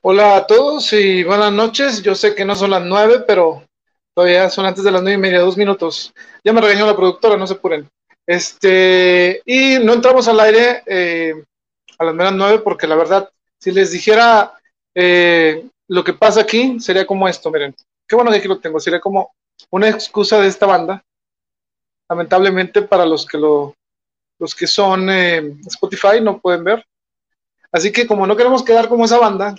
Hola 0.00 0.36
a 0.36 0.46
todos 0.46 0.92
y 0.92 1.24
buenas 1.24 1.52
noches. 1.52 2.02
Yo 2.02 2.14
sé 2.14 2.36
que 2.36 2.44
no 2.44 2.54
son 2.54 2.70
las 2.70 2.82
nueve, 2.84 3.24
pero 3.26 3.64
todavía 4.14 4.48
son 4.48 4.64
antes 4.64 4.84
de 4.84 4.92
las 4.92 5.02
nueve 5.02 5.18
y 5.18 5.20
media, 5.20 5.40
dos 5.40 5.56
minutos. 5.56 6.14
Ya 6.44 6.52
me 6.52 6.60
regañó 6.60 6.86
la 6.86 6.94
productora, 6.94 7.36
no 7.36 7.48
se 7.48 7.54
apuren. 7.54 7.88
Este, 8.24 9.42
y 9.44 9.78
no 9.80 9.94
entramos 9.94 10.28
al 10.28 10.38
aire 10.38 10.84
eh, 10.86 11.34
a 11.98 12.04
las 12.04 12.32
nueve 12.32 12.60
porque 12.60 12.86
la 12.86 12.94
verdad, 12.94 13.28
si 13.58 13.72
les 13.72 13.90
dijera 13.90 14.52
eh, 14.94 15.66
lo 15.88 16.04
que 16.04 16.12
pasa 16.12 16.42
aquí, 16.42 16.78
sería 16.78 17.04
como 17.04 17.26
esto, 17.26 17.50
miren. 17.50 17.74
Qué 18.06 18.14
bueno 18.14 18.30
que 18.30 18.36
aquí 18.36 18.46
lo 18.46 18.60
tengo, 18.60 18.78
sería 18.78 19.00
como 19.00 19.32
una 19.70 19.88
excusa 19.88 20.40
de 20.40 20.46
esta 20.46 20.66
banda. 20.66 21.02
Lamentablemente 22.08 22.82
para 22.82 23.04
los 23.04 23.26
que 23.26 23.36
lo, 23.36 23.74
los 24.38 24.54
que 24.54 24.68
son 24.68 25.10
eh, 25.10 25.56
Spotify 25.66 26.20
no 26.22 26.38
pueden 26.38 26.62
ver. 26.62 26.86
Así 27.72 27.90
que 27.90 28.06
como 28.06 28.28
no 28.28 28.36
queremos 28.36 28.62
quedar 28.62 28.88
como 28.88 29.04
esa 29.04 29.18
banda, 29.18 29.56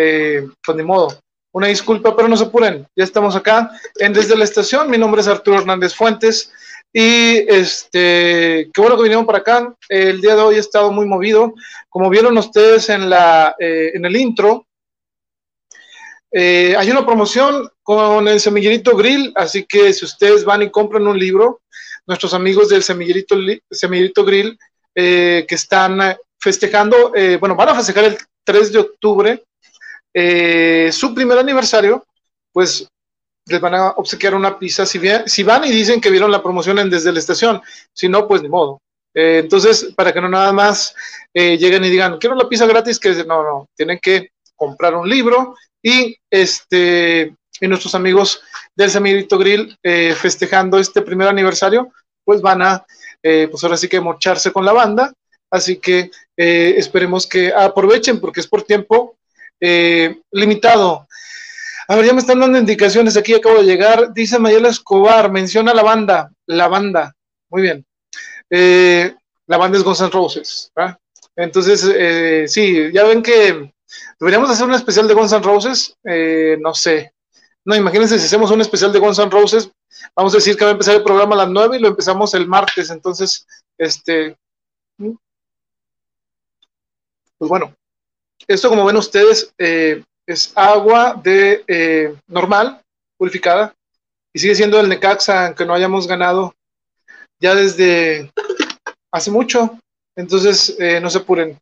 eh, 0.00 0.46
pues 0.64 0.76
ni 0.76 0.84
modo. 0.84 1.18
Una 1.52 1.66
disculpa, 1.66 2.14
pero 2.14 2.28
no 2.28 2.36
se 2.36 2.44
apuren. 2.44 2.86
Ya 2.94 3.02
estamos 3.02 3.34
acá 3.34 3.72
en 3.96 4.12
Desde 4.12 4.36
la 4.36 4.44
Estación. 4.44 4.88
Mi 4.88 4.96
nombre 4.96 5.20
es 5.20 5.26
Arturo 5.26 5.58
Hernández 5.58 5.92
Fuentes. 5.92 6.52
Y 6.92 7.38
este, 7.48 8.70
qué 8.72 8.80
bueno 8.80 8.96
que 8.96 9.02
vinieron 9.02 9.26
para 9.26 9.38
acá. 9.38 9.74
El 9.88 10.20
día 10.20 10.36
de 10.36 10.42
hoy 10.42 10.54
he 10.54 10.60
estado 10.60 10.92
muy 10.92 11.04
movido. 11.04 11.52
Como 11.88 12.10
vieron 12.10 12.38
ustedes 12.38 12.88
en, 12.90 13.10
la, 13.10 13.56
eh, 13.58 13.90
en 13.94 14.04
el 14.04 14.14
intro, 14.14 14.68
eh, 16.30 16.76
hay 16.78 16.90
una 16.92 17.04
promoción 17.04 17.68
con 17.82 18.28
el 18.28 18.38
Semillerito 18.38 18.94
Grill, 18.94 19.32
así 19.34 19.64
que 19.64 19.92
si 19.92 20.04
ustedes 20.04 20.44
van 20.44 20.62
y 20.62 20.70
compran 20.70 21.06
un 21.08 21.18
libro, 21.18 21.62
nuestros 22.06 22.34
amigos 22.34 22.68
del 22.68 22.84
Semillerito, 22.84 23.36
Semillerito 23.68 24.24
Grill, 24.24 24.56
que 24.94 25.46
están 25.48 26.16
festejando, 26.38 27.12
bueno, 27.40 27.54
van 27.54 27.70
a 27.70 27.74
festejar 27.74 28.04
el 28.04 28.18
3 28.44 28.72
de 28.72 28.78
octubre 28.78 29.44
eh, 30.14 30.90
su 30.92 31.14
primer 31.14 31.38
aniversario, 31.38 32.04
pues 32.52 32.88
les 33.46 33.60
van 33.60 33.74
a 33.74 33.88
obsequiar 33.90 34.34
una 34.34 34.58
pizza 34.58 34.84
si, 34.84 35.00
si 35.26 35.42
van 35.42 35.64
y 35.64 35.70
dicen 35.70 36.00
que 36.00 36.10
vieron 36.10 36.30
la 36.30 36.42
promoción 36.42 36.88
desde 36.90 37.12
la 37.12 37.18
estación, 37.18 37.62
si 37.92 38.08
no, 38.08 38.26
pues 38.26 38.42
ni 38.42 38.48
modo. 38.48 38.80
Eh, 39.14 39.40
entonces, 39.42 39.92
para 39.96 40.12
que 40.12 40.20
no 40.20 40.28
nada 40.28 40.52
más 40.52 40.94
eh, 41.32 41.56
lleguen 41.56 41.84
y 41.84 41.90
digan, 41.90 42.18
quiero 42.18 42.36
la 42.36 42.48
pizza 42.48 42.66
gratis, 42.66 42.98
que 42.98 43.24
no, 43.24 43.42
no, 43.42 43.66
tienen 43.74 43.98
que 44.00 44.30
comprar 44.54 44.94
un 44.94 45.08
libro 45.08 45.56
y 45.82 46.16
este 46.30 47.34
y 47.60 47.66
nuestros 47.66 47.94
amigos 47.94 48.40
del 48.76 48.90
Semirito 48.90 49.36
Grill 49.36 49.76
festejando 49.82 50.78
este 50.78 51.02
primer 51.02 51.26
aniversario, 51.26 51.90
pues 52.24 52.40
van 52.40 52.62
a, 52.62 52.86
pues 53.20 53.64
ahora 53.64 53.76
sí 53.76 53.88
que 53.88 54.00
mocharse 54.00 54.52
con 54.52 54.64
la 54.64 54.72
banda, 54.72 55.12
así 55.50 55.78
que 55.78 56.12
esperemos 56.36 57.26
que 57.26 57.52
aprovechen 57.52 58.20
porque 58.20 58.38
es 58.38 58.46
por 58.46 58.62
tiempo 58.62 59.18
eh, 59.60 60.20
limitado. 60.30 61.06
A 61.88 61.96
ver, 61.96 62.06
ya 62.06 62.12
me 62.12 62.20
están 62.20 62.40
dando 62.40 62.58
indicaciones 62.58 63.16
aquí, 63.16 63.34
acabo 63.34 63.58
de 63.58 63.64
llegar. 63.64 64.12
Dice 64.12 64.38
Mayela 64.38 64.68
Escobar, 64.68 65.30
menciona 65.30 65.72
la 65.72 65.82
banda, 65.82 66.30
la 66.46 66.68
banda. 66.68 67.14
Muy 67.48 67.62
bien. 67.62 67.86
Eh, 68.50 69.14
la 69.46 69.56
banda 69.56 69.78
es 69.78 69.84
Guns 69.84 70.00
N' 70.00 70.10
Roses. 70.10 70.70
Entonces, 71.34 71.88
eh, 71.94 72.44
sí, 72.46 72.92
ya 72.92 73.04
ven 73.04 73.22
que 73.22 73.72
deberíamos 74.20 74.50
hacer 74.50 74.66
un 74.66 74.74
especial 74.74 75.08
de 75.08 75.14
Guns 75.14 75.32
N' 75.32 75.42
Roses. 75.42 75.96
no 76.04 76.74
sé. 76.74 77.12
No, 77.64 77.74
imagínense 77.74 78.18
si 78.18 78.26
hacemos 78.26 78.50
un 78.50 78.60
especial 78.60 78.92
de 78.92 78.98
Guns 78.98 79.18
N' 79.18 79.30
Roses. 79.30 79.70
Vamos 80.14 80.34
a 80.34 80.38
decir 80.38 80.56
que 80.56 80.64
va 80.64 80.70
a 80.70 80.72
empezar 80.72 80.94
el 80.96 81.02
programa 81.02 81.34
a 81.34 81.38
las 81.38 81.50
9 81.50 81.76
y 81.76 81.80
lo 81.80 81.88
empezamos 81.88 82.34
el 82.34 82.46
martes. 82.46 82.90
Entonces, 82.90 83.46
este. 83.78 84.36
Pues 87.38 87.48
bueno, 87.48 87.74
esto, 88.46 88.68
como 88.68 88.84
ven 88.84 88.96
ustedes, 88.96 89.52
eh, 89.58 90.02
es 90.26 90.52
agua 90.54 91.20
de 91.22 91.64
eh, 91.66 92.14
normal, 92.26 92.80
purificada, 93.16 93.74
y 94.32 94.38
sigue 94.38 94.54
siendo 94.54 94.78
el 94.78 94.88
Necaxa, 94.88 95.46
aunque 95.46 95.64
no 95.64 95.74
hayamos 95.74 96.06
ganado 96.06 96.54
ya 97.40 97.54
desde 97.54 98.30
hace 99.12 99.30
mucho. 99.30 99.78
Entonces, 100.16 100.76
eh, 100.78 101.00
no 101.00 101.10
se 101.10 101.18
apuren, 101.18 101.58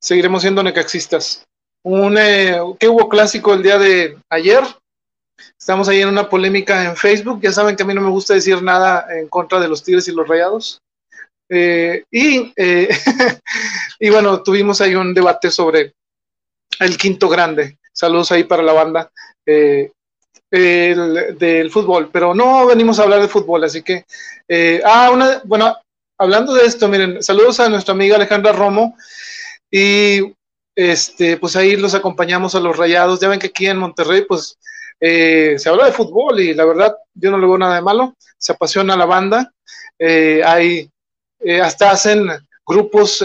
seguiremos 0.00 0.42
siendo 0.42 0.62
necaxistas. 0.62 1.44
Un, 1.84 2.16
¿Qué 2.78 2.88
hubo 2.88 3.08
clásico 3.08 3.54
el 3.54 3.62
día 3.62 3.78
de 3.78 4.18
ayer? 4.28 4.62
Estamos 5.58 5.88
ahí 5.88 6.02
en 6.02 6.08
una 6.08 6.28
polémica 6.28 6.84
en 6.84 6.96
Facebook. 6.96 7.40
Ya 7.40 7.52
saben 7.52 7.76
que 7.76 7.84
a 7.84 7.86
mí 7.86 7.94
no 7.94 8.02
me 8.02 8.10
gusta 8.10 8.34
decir 8.34 8.62
nada 8.62 9.06
en 9.16 9.28
contra 9.28 9.60
de 9.60 9.68
los 9.68 9.82
Tigres 9.82 10.08
y 10.08 10.12
los 10.12 10.28
Rayados. 10.28 10.82
y, 11.48 12.52
y 14.00 14.10
bueno, 14.10 14.42
tuvimos 14.42 14.80
ahí 14.80 14.94
un 14.94 15.14
debate 15.14 15.50
sobre 15.50 15.94
el 16.80 16.96
quinto 16.96 17.28
grande. 17.28 17.78
Saludos 17.92 18.32
ahí 18.32 18.44
para 18.44 18.62
la 18.62 18.72
banda 18.72 19.10
eh, 19.46 19.92
del 20.50 21.70
fútbol, 21.70 22.10
pero 22.12 22.34
no 22.34 22.66
venimos 22.66 22.98
a 22.98 23.04
hablar 23.04 23.20
de 23.20 23.28
fútbol, 23.28 23.62
así 23.64 23.82
que, 23.82 24.04
eh, 24.48 24.82
ah, 24.84 25.10
una, 25.12 25.42
bueno, 25.44 25.76
hablando 26.18 26.54
de 26.54 26.64
esto, 26.64 26.88
miren, 26.88 27.22
saludos 27.22 27.60
a 27.60 27.68
nuestra 27.68 27.94
amiga 27.94 28.16
Alejandra 28.16 28.52
Romo 28.52 28.96
y 29.70 30.34
este, 30.74 31.36
pues 31.36 31.54
ahí 31.56 31.76
los 31.76 31.94
acompañamos 31.94 32.54
a 32.54 32.60
los 32.60 32.76
rayados. 32.76 33.20
Ya 33.20 33.28
ven 33.28 33.38
que 33.38 33.48
aquí 33.48 33.66
en 33.66 33.76
Monterrey, 33.76 34.24
pues 34.26 34.58
eh, 34.98 35.56
se 35.58 35.68
habla 35.68 35.86
de 35.86 35.92
fútbol 35.92 36.40
y 36.40 36.54
la 36.54 36.64
verdad, 36.64 36.96
yo 37.14 37.30
no 37.30 37.38
le 37.38 37.46
veo 37.46 37.58
nada 37.58 37.76
de 37.76 37.82
malo, 37.82 38.16
se 38.38 38.52
apasiona 38.52 38.96
la 38.96 39.06
banda, 39.06 39.52
hay, 39.98 40.90
hasta 41.62 41.90
hacen 41.90 42.26
grupos 42.66 43.22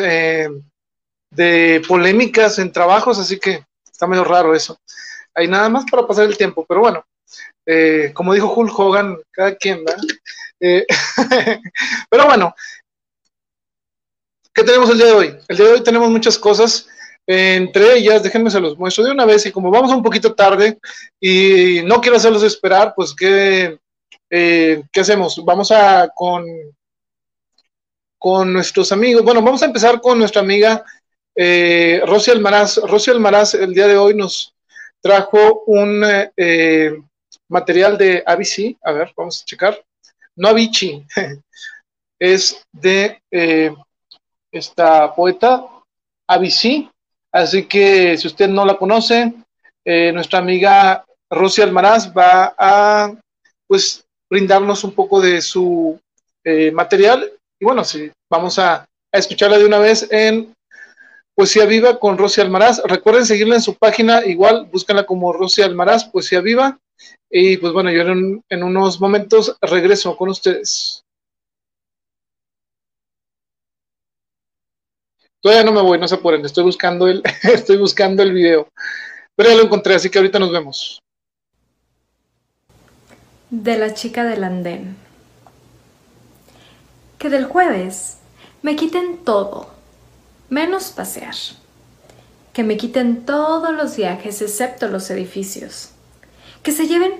de 1.29 1.81
polémicas 1.87 2.59
en 2.59 2.71
trabajos, 2.71 3.19
así 3.19 3.39
que 3.39 3.65
está 3.91 4.07
medio 4.07 4.23
raro 4.23 4.55
eso. 4.55 4.77
Hay 5.33 5.47
nada 5.47 5.69
más 5.69 5.85
para 5.89 6.07
pasar 6.07 6.25
el 6.25 6.37
tiempo, 6.37 6.65
pero 6.67 6.81
bueno, 6.81 7.05
eh, 7.65 8.11
como 8.13 8.33
dijo 8.33 8.53
Hulk 8.53 8.79
Hogan, 8.79 9.17
cada 9.31 9.55
quien, 9.55 9.83
¿verdad? 9.83 10.03
Eh, 10.59 10.85
pero 12.09 12.25
bueno, 12.25 12.55
¿qué 14.53 14.63
tenemos 14.63 14.89
el 14.89 14.97
día 14.97 15.07
de 15.07 15.11
hoy? 15.11 15.37
El 15.47 15.57
día 15.57 15.65
de 15.65 15.71
hoy 15.73 15.83
tenemos 15.83 16.09
muchas 16.09 16.37
cosas, 16.37 16.87
entre 17.27 17.97
ellas, 17.97 18.21
déjenme 18.21 18.51
se 18.51 18.59
los 18.59 18.77
muestro 18.77 19.03
de 19.03 19.11
una 19.11 19.25
vez, 19.25 19.45
y 19.45 19.51
como 19.51 19.71
vamos 19.71 19.91
un 19.91 20.03
poquito 20.03 20.35
tarde 20.35 20.77
y 21.19 21.81
no 21.83 21.99
quiero 21.99 22.17
hacerlos 22.17 22.43
esperar, 22.43 22.93
pues 22.95 23.13
¿qué, 23.15 23.79
eh, 24.29 24.83
¿qué 24.91 24.99
hacemos? 24.99 25.41
Vamos 25.43 25.71
a 25.71 26.07
con, 26.13 26.45
con 28.19 28.53
nuestros 28.53 28.91
amigos, 28.91 29.23
bueno, 29.23 29.41
vamos 29.41 29.63
a 29.63 29.65
empezar 29.65 29.99
con 30.01 30.19
nuestra 30.19 30.41
amiga 30.41 30.85
eh, 31.35 32.01
Rosy 32.05 32.31
Almaraz, 32.31 32.77
Rosy 32.77 33.11
Almaraz 33.11 33.53
el 33.55 33.73
día 33.73 33.87
de 33.87 33.97
hoy 33.97 34.15
nos 34.15 34.55
trajo 35.05 35.61
un 35.67 36.03
eh, 36.35 36.99
material 37.49 37.95
de 37.95 38.23
ABC, 38.25 38.75
a 38.81 38.91
ver, 38.91 39.13
vamos 39.15 39.39
a 39.39 39.45
checar, 39.45 39.79
no 40.35 40.47
Avicii, 40.47 41.05
es 42.19 42.65
de 42.71 43.21
eh, 43.29 43.71
esta 44.51 45.13
poeta 45.13 45.67
ABC, 46.27 46.89
así 47.31 47.67
que 47.67 48.17
si 48.17 48.25
usted 48.25 48.49
no 48.49 48.65
la 48.65 48.77
conoce, 48.77 49.31
eh, 49.85 50.11
nuestra 50.11 50.39
amiga 50.39 51.05
Rosy 51.29 51.61
Almaraz 51.61 52.11
va 52.11 52.55
a 52.57 53.13
pues 53.67 54.03
brindarnos 54.27 54.83
un 54.83 54.93
poco 54.93 55.21
de 55.21 55.39
su 55.39 55.99
material. 56.73 57.31
Y 57.59 57.65
bueno, 57.65 57.83
sí, 57.83 58.11
vamos 58.29 58.59
a, 58.59 58.75
a 58.75 59.17
escucharla 59.17 59.57
de 59.57 59.65
una 59.65 59.79
vez 59.79 60.07
en 60.11 60.54
Poesía 61.35 61.65
Viva 61.65 61.99
con 61.99 62.17
Rosy 62.17 62.39
Almaraz. 62.39 62.81
Recuerden 62.85 63.25
seguirla 63.25 63.55
en 63.55 63.61
su 63.61 63.75
página, 63.75 64.25
igual, 64.25 64.69
búscanla 64.71 65.05
como 65.05 65.33
Rosy 65.33 65.61
Almaraz, 65.61 66.05
Poesía 66.05 66.39
Viva. 66.39 66.79
Y 67.29 67.57
pues 67.57 67.73
bueno, 67.73 67.91
yo 67.91 68.01
en, 68.03 68.41
en 68.47 68.63
unos 68.63 69.01
momentos 69.01 69.57
regreso 69.61 70.15
con 70.15 70.29
ustedes. 70.29 71.03
Todavía 75.41 75.65
no 75.65 75.73
me 75.73 75.81
voy, 75.81 75.99
no 75.99 76.07
se 76.07 76.15
apuren, 76.15 76.43
estoy 76.45 76.63
buscando 76.63 77.07
el, 77.07 77.21
estoy 77.43 77.77
buscando 77.77 78.23
el 78.23 78.31
video. 78.31 78.69
Pero 79.35 79.49
ya 79.49 79.55
lo 79.57 79.63
encontré, 79.63 79.93
así 79.93 80.09
que 80.09 80.17
ahorita 80.17 80.39
nos 80.39 80.51
vemos. 80.51 81.01
De 83.49 83.77
la 83.77 83.93
chica 83.93 84.23
del 84.23 84.45
andén. 84.45 84.95
Que 87.19 87.29
del 87.29 87.45
jueves 87.45 88.17
me 88.61 88.77
quiten 88.77 89.17
todo 89.17 89.74
menos 90.49 90.91
pasear. 90.91 91.35
Que 92.53 92.63
me 92.63 92.77
quiten 92.77 93.25
todos 93.25 93.73
los 93.73 93.97
viajes 93.97 94.41
excepto 94.41 94.87
los 94.87 95.09
edificios. 95.09 95.89
Que 96.63 96.71
se 96.71 96.87
lleven 96.87 97.13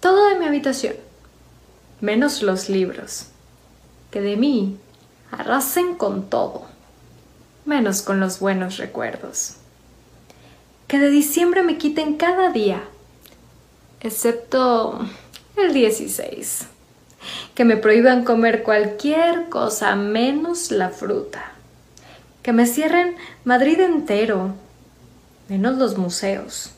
todo 0.00 0.28
de 0.28 0.38
mi 0.38 0.46
habitación, 0.46 0.94
menos 2.00 2.42
los 2.42 2.68
libros. 2.68 3.26
Que 4.10 4.20
de 4.20 4.36
mí 4.36 4.78
arrasen 5.30 5.94
con 5.94 6.28
todo, 6.28 6.66
menos 7.64 8.02
con 8.02 8.20
los 8.20 8.38
buenos 8.38 8.76
recuerdos. 8.76 9.54
Que 10.88 10.98
de 10.98 11.08
diciembre 11.08 11.62
me 11.62 11.78
quiten 11.78 12.18
cada 12.18 12.50
día, 12.50 12.82
excepto 14.00 15.08
el 15.56 15.72
16. 15.72 16.66
Que 17.54 17.64
me 17.64 17.76
prohíban 17.76 18.24
comer 18.24 18.62
cualquier 18.62 19.48
cosa 19.48 19.96
menos 19.96 20.70
la 20.70 20.90
fruta 20.90 21.51
que 22.42 22.52
me 22.52 22.66
cierren 22.66 23.16
Madrid 23.44 23.80
entero, 23.80 24.54
menos 25.48 25.78
los 25.78 25.96
museos. 25.96 26.72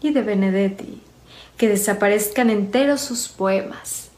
Y 0.00 0.12
de 0.12 0.22
Benedetti, 0.22 1.02
que 1.56 1.68
desaparezcan 1.68 2.50
enteros 2.50 3.00
sus 3.00 3.28
poemas, 3.28 4.10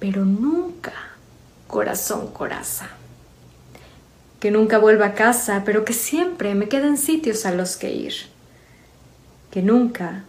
pero 0.00 0.24
nunca 0.24 0.92
corazón 1.68 2.28
coraza. 2.32 2.90
Que 4.40 4.50
nunca 4.50 4.78
vuelva 4.78 5.06
a 5.06 5.14
casa, 5.14 5.62
pero 5.64 5.84
que 5.84 5.92
siempre 5.92 6.54
me 6.54 6.68
queden 6.68 6.96
sitios 6.96 7.46
a 7.46 7.52
los 7.52 7.76
que 7.76 7.92
ir. 7.92 8.14
Que 9.50 9.62
nunca 9.62 10.24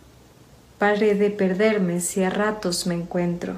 pare 0.77 1.15
de 1.15 1.31
perderme 1.31 2.01
si 2.01 2.23
a 2.23 2.29
ratos 2.29 2.85
me 2.85 2.93
encuentro. 2.93 3.55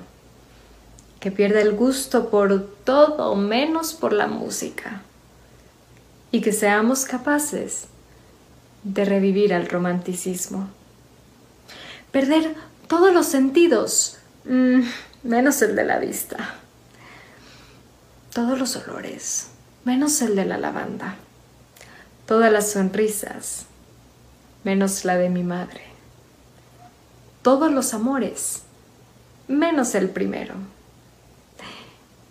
Que 1.20 1.32
pierda 1.32 1.60
el 1.60 1.74
gusto 1.74 2.30
por 2.30 2.66
todo 2.86 3.36
menos 3.36 3.94
por 3.94 4.14
la 4.14 4.28
música. 4.28 5.02
Y 6.36 6.42
que 6.42 6.52
seamos 6.52 7.06
capaces 7.06 7.86
de 8.84 9.06
revivir 9.06 9.54
al 9.54 9.70
romanticismo. 9.70 10.68
Perder 12.12 12.54
todos 12.90 13.14
los 13.14 13.26
sentidos, 13.26 14.18
mm, 14.44 14.82
menos 15.24 15.62
el 15.62 15.78
de 15.78 15.86
la 15.86 15.98
vista. 15.98 16.56
Todos 18.34 18.60
los 18.60 18.76
olores, 18.76 19.48
menos 19.86 20.22
el 20.22 20.36
de 20.36 20.44
la 20.44 20.58
lavanda. 20.58 21.16
Todas 22.26 22.52
las 22.52 22.70
sonrisas, 22.70 23.68
menos 24.66 25.06
la 25.06 25.16
de 25.16 25.30
mi 25.30 25.44
madre. 25.46 25.84
Todos 27.44 27.72
los 27.72 27.94
amores, 27.94 28.64
menos 29.48 29.96
el 29.96 30.10
primero. 30.10 30.56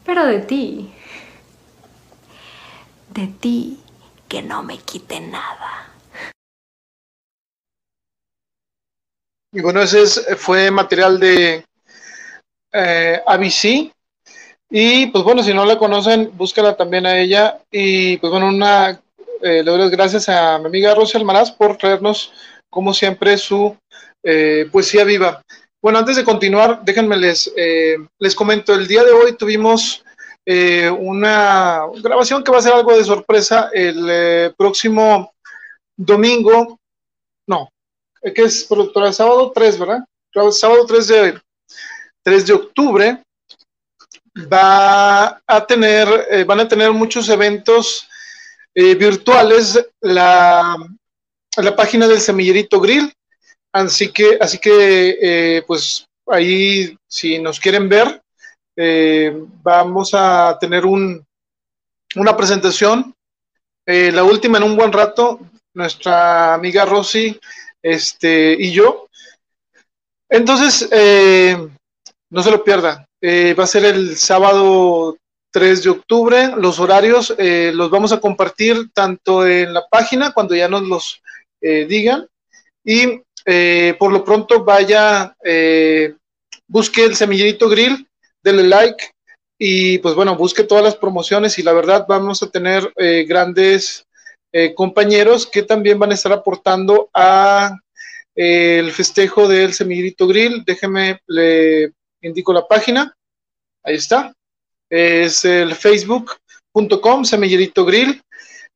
Pero 0.04 0.26
de 0.26 0.40
ti, 0.40 0.92
de 3.14 3.28
ti, 3.28 3.80
que 4.28 4.42
no 4.42 4.62
me 4.62 4.78
quite 4.78 5.20
nada. 5.20 5.90
Y 9.52 9.60
bueno, 9.60 9.80
ese 9.82 10.36
fue 10.36 10.70
material 10.70 11.20
de 11.20 11.64
eh, 12.72 13.22
ABC. 13.26 13.92
Y 14.70 15.06
pues 15.06 15.22
bueno, 15.22 15.42
si 15.42 15.54
no 15.54 15.64
la 15.64 15.78
conocen, 15.78 16.32
búscala 16.36 16.76
también 16.76 17.06
a 17.06 17.16
ella. 17.18 17.60
Y 17.70 18.16
pues 18.16 18.30
bueno, 18.30 18.48
una, 18.48 18.90
eh, 18.90 19.62
le 19.62 19.70
doy 19.70 19.78
las 19.78 19.90
gracias 19.90 20.28
a 20.28 20.58
mi 20.58 20.66
amiga 20.66 20.94
Rosy 20.94 21.16
Almaraz 21.16 21.52
por 21.52 21.76
traernos, 21.76 22.32
como 22.68 22.92
siempre, 22.92 23.38
su 23.38 23.76
eh, 24.24 24.68
poesía 24.72 25.04
viva. 25.04 25.42
Bueno, 25.82 25.98
antes 25.98 26.16
de 26.16 26.24
continuar, 26.24 26.82
déjenme 26.82 27.16
les, 27.16 27.52
eh, 27.56 27.96
les 28.18 28.34
comento, 28.34 28.72
el 28.72 28.88
día 28.88 29.04
de 29.04 29.12
hoy 29.12 29.36
tuvimos 29.36 30.02
una 30.46 31.87
grabación 32.02 32.44
que 32.44 32.52
va 32.52 32.58
a 32.58 32.62
ser 32.62 32.75
algo 32.75 32.96
de 32.96 33.05
sorpresa 33.05 33.70
el 33.73 34.55
próximo 34.56 35.32
domingo, 35.96 36.79
no, 37.46 37.70
que 38.35 38.43
es 38.43 38.64
para 38.94 39.06
el 39.08 39.14
sábado 39.14 39.52
3, 39.55 39.79
¿verdad? 39.79 40.05
sábado 40.52 40.85
3 40.87 41.06
de, 41.06 41.41
3 42.23 42.46
de 42.46 42.52
octubre 42.52 43.23
va 44.52 45.43
a 45.46 45.67
tener, 45.67 46.08
eh, 46.31 46.44
van 46.44 46.61
a 46.61 46.69
tener 46.69 46.91
muchos 46.93 47.29
eventos 47.29 48.08
eh, 48.75 48.94
virtuales 48.94 49.81
la, 50.00 50.76
la 51.56 51.76
página 51.76 52.08
del 52.08 52.20
Semillerito 52.20 52.81
Grill. 52.81 53.12
Así 53.73 54.11
que, 54.12 54.38
así 54.41 54.58
que 54.58 55.19
eh, 55.20 55.62
pues 55.67 56.06
ahí, 56.26 56.96
si 57.08 57.38
nos 57.38 57.58
quieren 57.61 57.88
ver, 57.88 58.23
vamos 58.76 60.10
a 60.14 60.56
tener 60.60 60.84
un, 60.84 61.24
una 62.16 62.36
presentación, 62.36 63.14
la 63.86 64.24
última 64.24 64.58
en 64.58 64.64
un 64.64 64.76
buen 64.76 64.92
rato, 64.92 65.40
nuestra 65.74 66.54
amiga 66.54 66.84
Rosy 66.84 67.38
este, 67.82 68.56
y 68.58 68.72
yo. 68.72 69.08
Entonces, 70.28 70.88
eh, 70.90 71.56
no 72.30 72.42
se 72.42 72.50
lo 72.50 72.64
pierda. 72.64 73.06
Eh, 73.20 73.54
va 73.54 73.64
a 73.64 73.68
ser 73.68 73.84
el 73.84 74.16
sábado 74.16 75.16
3 75.52 75.82
de 75.84 75.90
octubre. 75.90 76.50
Los 76.56 76.80
horarios 76.80 77.34
eh, 77.38 77.72
los 77.74 77.90
vamos 77.90 78.12
a 78.12 78.20
compartir 78.20 78.90
tanto 78.92 79.46
en 79.46 79.74
la 79.74 79.86
página 79.86 80.32
cuando 80.32 80.54
ya 80.54 80.68
nos 80.68 80.82
los 80.82 81.20
digan. 81.60 82.28
Y 82.84 83.22
por 83.98 84.12
lo 84.12 84.22
pronto 84.22 84.64
vaya, 84.64 85.34
busque 86.68 87.04
el 87.04 87.16
semillerito 87.16 87.70
grill, 87.70 88.06
denle 88.44 88.64
like 88.64 89.11
y 89.58 89.99
pues 89.99 90.14
bueno, 90.14 90.37
busque 90.37 90.62
todas 90.62 90.85
las 90.85 90.96
promociones 90.96 91.58
y 91.58 91.62
la 91.62 91.73
verdad 91.73 92.06
vamos 92.08 92.43
a 92.43 92.50
tener 92.50 92.93
grandes 93.26 94.05
eh, 94.56 94.73
compañeros 94.73 95.49
que 95.49 95.64
también 95.64 95.99
van 95.99 96.12
a 96.12 96.14
estar 96.14 96.31
aportando 96.31 97.11
a 97.12 97.76
eh, 98.37 98.79
el 98.79 98.93
festejo 98.93 99.49
del 99.49 99.75
Semillito 99.75 100.29
Grill. 100.29 100.62
Déjeme, 100.64 101.19
le 101.26 101.91
indico 102.23 102.52
la 102.52 102.64
página. 102.64 103.12
Ahí 103.82 103.96
está. 103.96 104.32
Es 104.88 105.44
el 105.44 105.75
facebook.com 105.75 107.25
Semillerito 107.25 107.85
Grill. 107.85 108.23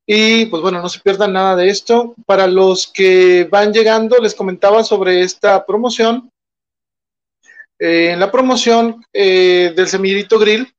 Y 0.04 0.46
pues 0.46 0.60
bueno, 0.60 0.82
no 0.82 0.88
se 0.88 0.98
pierdan 0.98 1.34
nada 1.34 1.54
de 1.54 1.68
esto. 1.68 2.16
Para 2.26 2.48
los 2.48 2.88
que 2.88 3.46
van 3.48 3.72
llegando, 3.72 4.18
les 4.18 4.34
comentaba 4.34 4.82
sobre 4.82 5.22
esta 5.22 5.64
promoción. 5.64 6.28
Eh, 7.78 8.10
en 8.12 8.20
la 8.20 8.30
promoción 8.30 9.04
del 9.12 9.88
Semillerito 9.88 10.38
Grill 10.38 10.74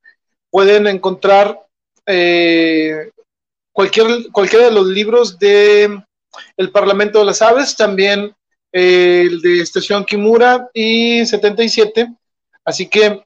pueden 0.50 0.86
encontrar 0.86 1.58
cualquier, 3.72 4.30
cualquiera 4.32 4.66
de 4.66 4.72
los 4.72 4.86
libros 4.86 5.38
de 5.38 6.02
El 6.56 6.70
Parlamento 6.70 7.18
de 7.18 7.24
las 7.24 7.42
Aves, 7.42 7.76
también 7.76 8.34
eh, 8.72 9.26
el 9.28 9.40
de 9.40 9.60
Estación 9.60 10.04
Kimura 10.04 10.68
y 10.72 11.24
77. 11.26 12.08
Así 12.64 12.88
que 12.88 13.24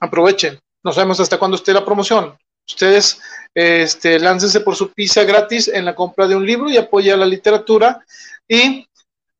aprovechen. 0.00 0.58
No 0.82 0.92
sabemos 0.92 1.20
hasta 1.20 1.38
cuándo 1.38 1.56
esté 1.56 1.72
la 1.72 1.84
promoción. 1.84 2.36
Ustedes 2.66 3.20
este, 3.54 4.18
láncense 4.18 4.60
por 4.60 4.76
su 4.76 4.92
pizza 4.92 5.24
gratis 5.24 5.68
en 5.68 5.84
la 5.84 5.94
compra 5.94 6.26
de 6.26 6.36
un 6.36 6.46
libro 6.46 6.70
y 6.70 6.76
apoya 6.76 7.16
la 7.16 7.26
literatura 7.26 8.04
y 8.46 8.86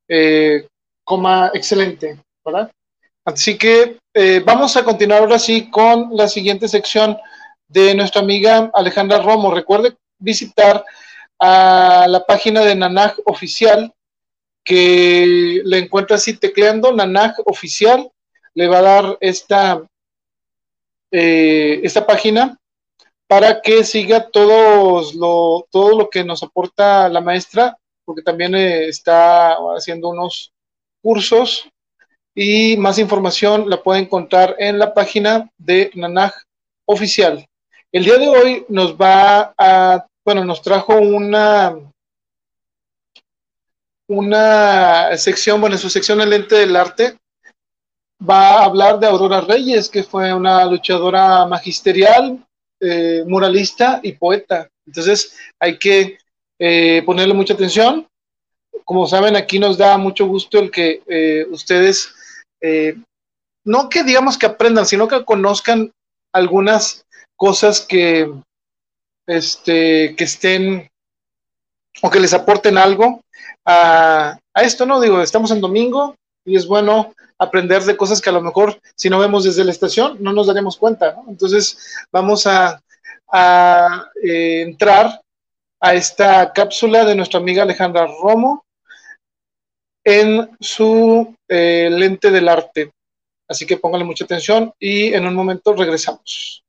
eh, 0.08 0.66
coma 1.04 1.50
excelente, 1.54 2.20
¿verdad? 2.44 2.70
Así 3.28 3.58
que 3.58 3.98
eh, 4.14 4.42
vamos 4.42 4.74
a 4.78 4.84
continuar 4.84 5.20
ahora 5.20 5.38
sí 5.38 5.68
con 5.68 6.16
la 6.16 6.28
siguiente 6.28 6.66
sección 6.66 7.18
de 7.68 7.94
nuestra 7.94 8.22
amiga 8.22 8.70
Alejandra 8.72 9.18
Romo. 9.18 9.54
Recuerde 9.54 9.98
visitar 10.18 10.82
a 11.38 12.06
la 12.08 12.24
página 12.24 12.62
de 12.62 12.74
Nanaj 12.74 13.16
Oficial, 13.26 13.92
que 14.64 15.60
le 15.62 15.78
encuentra 15.78 16.16
así 16.16 16.38
tecleando 16.38 16.90
Nanaj 16.90 17.34
Oficial, 17.44 18.10
le 18.54 18.66
va 18.66 18.78
a 18.78 18.82
dar 18.82 19.18
esta, 19.20 19.82
eh, 21.10 21.80
esta 21.82 22.06
página 22.06 22.56
para 23.26 23.60
que 23.60 23.84
siga 23.84 24.30
todos 24.30 25.14
lo, 25.14 25.66
todo 25.70 25.98
lo 25.98 26.08
que 26.08 26.24
nos 26.24 26.42
aporta 26.42 27.10
la 27.10 27.20
maestra, 27.20 27.76
porque 28.06 28.22
también 28.22 28.54
eh, 28.54 28.88
está 28.88 29.52
haciendo 29.76 30.08
unos 30.08 30.50
cursos 31.02 31.68
y 32.40 32.76
más 32.76 33.00
información 33.00 33.68
la 33.68 33.82
puede 33.82 33.98
encontrar 33.98 34.54
en 34.60 34.78
la 34.78 34.94
página 34.94 35.50
de 35.58 35.90
Nanaj 35.94 36.32
Oficial. 36.86 37.44
El 37.90 38.04
día 38.04 38.16
de 38.16 38.28
hoy 38.28 38.64
nos 38.68 38.94
va 38.94 39.52
a, 39.58 40.06
bueno, 40.24 40.44
nos 40.44 40.62
trajo 40.62 40.94
una, 40.98 41.76
una 44.06 45.16
sección, 45.16 45.60
bueno, 45.60 45.76
su 45.78 45.90
sección 45.90 46.20
El 46.20 46.30
Lente 46.30 46.54
del 46.54 46.76
Arte, 46.76 47.16
va 48.22 48.60
a 48.60 48.64
hablar 48.66 49.00
de 49.00 49.08
Aurora 49.08 49.40
Reyes, 49.40 49.88
que 49.88 50.04
fue 50.04 50.32
una 50.32 50.64
luchadora 50.64 51.44
magisterial, 51.44 52.38
eh, 52.78 53.24
muralista 53.26 53.98
y 54.00 54.12
poeta. 54.12 54.70
Entonces 54.86 55.36
hay 55.58 55.76
que 55.76 56.18
eh, 56.56 57.02
ponerle 57.04 57.34
mucha 57.34 57.54
atención. 57.54 58.06
Como 58.84 59.08
saben, 59.08 59.34
aquí 59.34 59.58
nos 59.58 59.76
da 59.76 59.98
mucho 59.98 60.28
gusto 60.28 60.60
el 60.60 60.70
que 60.70 61.02
eh, 61.08 61.44
ustedes, 61.50 62.14
no 63.64 63.88
que 63.88 64.02
digamos 64.02 64.38
que 64.38 64.46
aprendan, 64.46 64.86
sino 64.86 65.08
que 65.08 65.24
conozcan 65.24 65.92
algunas 66.32 67.04
cosas 67.36 67.80
que, 67.80 68.32
este, 69.26 70.14
que 70.16 70.24
estén 70.24 70.90
o 72.02 72.10
que 72.10 72.20
les 72.20 72.34
aporten 72.34 72.78
algo 72.78 73.22
a, 73.64 74.38
esto, 74.54 74.86
¿no? 74.86 75.00
Digo, 75.00 75.20
estamos 75.20 75.50
en 75.50 75.60
domingo 75.60 76.16
y 76.44 76.56
es 76.56 76.66
bueno 76.66 77.14
aprender 77.38 77.84
de 77.84 77.96
cosas 77.96 78.20
que 78.20 78.30
a 78.30 78.32
lo 78.32 78.40
mejor 78.40 78.80
si 78.96 79.08
no 79.08 79.20
vemos 79.20 79.44
desde 79.44 79.64
la 79.64 79.70
estación 79.70 80.16
no 80.20 80.32
nos 80.32 80.48
daremos 80.48 80.76
cuenta, 80.76 81.12
¿no? 81.12 81.26
Entonces 81.28 81.94
vamos 82.10 82.46
a, 82.46 82.82
eh, 84.22 84.62
entrar 84.62 85.20
a 85.80 85.94
esta 85.94 86.52
cápsula 86.52 87.04
de 87.04 87.14
nuestra 87.14 87.38
amiga 87.38 87.62
Alejandra 87.62 88.06
Romo 88.06 88.64
en 90.08 90.56
su 90.58 91.36
eh, 91.46 91.90
lente 91.90 92.30
del 92.30 92.48
arte. 92.48 92.92
Así 93.46 93.66
que 93.66 93.76
pónganle 93.76 94.06
mucha 94.06 94.24
atención 94.24 94.72
y 94.78 95.12
en 95.12 95.26
un 95.26 95.34
momento 95.34 95.74
regresamos. 95.74 96.64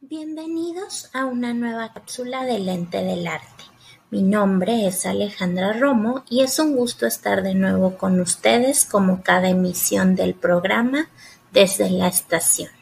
Bienvenidos 0.00 1.10
a 1.12 1.26
una 1.26 1.52
nueva 1.52 1.92
cápsula 1.92 2.46
de 2.46 2.58
Lente 2.58 3.04
del 3.04 3.26
Arte. 3.26 3.64
Mi 4.10 4.22
nombre 4.22 4.86
es 4.86 5.04
Alejandra 5.04 5.74
Romo 5.74 6.24
y 6.30 6.40
es 6.40 6.58
un 6.58 6.74
gusto 6.74 7.06
estar 7.06 7.42
de 7.42 7.54
nuevo 7.54 7.98
con 7.98 8.18
ustedes 8.20 8.86
como 8.86 9.22
cada 9.22 9.50
emisión 9.50 10.14
del 10.14 10.32
programa 10.32 11.10
desde 11.52 11.90
la 11.90 12.08
estación. 12.08 12.77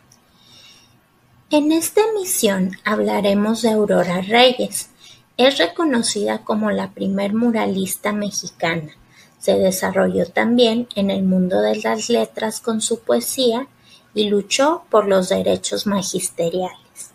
En 1.48 1.70
esta 1.70 2.00
emisión 2.00 2.72
hablaremos 2.84 3.62
de 3.62 3.70
Aurora 3.70 4.20
Reyes. 4.20 4.90
Es 5.36 5.58
reconocida 5.58 6.42
como 6.42 6.72
la 6.72 6.90
primer 6.90 7.34
muralista 7.34 8.10
mexicana. 8.10 8.96
Se 9.38 9.56
desarrolló 9.56 10.26
también 10.26 10.88
en 10.96 11.08
el 11.08 11.22
mundo 11.22 11.62
de 11.62 11.76
las 11.76 12.08
letras 12.10 12.60
con 12.60 12.80
su 12.80 12.98
poesía 12.98 13.68
y 14.12 14.28
luchó 14.28 14.82
por 14.90 15.06
los 15.06 15.28
derechos 15.28 15.86
magisteriales. 15.86 17.12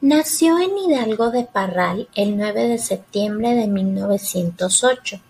Nació 0.00 0.58
en 0.58 0.76
Hidalgo 0.76 1.30
de 1.30 1.44
Parral 1.44 2.08
el 2.16 2.36
9 2.36 2.66
de 2.66 2.78
septiembre 2.78 3.54
de 3.54 3.68
1908 3.68 5.20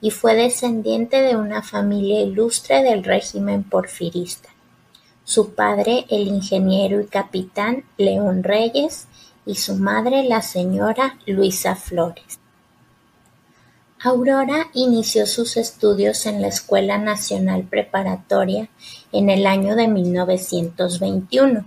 y 0.00 0.12
fue 0.12 0.36
descendiente 0.36 1.22
de 1.22 1.34
una 1.34 1.60
familia 1.60 2.20
ilustre 2.20 2.84
del 2.84 3.02
régimen 3.02 3.64
porfirista. 3.64 4.53
Su 5.24 5.54
padre, 5.54 6.06
el 6.10 6.28
ingeniero 6.28 7.00
y 7.00 7.06
capitán 7.06 7.84
León 7.96 8.42
Reyes, 8.42 9.06
y 9.46 9.56
su 9.56 9.74
madre, 9.76 10.24
la 10.24 10.42
señora 10.42 11.18
Luisa 11.26 11.76
Flores. 11.76 12.38
Aurora 14.02 14.68
inició 14.74 15.26
sus 15.26 15.56
estudios 15.56 16.26
en 16.26 16.42
la 16.42 16.48
Escuela 16.48 16.98
Nacional 16.98 17.64
Preparatoria 17.64 18.68
en 19.12 19.30
el 19.30 19.46
año 19.46 19.76
de 19.76 19.88
1921 19.88 21.64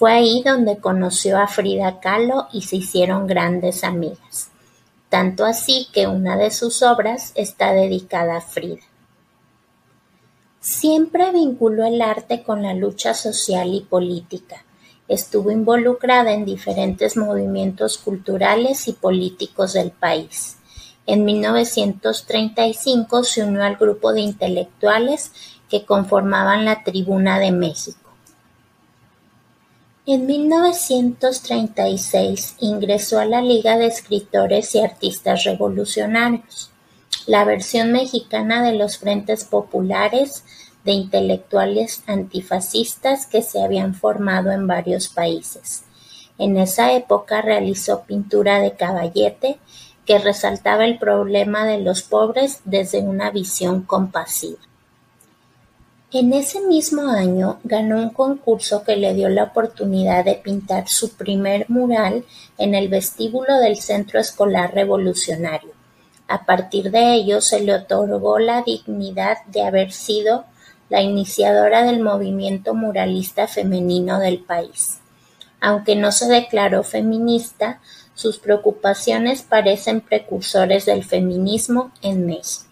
fue 0.00 0.12
ahí 0.12 0.42
donde 0.42 0.78
conoció 0.78 1.38
a 1.38 1.46
Frida 1.46 2.00
Kahlo 2.00 2.48
y 2.54 2.62
se 2.62 2.76
hicieron 2.76 3.26
grandes 3.26 3.84
amigas, 3.84 4.48
tanto 5.10 5.44
así 5.44 5.88
que 5.92 6.06
una 6.06 6.38
de 6.38 6.50
sus 6.50 6.82
obras 6.82 7.32
está 7.34 7.74
dedicada 7.74 8.38
a 8.38 8.40
Frida. 8.40 8.80
Siempre 10.60 11.32
vinculó 11.32 11.86
el 11.86 12.02
arte 12.02 12.42
con 12.42 12.62
la 12.62 12.74
lucha 12.74 13.14
social 13.14 13.72
y 13.72 13.80
política. 13.80 14.62
Estuvo 15.08 15.50
involucrada 15.50 16.32
en 16.32 16.44
diferentes 16.44 17.16
movimientos 17.16 17.96
culturales 17.96 18.86
y 18.86 18.92
políticos 18.92 19.72
del 19.72 19.90
país. 19.90 20.58
En 21.06 21.24
1935 21.24 23.24
se 23.24 23.42
unió 23.42 23.64
al 23.64 23.76
grupo 23.76 24.12
de 24.12 24.20
intelectuales 24.20 25.32
que 25.70 25.86
conformaban 25.86 26.66
la 26.66 26.84
Tribuna 26.84 27.38
de 27.38 27.52
México. 27.52 28.10
En 30.04 30.26
mil 30.26 30.46
novecientos 30.46 31.40
treinta 31.40 31.88
y 31.88 31.96
seis 31.96 32.56
ingresó 32.60 33.18
a 33.18 33.24
la 33.24 33.40
Liga 33.40 33.78
de 33.78 33.86
Escritores 33.86 34.74
y 34.74 34.80
Artistas 34.80 35.44
Revolucionarios, 35.44 36.70
la 37.26 37.44
versión 37.44 37.92
mexicana 37.92 38.62
de 38.62 38.74
los 38.76 38.98
frentes 38.98 39.44
populares 39.44 40.44
de 40.84 40.92
intelectuales 40.92 42.02
antifascistas 42.06 43.26
que 43.26 43.42
se 43.42 43.62
habían 43.62 43.94
formado 43.94 44.50
en 44.50 44.66
varios 44.66 45.08
países. 45.08 45.84
En 46.38 46.56
esa 46.56 46.94
época 46.94 47.42
realizó 47.42 48.04
pintura 48.04 48.60
de 48.60 48.72
caballete 48.72 49.58
que 50.06 50.18
resaltaba 50.18 50.86
el 50.86 50.98
problema 50.98 51.66
de 51.66 51.78
los 51.78 52.02
pobres 52.02 52.60
desde 52.64 53.00
una 53.00 53.30
visión 53.30 53.82
compasiva. 53.82 54.58
En 56.12 56.32
ese 56.32 56.60
mismo 56.62 57.02
año 57.02 57.60
ganó 57.62 57.98
un 57.98 58.08
concurso 58.08 58.82
que 58.82 58.96
le 58.96 59.14
dio 59.14 59.28
la 59.28 59.44
oportunidad 59.44 60.24
de 60.24 60.34
pintar 60.34 60.88
su 60.88 61.10
primer 61.10 61.70
mural 61.70 62.24
en 62.58 62.74
el 62.74 62.88
vestíbulo 62.88 63.58
del 63.58 63.76
Centro 63.76 64.18
Escolar 64.18 64.74
Revolucionario. 64.74 65.79
A 66.30 66.46
partir 66.46 66.92
de 66.92 67.14
ello 67.14 67.40
se 67.40 67.58
le 67.58 67.74
otorgó 67.74 68.38
la 68.38 68.62
dignidad 68.62 69.38
de 69.46 69.62
haber 69.62 69.90
sido 69.90 70.44
la 70.88 71.02
iniciadora 71.02 71.82
del 71.82 71.98
movimiento 71.98 72.72
muralista 72.72 73.48
femenino 73.48 74.20
del 74.20 74.38
país. 74.38 75.00
Aunque 75.60 75.96
no 75.96 76.12
se 76.12 76.28
declaró 76.28 76.84
feminista, 76.84 77.80
sus 78.14 78.38
preocupaciones 78.38 79.42
parecen 79.42 80.02
precursores 80.02 80.86
del 80.86 81.02
feminismo 81.02 81.90
en 82.00 82.26
México. 82.26 82.70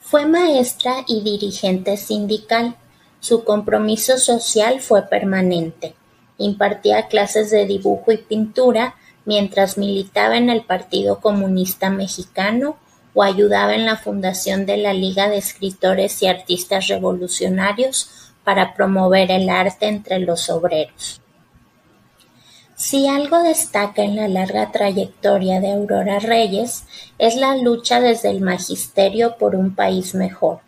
Fue 0.00 0.24
maestra 0.24 1.04
y 1.06 1.20
dirigente 1.20 1.98
sindical. 1.98 2.74
Su 3.20 3.44
compromiso 3.44 4.16
social 4.16 4.80
fue 4.80 5.02
permanente. 5.02 5.94
Impartía 6.38 7.08
clases 7.08 7.50
de 7.50 7.66
dibujo 7.66 8.12
y 8.12 8.16
pintura 8.16 8.96
mientras 9.24 9.78
militaba 9.78 10.36
en 10.36 10.50
el 10.50 10.62
Partido 10.62 11.20
Comunista 11.20 11.90
Mexicano 11.90 12.76
o 13.14 13.22
ayudaba 13.22 13.74
en 13.74 13.84
la 13.84 13.96
fundación 13.96 14.66
de 14.66 14.78
la 14.78 14.94
Liga 14.94 15.28
de 15.28 15.38
Escritores 15.38 16.22
y 16.22 16.26
Artistas 16.26 16.88
Revolucionarios 16.88 18.32
para 18.44 18.74
promover 18.74 19.30
el 19.30 19.48
arte 19.48 19.86
entre 19.86 20.18
los 20.18 20.50
obreros. 20.50 21.20
Si 22.74 23.06
algo 23.06 23.40
destaca 23.42 24.02
en 24.02 24.16
la 24.16 24.26
larga 24.26 24.72
trayectoria 24.72 25.60
de 25.60 25.72
Aurora 25.72 26.18
Reyes 26.18 26.84
es 27.18 27.36
la 27.36 27.54
lucha 27.56 28.00
desde 28.00 28.30
el 28.30 28.40
magisterio 28.40 29.36
por 29.36 29.54
un 29.54 29.76
país 29.76 30.16
mejor, 30.16 30.60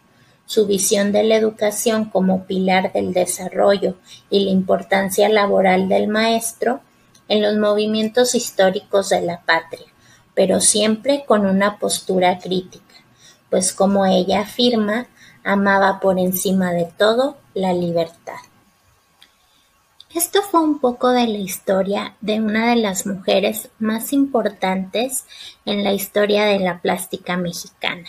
su 0.46 0.66
visión 0.66 1.10
de 1.10 1.24
la 1.24 1.34
educación 1.34 2.04
como 2.04 2.44
pilar 2.44 2.92
del 2.92 3.12
desarrollo 3.12 3.96
y 4.30 4.44
la 4.44 4.50
importancia 4.52 5.28
laboral 5.28 5.88
del 5.88 6.06
maestro 6.06 6.80
en 7.28 7.42
los 7.42 7.56
movimientos 7.56 8.34
históricos 8.34 9.08
de 9.08 9.22
la 9.22 9.42
patria, 9.42 9.86
pero 10.34 10.60
siempre 10.60 11.24
con 11.26 11.46
una 11.46 11.78
postura 11.78 12.38
crítica, 12.38 12.94
pues 13.50 13.72
como 13.72 14.06
ella 14.06 14.40
afirma, 14.40 15.06
amaba 15.44 16.00
por 16.00 16.18
encima 16.18 16.72
de 16.72 16.86
todo 16.96 17.36
la 17.54 17.72
libertad. 17.72 18.38
Esto 20.14 20.42
fue 20.42 20.60
un 20.60 20.78
poco 20.78 21.10
de 21.10 21.26
la 21.26 21.38
historia 21.38 22.14
de 22.20 22.40
una 22.40 22.70
de 22.70 22.76
las 22.76 23.04
mujeres 23.04 23.70
más 23.80 24.12
importantes 24.12 25.24
en 25.64 25.82
la 25.82 25.92
historia 25.92 26.44
de 26.44 26.60
la 26.60 26.80
plástica 26.80 27.36
mexicana. 27.36 28.08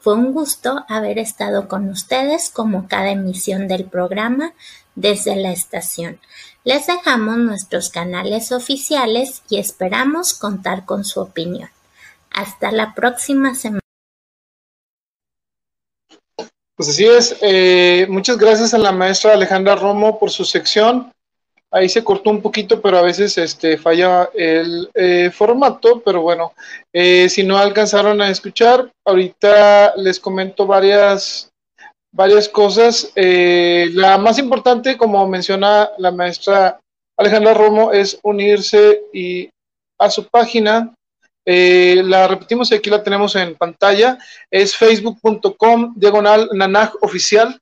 Fue 0.00 0.14
un 0.14 0.32
gusto 0.32 0.84
haber 0.88 1.18
estado 1.18 1.66
con 1.66 1.88
ustedes 1.88 2.50
como 2.50 2.88
cada 2.88 3.10
emisión 3.10 3.68
del 3.68 3.86
programa 3.86 4.52
desde 4.94 5.36
la 5.36 5.50
estación. 5.50 6.20
Les 6.62 6.86
dejamos 6.86 7.38
nuestros 7.38 7.88
canales 7.88 8.52
oficiales 8.52 9.42
y 9.48 9.58
esperamos 9.58 10.34
contar 10.34 10.84
con 10.84 11.04
su 11.04 11.20
opinión. 11.20 11.70
Hasta 12.30 12.70
la 12.70 12.94
próxima 12.94 13.54
semana. 13.54 13.80
Pues 16.76 16.88
así 16.90 17.06
es. 17.06 17.36
Eh, 17.40 18.06
muchas 18.10 18.36
gracias 18.36 18.74
a 18.74 18.78
la 18.78 18.92
maestra 18.92 19.32
Alejandra 19.32 19.74
Romo 19.74 20.18
por 20.18 20.30
su 20.30 20.44
sección. 20.44 21.10
Ahí 21.70 21.88
se 21.88 22.02
cortó 22.02 22.30
un 22.30 22.42
poquito, 22.42 22.82
pero 22.82 22.98
a 22.98 23.02
veces 23.02 23.38
este, 23.38 23.78
falla 23.78 24.28
el 24.34 24.90
eh, 24.94 25.30
formato, 25.32 26.02
pero 26.04 26.20
bueno, 26.20 26.52
eh, 26.92 27.28
si 27.28 27.44
no 27.44 27.56
alcanzaron 27.56 28.20
a 28.20 28.28
escuchar, 28.28 28.90
ahorita 29.04 29.94
les 29.96 30.18
comento 30.18 30.66
varias, 30.66 31.49
varias 32.12 32.48
cosas. 32.48 33.12
Eh, 33.14 33.90
la 33.92 34.18
más 34.18 34.38
importante, 34.38 34.96
como 34.96 35.26
menciona 35.28 35.90
la 35.98 36.10
maestra 36.10 36.80
Alejandra 37.16 37.54
Romo, 37.54 37.92
es 37.92 38.18
unirse 38.22 39.02
y 39.12 39.48
a 39.98 40.10
su 40.10 40.26
página. 40.26 40.94
la 41.44 42.28
repetimos 42.28 42.70
y 42.70 42.74
aquí 42.74 42.90
la 42.90 43.02
tenemos 43.02 43.34
en 43.36 43.56
pantalla. 43.56 44.18
Es 44.50 44.76
facebook.com 44.76 45.94
diagonal 45.96 46.48
nanaj 46.52 46.92
oficial. 47.02 47.58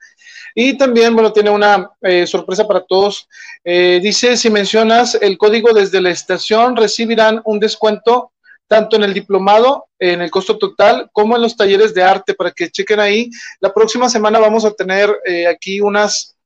Y 0.60 0.76
también, 0.76 1.14
bueno, 1.14 1.32
tiene 1.32 1.50
una 1.50 1.90
eh, 2.02 2.26
sorpresa 2.26 2.66
para 2.66 2.80
todos. 2.80 3.28
Eh, 3.62 4.00
dice, 4.02 4.36
si 4.36 4.50
mencionas 4.50 5.14
el 5.14 5.38
código 5.38 5.72
desde 5.72 6.00
la 6.00 6.10
estación, 6.10 6.74
recibirán 6.74 7.40
un 7.44 7.60
descuento 7.60 8.32
tanto 8.68 8.96
en 8.96 9.04
el 9.04 9.14
diplomado, 9.14 9.86
en 9.98 10.20
el 10.20 10.30
costo 10.30 10.58
total, 10.58 11.08
como 11.12 11.34
en 11.34 11.42
los 11.42 11.56
talleres 11.56 11.94
de 11.94 12.02
arte, 12.02 12.34
para 12.34 12.52
que 12.52 12.70
chequen 12.70 13.00
ahí. 13.00 13.30
La 13.60 13.72
próxima 13.72 14.08
semana 14.08 14.38
vamos 14.38 14.64
a 14.64 14.70
tener 14.70 15.10
eh, 15.24 15.46
aquí 15.46 15.80
unas 15.80 16.36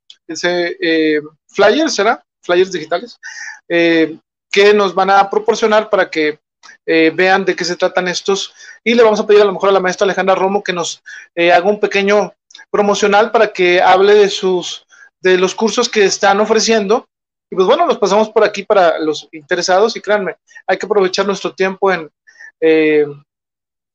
flyers, 1.48 1.94
¿será? 1.94 2.24
Flyers 2.40 2.72
digitales, 2.72 3.18
que 3.68 4.74
nos 4.74 4.94
van 4.94 5.10
a 5.10 5.28
proporcionar 5.28 5.90
para 5.90 6.08
que 6.08 6.38
vean 6.86 7.44
de 7.44 7.54
qué 7.54 7.64
se 7.64 7.76
tratan 7.76 8.08
estos. 8.08 8.54
Y 8.82 8.94
le 8.94 9.02
vamos 9.02 9.20
a 9.20 9.26
pedir 9.26 9.42
a 9.42 9.44
lo 9.44 9.52
mejor 9.52 9.68
a 9.68 9.72
la 9.72 9.80
maestra 9.80 10.04
Alejandra 10.04 10.34
Romo 10.34 10.62
que 10.62 10.72
nos 10.72 11.02
haga 11.36 11.68
un 11.68 11.80
pequeño 11.80 12.32
promocional 12.70 13.30
para 13.30 13.52
que 13.52 13.82
hable 13.82 14.14
de 14.14 14.30
sus 14.30 14.86
de 15.22 15.38
los 15.38 15.54
cursos 15.54 15.88
que 15.88 16.04
están 16.04 16.40
ofreciendo. 16.40 17.06
Y 17.52 17.54
pues 17.54 17.66
bueno, 17.66 17.84
nos 17.84 17.98
pasamos 17.98 18.30
por 18.30 18.44
aquí 18.44 18.62
para 18.62 18.98
los 18.98 19.28
interesados 19.30 19.94
y 19.94 20.00
créanme, 20.00 20.36
hay 20.66 20.78
que 20.78 20.86
aprovechar 20.86 21.26
nuestro 21.26 21.54
tiempo 21.54 21.92
en, 21.92 22.08
eh, 22.58 23.04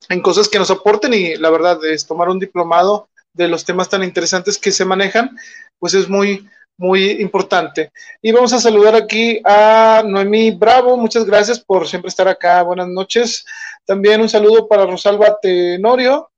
en 0.08 0.22
cosas 0.22 0.48
que 0.48 0.60
nos 0.60 0.70
aporten 0.70 1.12
y 1.12 1.34
la 1.34 1.50
verdad 1.50 1.84
es 1.84 2.06
tomar 2.06 2.28
un 2.28 2.38
diplomado 2.38 3.08
de 3.32 3.48
los 3.48 3.64
temas 3.64 3.88
tan 3.88 4.04
interesantes 4.04 4.58
que 4.58 4.70
se 4.70 4.84
manejan, 4.84 5.36
pues 5.76 5.94
es 5.94 6.08
muy, 6.08 6.48
muy 6.76 7.20
importante. 7.20 7.90
Y 8.22 8.30
vamos 8.30 8.52
a 8.52 8.60
saludar 8.60 8.94
aquí 8.94 9.40
a 9.44 10.04
Noemí 10.06 10.52
Bravo, 10.52 10.96
muchas 10.96 11.24
gracias 11.24 11.58
por 11.58 11.88
siempre 11.88 12.10
estar 12.10 12.28
acá, 12.28 12.62
buenas 12.62 12.86
noches. 12.86 13.44
También 13.84 14.20
un 14.20 14.28
saludo 14.28 14.68
para 14.68 14.86
Rosalba 14.86 15.36
Tenorio. 15.42 16.30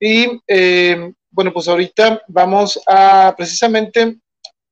Y 0.00 0.42
eh, 0.48 1.12
bueno, 1.30 1.52
pues 1.52 1.68
ahorita 1.68 2.22
vamos 2.26 2.80
a 2.84 3.32
precisamente 3.36 4.18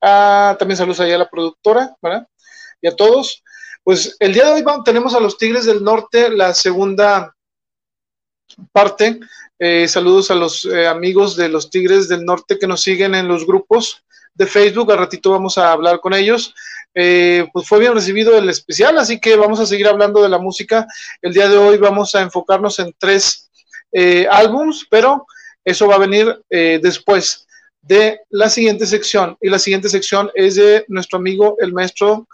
a, 0.02 0.56
también 0.58 0.76
saludos 0.76 1.00
allá 1.00 1.14
a 1.14 1.18
la 1.18 1.30
productora, 1.30 1.96
¿verdad? 2.02 2.26
Y 2.80 2.88
a 2.88 2.96
todos. 2.96 3.42
Pues 3.84 4.16
el 4.20 4.34
día 4.34 4.46
de 4.46 4.52
hoy 4.52 4.64
tenemos 4.84 5.14
a 5.14 5.20
los 5.20 5.38
Tigres 5.38 5.64
del 5.64 5.82
Norte, 5.82 6.28
la 6.28 6.52
segunda 6.54 7.34
parte. 8.72 9.18
Eh, 9.58 9.86
saludos 9.88 10.30
a 10.30 10.34
los 10.34 10.64
eh, 10.64 10.86
amigos 10.86 11.36
de 11.36 11.48
los 11.48 11.70
Tigres 11.70 12.08
del 12.08 12.24
Norte 12.24 12.58
que 12.58 12.66
nos 12.66 12.82
siguen 12.82 13.14
en 13.14 13.28
los 13.28 13.46
grupos 13.46 14.04
de 14.34 14.46
Facebook. 14.46 14.90
Al 14.92 14.98
ratito 14.98 15.30
vamos 15.30 15.58
a 15.58 15.72
hablar 15.72 16.00
con 16.00 16.14
ellos. 16.14 16.54
Eh, 16.94 17.46
pues 17.52 17.66
fue 17.66 17.78
bien 17.78 17.94
recibido 17.94 18.36
el 18.36 18.48
especial, 18.50 18.98
así 18.98 19.18
que 19.18 19.36
vamos 19.36 19.60
a 19.60 19.66
seguir 19.66 19.88
hablando 19.88 20.22
de 20.22 20.28
la 20.28 20.38
música. 20.38 20.86
El 21.20 21.32
día 21.32 21.48
de 21.48 21.56
hoy 21.56 21.78
vamos 21.78 22.14
a 22.14 22.20
enfocarnos 22.20 22.78
en 22.78 22.94
tres 22.98 23.50
álbums, 24.30 24.86
pero 24.90 25.26
eso 25.64 25.86
va 25.86 25.96
a 25.96 25.98
venir 25.98 26.42
después 26.48 27.46
de 27.82 28.20
la 28.30 28.48
siguiente 28.48 28.86
sección. 28.86 29.36
Y 29.40 29.48
la 29.50 29.58
siguiente 29.58 29.88
sección 29.88 30.30
es 30.34 30.54
de 30.54 30.84
nuestro 30.88 31.18
amigo, 31.18 31.56
el 31.60 31.72
maestro 31.72 32.26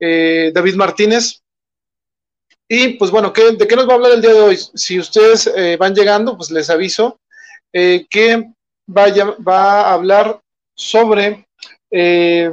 David 0.00 0.74
Martínez. 0.74 1.42
Y 2.74 2.94
pues 2.94 3.10
bueno, 3.10 3.34
¿de 3.36 3.68
qué 3.68 3.76
nos 3.76 3.86
va 3.86 3.92
a 3.92 3.96
hablar 3.96 4.12
el 4.12 4.22
día 4.22 4.32
de 4.32 4.40
hoy? 4.40 4.56
Si 4.56 4.98
ustedes 4.98 5.46
eh, 5.46 5.76
van 5.76 5.94
llegando, 5.94 6.38
pues 6.38 6.50
les 6.50 6.70
aviso 6.70 7.20
eh, 7.70 8.06
que 8.08 8.50
vaya, 8.86 9.36
va 9.46 9.82
a 9.82 9.92
hablar 9.92 10.40
sobre 10.74 11.46
eh, 11.90 12.50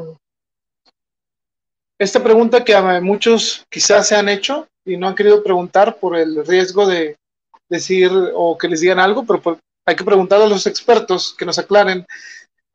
esta 1.98 2.22
pregunta 2.22 2.65
que 2.65 2.77
muchos 3.00 3.65
quizás 3.70 4.10
se 4.10 4.18
han 4.18 4.27
hecho 4.27 4.68
y 4.84 4.98
no 4.98 5.08
han 5.08 5.15
querido 5.15 5.41
preguntar 5.41 5.98
por 5.98 6.18
el 6.18 6.46
riesgo 6.46 6.86
de 6.86 7.15
decir 7.70 8.12
o 8.36 8.58
que 8.58 8.68
les 8.68 8.82
digan 8.82 9.00
algo, 9.00 9.25
pero 9.25 9.41
pues, 9.41 9.58
hay 9.86 9.96
que 9.96 10.03
preguntar 10.03 10.41
a 10.41 10.48
los 10.48 10.68
expertos 10.68 11.34
que 11.34 11.46
nos 11.46 11.60
aclaren. 11.60 12.06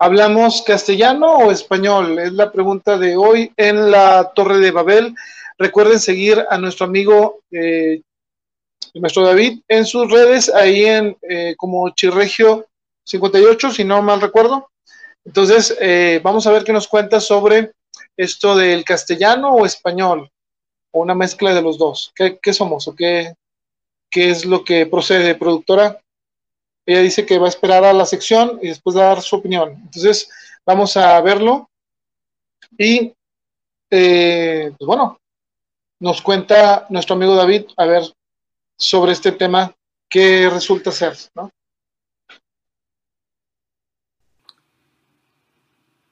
¿Hablamos 0.00 0.62
castellano 0.62 1.36
o 1.36 1.52
español? 1.52 2.18
Es 2.18 2.32
la 2.32 2.50
pregunta 2.50 2.98
de 2.98 3.16
hoy 3.16 3.52
en 3.56 3.92
la 3.92 4.32
Torre 4.34 4.58
de 4.58 4.72
Babel. 4.72 5.14
Recuerden 5.56 6.00
seguir 6.00 6.44
a 6.50 6.58
nuestro 6.58 6.86
amigo, 6.86 7.42
eh, 7.52 8.02
nuestro 8.94 9.24
David, 9.24 9.60
en 9.68 9.86
sus 9.86 10.10
redes, 10.10 10.52
ahí 10.52 10.84
en 10.84 11.16
eh, 11.22 11.54
como 11.56 11.88
Chirregio58, 11.90 13.70
si 13.70 13.84
no 13.84 14.02
mal 14.02 14.20
recuerdo. 14.20 14.68
Entonces, 15.24 15.76
eh, 15.80 16.20
vamos 16.24 16.46
a 16.48 16.52
ver 16.52 16.64
qué 16.64 16.72
nos 16.72 16.88
cuenta 16.88 17.20
sobre 17.20 17.72
esto 18.16 18.56
del 18.56 18.84
castellano 18.84 19.52
o 19.54 19.64
español, 19.64 20.28
o 20.92 21.02
una 21.02 21.14
mezcla 21.14 21.54
de 21.54 21.62
los 21.62 21.78
dos. 21.78 22.12
¿Qué, 22.16 22.52
somos 22.52 22.88
o 22.88 22.96
qué, 22.96 23.34
qué 24.10 24.30
es 24.30 24.44
lo 24.44 24.64
que 24.64 24.86
procede, 24.86 25.36
productora? 25.36 26.00
Ella 26.86 27.00
dice 27.00 27.24
que 27.24 27.38
va 27.38 27.46
a 27.46 27.50
esperar 27.50 27.84
a 27.84 27.92
la 27.92 28.04
sección 28.04 28.58
y 28.62 28.68
después 28.68 28.96
dar 28.96 29.22
su 29.22 29.36
opinión. 29.36 29.72
Entonces, 29.84 30.30
vamos 30.66 30.96
a 30.96 31.20
verlo. 31.20 31.70
Y, 32.76 33.14
pues 33.88 34.76
bueno, 34.80 35.18
nos 36.00 36.20
cuenta 36.20 36.86
nuestro 36.90 37.14
amigo 37.14 37.34
David, 37.34 37.64
a 37.76 37.86
ver, 37.86 38.02
sobre 38.76 39.12
este 39.12 39.32
tema, 39.32 39.74
qué 40.08 40.50
resulta 40.50 40.90
ser, 40.90 41.16
¿no? 41.34 41.50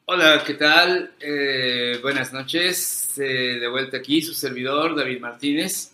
Hola, 0.04 0.42
¿qué 0.46 0.54
tal? 0.54 1.14
Eh, 1.20 1.98
buenas 2.02 2.32
noches. 2.32 3.18
Eh, 3.18 3.58
de 3.60 3.68
vuelta 3.68 3.96
aquí, 3.96 4.20
su 4.20 4.34
servidor, 4.34 4.94
David 4.94 5.20
Martínez. 5.20 5.91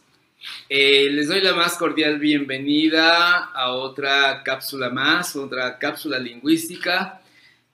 Eh, 0.69 1.09
les 1.11 1.29
doy 1.29 1.41
la 1.41 1.55
más 1.55 1.77
cordial 1.77 2.19
bienvenida 2.19 3.45
a 3.47 3.73
otra 3.73 4.43
cápsula 4.45 4.91
más, 4.91 5.35
otra 5.37 5.79
cápsula 5.79 6.19
lingüística 6.19 7.21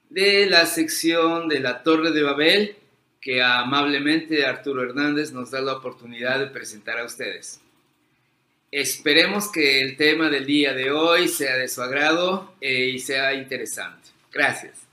de 0.09 0.47
la 0.47 0.65
sección 0.65 1.47
de 1.47 1.59
la 1.59 1.83
Torre 1.83 2.11
de 2.11 2.23
Babel 2.23 2.75
que 3.21 3.41
amablemente 3.41 4.45
Arturo 4.45 4.83
Hernández 4.83 5.31
nos 5.31 5.51
da 5.51 5.59
la 5.59 5.73
oportunidad 5.73 6.39
de 6.39 6.47
presentar 6.47 6.99
a 6.99 7.05
ustedes. 7.05 7.59
Esperemos 8.71 9.51
que 9.51 9.81
el 9.81 9.97
tema 9.97 10.29
del 10.29 10.45
día 10.45 10.73
de 10.73 10.91
hoy 10.91 11.27
sea 11.27 11.55
de 11.57 11.67
su 11.67 11.81
agrado 11.81 12.53
eh, 12.61 12.89
y 12.93 12.99
sea 12.99 13.33
interesante. 13.33 14.09
Gracias. 14.31 14.84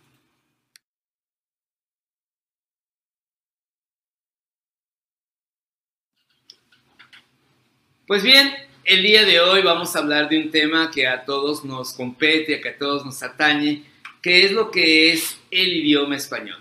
Pues 8.12 8.22
bien, 8.22 8.52
el 8.84 9.02
día 9.02 9.24
de 9.24 9.40
hoy 9.40 9.62
vamos 9.62 9.96
a 9.96 10.00
hablar 10.00 10.28
de 10.28 10.36
un 10.36 10.50
tema 10.50 10.90
que 10.90 11.08
a 11.08 11.24
todos 11.24 11.64
nos 11.64 11.94
compete, 11.94 12.60
que 12.60 12.68
a 12.68 12.76
todos 12.76 13.06
nos 13.06 13.22
atañe, 13.22 13.84
que 14.20 14.44
es 14.44 14.52
lo 14.52 14.70
que 14.70 15.14
es 15.14 15.38
el 15.50 15.68
idioma 15.68 16.16
español 16.16 16.58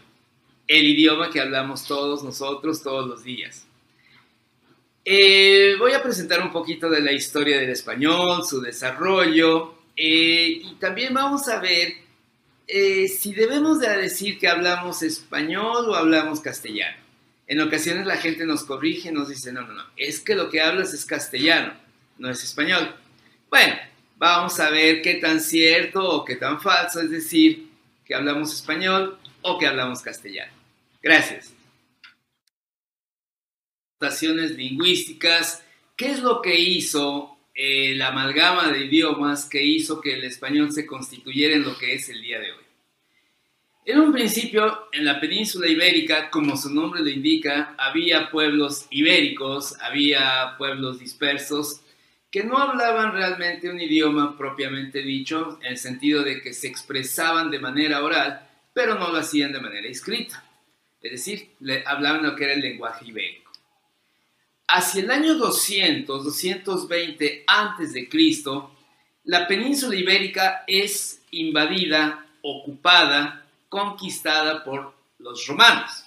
el 0.66 0.86
idioma 0.86 1.30
que 1.30 1.42
hablamos 1.42 1.86
todos 1.86 2.24
nosotros 2.24 2.82
todos 2.82 3.06
los 3.06 3.26
días. 3.26 3.68
Eh, 5.04 5.76
voy 5.78 5.92
a 5.92 6.02
presentar 6.02 6.42
un 6.42 6.54
poquito 6.54 6.90
de 6.90 7.02
la 7.02 7.12
historia 7.12 7.60
del 7.60 7.72
español, 7.72 8.46
su 8.46 8.62
desarrollo, 8.62 9.74
eh, 9.98 10.62
y 10.64 10.76
también 10.80 11.14
vamos 11.14 11.50
a 11.50 11.60
ver 11.60 11.96
eh, 12.66 13.10
si 13.10 13.34
debemos 13.34 13.82
de 13.82 13.90
decir 13.98 14.40
que 14.40 14.48
hablamos 14.48 15.04
español 15.04 15.90
o 15.90 15.96
hablamos 15.96 16.40
castellano. 16.40 17.01
En 17.52 17.60
ocasiones 17.60 18.06
la 18.06 18.16
gente 18.16 18.46
nos 18.46 18.64
corrige, 18.64 19.12
nos 19.12 19.28
dice, 19.28 19.52
no, 19.52 19.64
no, 19.64 19.74
no, 19.74 19.84
es 19.98 20.22
que 20.22 20.36
lo 20.36 20.50
que 20.50 20.62
hablas 20.62 20.94
es 20.94 21.04
castellano, 21.04 21.74
no 22.18 22.30
es 22.30 22.42
español. 22.46 22.96
Bueno, 23.50 23.76
vamos 24.16 24.58
a 24.62 24.70
ver 24.70 25.02
qué 25.02 25.16
tan 25.16 25.42
cierto 25.42 26.02
o 26.02 26.24
qué 26.24 26.38
tan 26.38 26.62
falso 26.62 27.02
es 27.02 27.10
decir 27.10 27.68
que 28.06 28.16
hablamos 28.16 28.54
español 28.54 29.20
o 29.42 29.60
que 29.60 29.68
hablamos 29.68 30.02
castellano. 30.02 30.54
Gracias. 31.04 31.54
Notaciones 34.00 34.52
lingüísticas. 34.52 35.62
¿Qué 35.98 36.12
es 36.12 36.22
lo 36.22 36.42
que 36.42 36.58
hizo 36.58 37.38
eh, 37.54 37.96
la 37.96 38.08
amalgama 38.08 38.72
de 38.72 38.86
idiomas 38.86 39.44
que 39.44 39.62
hizo 39.62 40.00
que 40.00 40.14
el 40.14 40.24
español 40.24 40.72
se 40.72 40.86
constituyera 40.86 41.54
en 41.54 41.64
lo 41.64 41.78
que 41.78 41.96
es 41.96 42.08
el 42.08 42.22
día 42.22 42.40
de 42.40 42.54
hoy? 42.54 42.71
En 43.84 44.00
un 44.00 44.14
principio, 44.14 44.88
en 44.92 45.06
la 45.06 45.20
península 45.20 45.68
ibérica, 45.68 46.30
como 46.30 46.56
su 46.56 46.74
nombre 46.74 47.02
lo 47.02 47.10
indica, 47.10 47.76
había 47.78 48.30
pueblos 48.30 48.86
ibéricos, 48.92 49.76
había 49.82 50.56
pueblos 50.58 51.00
dispersos 51.00 51.82
que 52.30 52.44
no 52.44 52.58
hablaban 52.58 53.12
realmente 53.12 53.70
un 53.70 53.82
idioma 53.82 54.38
propiamente 54.38 55.02
dicho, 55.02 55.60
en 55.62 55.72
el 55.72 55.78
sentido 55.78 56.24
de 56.24 56.42
que 56.42 56.54
se 56.54 56.68
expresaban 56.68 57.52
de 57.52 57.60
manera 57.60 58.04
oral, 58.04 58.48
pero 58.74 58.96
no 58.96 59.12
lo 59.12 59.18
hacían 59.18 59.52
de 59.52 59.60
manera 59.60 59.88
escrita 59.88 60.44
es 61.02 61.12
decir, 61.12 61.50
le 61.60 61.84
hablaban 61.86 62.24
lo 62.24 62.36
que 62.36 62.44
era 62.44 62.54
el 62.54 62.62
lenguaje 62.62 63.06
ibérico. 63.08 63.52
Hacia 64.68 65.02
el 65.02 65.12
año 65.12 65.36
200, 65.36 66.24
220 66.24 67.44
antes 67.48 67.94
de 67.94 68.08
Cristo, 68.08 68.76
la 69.26 69.48
península 69.48 69.96
ibérica 69.96 70.64
es 70.68 71.24
invadida, 71.32 72.26
ocupada, 72.42 73.41
conquistada 73.72 74.66
por 74.66 74.94
los 75.20 75.48
romanos. 75.48 76.04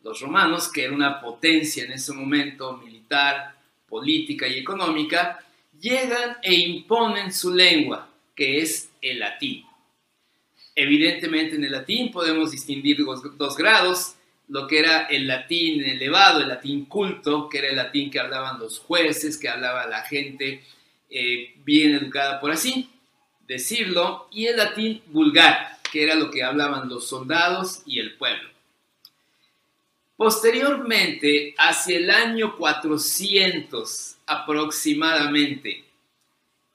Los 0.00 0.20
romanos, 0.20 0.70
que 0.70 0.84
era 0.84 0.94
una 0.94 1.20
potencia 1.20 1.82
en 1.82 1.90
ese 1.90 2.12
momento 2.12 2.76
militar, 2.76 3.56
política 3.88 4.46
y 4.46 4.58
económica, 4.58 5.44
llegan 5.80 6.36
e 6.40 6.54
imponen 6.54 7.32
su 7.32 7.52
lengua, 7.52 8.08
que 8.36 8.62
es 8.62 8.90
el 9.02 9.18
latín. 9.18 9.66
Evidentemente 10.76 11.56
en 11.56 11.64
el 11.64 11.72
latín 11.72 12.12
podemos 12.12 12.52
distinguir 12.52 13.04
dos, 13.36 13.56
grados, 13.56 14.14
lo 14.46 14.68
que 14.68 14.78
era 14.78 15.06
el 15.06 15.26
latín 15.26 15.82
elevado, 15.82 16.42
el 16.42 16.48
latín 16.48 16.84
culto, 16.84 17.48
que 17.48 17.58
era 17.58 17.70
el 17.70 17.76
latín 17.76 18.08
que 18.08 18.20
hablaban 18.20 18.60
los 18.60 18.78
jueces, 18.78 19.36
que 19.36 19.48
hablaba 19.48 19.84
la 19.86 20.02
gente 20.02 20.62
eh, 21.10 21.54
bien 21.64 21.96
educada 21.96 22.38
por 22.38 22.52
así 22.52 22.88
decirlo, 23.48 24.28
y 24.30 24.46
el 24.46 24.58
latín 24.58 25.02
vulgar, 25.06 25.79
que 25.90 26.02
era 26.02 26.14
lo 26.14 26.30
que 26.30 26.42
hablaban 26.42 26.88
los 26.88 27.06
soldados 27.06 27.82
y 27.86 27.98
el 27.98 28.16
pueblo. 28.16 28.48
Posteriormente, 30.16 31.54
hacia 31.56 31.96
el 31.96 32.10
año 32.10 32.56
400 32.56 34.16
aproximadamente 34.26 35.84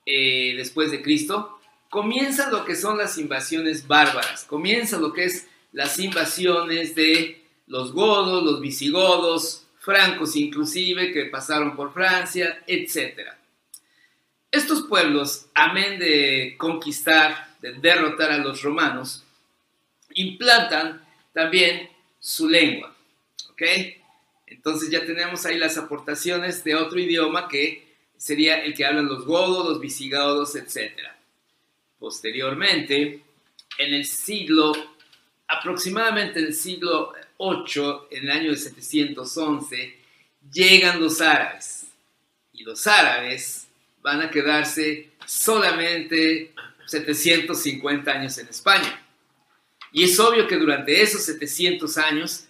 eh, 0.06 0.56
después 0.58 0.92
de 0.92 1.02
Cristo, 1.02 1.60
comienza 1.90 2.50
lo 2.50 2.66
que 2.66 2.76
son 2.76 2.98
las 2.98 3.18
invasiones 3.18 3.88
bárbaras, 3.88 4.46
comienza 4.46 4.98
lo 4.98 5.14
que 5.14 5.26
es 5.26 5.48
las 5.72 6.00
invasiones 6.00 6.96
de 6.96 7.44
los 7.68 7.94
godos, 7.94 8.44
los 8.44 8.62
visigodos, 8.62 9.68
francos 9.80 10.36
inclusive, 10.36 11.12
que 11.12 11.26
pasaron 11.26 11.76
por 11.76 11.94
Francia, 11.94 12.64
etc. 12.66 13.20
Estos 14.56 14.84
pueblos, 14.84 15.48
amén 15.54 16.00
de 16.00 16.56
conquistar, 16.58 17.58
de 17.62 17.74
derrotar 17.74 18.32
a 18.32 18.38
los 18.38 18.62
romanos, 18.62 19.26
implantan 20.14 21.06
también 21.34 21.90
su 22.22 22.48
lengua. 22.48 22.96
¿Ok? 23.50 23.64
Entonces 24.48 24.90
ya 24.90 25.06
tenemos 25.06 25.46
ahí 25.46 25.58
las 25.58 25.78
aportaciones 25.78 26.64
de 26.64 26.76
otro 26.76 26.98
idioma 26.98 27.50
que 27.50 27.98
sería 28.16 28.64
el 28.64 28.74
que 28.74 28.86
hablan 28.86 29.08
los 29.08 29.26
godos, 29.26 29.68
los 29.68 29.82
visigodos, 29.82 30.56
etc. 30.56 31.02
Posteriormente, 32.00 33.24
en 33.78 33.94
el 33.94 34.06
siglo, 34.06 34.72
aproximadamente 35.50 36.40
en 36.40 36.46
el 36.46 36.54
siglo 36.54 37.12
8, 37.36 38.08
en 38.10 38.24
el 38.24 38.32
año 38.32 38.52
de 38.52 38.58
711, 38.58 39.98
llegan 40.50 41.02
los 41.02 41.20
árabes. 41.20 41.88
Y 42.54 42.64
los 42.64 42.88
árabes 42.88 43.65
van 44.06 44.22
a 44.22 44.30
quedarse 44.30 45.10
solamente 45.26 46.54
750 46.86 48.12
años 48.12 48.38
en 48.38 48.48
España. 48.48 49.04
Y 49.92 50.04
es 50.04 50.20
obvio 50.20 50.48
que 50.48 50.58
durante 50.58 51.02
esos 51.02 51.24
700 51.24 51.98
años 51.98 52.46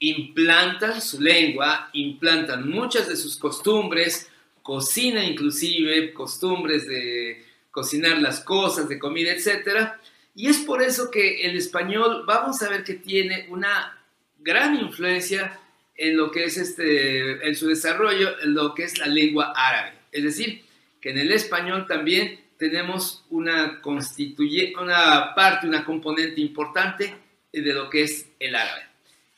implantan 0.00 1.00
su 1.00 1.20
lengua, 1.20 1.90
implantan 1.92 2.68
muchas 2.68 3.08
de 3.08 3.14
sus 3.14 3.36
costumbres, 3.36 4.28
cocina 4.62 5.22
inclusive, 5.24 6.12
costumbres 6.12 6.88
de 6.88 7.44
cocinar 7.70 8.20
las 8.20 8.40
cosas, 8.40 8.88
de 8.88 8.98
comida, 8.98 9.30
etc. 9.30 9.92
Y 10.34 10.48
es 10.48 10.58
por 10.58 10.82
eso 10.82 11.08
que 11.08 11.46
el 11.46 11.56
español, 11.56 12.24
vamos 12.26 12.60
a 12.62 12.68
ver 12.68 12.82
que 12.82 12.94
tiene 12.94 13.46
una 13.48 13.96
gran 14.40 14.74
influencia 14.74 15.56
en 15.94 16.16
lo 16.16 16.32
que 16.32 16.46
es 16.46 16.56
este, 16.56 17.46
en 17.46 17.54
su 17.54 17.68
desarrollo, 17.68 18.40
en 18.40 18.54
lo 18.54 18.74
que 18.74 18.82
es 18.82 18.98
la 18.98 19.06
lengua 19.06 19.52
árabe. 19.54 19.92
Es 20.10 20.24
decir, 20.24 20.65
que 21.06 21.12
en 21.12 21.18
el 21.18 21.30
español 21.30 21.86
también 21.86 22.40
tenemos 22.58 23.24
una, 23.30 23.80
constituye, 23.80 24.74
una 24.76 25.36
parte, 25.36 25.68
una 25.68 25.84
componente 25.84 26.40
importante 26.40 27.14
de 27.52 27.72
lo 27.72 27.88
que 27.88 28.02
es 28.02 28.28
el 28.40 28.56
árabe. 28.56 28.82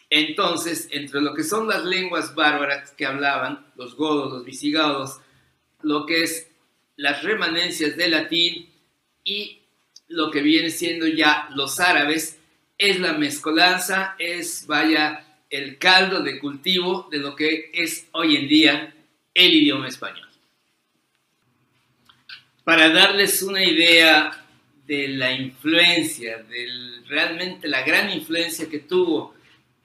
Entonces, 0.09 0.89
entre 0.93 1.21
lo 1.21 1.35
que 1.35 1.45
son 1.45 1.69
las 1.69 1.85
lenguas 1.85 2.35
bárbaras 2.35 2.93
que 2.93 3.05
hablaban, 3.05 3.67
los 3.77 3.97
godos, 3.97 4.33
los 4.33 4.47
visigodos, 4.47 5.21
lo 5.83 6.07
que 6.07 6.23
es 6.23 6.49
las 6.97 7.23
remanencias 7.23 7.99
del 7.99 8.13
latín 8.13 8.71
y 9.23 9.61
lo 10.07 10.31
que 10.31 10.41
viene 10.41 10.71
siendo 10.71 11.07
ya 11.07 11.51
los 11.55 11.81
árabes, 11.81 12.39
es 12.79 12.99
la 12.99 13.13
mezcolanza, 13.13 14.17
es, 14.19 14.67
vaya, 14.67 15.43
el 15.51 15.77
caldo 15.77 16.23
de 16.23 16.39
cultivo 16.39 17.09
de 17.11 17.19
lo 17.19 17.37
que 17.37 17.71
es 17.75 18.09
hoy 18.13 18.37
en 18.37 18.49
día 18.49 18.95
el 19.35 19.53
idioma 19.53 19.87
español. 19.87 20.28
Para 22.69 22.91
darles 22.91 23.41
una 23.41 23.65
idea 23.65 24.45
de 24.87 25.09
la 25.09 25.33
influencia, 25.33 26.43
de 26.43 26.69
realmente 27.07 27.67
la 27.67 27.81
gran 27.81 28.11
influencia 28.11 28.69
que 28.69 28.81
tuvo 28.81 29.35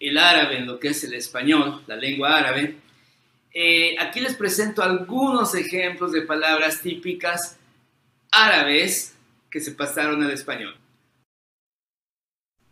el 0.02 0.17
árabe 0.17 0.58
en 0.58 0.65
lo 0.65 0.78
que 0.82 0.89
es 0.89 1.02
el 1.06 1.13
español, 1.13 1.82
la 1.88 1.96
lengua 1.96 2.36
árabe, 2.36 2.76
eh, 3.54 3.96
aquí 3.98 4.19
les 4.19 4.36
presento 4.36 4.84
algunos 4.84 5.56
ejemplos 5.56 6.12
de 6.12 6.24
palabras 6.24 6.82
típicas 6.82 7.58
árabes 8.30 9.15
que 9.50 9.62
se 9.62 9.72
pasaron 9.72 10.22
al 10.22 10.32
español. 10.32 10.76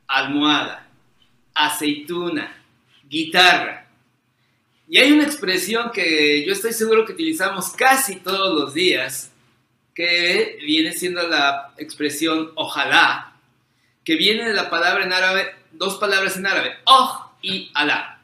Almohada, 0.08 0.90
aceituna, 1.54 2.62
guitarra. 3.08 3.88
Y 4.90 4.98
hay 4.98 5.14
una 5.14 5.24
expresión 5.24 5.90
que 5.90 6.46
yo 6.46 6.52
estoy 6.52 6.74
seguro 6.74 7.06
que 7.06 7.14
utilizamos 7.14 7.70
casi 7.70 8.18
todos 8.18 8.60
los 8.60 8.74
días, 8.74 9.31
que 9.94 10.58
viene 10.66 10.94
siendo 10.94 11.28
la 11.28 11.74
expresión 11.78 12.52
ojalá, 12.56 13.36
que 14.04 14.16
viene 14.16 14.48
de 14.48 14.54
la 14.54 14.70
palabra 14.70 15.04
en 15.04 15.14
árabe, 15.14 15.54
dos 15.72 15.96
palabras 15.96 16.38
en 16.38 16.48
árabe, 16.48 16.76
oh 16.86 17.32
y 17.42 17.70
alá. 17.74 18.22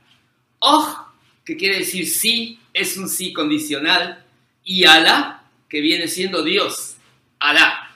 Oh, 0.60 1.08
que 1.46 1.58
quiere 1.58 1.80
decir 1.80 2.08
sí, 2.08 2.60
es 2.74 2.98
un 2.98 3.10
sí 3.10 3.34
condicional, 3.34 4.24
y 4.64 4.86
alá, 4.86 5.44
que 5.70 5.82
viene 5.82 6.08
siendo 6.08 6.44
Dios, 6.44 6.98
alá. 7.40 7.88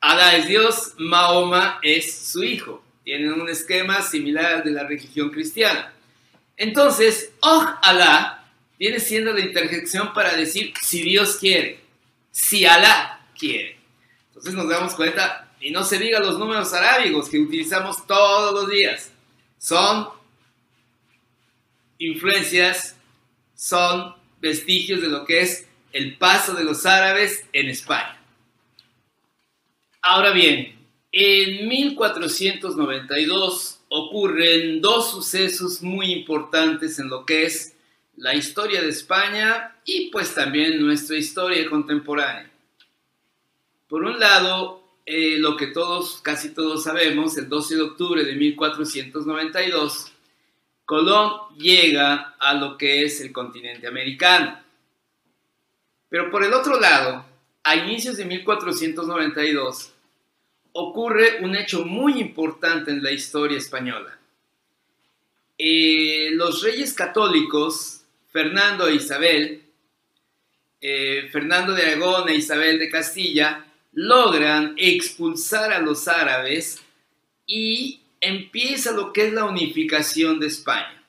Alá 0.00 0.36
es 0.36 0.46
Dios, 0.46 0.94
Mahoma 0.98 1.80
es 1.82 2.28
su 2.28 2.44
hijo. 2.44 2.84
Tienen 3.02 3.32
un 3.32 3.48
esquema 3.48 4.02
similar 4.02 4.46
al 4.46 4.64
de 4.64 4.70
la 4.70 4.84
religión 4.84 5.30
cristiana. 5.30 5.92
Entonces, 6.56 7.32
Oh 7.40 7.66
Alá 7.82 8.44
viene 8.78 9.00
siendo 9.00 9.32
la 9.32 9.40
interjección 9.40 10.12
para 10.12 10.36
decir 10.36 10.72
si 10.80 11.02
Dios 11.02 11.36
quiere, 11.36 11.80
si 12.36 12.66
Alá 12.66 13.26
quiere. 13.38 13.78
Entonces 14.28 14.52
nos 14.52 14.68
damos 14.68 14.94
cuenta, 14.94 15.50
y 15.58 15.70
no 15.70 15.84
se 15.84 15.98
diga 15.98 16.20
los 16.20 16.38
números 16.38 16.74
arábigos 16.74 17.30
que 17.30 17.40
utilizamos 17.40 18.06
todos 18.06 18.52
los 18.52 18.68
días, 18.68 19.10
son 19.56 20.10
influencias, 21.96 22.94
son 23.54 24.14
vestigios 24.38 25.00
de 25.00 25.08
lo 25.08 25.24
que 25.24 25.40
es 25.40 25.66
el 25.94 26.18
paso 26.18 26.52
de 26.52 26.64
los 26.64 26.84
árabes 26.84 27.46
en 27.54 27.70
España. 27.70 28.20
Ahora 30.02 30.32
bien, 30.32 30.78
en 31.12 31.66
1492 31.66 33.80
ocurren 33.88 34.82
dos 34.82 35.10
sucesos 35.10 35.82
muy 35.82 36.12
importantes 36.12 36.98
en 36.98 37.08
lo 37.08 37.24
que 37.24 37.46
es 37.46 37.75
la 38.16 38.34
historia 38.34 38.82
de 38.82 38.88
España 38.88 39.76
y 39.84 40.10
pues 40.10 40.34
también 40.34 40.80
nuestra 40.84 41.16
historia 41.16 41.68
contemporánea. 41.68 42.50
Por 43.88 44.02
un 44.04 44.18
lado, 44.18 44.82
eh, 45.04 45.36
lo 45.38 45.56
que 45.56 45.68
todos, 45.68 46.20
casi 46.22 46.52
todos 46.52 46.84
sabemos, 46.84 47.36
el 47.36 47.48
12 47.48 47.76
de 47.76 47.82
octubre 47.82 48.24
de 48.24 48.34
1492, 48.34 50.12
Colón 50.84 51.32
llega 51.56 52.36
a 52.38 52.54
lo 52.54 52.76
que 52.76 53.02
es 53.04 53.20
el 53.20 53.32
continente 53.32 53.86
americano. 53.86 54.60
Pero 56.08 56.30
por 56.30 56.44
el 56.44 56.52
otro 56.54 56.80
lado, 56.80 57.24
a 57.62 57.76
inicios 57.76 58.16
de 58.16 58.24
1492, 58.24 59.92
ocurre 60.72 61.38
un 61.42 61.56
hecho 61.56 61.84
muy 61.84 62.20
importante 62.20 62.90
en 62.90 63.02
la 63.02 63.10
historia 63.10 63.58
española. 63.58 64.18
Eh, 65.58 66.30
los 66.32 66.62
reyes 66.62 66.92
católicos, 66.92 67.95
Fernando 68.36 68.86
e 68.86 68.96
Isabel, 68.96 69.62
eh, 70.78 71.26
Fernando 71.32 71.72
de 71.72 71.80
Aragón 71.80 72.28
e 72.28 72.34
Isabel 72.34 72.78
de 72.78 72.90
Castilla, 72.90 73.64
logran 73.94 74.74
expulsar 74.76 75.72
a 75.72 75.80
los 75.80 76.06
árabes 76.06 76.82
y 77.46 78.02
empieza 78.20 78.92
lo 78.92 79.10
que 79.14 79.28
es 79.28 79.32
la 79.32 79.46
unificación 79.46 80.38
de 80.38 80.48
España. 80.48 81.02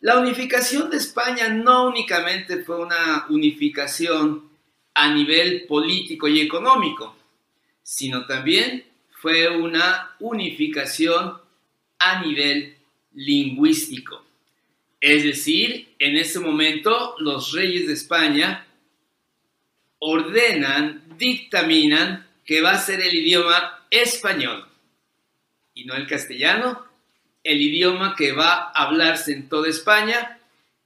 La 0.00 0.18
unificación 0.18 0.88
de 0.88 0.96
España 0.96 1.50
no 1.50 1.88
únicamente 1.88 2.64
fue 2.64 2.82
una 2.82 3.26
unificación 3.28 4.48
a 4.94 5.12
nivel 5.12 5.66
político 5.66 6.28
y 6.28 6.40
económico, 6.40 7.14
sino 7.82 8.24
también 8.24 8.86
fue 9.20 9.54
una 9.54 10.16
unificación 10.18 11.36
a 11.98 12.22
nivel 12.22 12.78
lingüístico. 13.12 14.31
Es 15.02 15.24
decir, 15.24 15.96
en 15.98 16.16
ese 16.16 16.38
momento 16.38 17.16
los 17.18 17.50
reyes 17.50 17.88
de 17.88 17.92
España 17.92 18.68
ordenan, 19.98 21.02
dictaminan 21.18 22.28
que 22.44 22.60
va 22.60 22.70
a 22.70 22.78
ser 22.78 23.00
el 23.00 23.12
idioma 23.12 23.84
español 23.90 24.64
y 25.74 25.86
no 25.86 25.96
el 25.96 26.06
castellano, 26.06 26.86
el 27.42 27.60
idioma 27.60 28.14
que 28.16 28.30
va 28.30 28.70
a 28.70 28.84
hablarse 28.84 29.32
en 29.32 29.48
toda 29.48 29.68
España, 29.68 30.38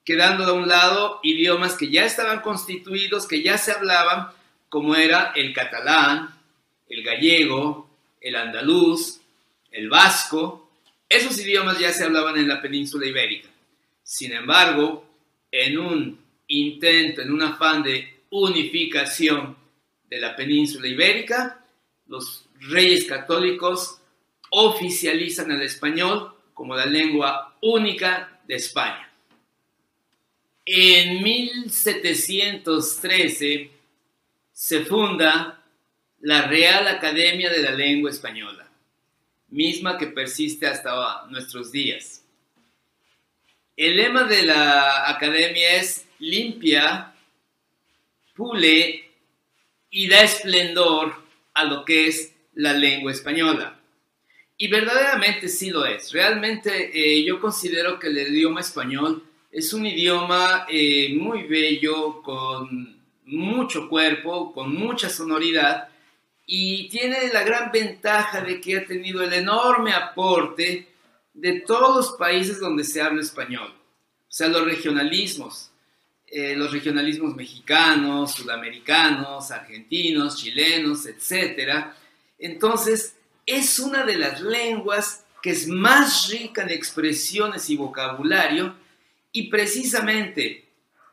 quedando 0.03 0.47
de 0.47 0.53
un 0.53 0.67
lado 0.67 1.21
idiomas 1.23 1.75
que 1.75 1.91
ya 1.91 2.07
estaban 2.07 2.41
constituidos, 2.41 3.29
que 3.29 3.43
ya 3.43 3.59
se 3.59 3.73
hablaban, 3.73 4.29
como 4.71 4.95
era 4.95 5.33
el 5.37 5.53
catalán, 5.53 6.35
el 6.89 7.03
gallego, 7.03 7.91
el 8.23 8.35
andaluz, 8.35 9.21
el 9.71 9.91
vasco, 9.91 10.71
esos 11.07 11.39
idiomas 11.39 11.79
ya 11.79 11.93
se 11.93 12.05
hablaban 12.05 12.39
en 12.39 12.49
la 12.49 12.63
península 12.63 13.05
ibérica. 13.05 13.51
Sin 14.07 14.33
embargo, 14.33 15.05
en 15.51 15.79
un 15.79 16.19
intento, 16.47 17.21
en 17.23 17.33
un 17.33 17.43
afán 17.43 17.83
de 17.83 18.23
unificación 18.31 19.57
de 20.09 20.21
la 20.21 20.37
península 20.37 20.87
ibérica, 20.87 21.65
los 22.07 22.45
reyes 22.61 23.05
católicos 23.05 24.01
oficializan 24.51 25.51
el 25.51 25.63
español 25.63 26.37
como 26.55 26.77
la 26.77 26.87
lengua 26.87 27.57
única 27.63 28.41
de 28.47 28.55
España. 28.55 29.11
En 30.65 31.21
1713 31.25 33.71
se 34.53 34.85
funda 34.85 35.65
la 36.21 36.43
Real 36.43 36.87
Academia 36.87 37.51
de 37.51 37.61
la 37.61 37.73
Lengua 37.73 38.11
Española, 38.11 38.71
misma 39.49 39.99
que 39.99 40.07
persiste 40.07 40.69
hasta 40.69 41.27
nuestros 41.29 41.73
días. 41.73 42.23
El 43.77 43.97
lema 43.97 44.25
de 44.25 44.43
la 44.43 45.11
academia 45.11 45.77
es 45.77 46.07
limpia, 46.19 47.15
pule 48.35 49.11
y 49.91 50.09
da 50.09 50.23
esplendor 50.23 51.15
a 51.53 51.65
lo 51.65 51.85
que 51.85 52.07
es 52.07 52.35
la 52.55 52.73
lengua 52.73 53.13
española. 53.13 53.79
Y 54.57 54.69
verdaderamente 54.69 55.49
sí 55.49 55.69
lo 55.69 55.85
es. 55.85 56.11
Realmente 56.13 56.91
eh, 56.95 57.23
yo 57.25 57.39
considero 57.39 57.99
que 57.99 58.07
el 58.07 58.17
idioma 58.17 58.61
español 58.61 59.23
es 59.53 59.75
un 59.75 59.85
idioma 59.85 60.67
eh, 60.71 61.15
muy 61.15 61.43
bello, 61.43 62.23
con 62.23 62.97
mucho 63.27 63.91
cuerpo, 63.91 64.55
con 64.55 64.75
mucha 64.75 65.11
sonoridad 65.11 65.89
y 66.47 66.89
tiene 66.89 67.29
la 67.33 67.43
gran 67.43 67.73
ventaja 67.73 68.41
de 68.41 68.61
que 68.61 68.79
ha 68.79 68.87
tenido 68.87 69.23
el 69.23 69.33
enorme 69.33 69.93
aporte 69.93 70.87
de 71.37 71.61
todos 71.61 71.95
los 71.95 72.19
países 72.19 72.59
donde 72.61 72.83
se 72.83 73.01
habla 73.01 73.21
español. 73.21 73.69
O 73.69 74.33
sea, 74.33 74.49
los 74.49 74.65
regionalismos, 74.65 75.71
eh, 76.27 76.57
los 76.57 76.73
regionalismos 76.73 77.37
mexicanos, 77.37 78.33
sudamericanos, 78.33 79.51
argentinos, 79.51 80.39
chilenos, 80.39 81.07
etc. 81.07 81.87
Entonces, 82.39 83.17
es 83.45 83.79
una 83.79 84.05
de 84.05 84.17
las 84.17 84.41
lenguas 84.41 85.25
que 85.43 85.51
es 85.51 85.69
más 85.69 86.29
rica 86.31 86.63
en 86.63 86.71
expresiones 86.71 87.71
y 87.71 87.77
vocabulario 87.77 88.75
y 89.31 89.49
precisamente 89.49 90.65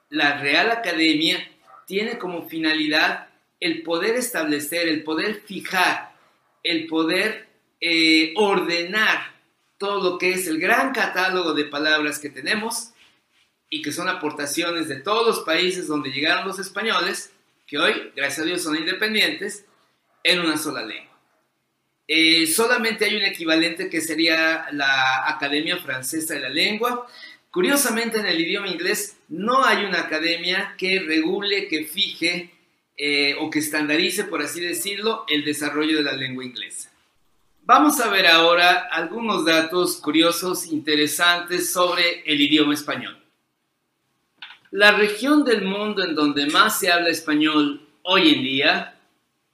la 0.10 0.40
Real 0.40 0.72
Academia 0.72 1.38
tiene 1.86 2.18
como 2.18 2.48
finalidad 2.48 3.28
el 3.60 3.84
poder 3.84 4.16
establecer, 4.16 4.88
el 4.88 5.04
poder 5.04 5.42
fijar, 5.46 6.16
el 6.64 6.88
poder 6.88 7.48
eh, 7.82 8.34
ordenar 8.38 9.34
todo 9.84 10.02
lo 10.02 10.18
que 10.18 10.32
es 10.32 10.48
el 10.48 10.60
gran 10.60 10.94
catálogo 10.94 11.54
de 11.54 11.66
palabras 11.66 12.18
que 12.20 12.30
tenemos 12.30 12.94
y 13.70 13.82
que 13.82 13.92
son 13.92 14.08
aportaciones 14.08 14.88
de 14.88 15.02
todos 15.02 15.28
los 15.28 15.40
países 15.42 15.88
donde 15.88 16.10
llegaron 16.10 16.48
los 16.48 16.58
españoles, 16.58 17.34
que 17.68 17.78
hoy, 17.78 18.14
gracias 18.16 18.40
a 18.40 18.46
Dios, 18.46 18.64
son 18.64 18.78
independientes, 18.78 19.66
en 20.24 20.40
una 20.40 20.58
sola 20.58 20.86
lengua. 20.86 21.20
Eh, 22.08 22.48
solamente 22.48 23.04
hay 23.04 23.18
un 23.18 23.24
equivalente 23.24 23.90
que 23.90 24.00
sería 24.00 24.68
la 24.72 25.28
Academia 25.28 25.76
Francesa 25.76 26.36
de 26.36 26.40
la 26.40 26.50
Lengua, 26.50 27.06
Curiosamente, 27.52 28.18
en 28.18 28.26
el 28.26 28.42
idioma 28.42 28.68
inglés 28.68 29.18
no 29.30 29.64
hay 29.64 29.86
una 29.86 30.00
academia 30.00 30.74
que 30.76 31.02
regule, 31.02 31.68
que 31.68 31.86
fije 31.86 32.50
eh, 32.98 33.36
o 33.40 33.52
que 33.52 33.60
estandarice, 33.60 34.24
por 34.24 34.42
así 34.42 34.60
decirlo, 34.60 35.24
el 35.28 35.46
desarrollo 35.46 35.98
de 35.98 36.04
la 36.04 36.14
lengua 36.14 36.44
inglesa. 36.44 36.92
Vamos 37.66 38.02
a 38.02 38.10
ver 38.10 38.28
ahora 38.28 38.90
algunos 38.92 39.46
datos 39.46 39.96
curiosos, 39.96 40.68
interesantes 40.68 41.72
sobre 41.72 42.22
el 42.26 42.42
idioma 42.42 42.74
español. 42.74 43.18
La 44.72 44.92
región 44.92 45.46
del 45.46 45.64
mundo 45.64 46.04
en 46.04 46.14
donde 46.14 46.48
más 46.48 46.78
se 46.78 46.92
habla 46.92 47.08
español 47.08 47.88
hoy 48.02 48.34
en 48.34 48.44
día 48.44 49.00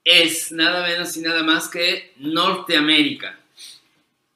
es 0.03 0.51
nada 0.51 0.87
menos 0.87 1.15
y 1.17 1.21
nada 1.21 1.43
más 1.43 1.69
que 1.69 2.15
Norteamérica. 2.17 3.39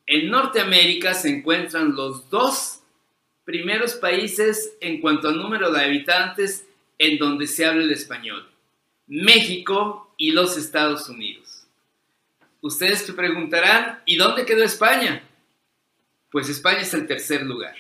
En 0.06 0.30
Norteamérica 0.30 1.16
se 1.16 1.30
encuentran 1.30 1.96
los 1.96 2.30
dos 2.30 2.82
primeros 3.44 3.96
países 3.96 4.78
en 4.82 5.02
cuanto 5.02 5.30
al 5.30 5.38
número 5.38 5.72
de 5.72 5.84
habitantes 5.84 6.68
en 7.00 7.18
donde 7.18 7.48
se 7.48 7.66
habla 7.66 7.82
el 7.82 7.92
español. 7.92 8.48
México 9.08 10.14
y 10.16 10.30
los 10.30 10.58
Estados 10.58 11.10
Unidos. 11.10 11.53
Ustedes 12.64 13.00
se 13.00 13.12
preguntarán, 13.12 14.00
¿y 14.06 14.16
dónde 14.16 14.46
quedó 14.46 14.64
España? 14.64 15.22
Pues 16.32 16.48
España 16.48 16.80
es 16.80 16.94
el 16.94 17.06
tercer 17.06 17.44
lugar. 17.44 17.76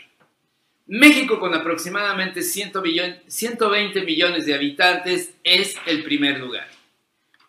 México 0.88 1.40
con 1.40 1.54
aproximadamente 1.54 2.42
120 2.42 4.02
millones 4.02 4.46
de 4.46 4.54
habitantes 4.54 5.36
es 5.42 5.78
el 5.86 6.04
primer 6.04 6.38
lugar. 6.38 6.68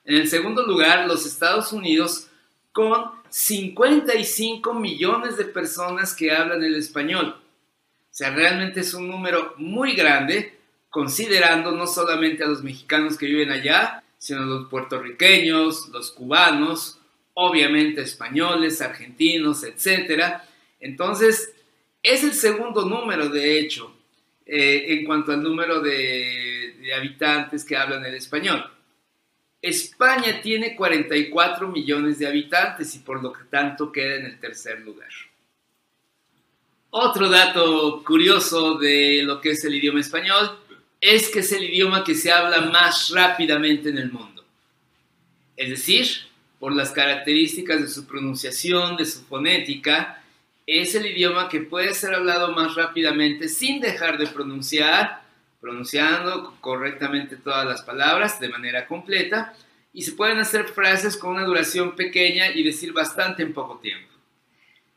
En 0.05 0.15
el 0.15 0.29
segundo 0.29 0.65
lugar, 0.65 1.09
los 1.09 1.27
Estados 1.27 1.73
Unidos 1.73 2.29
con 2.71 3.11
55 3.31 4.73
millones 4.73 5.37
de 5.37 5.47
personas 5.47 6.15
que 6.15 6.31
hablan 6.31 6.63
el 6.63 6.77
español. 6.77 7.37
O 7.37 8.15
sea, 8.15 8.31
realmente 8.31 8.79
es 8.79 8.95
un 8.95 9.09
número 9.09 9.55
muy 9.57 9.95
grande, 9.95 10.57
considerando 10.89 11.73
no 11.73 11.89
solamente 11.89 12.45
a 12.45 12.47
los 12.47 12.63
mexicanos 12.63 13.19
que 13.19 13.27
viven 13.27 13.51
allá, 13.51 14.05
sino 14.19 14.43
a 14.43 14.47
los 14.47 14.69
puertorriqueños, 14.69 15.89
los 15.89 16.13
cubanos, 16.13 17.01
obviamente 17.35 18.03
españoles, 18.03 18.81
argentinos, 18.81 19.65
etc. 19.65 20.41
Entonces, 20.81 21.53
es 22.03 22.23
el 22.23 22.33
segundo 22.33 22.85
número, 22.85 23.29
de 23.29 23.59
hecho, 23.59 23.95
eh, 24.47 24.87
en 24.89 25.07
cuanto 25.07 25.33
al 25.33 25.43
número 25.43 25.81
de, 25.81 26.93
habitantes 26.95 27.65
que 27.65 27.77
hablan 27.77 28.05
el 28.05 28.15
español. 28.15 28.71
España 29.63 30.43
tiene 30.43 30.77
44 30.77 31.67
millones 31.69 32.19
de 32.19 32.27
habitantes 32.27 32.95
y 32.95 32.99
por 32.99 33.23
lo 33.23 33.33
tanto 33.51 33.91
queda 33.91 34.17
en 34.17 34.27
el 34.27 34.39
tercer 34.39 34.81
lugar. 34.81 35.09
Otro 36.91 37.31
dato 37.31 38.05
curioso 38.05 38.75
de 38.75 39.23
lo 39.25 39.41
que 39.41 39.53
es 39.53 39.65
el 39.65 39.75
idioma 39.75 40.01
español 40.01 40.59
es 41.01 41.31
que 41.31 41.41
es 41.41 41.51
el 41.53 41.65
idioma 41.65 42.05
que 42.05 42.15
se 42.15 42.31
habla 42.31 42.61
más 42.61 43.09
rápidamente 43.11 43.89
en 43.89 43.99
el 43.99 44.13
mundo. 44.13 44.45
Es 45.57 45.71
decir, 45.71 46.07
por 46.65 46.75
las 46.75 46.93
características 46.93 47.79
de 47.79 47.89
su 47.89 48.07
pronunciación, 48.07 48.97
de 48.97 49.05
su 49.05 49.21
fonética, 49.27 50.23
es 50.67 50.95
el 50.95 51.05
idioma 51.05 51.51
que 51.51 51.61
puede 51.61 51.93
ser 51.93 52.15
hablado 52.15 52.53
más 52.53 52.75
rápidamente 52.75 53.51
sin 53.51 53.83
dejar 53.83 54.17
de 54.17 54.29
pronunciar, 54.29 55.25
pronunciando 55.61 56.57
correctamente 56.63 57.37
todas 57.37 57.67
las 57.67 57.83
palabras 57.83 58.41
de 58.41 58.49
manera 58.49 58.87
completa, 58.87 59.53
y 59.93 60.05
se 60.05 60.13
pueden 60.13 60.39
hacer 60.39 60.69
frases 60.69 61.19
con 61.19 61.33
una 61.33 61.45
duración 61.45 61.95
pequeña 61.97 62.51
y 62.51 62.63
decir 62.63 62.95
bastante 62.95 63.43
en 63.43 63.53
poco 63.53 63.79
tiempo. 63.81 64.15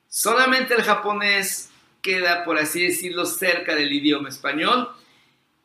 Solamente 0.07 0.73
el 0.73 0.83
japonés 0.83 1.69
queda, 2.01 2.45
por 2.45 2.57
así 2.57 2.81
decirlo, 2.81 3.25
cerca 3.25 3.75
del 3.75 3.91
idioma 3.91 4.29
español 4.29 4.87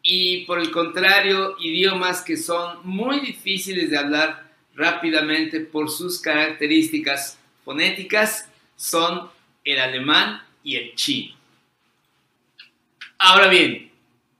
y 0.02 0.46
por 0.46 0.58
el 0.58 0.72
contrario, 0.72 1.54
idiomas 1.60 2.22
que 2.22 2.36
son 2.36 2.80
muy 2.82 3.20
difíciles 3.20 3.88
de 3.88 3.98
hablar 3.98 4.41
rápidamente 4.74 5.60
por 5.60 5.90
sus 5.90 6.20
características 6.20 7.38
fonéticas 7.64 8.48
son 8.76 9.30
el 9.64 9.78
alemán 9.78 10.42
y 10.64 10.76
el 10.76 10.94
chino. 10.94 11.36
Ahora 13.18 13.48
bien, 13.48 13.92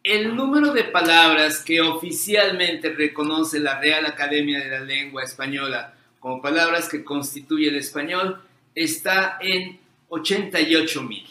el 0.03 0.35
número 0.35 0.73
de 0.73 0.85
palabras 0.85 1.63
que 1.63 1.81
oficialmente 1.81 2.91
reconoce 2.91 3.61
la 3.61 3.79
Real 3.79 4.05
Academia 4.07 4.59
de 4.59 4.71
la 4.71 4.81
Lengua 4.81 5.23
Española 5.23 5.95
como 6.19 6.43
palabras 6.43 6.89
que 6.89 7.05
constituye 7.05 7.69
el 7.69 7.77
español 7.77 8.43
está 8.75 9.39
en 9.41 9.79
88 10.09 11.03
mil. 11.03 11.25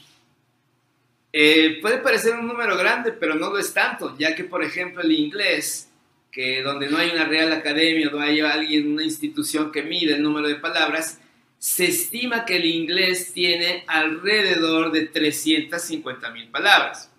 Eh, 1.33 1.79
puede 1.81 1.97
parecer 1.97 2.35
un 2.35 2.47
número 2.47 2.77
grande, 2.77 3.11
pero 3.11 3.35
no 3.35 3.49
lo 3.49 3.57
es 3.57 3.73
tanto, 3.73 4.17
ya 4.17 4.35
que, 4.35 4.43
por 4.43 4.63
ejemplo, 4.63 5.01
el 5.01 5.11
inglés, 5.11 5.90
que 6.31 6.61
donde 6.63 6.89
no 6.89 6.97
hay 6.97 7.09
una 7.09 7.25
real 7.25 7.51
academia, 7.51 8.09
no 8.09 8.21
hay 8.21 8.39
alguien, 8.39 8.93
una 8.93 9.03
institución 9.03 9.71
que 9.71 9.83
mide 9.83 10.13
el 10.13 10.23
número 10.23 10.47
de 10.47 10.55
palabras, 10.55 11.19
se 11.57 11.85
estima 11.85 12.45
que 12.45 12.55
el 12.55 12.65
inglés 12.65 13.33
tiene 13.33 13.83
alrededor 13.87 14.91
de 14.91 15.07
350 15.07 16.31
mil 16.31 16.49
palabras. 16.49 17.11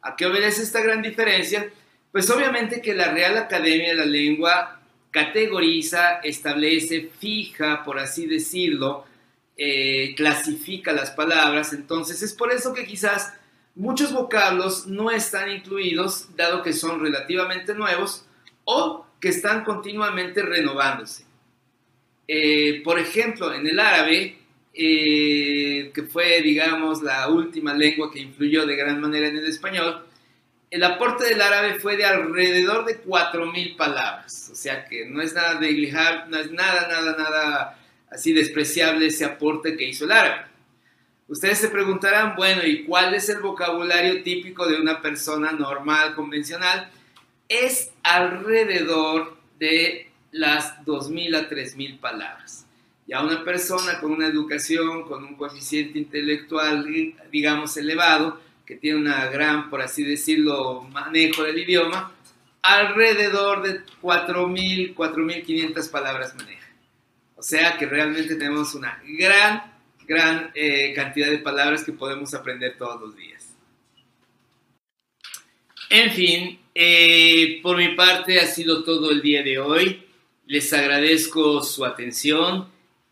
¿A 0.00 0.16
qué 0.16 0.26
obedece 0.26 0.62
esta 0.62 0.80
gran 0.80 1.02
diferencia? 1.02 1.70
Pues 2.10 2.30
obviamente 2.30 2.80
que 2.80 2.94
la 2.94 3.12
Real 3.12 3.36
Academia 3.36 3.90
de 3.90 3.94
la 3.94 4.06
Lengua 4.06 4.80
categoriza, 5.10 6.20
establece, 6.22 7.10
fija, 7.18 7.84
por 7.84 7.98
así 7.98 8.26
decirlo, 8.26 9.04
eh, 9.56 10.14
clasifica 10.16 10.92
las 10.92 11.10
palabras. 11.10 11.72
Entonces 11.72 12.22
es 12.22 12.32
por 12.32 12.50
eso 12.52 12.72
que 12.72 12.86
quizás 12.86 13.34
muchos 13.74 14.12
vocablos 14.12 14.86
no 14.86 15.10
están 15.10 15.50
incluidos, 15.50 16.34
dado 16.36 16.62
que 16.62 16.72
son 16.72 17.00
relativamente 17.00 17.74
nuevos 17.74 18.24
o 18.70 19.06
que 19.18 19.30
están 19.30 19.64
continuamente 19.64 20.42
renovándose. 20.42 21.24
Eh, 22.28 22.82
por 22.84 22.98
ejemplo, 22.98 23.54
en 23.54 23.66
el 23.66 23.80
árabe, 23.80 24.36
eh, 24.74 25.90
que 25.94 26.02
fue, 26.02 26.42
digamos, 26.42 27.02
la 27.02 27.28
última 27.28 27.72
lengua 27.72 28.10
que 28.12 28.20
influyó 28.20 28.66
de 28.66 28.76
gran 28.76 29.00
manera 29.00 29.28
en 29.28 29.38
el 29.38 29.46
español, 29.46 30.04
el 30.70 30.84
aporte 30.84 31.24
del 31.24 31.40
árabe 31.40 31.80
fue 31.80 31.96
de 31.96 32.04
alrededor 32.04 32.84
de 32.84 33.02
4.000 33.02 33.74
palabras. 33.74 34.50
O 34.52 34.54
sea 34.54 34.84
que 34.84 35.06
no 35.06 35.22
es 35.22 35.32
nada 35.32 35.54
de 35.54 35.72
no 36.28 36.38
es 36.38 36.50
nada, 36.52 36.88
nada, 36.88 37.16
nada 37.16 37.78
así 38.10 38.34
despreciable 38.34 39.06
ese 39.06 39.24
aporte 39.24 39.78
que 39.78 39.88
hizo 39.88 40.04
el 40.04 40.12
árabe. 40.12 40.44
Ustedes 41.26 41.56
se 41.56 41.68
preguntarán, 41.68 42.36
bueno, 42.36 42.66
¿y 42.66 42.84
cuál 42.84 43.14
es 43.14 43.30
el 43.30 43.40
vocabulario 43.40 44.22
típico 44.22 44.66
de 44.66 44.78
una 44.78 45.00
persona 45.00 45.52
normal, 45.52 46.14
convencional? 46.14 46.90
Es 47.48 47.92
alrededor 48.18 49.36
de 49.58 50.10
las 50.32 50.84
2.000 50.84 51.36
a 51.36 51.48
3.000 51.48 52.00
palabras. 52.00 52.66
Ya 53.06 53.22
una 53.22 53.42
persona 53.42 54.00
con 54.00 54.12
una 54.12 54.26
educación, 54.26 55.04
con 55.04 55.24
un 55.24 55.34
coeficiente 55.36 55.98
intelectual, 55.98 56.86
digamos, 57.30 57.76
elevado, 57.76 58.40
que 58.66 58.76
tiene 58.76 58.98
una 58.98 59.26
gran, 59.26 59.70
por 59.70 59.80
así 59.80 60.04
decirlo, 60.04 60.82
manejo 60.92 61.42
del 61.42 61.58
idioma, 61.58 62.12
alrededor 62.60 63.62
de 63.62 63.80
4.000, 64.02 64.94
4.500 64.94 65.90
palabras 65.90 66.34
maneja. 66.34 66.68
O 67.36 67.42
sea 67.42 67.78
que 67.78 67.86
realmente 67.86 68.34
tenemos 68.34 68.74
una 68.74 69.00
gran, 69.06 69.72
gran 70.06 70.50
eh, 70.54 70.92
cantidad 70.94 71.30
de 71.30 71.38
palabras 71.38 71.84
que 71.84 71.92
podemos 71.92 72.34
aprender 72.34 72.76
todos 72.76 73.00
los 73.00 73.16
días. 73.16 73.37
En 75.90 76.10
fin, 76.10 76.58
eh, 76.74 77.60
por 77.62 77.78
mi 77.78 77.88
parte 77.94 78.38
ha 78.40 78.46
sido 78.46 78.84
todo 78.84 79.10
el 79.10 79.22
día 79.22 79.42
de 79.42 79.58
hoy. 79.58 80.02
Les 80.46 80.70
agradezco 80.72 81.62
su 81.62 81.84
atención. 81.84 82.68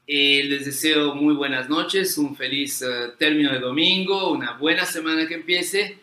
Eh, 0.07 0.45
les 0.45 0.67
deseo 0.67 1.15
muy 1.15 1.35
buenas 1.35 1.69
noches, 1.69 2.19
un 2.19 2.37
feliz 2.37 2.85
término 3.19 3.53
de 3.53 3.61
domingo, 3.61 4.31
una 4.31 4.53
buena 4.53 4.85
semana 4.85 5.27
que 5.27 5.35
empiece. 5.35 5.99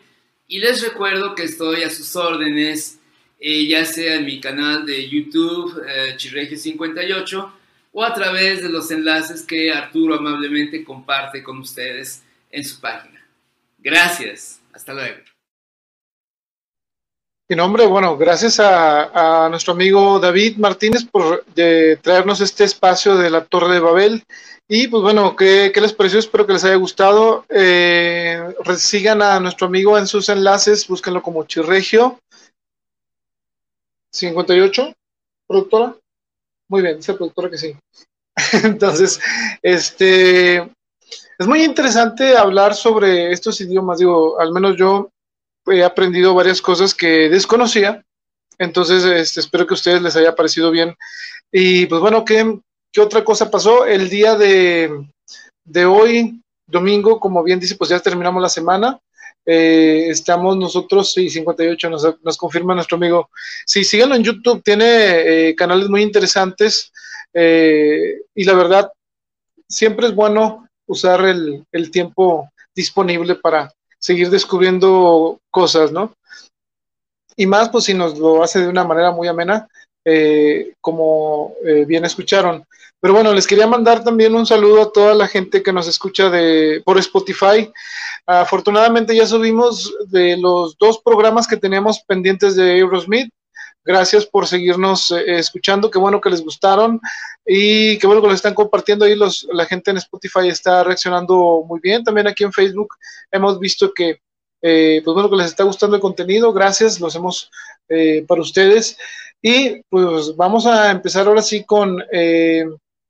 Y 0.48 0.58
les 0.58 0.82
recuerdo 0.82 1.34
que 1.34 1.44
estoy 1.44 1.84
a 1.84 1.90
sus 1.90 2.14
órdenes, 2.16 2.98
ya 3.40 3.84
sea 3.84 4.16
en 4.16 4.26
mi 4.26 4.40
canal 4.40 4.84
de 4.84 5.08
YouTube, 5.08 5.80
Chirregio58, 6.16 7.52
o 7.92 8.04
a 8.04 8.12
través 8.12 8.62
de 8.62 8.68
los 8.68 8.90
enlaces 8.90 9.42
que 9.42 9.72
Arturo 9.72 10.16
amablemente 10.16 10.84
comparte 10.84 11.42
con 11.42 11.58
ustedes 11.58 12.22
en 12.50 12.64
su 12.64 12.80
página. 12.80 13.26
Gracias, 13.78 14.60
hasta 14.72 14.92
luego. 14.92 15.33
Mi 17.46 17.56
nombre, 17.56 17.84
bueno, 17.86 18.16
gracias 18.16 18.58
a, 18.58 19.48
nuestro 19.50 19.74
amigo 19.74 20.18
David 20.18 20.56
Martínez 20.56 21.04
por 21.04 21.44
traernos 22.00 22.40
este 22.40 22.64
espacio 22.64 23.16
de 23.18 23.28
la 23.28 23.44
Torre 23.44 23.74
de 23.74 23.80
Babel. 23.80 24.24
Y 24.66 24.88
pues 24.88 25.02
bueno, 25.02 25.36
¿qué, 25.36 25.70
les 25.74 25.92
pareció? 25.92 26.18
Espero 26.18 26.46
que 26.46 26.54
les 26.54 26.64
haya 26.64 26.76
gustado. 26.76 27.44
Eh, 27.50 28.42
sigan 28.78 29.20
a 29.20 29.40
nuestro 29.40 29.66
amigo 29.66 29.98
en 29.98 30.06
sus 30.06 30.30
enlaces, 30.30 30.88
búsquenlo 30.88 31.22
como 31.22 31.44
Chirregio 31.44 32.18
58, 34.10 34.94
productora. 35.46 35.94
Muy 36.68 36.80
bien, 36.80 36.96
dice 36.96 37.12
productora 37.12 37.50
que 37.50 37.58
sí. 37.58 37.76
Entonces, 38.64 39.20
este, 39.60 40.56
es 41.38 41.46
muy 41.46 41.62
interesante 41.62 42.38
hablar 42.38 42.74
sobre 42.74 43.32
estos 43.32 43.60
idiomas. 43.60 43.98
Digo, 43.98 44.40
al 44.40 44.50
menos 44.50 44.78
yo 44.78 45.10
he 45.66 45.84
aprendido 45.84 46.34
varias 46.34 46.60
cosas 46.60 46.94
que 46.94 47.28
desconocía. 47.28 48.04
Entonces, 48.58 49.04
este, 49.04 49.40
espero 49.40 49.66
que 49.66 49.74
a 49.74 49.76
ustedes 49.76 50.02
les 50.02 50.16
haya 50.16 50.34
parecido 50.34 50.70
bien. 50.70 50.94
Y 51.50 51.86
pues 51.86 52.00
bueno, 52.00 52.24
¿qué, 52.24 52.58
qué 52.92 53.00
otra 53.00 53.24
cosa 53.24 53.50
pasó? 53.50 53.84
El 53.86 54.08
día 54.08 54.36
de, 54.36 55.06
de 55.64 55.84
hoy, 55.84 56.40
domingo, 56.66 57.18
como 57.18 57.42
bien 57.42 57.60
dice, 57.60 57.76
pues 57.76 57.90
ya 57.90 58.00
terminamos 58.00 58.42
la 58.42 58.48
semana. 58.48 58.98
Eh, 59.46 60.06
estamos 60.08 60.56
nosotros, 60.56 61.12
sí, 61.12 61.28
58, 61.28 61.90
nos, 61.90 62.16
nos, 62.22 62.36
confirma 62.36 62.74
nuestro 62.74 62.96
amigo. 62.96 63.28
Sí, 63.66 63.84
síganlo 63.84 64.14
en 64.14 64.24
YouTube, 64.24 64.62
tiene 64.62 65.48
eh, 65.48 65.54
canales 65.54 65.88
muy 65.90 66.00
interesantes 66.00 66.90
eh, 67.34 68.22
y 68.34 68.44
la 68.44 68.54
verdad, 68.54 68.92
siempre 69.68 70.06
es 70.06 70.14
bueno 70.14 70.68
usar 70.86 71.24
el, 71.26 71.64
el, 71.72 71.90
tiempo 71.90 72.48
disponible 72.74 73.34
para 73.34 73.72
seguir 74.04 74.28
descubriendo 74.28 75.38
cosas, 75.50 75.90
¿no? 75.90 76.12
Y 77.36 77.46
más, 77.46 77.70
pues 77.70 77.84
si 77.84 77.94
nos 77.94 78.18
lo 78.18 78.42
hace 78.42 78.60
de 78.60 78.68
una 78.68 78.84
manera 78.84 79.10
muy 79.12 79.28
amena, 79.28 79.66
como 80.82 81.54
bien 81.86 82.04
escucharon. 82.04 82.66
Pero 83.00 83.14
bueno, 83.14 83.32
les 83.32 83.46
quería 83.46 83.66
mandar 83.66 84.04
también 84.04 84.34
un 84.34 84.44
saludo 84.44 84.82
a 84.82 84.92
toda 84.92 85.14
la 85.14 85.26
gente 85.26 85.62
que 85.62 85.72
nos 85.72 85.88
escucha 85.88 86.28
de, 86.28 86.82
por 86.84 86.98
Spotify. 86.98 87.72
Afortunadamente 88.26 89.16
ya 89.16 89.26
subimos 89.26 89.94
de 90.10 90.36
los 90.36 90.76
dos 90.78 91.00
programas 91.02 91.46
que 91.46 91.56
teníamos 91.56 92.00
pendientes 92.06 92.56
de 92.56 92.78
Eurosmith. 92.78 93.30
Gracias 93.84 94.26
por 94.26 94.46
seguirnos 94.46 95.10
eh, 95.10 95.38
escuchando, 95.38 95.90
qué 95.90 95.98
bueno 95.98 96.20
que 96.20 96.30
les 96.30 96.42
gustaron 96.42 97.00
y 97.46 97.98
qué 97.98 98.06
bueno 98.06 98.22
que 98.22 98.28
lo 98.28 98.34
están 98.34 98.54
compartiendo 98.54 99.04
ahí. 99.04 99.14
Los, 99.14 99.46
la 99.52 99.66
gente 99.66 99.90
en 99.90 99.98
Spotify 99.98 100.48
está 100.48 100.82
reaccionando 100.84 101.64
muy 101.66 101.80
bien. 101.80 102.02
También 102.02 102.26
aquí 102.26 102.44
en 102.44 102.52
Facebook 102.52 102.94
hemos 103.30 103.58
visto 103.58 103.92
que, 103.92 104.20
eh, 104.62 105.02
pues 105.04 105.14
bueno, 105.14 105.28
que 105.28 105.36
les 105.36 105.46
está 105.46 105.64
gustando 105.64 105.96
el 105.96 106.02
contenido. 106.02 106.52
Gracias, 106.52 106.98
lo 107.00 107.08
hacemos 107.08 107.50
eh, 107.88 108.24
para 108.26 108.40
ustedes. 108.40 108.96
Y 109.42 109.82
pues 109.90 110.34
vamos 110.36 110.66
a 110.66 110.90
empezar 110.90 111.26
ahora 111.26 111.42
sí 111.42 111.64
con 111.64 112.02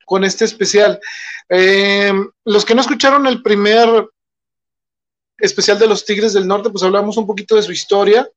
con 0.04 0.24
este 0.24 0.44
especial. 0.44 1.00
Eh, 1.48 2.12
los 2.44 2.64
que 2.64 2.74
no 2.74 2.80
escucharon 2.80 3.26
el 3.26 3.42
primer 3.42 4.08
especial 5.38 5.78
de 5.78 5.86
los 5.86 6.04
Tigres 6.04 6.32
del 6.32 6.46
Norte, 6.46 6.70
pues 6.70 6.84
hablamos 6.84 7.16
un 7.16 7.26
poquito 7.26 7.56
de 7.56 7.62
su 7.62 7.72
historia 7.72 8.28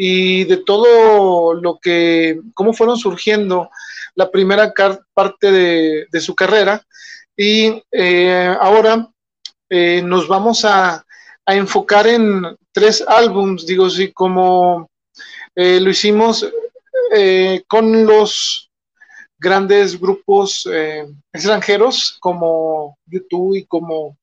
y 0.00 0.44
de 0.44 0.58
todo 0.58 1.54
lo 1.54 1.80
que, 1.82 2.40
cómo 2.54 2.72
fueron 2.72 2.96
surgiendo 2.96 3.68
la 4.14 4.30
primera 4.30 4.72
parte 5.12 5.50
de, 5.50 6.20
su 6.20 6.36
carrera. 6.36 6.80
Y 7.36 7.82
eh, 7.90 8.56
ahora 8.60 9.08
eh, 9.68 10.00
nos 10.04 10.28
vamos 10.28 10.64
a, 10.64 11.04
enfocar 11.50 12.06
en 12.06 12.44
tres 12.72 13.02
álbums, 13.08 13.66
digo, 13.66 13.86
así 13.86 14.12
como 14.12 14.86
lo 15.54 15.90
hicimos 15.90 16.46
con 17.66 18.04
los 18.04 18.68
grandes 19.38 19.98
grupos 19.98 20.68
eh, 20.70 21.06
extranjeros 21.32 22.16
como 22.20 22.98
YouTube 23.06 23.56
y 23.56 23.64
como 23.64 24.16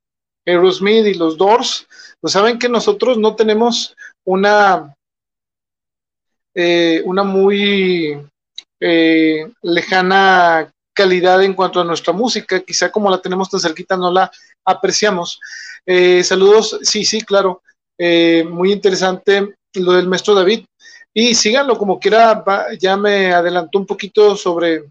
Aerosmith 0.45 1.07
y 1.07 1.13
los 1.15 1.37
Doors, 1.37 1.87
pues 2.21 2.33
saben 2.33 2.59
que 2.59 2.69
nosotros 2.69 3.17
no 3.17 3.35
tenemos 3.35 3.95
una, 4.25 4.94
eh, 6.55 7.01
una 7.05 7.23
muy 7.23 8.17
eh, 8.79 9.51
lejana 9.61 10.71
calidad 10.93 11.43
en 11.43 11.53
cuanto 11.53 11.81
a 11.81 11.83
nuestra 11.83 12.13
música, 12.13 12.61
quizá 12.61 12.89
como 12.91 13.09
la 13.09 13.21
tenemos 13.21 13.49
tan 13.49 13.59
cerquita 13.59 13.97
no 13.97 14.11
la 14.11 14.31
apreciamos. 14.63 15.39
saludos, 16.23 16.79
sí, 16.81 17.03
sí, 17.03 17.21
claro, 17.21 17.61
muy 18.49 18.71
interesante 18.71 19.55
lo 19.73 19.91
del 19.91 20.07
maestro 20.07 20.33
David. 20.33 20.65
Y 21.13 21.35
síganlo 21.35 21.77
como 21.77 21.99
quiera, 21.99 22.43
ya 22.79 22.97
me 22.97 23.33
adelantó 23.33 23.79
un 23.79 23.85
poquito 23.85 24.35
sobre 24.35 24.83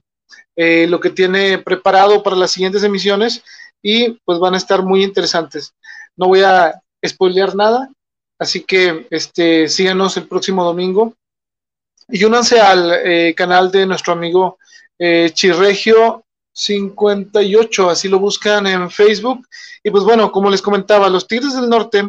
eh, 0.57 0.87
lo 0.89 1.01
que 1.01 1.11
tiene 1.11 1.59
preparado 1.59 2.23
para 2.23 2.37
las 2.37 2.53
siguientes 2.53 2.85
emisiones 2.85 3.43
y 3.83 4.13
pues 4.25 4.39
van 4.39 4.55
a 4.55 4.57
estar 4.57 4.83
muy 4.83 5.03
interesantes. 5.03 5.75
No 6.17 6.29
voy 6.29 6.43
a 6.43 6.81
spoilear 7.05 7.57
nada, 7.57 7.91
así 8.39 8.63
que 8.63 9.07
este, 9.11 9.69
síganos 9.69 10.17
el 10.17 10.29
próximo 10.29 10.65
domingo 10.65 11.15
y 12.09 12.25
únanse 12.25 12.61
al 12.61 12.93
eh, 13.05 13.35
canal 13.35 13.71
de 13.71 13.87
nuestro 13.87 14.13
amigo 14.13 14.59
eh, 14.99 15.31
Chirregio 15.33 16.25
58, 16.53 17.91
así 17.91 18.09
lo 18.09 18.19
buscan 18.19 18.67
en 18.67 18.91
Facebook. 18.91 19.47
Y 19.83 19.91
pues 19.91 20.05
bueno, 20.05 20.31
como 20.31 20.51
les 20.51 20.63
comentaba, 20.63 21.09
los 21.09 21.27
Tigres 21.27 21.55
del 21.55 21.69
Norte 21.69 22.09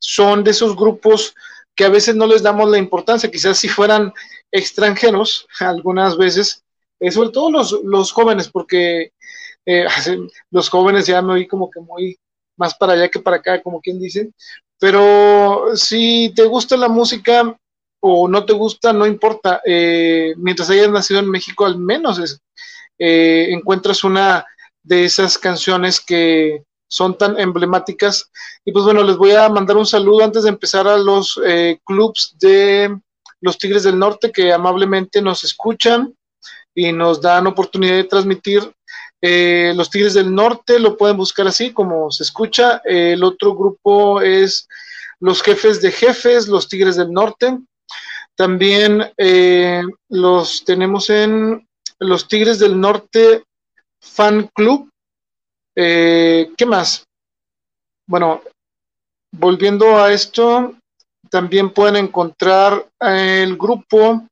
son 0.00 0.44
de 0.44 0.50
esos 0.50 0.76
grupos 0.76 1.34
que 1.74 1.84
a 1.84 1.88
veces 1.88 2.14
no 2.14 2.26
les 2.26 2.42
damos 2.42 2.68
la 2.68 2.76
importancia, 2.76 3.30
quizás 3.30 3.56
si 3.56 3.68
fueran 3.68 4.12
extranjeros, 4.50 5.46
algunas 5.60 6.16
veces 6.16 6.64
eh, 7.00 7.12
sobre 7.12 7.30
todo 7.30 7.50
los, 7.50 8.12
jóvenes, 8.12 8.48
porque 8.48 9.12
eh, 9.64 9.86
los 10.50 10.68
jóvenes 10.68 11.06
ya 11.06 11.22
me 11.22 11.34
oí 11.34 11.46
como 11.46 11.70
que 11.70 11.80
muy 11.80 12.18
más 12.56 12.74
para 12.74 12.94
allá 12.94 13.08
que 13.08 13.20
para 13.20 13.36
acá, 13.36 13.62
como 13.62 13.80
quien 13.80 14.00
dice, 14.00 14.32
pero 14.80 15.76
si 15.76 16.32
te 16.34 16.44
gusta 16.44 16.76
la 16.76 16.88
música 16.88 17.56
o 18.00 18.28
no 18.28 18.44
te 18.44 18.52
gusta, 18.52 18.92
no 18.92 19.06
importa, 19.06 19.60
eh, 19.64 20.34
mientras 20.36 20.70
hayas 20.70 20.90
nacido 20.90 21.20
en 21.20 21.30
México, 21.30 21.66
al 21.66 21.78
menos 21.78 22.40
encuentras 23.00 24.02
una 24.02 24.44
de 24.82 25.04
esas 25.04 25.38
canciones 25.38 26.00
que 26.00 26.64
son 26.88 27.16
tan 27.16 27.38
emblemáticas. 27.38 28.30
Y 28.64 28.72
pues 28.72 28.84
bueno, 28.84 29.04
les 29.04 29.16
voy 29.16 29.32
a 29.32 29.48
mandar 29.48 29.76
un 29.76 29.86
saludo 29.86 30.24
antes 30.24 30.42
de 30.42 30.48
empezar 30.48 30.88
a 30.88 30.96
los 30.96 31.40
clubs 31.84 32.34
de 32.40 32.98
los 33.40 33.58
Tigres 33.58 33.84
del 33.84 33.98
Norte 33.98 34.32
que 34.32 34.52
amablemente 34.52 35.22
nos 35.22 35.44
escuchan 35.44 36.14
y 36.74 36.92
nos 36.92 37.20
dan 37.20 37.46
oportunidad 37.46 37.96
de 37.96 38.04
transmitir. 38.04 38.72
Eh, 39.20 39.72
los 39.74 39.90
Tigres 39.90 40.14
del 40.14 40.32
Norte 40.32 40.78
lo 40.78 40.96
pueden 40.96 41.16
buscar 41.16 41.48
así 41.48 41.72
como 41.72 42.10
se 42.10 42.22
escucha. 42.22 42.80
el 42.84 43.24
otro 43.24 43.54
grupo 43.54 44.20
es 44.20 44.68
los 45.20 45.42
jefes 45.42 45.82
de 45.82 45.90
jefes, 45.90 46.48
los 46.48 46.68
Tigres 46.68 46.96
del 46.96 47.12
Norte. 47.12 47.58
También 48.38 49.02
eh, 49.16 49.82
los 50.10 50.64
tenemos 50.64 51.10
en 51.10 51.66
los 51.98 52.28
Tigres 52.28 52.60
del 52.60 52.80
Norte 52.80 53.42
Fan 54.00 54.48
Club. 54.54 54.88
Eh, 55.74 56.52
¿Qué 56.56 56.64
más? 56.64 57.04
Bueno, 58.08 58.42
volviendo 59.32 59.98
a 59.98 60.12
esto, 60.12 60.76
también 61.28 61.70
pueden 61.70 61.96
encontrar 61.96 62.88
el 63.00 63.56
grupo 63.56 64.22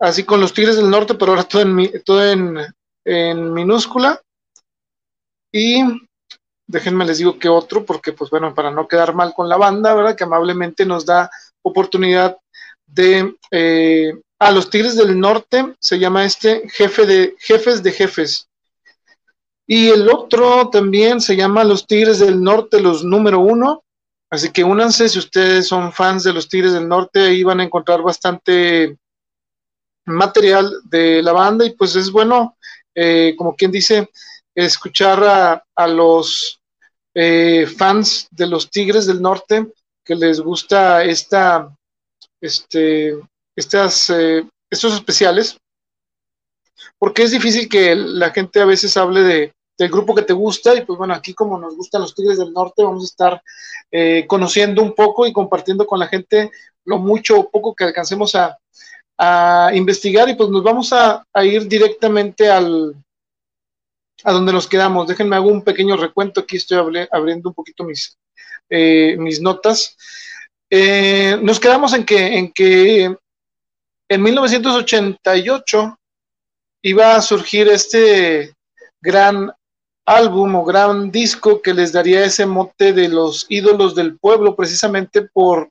así 0.00 0.24
con 0.24 0.40
los 0.40 0.54
Tigres 0.54 0.76
del 0.76 0.88
Norte, 0.88 1.14
pero 1.14 1.32
ahora 1.32 1.44
todo 1.44 1.60
en, 1.60 2.02
todo 2.04 2.24
en, 3.04 3.52
minúscula. 3.52 4.18
Y 5.52 5.82
déjenme 6.66 7.04
les 7.04 7.18
digo 7.18 7.38
que 7.38 7.50
otro, 7.50 7.84
porque 7.84 8.14
pues 8.14 8.30
bueno, 8.30 8.54
para 8.54 8.70
no 8.70 8.88
quedar 8.88 9.14
mal 9.14 9.34
con 9.34 9.46
la 9.46 9.58
banda, 9.58 9.94
¿verdad? 9.94 10.16
Que 10.16 10.24
amablemente 10.24 10.86
nos 10.86 11.04
da 11.04 11.30
oportunidad 11.60 12.38
de... 12.86 13.34
Eh, 13.50 14.12
a 14.38 14.50
los 14.50 14.68
Tigres 14.68 14.96
del 14.96 15.18
Norte 15.18 15.74
se 15.78 15.98
llama 15.98 16.24
este 16.24 16.68
jefe 16.68 17.06
de 17.06 17.34
jefes 17.38 17.82
de 17.82 17.90
jefes. 17.90 18.48
Y 19.66 19.88
el 19.88 20.08
otro 20.08 20.68
también 20.68 21.20
se 21.20 21.36
llama 21.36 21.64
Los 21.64 21.86
Tigres 21.86 22.18
del 22.18 22.42
Norte, 22.42 22.80
los 22.80 23.02
número 23.02 23.40
uno. 23.40 23.82
Así 24.30 24.50
que 24.50 24.62
únanse 24.62 25.08
si 25.08 25.18
ustedes 25.18 25.66
son 25.68 25.92
fans 25.92 26.22
de 26.22 26.32
los 26.32 26.48
Tigres 26.48 26.72
del 26.72 26.88
Norte, 26.88 27.20
ahí 27.20 27.42
van 27.42 27.60
a 27.60 27.64
encontrar 27.64 28.02
bastante 28.02 28.98
material 30.04 30.70
de 30.84 31.22
la 31.22 31.32
banda 31.32 31.64
y 31.64 31.70
pues 31.70 31.96
es 31.96 32.10
bueno, 32.10 32.56
eh, 32.94 33.34
como 33.36 33.56
quien 33.56 33.70
dice, 33.70 34.08
escuchar 34.54 35.62
a, 35.74 35.86
los 35.88 36.60
eh, 37.14 37.66
fans 37.66 38.28
de 38.30 38.46
los 38.46 38.70
Tigres 38.70 39.06
del 39.06 39.20
Norte 39.20 39.66
que 40.04 40.14
les 40.14 40.40
gusta 40.40 41.02
esta, 41.02 41.75
este, 42.46 43.16
estas, 43.54 44.10
eh, 44.10 44.48
estos 44.70 44.94
especiales, 44.94 45.58
porque 46.98 47.22
es 47.22 47.30
difícil 47.30 47.68
que 47.68 47.94
la 47.94 48.30
gente 48.30 48.60
a 48.60 48.64
veces 48.64 48.96
hable 48.96 49.22
de, 49.22 49.52
del 49.78 49.90
grupo 49.90 50.14
que 50.14 50.22
te 50.22 50.32
gusta 50.32 50.74
y 50.74 50.84
pues 50.84 50.98
bueno, 50.98 51.14
aquí 51.14 51.34
como 51.34 51.58
nos 51.58 51.76
gustan 51.76 52.00
los 52.00 52.14
Tigres 52.14 52.38
del 52.38 52.52
Norte, 52.52 52.82
vamos 52.82 53.02
a 53.02 53.06
estar 53.06 53.42
conociendo 54.26 54.82
un 54.82 54.94
poco 54.94 55.26
y 55.26 55.32
compartiendo 55.32 55.86
con 55.86 55.98
la 55.98 56.08
gente 56.08 56.50
lo 56.84 56.98
mucho 56.98 57.38
o 57.38 57.50
poco 57.50 57.74
que 57.74 57.84
alcancemos 57.84 58.34
a, 58.34 58.58
a 59.18 59.70
investigar 59.74 60.28
y 60.28 60.34
pues 60.34 60.48
nos 60.50 60.62
vamos 60.62 60.92
a, 60.92 61.24
ir 61.42 61.66
directamente 61.66 62.50
al 62.50 62.94
a 64.24 64.32
donde 64.32 64.52
nos 64.52 64.66
quedamos. 64.66 65.06
Déjenme 65.06 65.36
hago 65.36 65.48
un 65.48 65.62
pequeño 65.62 65.96
recuento. 65.96 66.40
Aquí 66.40 66.56
estoy 66.56 66.78
abriendo 67.10 67.50
un 67.50 67.54
poquito 67.54 67.84
mis, 67.84 68.18
eh, 68.68 69.14
mis 69.18 69.40
notas. 69.40 69.96
Eh, 70.70 71.38
nos 71.42 71.60
quedamos 71.60 71.92
en 71.94 72.04
que, 72.04 72.38
en 72.38 72.52
que 72.52 73.16
en 74.08 74.22
1988 74.22 75.98
iba 76.82 77.14
a 77.14 77.22
surgir 77.22 77.68
este 77.68 78.54
gran 79.00 79.52
álbum 80.06 80.54
o 80.56 80.64
gran 80.64 81.10
disco 81.10 81.60
que 81.60 81.74
les 81.74 81.92
daría 81.92 82.24
ese 82.24 82.46
mote 82.46 82.92
de 82.92 83.08
los 83.08 83.46
ídolos 83.48 83.94
del 83.94 84.18
pueblo, 84.18 84.54
precisamente 84.54 85.22
por 85.22 85.70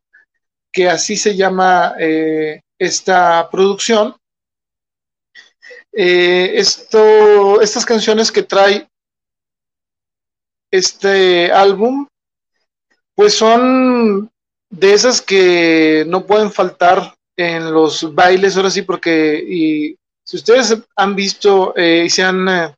que 0.71 0.89
así 0.89 1.15
se 1.15 1.35
llama 1.35 1.95
eh, 1.97 2.61
esta 2.77 3.49
producción. 3.49 4.15
Eh, 5.93 6.51
esto, 6.55 7.61
estas 7.61 7.85
canciones 7.85 8.29
que 8.29 8.43
trae 8.43 8.89
este 10.69 11.49
álbum, 11.53 12.05
pues 13.15 13.35
son 13.35 14.29
de 14.69 14.93
esas 14.93 15.21
que 15.21 16.05
no 16.07 16.25
pueden 16.25 16.51
faltar 16.51 17.15
en 17.37 17.71
los 17.71 18.13
bailes, 18.13 18.55
ahora 18.55 18.69
sí, 18.69 18.81
porque 18.81 19.43
y, 19.47 19.97
si 20.25 20.37
ustedes 20.37 20.75
han 20.95 21.15
visto 21.15 21.73
eh, 21.77 22.03
y 22.05 22.09
se 22.09 22.23
han 22.23 22.49
eh, 22.49 22.75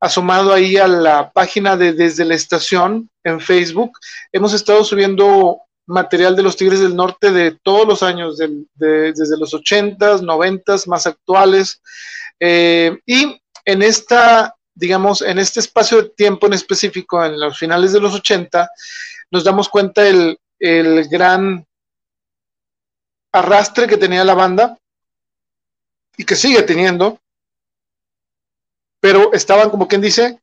asomado 0.00 0.52
ahí 0.52 0.78
a 0.78 0.88
la 0.88 1.30
página 1.30 1.76
de 1.76 1.92
Desde 1.92 2.24
la 2.24 2.34
Estación 2.34 3.10
en 3.22 3.40
Facebook, 3.40 3.92
hemos 4.32 4.54
estado 4.54 4.82
subiendo 4.82 5.60
material 5.86 6.34
de 6.34 6.42
los 6.42 6.56
Tigres 6.56 6.80
del 6.80 6.96
Norte 6.96 7.30
de 7.30 7.58
todos 7.62 7.86
los 7.86 8.02
años, 8.02 8.38
desde 8.38 9.38
los 9.38 9.52
80s, 9.52 10.22
90 10.22 10.76
más 10.86 11.06
actuales. 11.06 11.82
Eh, 12.40 12.98
y 13.04 13.38
en 13.64 13.82
esta, 13.82 14.56
digamos, 14.74 15.20
en 15.22 15.38
este 15.38 15.60
espacio 15.60 16.02
de 16.02 16.08
tiempo 16.10 16.46
en 16.46 16.54
específico, 16.54 17.24
en 17.24 17.38
los 17.38 17.58
finales 17.58 17.92
de 17.92 18.00
los 18.00 18.14
80, 18.14 18.70
nos 19.30 19.44
damos 19.44 19.68
cuenta 19.68 20.06
el, 20.08 20.38
el 20.62 21.08
gran 21.08 21.66
arrastre 23.32 23.88
que 23.88 23.96
tenía 23.96 24.24
la 24.24 24.34
banda 24.34 24.78
y 26.16 26.24
que 26.24 26.36
sigue 26.36 26.62
teniendo, 26.62 27.18
pero 29.00 29.32
estaban, 29.32 29.70
como 29.70 29.88
quien 29.88 30.00
dice, 30.00 30.38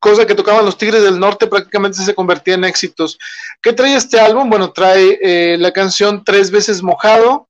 cosa 0.00 0.26
que 0.26 0.34
tocaban 0.34 0.64
los 0.64 0.76
Tigres 0.76 1.04
del 1.04 1.20
Norte 1.20 1.46
prácticamente 1.46 2.02
se 2.02 2.16
convertía 2.16 2.54
en 2.54 2.64
éxitos. 2.64 3.16
¿Qué 3.62 3.72
trae 3.72 3.94
este 3.94 4.18
álbum? 4.18 4.50
Bueno, 4.50 4.72
trae 4.72 5.18
eh, 5.22 5.56
la 5.56 5.70
canción 5.72 6.24
Tres 6.24 6.50
veces 6.50 6.82
mojado, 6.82 7.48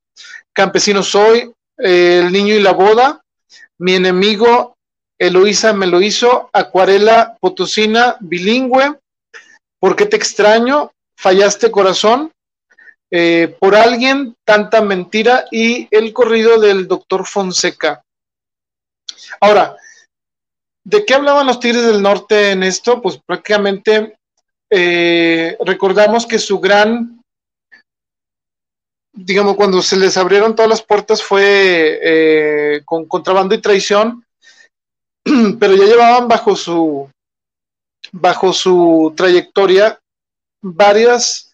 Campesino 0.53 1.03
soy, 1.03 1.55
El 1.78 2.30
niño 2.30 2.53
y 2.53 2.61
la 2.61 2.72
boda, 2.72 3.24
Mi 3.78 3.95
enemigo, 3.95 4.76
Eloísa 5.18 5.72
me 5.72 5.86
lo 5.86 6.03
hizo, 6.03 6.51
Acuarela 6.53 7.38
Potosina, 7.41 8.18
Bilingüe, 8.20 8.99
¿Por 9.78 9.97
qué 9.97 10.05
te 10.05 10.16
extraño? 10.16 10.93
Fallaste 11.21 11.71
corazón, 11.71 12.33
eh, 13.12 13.57
Por 13.59 13.75
alguien, 13.75 14.37
tanta 14.45 14.81
mentira 14.81 15.47
y 15.51 15.89
el 15.91 16.12
corrido 16.12 16.61
del 16.61 16.87
doctor 16.87 17.27
Fonseca. 17.27 18.03
Ahora, 19.41 19.77
¿De 20.85 21.05
qué 21.05 21.14
hablaban 21.14 21.47
los 21.47 21.61
Tigres 21.61 21.87
del 21.87 22.03
Norte 22.03 22.53
en 22.53 22.62
esto? 22.62 23.03
Pues 23.03 23.18
prácticamente 23.18 24.16
eh, 24.71 25.57
recordamos 25.64 26.27
que 26.27 26.39
su 26.39 26.59
gran, 26.59 27.23
digamos, 29.12 29.57
cuando 29.57 29.83
se 29.83 29.97
les 29.97 30.16
abrieron 30.16 30.57
todas 30.57 30.71
las 30.71 30.83
puertas 30.83 31.23
fue 31.23 32.01
eh, 32.03 32.83
con 32.85 33.07
contrabando 33.07 33.55
y 33.55 33.61
traición, 33.61 34.25
pero 35.61 35.77
ya 35.77 35.85
llevaban 35.85 36.29
bajo 36.29 36.57
su, 36.57 37.11
bajo 38.12 38.53
su 38.53 39.12
trayectoria 39.14 39.99
varias 40.61 41.53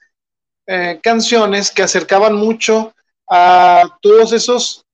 eh, 0.67 1.01
canciones 1.03 1.71
que 1.71 1.83
acercaban 1.83 2.35
mucho 2.35 2.95
a 3.29 3.99
todos 4.01 4.33
esos, 4.33 4.85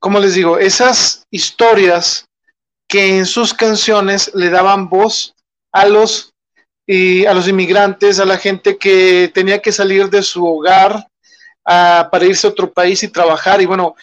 como 0.00 0.18
les 0.18 0.34
digo, 0.34 0.58
esas 0.58 1.26
historias 1.30 2.26
que 2.88 3.18
en 3.18 3.26
sus 3.26 3.54
canciones 3.54 4.30
le 4.34 4.50
daban 4.50 4.88
voz 4.88 5.34
a 5.72 5.86
los, 5.86 6.34
y 6.86 7.24
a 7.24 7.34
los 7.34 7.48
inmigrantes, 7.48 8.18
a 8.18 8.24
la 8.24 8.36
gente 8.36 8.76
que 8.76 9.30
tenía 9.32 9.62
que 9.62 9.72
salir 9.72 10.10
de 10.10 10.22
su 10.22 10.46
hogar 10.46 11.06
para 11.64 12.24
irse 12.24 12.46
a 12.46 12.50
otro 12.50 12.70
país 12.70 13.02
y 13.02 13.08
trabajar. 13.08 13.62
Y 13.62 13.66
bueno, 13.66 13.94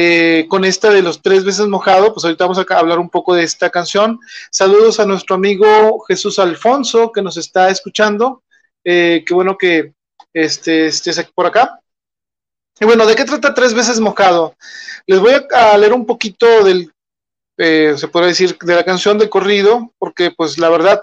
eh, 0.00 0.46
con 0.46 0.64
esta 0.64 0.90
de 0.90 1.02
los 1.02 1.22
tres 1.22 1.44
veces 1.44 1.66
mojado, 1.66 2.14
pues 2.14 2.24
ahorita 2.24 2.44
vamos 2.44 2.58
a 2.58 2.78
hablar 2.78 3.00
un 3.00 3.10
poco 3.10 3.34
de 3.34 3.42
esta 3.42 3.68
canción. 3.68 4.20
Saludos 4.48 5.00
a 5.00 5.06
nuestro 5.06 5.34
amigo 5.34 5.98
Jesús 6.06 6.38
Alfonso 6.38 7.10
que 7.10 7.20
nos 7.20 7.36
está 7.36 7.68
escuchando. 7.68 8.44
Eh, 8.84 9.24
qué 9.26 9.34
bueno 9.34 9.58
que 9.58 9.94
este, 10.32 10.86
estés 10.86 11.28
por 11.34 11.46
acá. 11.46 11.80
Y 12.78 12.84
bueno, 12.84 13.06
¿de 13.06 13.16
qué 13.16 13.24
trata 13.24 13.52
tres 13.52 13.74
veces 13.74 13.98
mojado? 13.98 14.54
Les 15.04 15.18
voy 15.18 15.32
a 15.52 15.76
leer 15.76 15.92
un 15.92 16.06
poquito 16.06 16.46
del 16.62 16.92
eh, 17.56 17.94
se 17.96 18.06
puede 18.06 18.28
decir, 18.28 18.56
de 18.56 18.76
la 18.76 18.84
canción 18.84 19.18
de 19.18 19.28
corrido, 19.28 19.92
porque 19.98 20.30
pues 20.30 20.58
la 20.58 20.68
verdad 20.68 21.02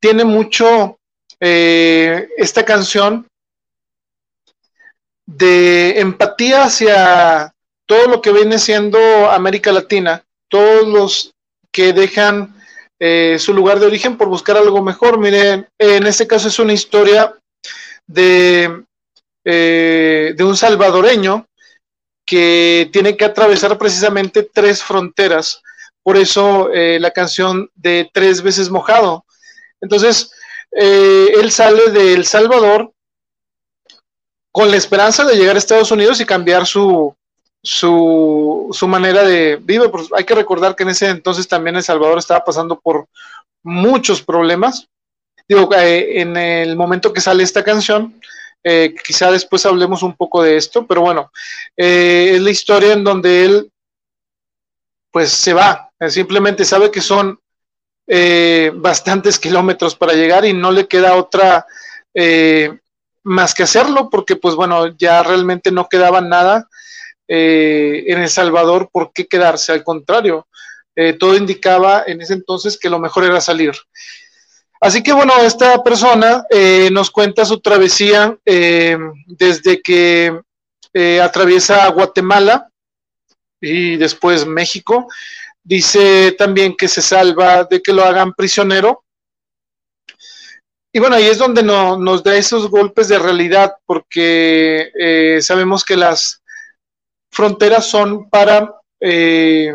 tiene 0.00 0.24
mucho 0.24 0.98
esta 1.38 2.64
canción 2.64 3.28
de 5.26 6.00
empatía 6.00 6.64
hacia 6.64 7.52
todo 7.86 8.06
lo 8.08 8.20
que 8.20 8.32
viene 8.32 8.58
siendo 8.58 8.98
América 9.30 9.72
Latina, 9.72 10.24
todos 10.48 10.86
los 10.86 11.34
que 11.72 11.92
dejan 11.92 12.54
eh, 12.98 13.36
su 13.38 13.54
lugar 13.54 13.78
de 13.78 13.86
origen 13.86 14.16
por 14.16 14.28
buscar 14.28 14.56
algo 14.56 14.82
mejor. 14.82 15.18
Miren, 15.18 15.68
en 15.78 16.06
este 16.06 16.26
caso 16.26 16.48
es 16.48 16.58
una 16.58 16.72
historia 16.72 17.34
de, 18.06 18.84
de 19.44 20.44
un 20.44 20.56
salvadoreño 20.56 21.46
que 22.24 22.88
tiene 22.92 23.16
que 23.16 23.24
atravesar 23.24 23.78
precisamente 23.78 24.42
tres 24.42 24.82
fronteras 24.82 25.62
por 26.06 26.16
eso 26.16 26.72
eh, 26.72 27.00
la 27.00 27.10
canción 27.10 27.68
de 27.74 28.08
Tres 28.12 28.40
veces 28.40 28.70
mojado. 28.70 29.24
Entonces, 29.80 30.30
eh, 30.70 31.32
él 31.34 31.50
sale 31.50 31.90
de 31.90 32.14
El 32.14 32.24
Salvador 32.24 32.92
con 34.52 34.70
la 34.70 34.76
esperanza 34.76 35.24
de 35.24 35.34
llegar 35.34 35.56
a 35.56 35.58
Estados 35.58 35.90
Unidos 35.90 36.20
y 36.20 36.24
cambiar 36.24 36.64
su, 36.64 37.12
su, 37.66 38.68
su 38.72 38.88
manera 38.88 39.24
de 39.24 39.56
vivir. 39.56 39.90
Pues 39.90 40.08
hay 40.16 40.24
que 40.24 40.34
recordar 40.34 40.74
que 40.74 40.84
en 40.84 40.90
ese 40.90 41.08
entonces 41.08 41.48
también 41.48 41.76
El 41.76 41.82
Salvador 41.82 42.18
estaba 42.18 42.44
pasando 42.44 42.78
por 42.78 43.06
muchos 43.62 44.22
problemas. 44.22 44.88
Digo, 45.48 45.68
eh, 45.74 46.20
en 46.20 46.36
el 46.36 46.76
momento 46.76 47.12
que 47.12 47.20
sale 47.20 47.42
esta 47.42 47.62
canción, 47.64 48.20
quizá 49.06 49.30
después 49.30 49.64
hablemos 49.64 50.02
un 50.02 50.16
poco 50.16 50.42
de 50.42 50.56
esto, 50.56 50.88
pero 50.88 51.00
bueno, 51.00 51.30
es 51.76 52.40
la 52.40 52.50
historia 52.50 52.94
en 52.94 53.04
donde 53.04 53.44
él 53.44 53.70
pues 55.12 55.30
se 55.30 55.54
va, 55.54 55.88
simplemente 56.08 56.64
sabe 56.64 56.90
que 56.90 57.00
son 57.00 57.38
eh, 58.08 58.70
bastantes 58.74 59.38
kilómetros 59.40 59.96
para 59.96 60.12
llegar 60.12 60.44
y 60.44 60.52
no 60.52 60.70
le 60.70 60.86
queda 60.86 61.16
otra 61.16 61.66
eh, 62.14 62.78
más 63.24 63.54
que 63.54 63.64
hacerlo 63.64 64.08
porque 64.10 64.36
pues 64.36 64.54
bueno, 64.54 64.86
ya 64.96 65.22
realmente 65.22 65.72
no 65.72 65.88
quedaba 65.88 66.20
nada 66.20 66.68
eh, 67.28 68.04
en 68.06 68.20
El 68.22 68.28
Salvador 68.28 68.88
por 68.92 69.12
qué 69.12 69.26
quedarse, 69.26 69.72
al 69.72 69.84
contrario, 69.84 70.46
todo 71.18 71.36
indicaba 71.36 72.04
en 72.06 72.22
ese 72.22 72.32
entonces 72.32 72.78
que 72.78 72.88
lo 72.88 72.98
mejor 72.98 73.24
era 73.24 73.38
salir. 73.38 73.74
Así 74.80 75.02
que 75.02 75.12
bueno, 75.12 75.34
esta 75.42 75.84
persona 75.84 76.42
nos 76.90 77.10
cuenta 77.10 77.44
su 77.44 77.60
travesía 77.60 78.34
desde 79.26 79.82
que 79.82 80.40
atraviesa 81.20 81.86
Guatemala, 81.88 82.70
y 83.60 83.96
después 83.96 84.46
México, 84.46 85.08
dice 85.62 86.32
también 86.32 86.76
que 86.76 86.88
se 86.88 87.02
salva 87.02 87.64
de 87.64 87.82
que 87.82 87.92
lo 87.92 88.04
hagan 88.04 88.32
prisionero. 88.34 89.04
Y 90.92 90.98
bueno, 90.98 91.16
ahí 91.16 91.26
es 91.26 91.38
donde 91.38 91.62
no, 91.62 91.98
nos 91.98 92.22
da 92.22 92.36
esos 92.36 92.70
golpes 92.70 93.08
de 93.08 93.18
realidad, 93.18 93.74
porque 93.84 94.90
eh, 94.98 95.38
sabemos 95.42 95.84
que 95.84 95.96
las 95.96 96.42
fronteras 97.36 97.84
son 97.86 98.30
para, 98.30 98.80
eh, 98.98 99.74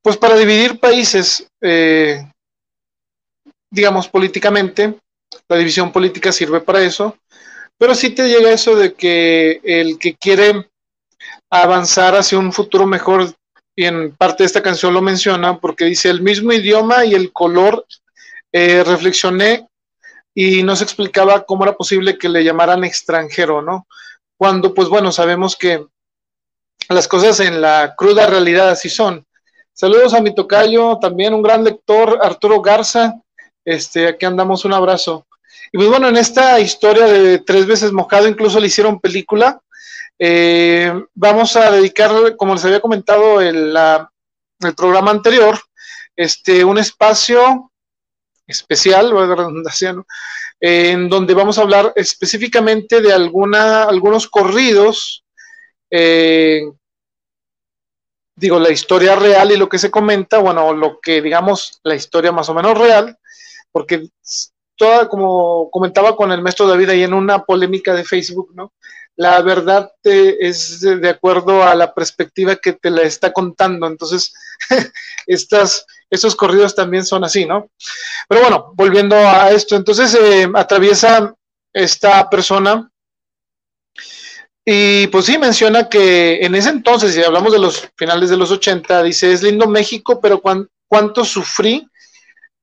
pues 0.00 0.16
para 0.16 0.36
dividir 0.36 0.80
países, 0.80 1.46
eh, 1.60 2.26
digamos, 3.70 4.08
políticamente. 4.08 4.94
La 5.48 5.58
división 5.58 5.92
política 5.92 6.32
sirve 6.32 6.62
para 6.62 6.82
eso. 6.82 7.18
Pero 7.76 7.94
sí 7.94 8.08
te 8.08 8.26
llega 8.26 8.50
eso 8.50 8.74
de 8.74 8.94
que 8.94 9.60
el 9.62 9.98
que 9.98 10.14
quiere 10.14 10.70
avanzar 11.50 12.14
hacia 12.14 12.38
un 12.38 12.54
futuro 12.54 12.86
mejor, 12.86 13.34
y 13.76 13.84
en 13.84 14.16
parte 14.16 14.44
de 14.44 14.46
esta 14.46 14.62
canción 14.62 14.94
lo 14.94 15.02
menciona, 15.02 15.58
porque 15.58 15.84
dice 15.84 16.08
el 16.08 16.22
mismo 16.22 16.54
idioma 16.54 17.04
y 17.04 17.12
el 17.14 17.32
color, 17.32 17.84
eh, 18.50 18.82
reflexioné 18.82 19.68
y 20.34 20.62
no 20.62 20.74
se 20.74 20.84
explicaba 20.84 21.44
cómo 21.44 21.64
era 21.64 21.74
posible 21.74 22.16
que 22.16 22.30
le 22.30 22.44
llamaran 22.44 22.82
extranjero, 22.82 23.60
¿no? 23.60 23.86
Cuando, 24.42 24.74
pues 24.74 24.88
bueno, 24.88 25.12
sabemos 25.12 25.54
que 25.54 25.86
las 26.88 27.06
cosas 27.06 27.38
en 27.38 27.60
la 27.60 27.94
cruda 27.96 28.26
realidad 28.26 28.70
así 28.70 28.88
son. 28.88 29.24
Saludos 29.72 30.14
a 30.14 30.20
mi 30.20 30.34
tocayo, 30.34 30.98
también 30.98 31.32
un 31.32 31.44
gran 31.44 31.62
lector, 31.62 32.18
Arturo 32.20 32.60
Garza. 32.60 33.14
Este, 33.64 34.08
aquí 34.08 34.26
andamos, 34.26 34.64
un 34.64 34.72
abrazo. 34.72 35.28
Y 35.70 35.76
pues 35.76 35.88
bueno, 35.88 36.08
en 36.08 36.16
esta 36.16 36.58
historia 36.58 37.06
de 37.06 37.38
tres 37.38 37.66
veces 37.66 37.92
mojado, 37.92 38.26
incluso 38.26 38.58
le 38.58 38.66
hicieron 38.66 38.98
película. 38.98 39.60
Eh, 40.18 40.92
vamos 41.14 41.54
a 41.54 41.70
dedicar, 41.70 42.34
como 42.36 42.54
les 42.54 42.64
había 42.64 42.80
comentado 42.80 43.40
en 43.40 43.54
el 43.68 44.74
programa 44.76 45.12
anterior, 45.12 45.56
este, 46.16 46.64
un 46.64 46.78
espacio 46.78 47.70
especial, 48.52 49.12
en 50.60 51.08
donde 51.08 51.34
vamos 51.34 51.58
a 51.58 51.62
hablar 51.62 51.92
específicamente 51.96 53.00
de 53.00 53.12
alguna, 53.12 53.84
algunos 53.84 54.28
corridos, 54.28 55.24
eh, 55.90 56.62
digo, 58.36 58.58
la 58.58 58.70
historia 58.70 59.16
real 59.16 59.50
y 59.52 59.56
lo 59.56 59.68
que 59.68 59.78
se 59.78 59.90
comenta, 59.90 60.38
bueno, 60.38 60.72
lo 60.72 61.00
que 61.00 61.20
digamos, 61.20 61.80
la 61.82 61.94
historia 61.94 62.32
más 62.32 62.48
o 62.48 62.54
menos 62.54 62.78
real, 62.78 63.18
porque 63.72 64.08
toda, 64.76 65.08
como 65.08 65.70
comentaba 65.70 66.16
con 66.16 66.32
el 66.32 66.42
maestro 66.42 66.66
David 66.66 66.90
ahí 66.90 67.02
en 67.02 67.14
una 67.14 67.44
polémica 67.44 67.94
de 67.94 68.04
Facebook, 68.04 68.52
¿no? 68.54 68.72
La 69.16 69.42
verdad 69.42 69.92
es 70.02 70.80
de 70.80 71.08
acuerdo 71.08 71.62
a 71.62 71.74
la 71.74 71.92
perspectiva 71.92 72.56
que 72.56 72.72
te 72.72 72.90
la 72.90 73.02
está 73.02 73.32
contando. 73.32 73.86
Entonces, 73.86 74.32
estas, 75.26 75.86
estos 76.12 76.36
corridos 76.36 76.74
también 76.74 77.04
son 77.04 77.24
así, 77.24 77.44
¿no? 77.46 77.68
Pero 78.28 78.42
bueno, 78.42 78.72
volviendo 78.74 79.16
a 79.16 79.50
esto, 79.50 79.74
entonces 79.74 80.14
eh, 80.14 80.48
atraviesa 80.54 81.34
esta 81.72 82.28
persona 82.28 82.92
y 84.64 85.08
pues 85.08 85.24
sí, 85.24 85.38
menciona 85.38 85.88
que 85.88 86.44
en 86.44 86.54
ese 86.54 86.70
entonces, 86.70 87.14
si 87.14 87.22
hablamos 87.22 87.52
de 87.52 87.58
los 87.58 87.88
finales 87.96 88.30
de 88.30 88.36
los 88.36 88.50
80, 88.50 89.02
dice, 89.02 89.32
es 89.32 89.42
lindo 89.42 89.66
México, 89.66 90.20
pero 90.20 90.40
cuánto 90.88 91.24
sufrí 91.24 91.88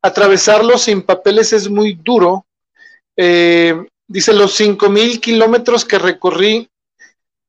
atravesarlo 0.02 0.78
sin 0.78 1.02
papeles 1.02 1.52
es 1.52 1.70
muy 1.70 1.96
duro. 2.02 2.46
Eh, 3.18 3.76
dice, 4.08 4.32
los 4.32 4.58
5.000 4.58 5.20
kilómetros 5.20 5.84
que 5.84 6.00
recorrí, 6.00 6.70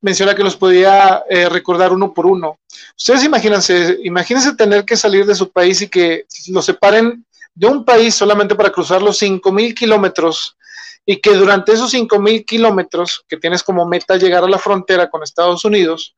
menciona 0.01 0.35
que 0.35 0.43
los 0.43 0.57
podía 0.57 1.25
eh, 1.29 1.49
recordar 1.49 1.93
uno 1.93 2.13
por 2.13 2.27
uno. 2.27 2.59
Ustedes 2.97 3.25
imagínense, 3.25 3.99
imagínense 4.03 4.55
tener 4.55 4.85
que 4.85 4.97
salir 4.97 5.27
de 5.27 5.35
su 5.35 5.51
país 5.51 5.83
y 5.83 5.89
que 5.89 6.27
lo 6.49 6.63
separen 6.63 7.25
de 7.55 7.67
un 7.67 7.85
país 7.85 8.15
solamente 8.15 8.55
para 8.55 8.71
cruzar 8.71 9.03
los 9.03 9.21
5.000 9.21 9.75
kilómetros 9.75 10.57
y 11.05 11.17
que 11.21 11.35
durante 11.35 11.73
esos 11.73 11.93
5.000 11.93 12.45
kilómetros 12.45 13.25
que 13.29 13.37
tienes 13.37 13.63
como 13.63 13.87
meta 13.87 14.17
llegar 14.17 14.45
a 14.45 14.49
la 14.49 14.59
frontera 14.59 15.11
con 15.11 15.23
Estados 15.23 15.65
Unidos, 15.65 16.15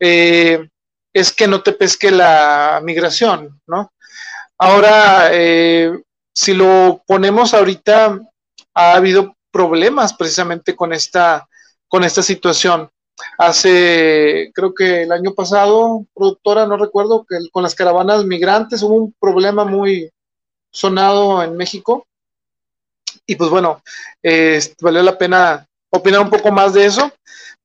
eh, 0.00 0.68
es 1.12 1.32
que 1.32 1.46
no 1.46 1.62
te 1.62 1.72
pesque 1.72 2.10
la 2.10 2.80
migración, 2.82 3.60
¿no? 3.66 3.92
Ahora, 4.58 5.28
eh, 5.32 5.92
si 6.34 6.54
lo 6.54 7.02
ponemos 7.06 7.54
ahorita, 7.54 8.18
ha 8.74 8.92
habido 8.94 9.36
problemas 9.52 10.14
precisamente 10.14 10.74
con 10.74 10.92
esta, 10.92 11.48
con 11.86 12.02
esta 12.02 12.22
situación. 12.22 12.90
Hace, 13.38 14.50
creo 14.54 14.74
que 14.74 15.02
el 15.02 15.12
año 15.12 15.34
pasado, 15.34 16.04
productora, 16.14 16.66
no 16.66 16.76
recuerdo, 16.76 17.24
que 17.28 17.36
con 17.52 17.62
las 17.62 17.74
caravanas 17.74 18.24
migrantes 18.24 18.82
hubo 18.82 18.94
un 18.94 19.14
problema 19.20 19.64
muy 19.64 20.10
sonado 20.70 21.42
en 21.42 21.56
México. 21.56 22.06
Y 23.26 23.36
pues 23.36 23.50
bueno, 23.50 23.82
valió 24.80 25.02
la 25.02 25.16
pena 25.16 25.66
opinar 25.90 26.20
un 26.20 26.30
poco 26.30 26.50
más 26.50 26.74
de 26.74 26.86
eso. 26.86 27.12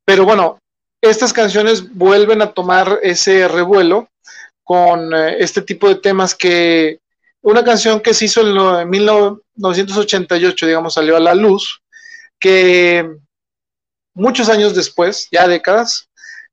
Pero 0.06 0.26
bueno, 0.26 0.60
estas 1.02 1.34
canciones 1.34 1.94
vuelven 1.94 2.42
a 2.42 2.52
tomar 2.52 3.00
ese 3.02 3.48
revuelo 3.48 4.10
con 4.64 5.14
eh, 5.14 5.38
este 5.40 5.62
tipo 5.62 5.88
de 5.88 5.96
temas 5.96 6.36
que 6.36 7.00
una 7.42 7.64
canción 7.64 8.02
que 8.02 8.14
se 8.14 8.26
hizo 8.26 8.42
en, 8.82 8.90
1988, 8.90 10.66
digamos, 10.66 10.94
salió 10.94 11.16
a 11.16 11.22
la 11.22 11.34
luz, 11.34 11.82
que 12.40 13.10
muchos 14.20 14.50
años 14.50 14.76
después, 14.76 15.28
ya 15.32 15.48
décadas, 15.48 16.10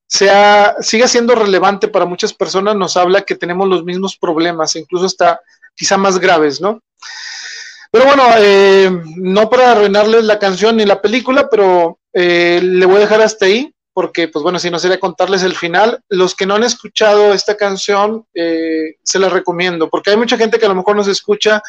sea, 0.06 0.76
sigue 0.80 1.08
siendo 1.08 1.34
relevante 1.34 1.88
para 1.88 2.04
muchas 2.04 2.32
personas, 2.32 2.76
nos 2.76 2.96
habla 2.96 3.22
que 3.22 3.34
tenemos 3.34 3.68
los 3.68 3.84
mismos 3.84 4.16
problemas, 4.16 4.76
incluso 4.76 5.06
hasta 5.06 5.40
quizá 5.74 5.96
más 5.96 6.18
graves, 6.18 6.60
¿no? 6.60 6.80
Pero 7.90 8.04
bueno, 8.06 8.24
eh, 8.38 8.90
no 9.16 9.48
para 9.48 9.72
arruinarles 9.72 10.24
la 10.24 10.38
canción 10.38 10.76
ni 10.76 10.84
la 10.84 11.00
película, 11.00 11.48
pero 11.50 11.98
eh, 12.12 12.60
le 12.62 12.86
voy 12.86 12.96
a 12.96 13.00
dejar 13.00 13.20
hasta 13.20 13.46
ahí 13.46 13.72
porque 13.96 14.28
pues 14.28 14.42
bueno, 14.42 14.58
si 14.58 14.70
no 14.70 14.78
sería 14.78 15.00
contarles 15.00 15.42
el 15.42 15.54
final. 15.54 16.02
Los 16.10 16.34
que 16.34 16.44
no 16.44 16.56
han 16.56 16.64
escuchado 16.64 17.32
esta 17.32 17.56
canción, 17.56 18.26
eh, 18.34 18.96
se 19.02 19.18
la 19.18 19.30
recomiendo, 19.30 19.88
porque 19.88 20.10
hay 20.10 20.18
mucha 20.18 20.36
gente 20.36 20.58
que 20.58 20.66
a 20.66 20.68
lo 20.68 20.74
mejor 20.74 20.96
nos 20.96 21.08
escucha, 21.08 21.62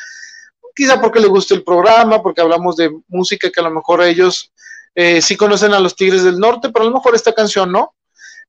quizá 0.75 0.99
porque 0.99 1.21
le 1.21 1.27
gusta 1.27 1.53
el 1.53 1.63
programa, 1.63 2.21
porque 2.21 2.41
hablamos 2.41 2.75
de 2.75 2.91
música 3.07 3.49
que 3.49 3.61
a 3.61 3.63
lo 3.63 3.71
mejor 3.71 4.03
ellos 4.03 4.51
eh, 4.97 5.21
sí 5.21 5.37
conocen 5.37 5.73
a 5.73 5.79
los 5.79 5.95
Tigres 5.95 6.23
del 6.23 6.39
Norte, 6.39 6.69
pero 6.69 6.83
a 6.83 6.87
lo 6.89 6.95
mejor 6.95 7.15
esta 7.15 7.31
canción 7.31 7.71
no. 7.71 7.93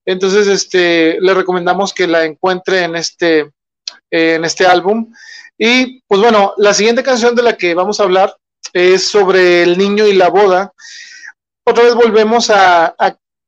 Entonces, 0.04 0.46
este, 0.46 1.20
le 1.20 1.34
recomendamos 1.34 1.92
que 1.92 2.06
la 2.06 2.24
encuentre 2.24 2.84
en 2.84 2.96
este, 2.96 3.40
eh, 4.10 4.34
en 4.34 4.44
este 4.44 4.66
álbum. 4.66 5.12
Y 5.58 6.00
pues 6.08 6.20
bueno, 6.20 6.54
la 6.56 6.72
siguiente 6.72 7.02
canción 7.02 7.34
de 7.34 7.42
la 7.42 7.56
que 7.56 7.74
vamos 7.74 8.00
a 8.00 8.04
hablar 8.04 8.34
es 8.72 9.06
sobre 9.06 9.62
el 9.62 9.76
niño 9.76 10.06
y 10.06 10.14
la 10.14 10.28
boda. 10.28 10.72
Otra 11.64 11.84
vez 11.84 11.94
volvemos 11.94 12.48
a 12.50 12.94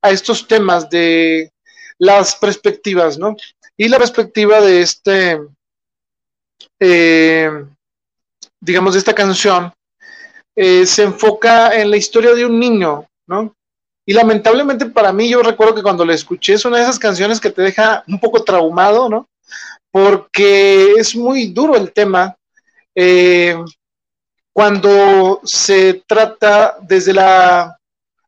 a 0.03 0.11
estos 0.11 0.47
temas 0.47 0.89
de 0.89 1.53
las 1.99 2.35
perspectivas, 2.37 3.19
¿no? 3.19 3.37
Y 3.77 3.89
la 3.89 3.99
perspectiva 3.99 4.61
de 4.61 4.83
este, 4.83 5.41
eh, 6.81 7.51
digamos, 8.61 8.95
de 8.95 8.99
esta 8.99 9.15
canción, 9.15 9.73
eh, 10.57 10.87
se 10.87 11.05
enfoca 11.05 11.81
en 11.81 11.91
la 11.91 11.97
historia 11.97 12.35
de 12.35 12.45
un 12.45 12.59
niño, 12.59 13.07
¿no? 13.27 13.55
Y 14.07 14.13
lamentablemente 14.13 14.87
para 14.87 15.13
mí, 15.13 15.29
yo 15.29 15.43
recuerdo 15.43 15.75
que 15.75 15.83
cuando 15.83 16.05
la 16.05 16.15
escuché 16.15 16.55
es 16.55 16.65
una 16.65 16.79
de 16.79 16.83
esas 16.83 16.99
canciones 16.99 17.41
que 17.41 17.51
te 17.51 17.63
deja 17.63 18.03
un 18.09 18.19
poco 18.19 18.43
traumado, 18.43 19.09
¿no? 19.09 19.29
Porque 19.91 20.93
es 20.93 21.15
muy 21.15 21.47
duro 21.47 21.77
el 21.77 21.93
tema. 21.93 22.37
Eh, 22.95 23.57
cuando 24.53 25.41
se 25.45 26.03
trata 26.07 26.77
desde 26.83 27.13
la 27.13 27.79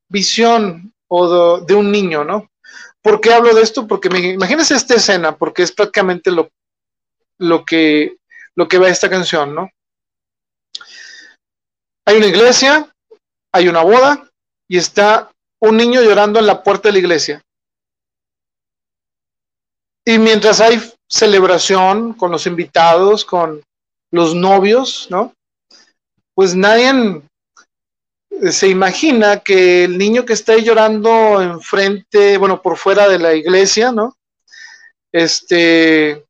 visión 0.08 0.92
o 1.08 1.60
de, 1.60 1.74
un 1.74 1.90
niño, 1.90 2.24
¿no? 2.24 2.48
¿Por 3.02 3.20
qué 3.20 3.32
hablo 3.32 3.54
de 3.54 3.62
esto? 3.62 3.86
Porque 3.86 4.08
me, 4.08 4.20
imagínense 4.20 4.74
esta 4.74 4.94
escena, 4.94 5.36
porque 5.36 5.62
es 5.62 5.72
prácticamente 5.72 6.30
lo, 6.30 6.50
lo, 7.38 7.64
que, 7.64 8.16
lo 8.54 8.68
que 8.68 8.78
va 8.78 8.88
esta 8.88 9.10
canción, 9.10 9.54
¿no? 9.54 9.68
Hay 12.04 12.16
una 12.16 12.26
iglesia, 12.26 12.92
hay 13.52 13.68
una 13.68 13.82
boda 13.82 14.28
y 14.68 14.78
está 14.78 15.30
un 15.60 15.76
niño 15.76 16.02
llorando 16.02 16.40
en 16.40 16.46
la 16.46 16.62
puerta 16.62 16.88
de 16.88 16.92
la 16.92 16.98
iglesia. 16.98 17.42
Y 20.04 20.18
mientras 20.18 20.60
hay 20.60 20.80
celebración 21.08 22.14
con 22.14 22.32
los 22.32 22.46
invitados, 22.46 23.24
con 23.24 23.62
los 24.10 24.34
novios, 24.34 25.06
¿no? 25.10 25.32
Pues 26.34 26.56
nadie 26.56 27.22
se 28.50 28.68
imagina 28.68 29.38
que 29.40 29.84
el 29.84 29.98
niño 29.98 30.24
que 30.24 30.32
está 30.32 30.54
ahí 30.54 30.64
llorando 30.64 31.40
enfrente, 31.40 32.38
bueno, 32.38 32.60
por 32.60 32.76
fuera 32.76 33.08
de 33.08 33.18
la 33.18 33.34
iglesia, 33.34 33.92
¿no? 33.92 34.16
Este, 35.12 36.24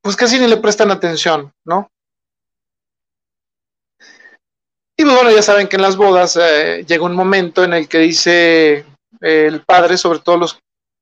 pues 0.00 0.16
casi 0.16 0.38
ni 0.38 0.46
le 0.46 0.56
prestan 0.56 0.90
atención, 0.90 1.52
¿no? 1.64 1.90
Y 4.96 5.02
pues 5.02 5.14
bueno, 5.14 5.30
ya 5.32 5.42
saben 5.42 5.66
que 5.66 5.76
en 5.76 5.82
las 5.82 5.96
bodas 5.96 6.36
eh, 6.40 6.84
llega 6.86 7.04
un 7.04 7.16
momento 7.16 7.64
en 7.64 7.72
el 7.72 7.88
que 7.88 7.98
dice 7.98 8.86
eh, 9.20 9.46
el 9.46 9.62
padre, 9.62 9.98
sobre 9.98 10.20
todo 10.20 10.36
los 10.36 10.58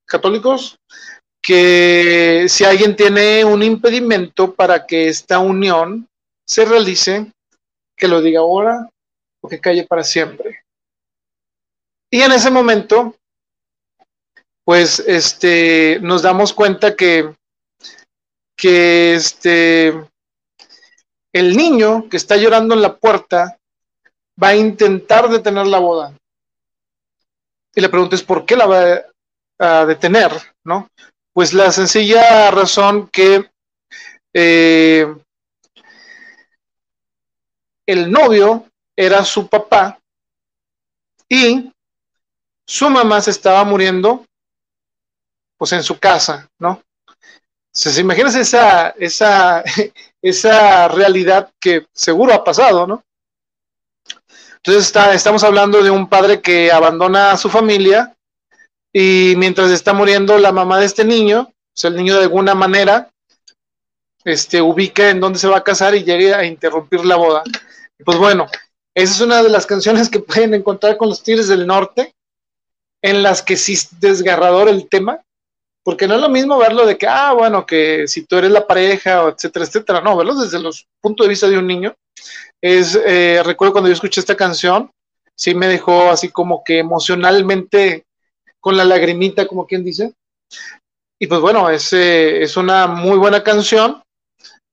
católicos, 0.06 0.78
que 1.42 2.46
si 2.48 2.64
alguien 2.64 2.96
tiene 2.96 3.44
un 3.44 3.62
impedimento 3.62 4.54
para 4.54 4.86
que 4.86 5.08
esta 5.08 5.40
unión 5.40 6.08
se 6.46 6.64
realice, 6.64 7.32
que 7.96 8.08
lo 8.08 8.22
diga 8.22 8.40
ahora 8.40 8.88
o 9.42 9.48
que 9.48 9.60
calle 9.60 9.84
para 9.84 10.04
siempre. 10.04 10.62
Y 12.10 12.20
en 12.20 12.32
ese 12.32 12.50
momento, 12.50 13.16
pues 14.64 15.00
este, 15.00 15.98
nos 16.00 16.22
damos 16.22 16.52
cuenta 16.52 16.94
que, 16.94 17.34
que 18.56 19.14
este, 19.14 19.88
el 21.32 21.56
niño 21.56 22.08
que 22.08 22.16
está 22.16 22.36
llorando 22.36 22.74
en 22.74 22.82
la 22.82 22.96
puerta 22.96 23.58
va 24.42 24.48
a 24.48 24.56
intentar 24.56 25.28
detener 25.28 25.66
la 25.66 25.78
boda. 25.78 26.16
Y 27.74 27.80
la 27.80 27.88
pregunta 27.88 28.16
es, 28.16 28.22
¿por 28.22 28.44
qué 28.44 28.56
la 28.56 28.66
va 28.66 29.02
a 29.58 29.86
detener? 29.86 30.32
¿no? 30.64 30.88
Pues 31.32 31.52
la 31.52 31.70
sencilla 31.72 32.50
razón 32.50 33.08
que 33.08 33.50
eh, 34.34 35.06
el 37.86 38.10
novio 38.10 38.66
era 38.96 39.24
su 39.24 39.48
papá 39.48 39.98
y 41.28 41.72
su 42.66 42.90
mamá 42.90 43.20
se 43.20 43.30
estaba 43.30 43.64
muriendo 43.64 44.24
pues 45.56 45.72
en 45.72 45.82
su 45.82 45.98
casa, 45.98 46.48
¿no? 46.58 46.82
Se 47.72 48.00
imaginas 48.00 48.34
esa, 48.34 48.90
esa, 48.90 49.64
esa 50.22 50.88
realidad 50.88 51.50
que 51.60 51.86
seguro 51.92 52.34
ha 52.34 52.44
pasado, 52.44 52.86
¿no? 52.86 53.02
Entonces 54.64 54.86
está, 54.86 55.12
estamos 55.12 55.42
hablando 55.42 55.82
de 55.82 55.90
un 55.90 56.08
padre 56.08 56.40
que 56.40 56.70
abandona 56.70 57.32
a 57.32 57.36
su 57.36 57.50
familia 57.50 58.16
y 58.92 59.34
mientras 59.36 59.72
está 59.72 59.92
muriendo 59.92 60.38
la 60.38 60.52
mamá 60.52 60.78
de 60.78 60.86
este 60.86 61.04
niño, 61.04 61.52
el 61.82 61.96
niño 61.96 62.16
de 62.16 62.22
alguna 62.22 62.54
manera, 62.54 63.10
este, 64.24 64.62
ubica 64.62 65.10
en 65.10 65.18
dónde 65.18 65.40
se 65.40 65.48
va 65.48 65.56
a 65.56 65.64
casar 65.64 65.96
y 65.96 66.04
llega 66.04 66.38
a 66.38 66.44
interrumpir 66.44 67.04
la 67.04 67.16
boda. 67.16 67.42
Pues 68.04 68.18
bueno, 68.18 68.46
esa 68.94 69.14
es 69.14 69.20
una 69.20 69.42
de 69.42 69.48
las 69.48 69.66
canciones 69.66 70.08
que 70.08 70.20
pueden 70.20 70.54
encontrar 70.54 70.96
con 70.96 71.08
los 71.08 71.24
Tigres 71.24 71.48
del 71.48 71.66
Norte, 71.66 72.14
en 73.02 73.24
las 73.24 73.42
que 73.42 73.56
sí 73.56 73.72
es 73.72 73.98
desgarrador 73.98 74.68
el 74.68 74.88
tema, 74.88 75.20
porque 75.82 76.06
no 76.06 76.14
es 76.14 76.20
lo 76.20 76.28
mismo 76.28 76.56
verlo 76.56 76.86
de 76.86 76.96
que, 76.96 77.08
ah, 77.08 77.32
bueno, 77.32 77.66
que 77.66 78.06
si 78.06 78.24
tú 78.26 78.36
eres 78.36 78.52
la 78.52 78.64
pareja, 78.64 79.24
etcétera, 79.28 79.64
etcétera, 79.64 80.00
no, 80.00 80.16
verlo 80.16 80.36
desde 80.36 80.60
los 80.60 80.86
puntos 81.00 81.24
de 81.24 81.30
vista 81.30 81.48
de 81.48 81.58
un 81.58 81.66
niño. 81.66 81.96
Es, 82.62 82.94
eh, 82.94 83.42
recuerdo 83.44 83.72
cuando 83.72 83.88
yo 83.88 83.94
escuché 83.94 84.20
esta 84.20 84.36
canción, 84.36 84.88
sí 85.36 85.52
me 85.52 85.66
dejó 85.66 86.10
así 86.10 86.28
como 86.28 86.62
que 86.62 86.78
emocionalmente 86.78 88.04
con 88.60 88.76
la 88.76 88.84
lagrimita, 88.84 89.48
como 89.48 89.66
quien 89.66 89.84
dice. 89.84 90.14
Y 91.20 91.26
pues 91.26 91.40
bueno, 91.40 91.68
es, 91.68 91.92
eh, 91.92 92.42
es 92.42 92.56
una 92.56 92.86
muy 92.86 93.18
buena 93.18 93.42
canción. 93.42 94.00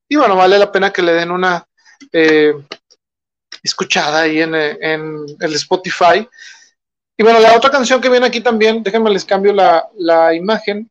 Y 0.07 0.15
bueno, 0.15 0.35
vale 0.35 0.59
la 0.59 0.71
pena 0.71 0.93
que 0.93 1.01
le 1.01 1.13
den 1.13 1.31
una 1.31 1.65
eh, 2.11 2.53
escuchada 3.63 4.21
ahí 4.21 4.41
en, 4.41 4.53
en, 4.53 5.25
el 5.39 5.53
Spotify. 5.55 6.27
Y 7.17 7.23
bueno, 7.23 7.39
la 7.39 7.57
otra 7.57 7.71
canción 7.71 7.99
que 7.99 8.09
viene 8.09 8.27
aquí 8.27 8.41
también, 8.41 8.83
déjenme 8.83 9.09
les 9.09 9.25
cambio 9.25 9.51
la, 9.51 9.87
la 9.97 10.33
imagen, 10.33 10.87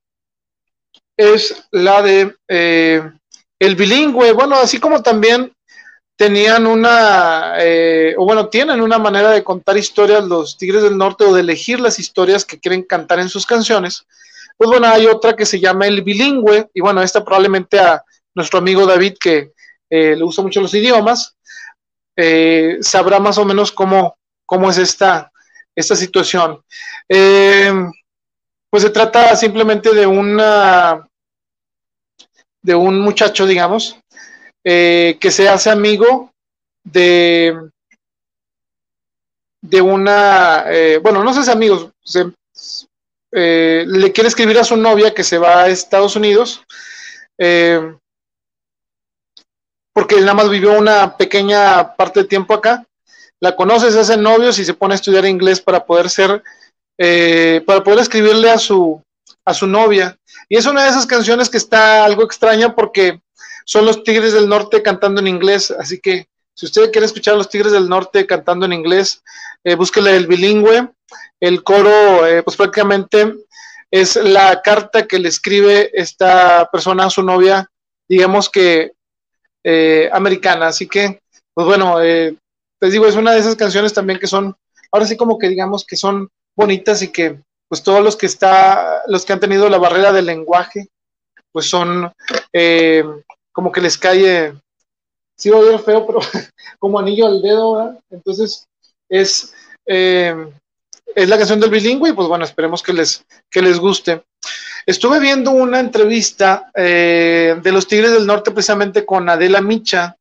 es 1.16 1.64
la 1.70 2.02
de 2.02 2.36
El 2.48 3.76
Bilingüe. 3.76 4.32
Bueno, 4.32 4.56
así 4.56 4.78
como 4.78 5.02
también 5.02 5.52
tenían 6.18 6.66
una, 6.66 7.54
eh, 7.58 8.12
o 8.18 8.24
bueno, 8.24 8.48
tienen 8.48 8.80
una 8.80 8.98
manera 8.98 9.30
de 9.30 9.44
contar 9.44 9.76
historias 9.76 10.24
los 10.24 10.58
Tigres 10.58 10.82
del 10.82 10.98
Norte 10.98 11.22
o 11.22 11.32
de 11.32 11.42
elegir 11.42 11.78
las 11.78 12.00
historias 12.00 12.44
que 12.44 12.58
quieren 12.58 12.82
cantar 12.82 13.20
en 13.20 13.28
sus 13.28 13.46
canciones. 13.46 14.04
Pues 14.56 14.68
bueno, 14.68 14.88
hay 14.88 15.06
otra 15.06 15.36
que 15.36 15.46
se 15.46 15.60
llama 15.60 15.86
El 15.86 16.02
Bilingüe, 16.02 16.70
y 16.74 16.80
bueno, 16.80 17.00
esta 17.02 17.24
probablemente 17.24 17.78
a 17.78 18.02
nuestro 18.34 18.58
amigo 18.58 18.84
David, 18.84 19.14
que 19.20 19.52
eh, 19.88 20.16
le 20.16 20.24
gusta 20.24 20.42
mucho 20.42 20.60
los 20.60 20.74
idiomas, 20.74 21.36
eh, 22.16 22.78
sabrá 22.80 23.20
más 23.20 23.38
o 23.38 23.44
menos 23.44 23.70
cómo, 23.70 24.18
cómo 24.44 24.68
es 24.70 24.78
esta, 24.78 25.30
esta 25.72 25.94
situación. 25.94 26.60
pues 27.06 28.82
se 28.82 28.90
trata 28.90 29.36
simplemente 29.36 29.94
de 29.94 30.04
una 30.04 31.08
de 32.60 32.74
un 32.74 33.00
muchacho, 33.00 33.46
digamos, 33.46 33.96
eh, 34.70 35.16
que 35.18 35.30
se 35.30 35.48
hace 35.48 35.70
amigo 35.70 36.30
de, 36.84 37.58
de 39.62 39.80
una, 39.80 40.64
eh, 40.66 40.98
bueno, 41.02 41.24
no 41.24 41.32
se 41.32 41.40
hace 41.40 41.52
amigos, 41.52 41.90
eh, 43.32 43.84
le 43.86 44.12
quiere 44.12 44.28
escribir 44.28 44.58
a 44.58 44.64
su 44.64 44.76
novia 44.76 45.14
que 45.14 45.24
se 45.24 45.38
va 45.38 45.62
a 45.62 45.68
Estados 45.68 46.16
Unidos, 46.16 46.62
porque 49.94 50.16
él 50.16 50.26
nada 50.26 50.34
más 50.34 50.50
vivió 50.50 50.78
una 50.78 51.16
pequeña 51.16 51.96
parte 51.96 52.20
de 52.20 52.28
tiempo 52.28 52.52
acá, 52.52 52.84
la 53.40 53.56
conoce, 53.56 53.90
se 53.90 54.00
hacen 54.00 54.22
novios 54.22 54.58
y 54.58 54.66
se 54.66 54.74
pone 54.74 54.92
a 54.92 54.96
estudiar 54.96 55.24
inglés 55.24 55.62
para 55.62 55.86
poder 55.86 56.10
ser, 56.10 56.42
para 57.64 57.82
poder 57.82 58.00
escribirle 58.00 58.50
a 58.50 58.58
su, 58.58 59.02
a 59.46 59.54
su 59.54 59.66
novia. 59.66 60.18
Y 60.46 60.58
es 60.58 60.66
una 60.66 60.82
de 60.84 60.90
esas 60.90 61.06
canciones 61.06 61.48
que 61.48 61.56
está 61.56 62.04
algo 62.04 62.22
extraña 62.22 62.74
porque 62.74 63.22
son 63.68 63.84
los 63.84 64.02
Tigres 64.02 64.32
del 64.32 64.48
Norte 64.48 64.82
cantando 64.82 65.20
en 65.20 65.26
inglés, 65.26 65.70
así 65.70 66.00
que 66.00 66.26
si 66.54 66.64
usted 66.64 66.90
quiere 66.90 67.04
escuchar 67.04 67.34
a 67.34 67.36
los 67.36 67.50
Tigres 67.50 67.70
del 67.70 67.86
Norte 67.86 68.26
cantando 68.26 68.64
en 68.64 68.72
inglés, 68.72 69.22
eh, 69.62 69.74
búsquele 69.74 70.16
el 70.16 70.26
bilingüe. 70.26 70.88
El 71.38 71.62
coro, 71.62 72.26
eh, 72.26 72.42
pues 72.42 72.56
prácticamente 72.56 73.34
es 73.90 74.16
la 74.16 74.62
carta 74.62 75.06
que 75.06 75.18
le 75.18 75.28
escribe 75.28 75.90
esta 75.92 76.68
persona 76.72 77.04
a 77.04 77.10
su 77.10 77.22
novia, 77.22 77.70
digamos 78.08 78.48
que 78.48 78.92
eh, 79.62 80.08
americana. 80.14 80.68
Así 80.68 80.88
que, 80.88 81.20
pues 81.52 81.66
bueno, 81.66 82.02
eh, 82.02 82.34
les 82.80 82.92
digo, 82.92 83.06
es 83.06 83.16
una 83.16 83.32
de 83.32 83.40
esas 83.40 83.54
canciones 83.54 83.92
también 83.92 84.18
que 84.18 84.26
son, 84.26 84.56
ahora 84.90 85.06
sí 85.06 85.14
como 85.14 85.38
que 85.38 85.48
digamos 85.50 85.84
que 85.84 85.96
son 85.96 86.30
bonitas 86.56 87.02
y 87.02 87.12
que 87.12 87.38
pues 87.68 87.82
todos 87.82 88.02
los 88.02 88.16
que 88.16 88.26
está, 88.26 89.02
los 89.08 89.26
que 89.26 89.34
han 89.34 89.40
tenido 89.40 89.68
la 89.68 89.78
barrera 89.78 90.10
del 90.10 90.24
lenguaje, 90.24 90.88
pues 91.52 91.66
son 91.66 92.10
eh, 92.52 93.04
como 93.58 93.72
que 93.72 93.80
les 93.80 93.98
cae, 93.98 94.54
sí 95.36 95.50
va 95.50 95.58
a 95.74 95.78
feo, 95.80 96.06
pero 96.06 96.20
como 96.78 96.96
anillo 96.96 97.26
al 97.26 97.42
dedo, 97.42 97.72
¿verdad? 97.72 97.98
Entonces 98.08 98.68
es, 99.08 99.52
eh, 99.84 100.48
es 101.12 101.28
la 101.28 101.36
canción 101.36 101.58
del 101.58 101.68
bilingüe 101.68 102.10
y 102.10 102.12
pues 102.12 102.28
bueno, 102.28 102.44
esperemos 102.44 102.84
que 102.84 102.92
les, 102.92 103.26
que 103.50 103.60
les 103.60 103.80
guste. 103.80 104.22
Estuve 104.86 105.18
viendo 105.18 105.50
una 105.50 105.80
entrevista 105.80 106.70
eh, 106.72 107.58
de 107.60 107.72
los 107.72 107.88
Tigres 107.88 108.12
del 108.12 108.28
Norte 108.28 108.52
precisamente 108.52 109.04
con 109.04 109.28
Adela 109.28 109.60
Micha 109.60 110.16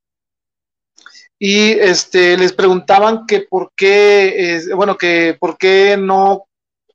y 1.38 1.74
este, 1.74 2.40
les 2.40 2.54
preguntaban 2.54 3.28
que 3.28 3.42
por 3.42 3.72
qué, 3.76 4.64
bueno, 4.74 4.98
que 4.98 5.38
por 5.40 5.60
qué 5.60 5.96
no 5.96 6.48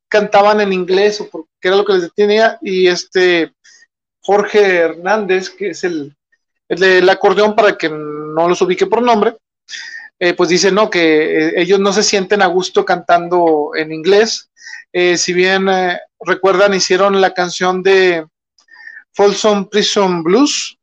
cantaban 0.09 0.61
en 0.61 0.73
inglés 0.73 1.21
o 1.21 1.31
por 1.31 1.45
qué 1.61 1.69
era 1.69 1.77
lo 1.77 1.85
que 1.85 1.93
les 1.93 2.03
detenía 2.03 2.59
y 2.61 2.89
este 2.89 3.53
Jorge 4.23 4.77
Hernández, 4.77 5.51
que 5.51 5.71
es 5.71 5.85
el, 5.85 6.17
el, 6.69 7.09
acordeón 7.09 7.55
para 7.55 7.77
que 7.77 7.89
no 7.89 8.49
los 8.49 8.63
ubique 8.63 8.87
por 8.87 9.03
nombre, 9.03 9.37
eh, 10.19 10.35
pues 10.35 10.49
dice 10.49 10.71
no, 10.71 10.89
que 10.89 11.49
eh, 11.49 11.53
ellos 11.57 11.81
no 11.81 11.93
se 11.93 12.03
sienten 12.03 12.43
a 12.43 12.47
gusto 12.47 12.85
cantando 12.85 13.73
en 13.75 13.93
inglés. 13.93 14.51
Eh, 14.93 15.17
si 15.17 15.33
bien 15.33 15.69
recuerdan, 16.21 16.75
hicieron 16.75 17.21
la 17.21 17.35
canción 17.35 17.83
de 17.83 18.27
Folsom 19.13 19.69
Prison 19.69 20.23
Blues, 20.23 20.79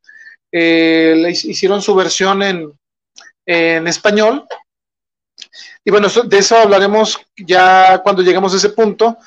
le 0.52 1.30
hicieron 1.30 1.82
su 1.82 1.96
versión 1.96 2.42
en, 2.44 2.74
en 3.46 3.88
español. 3.88 4.46
Y 5.86 5.92
bueno, 5.92 6.08
de 6.10 6.38
eso 6.38 6.58
hablaremos 6.58 7.20
ya 7.38 8.02
cuando 8.04 8.22
lleguemos 8.22 8.54
a 8.54 8.58
ese 8.58 8.70
punto. 8.70 9.18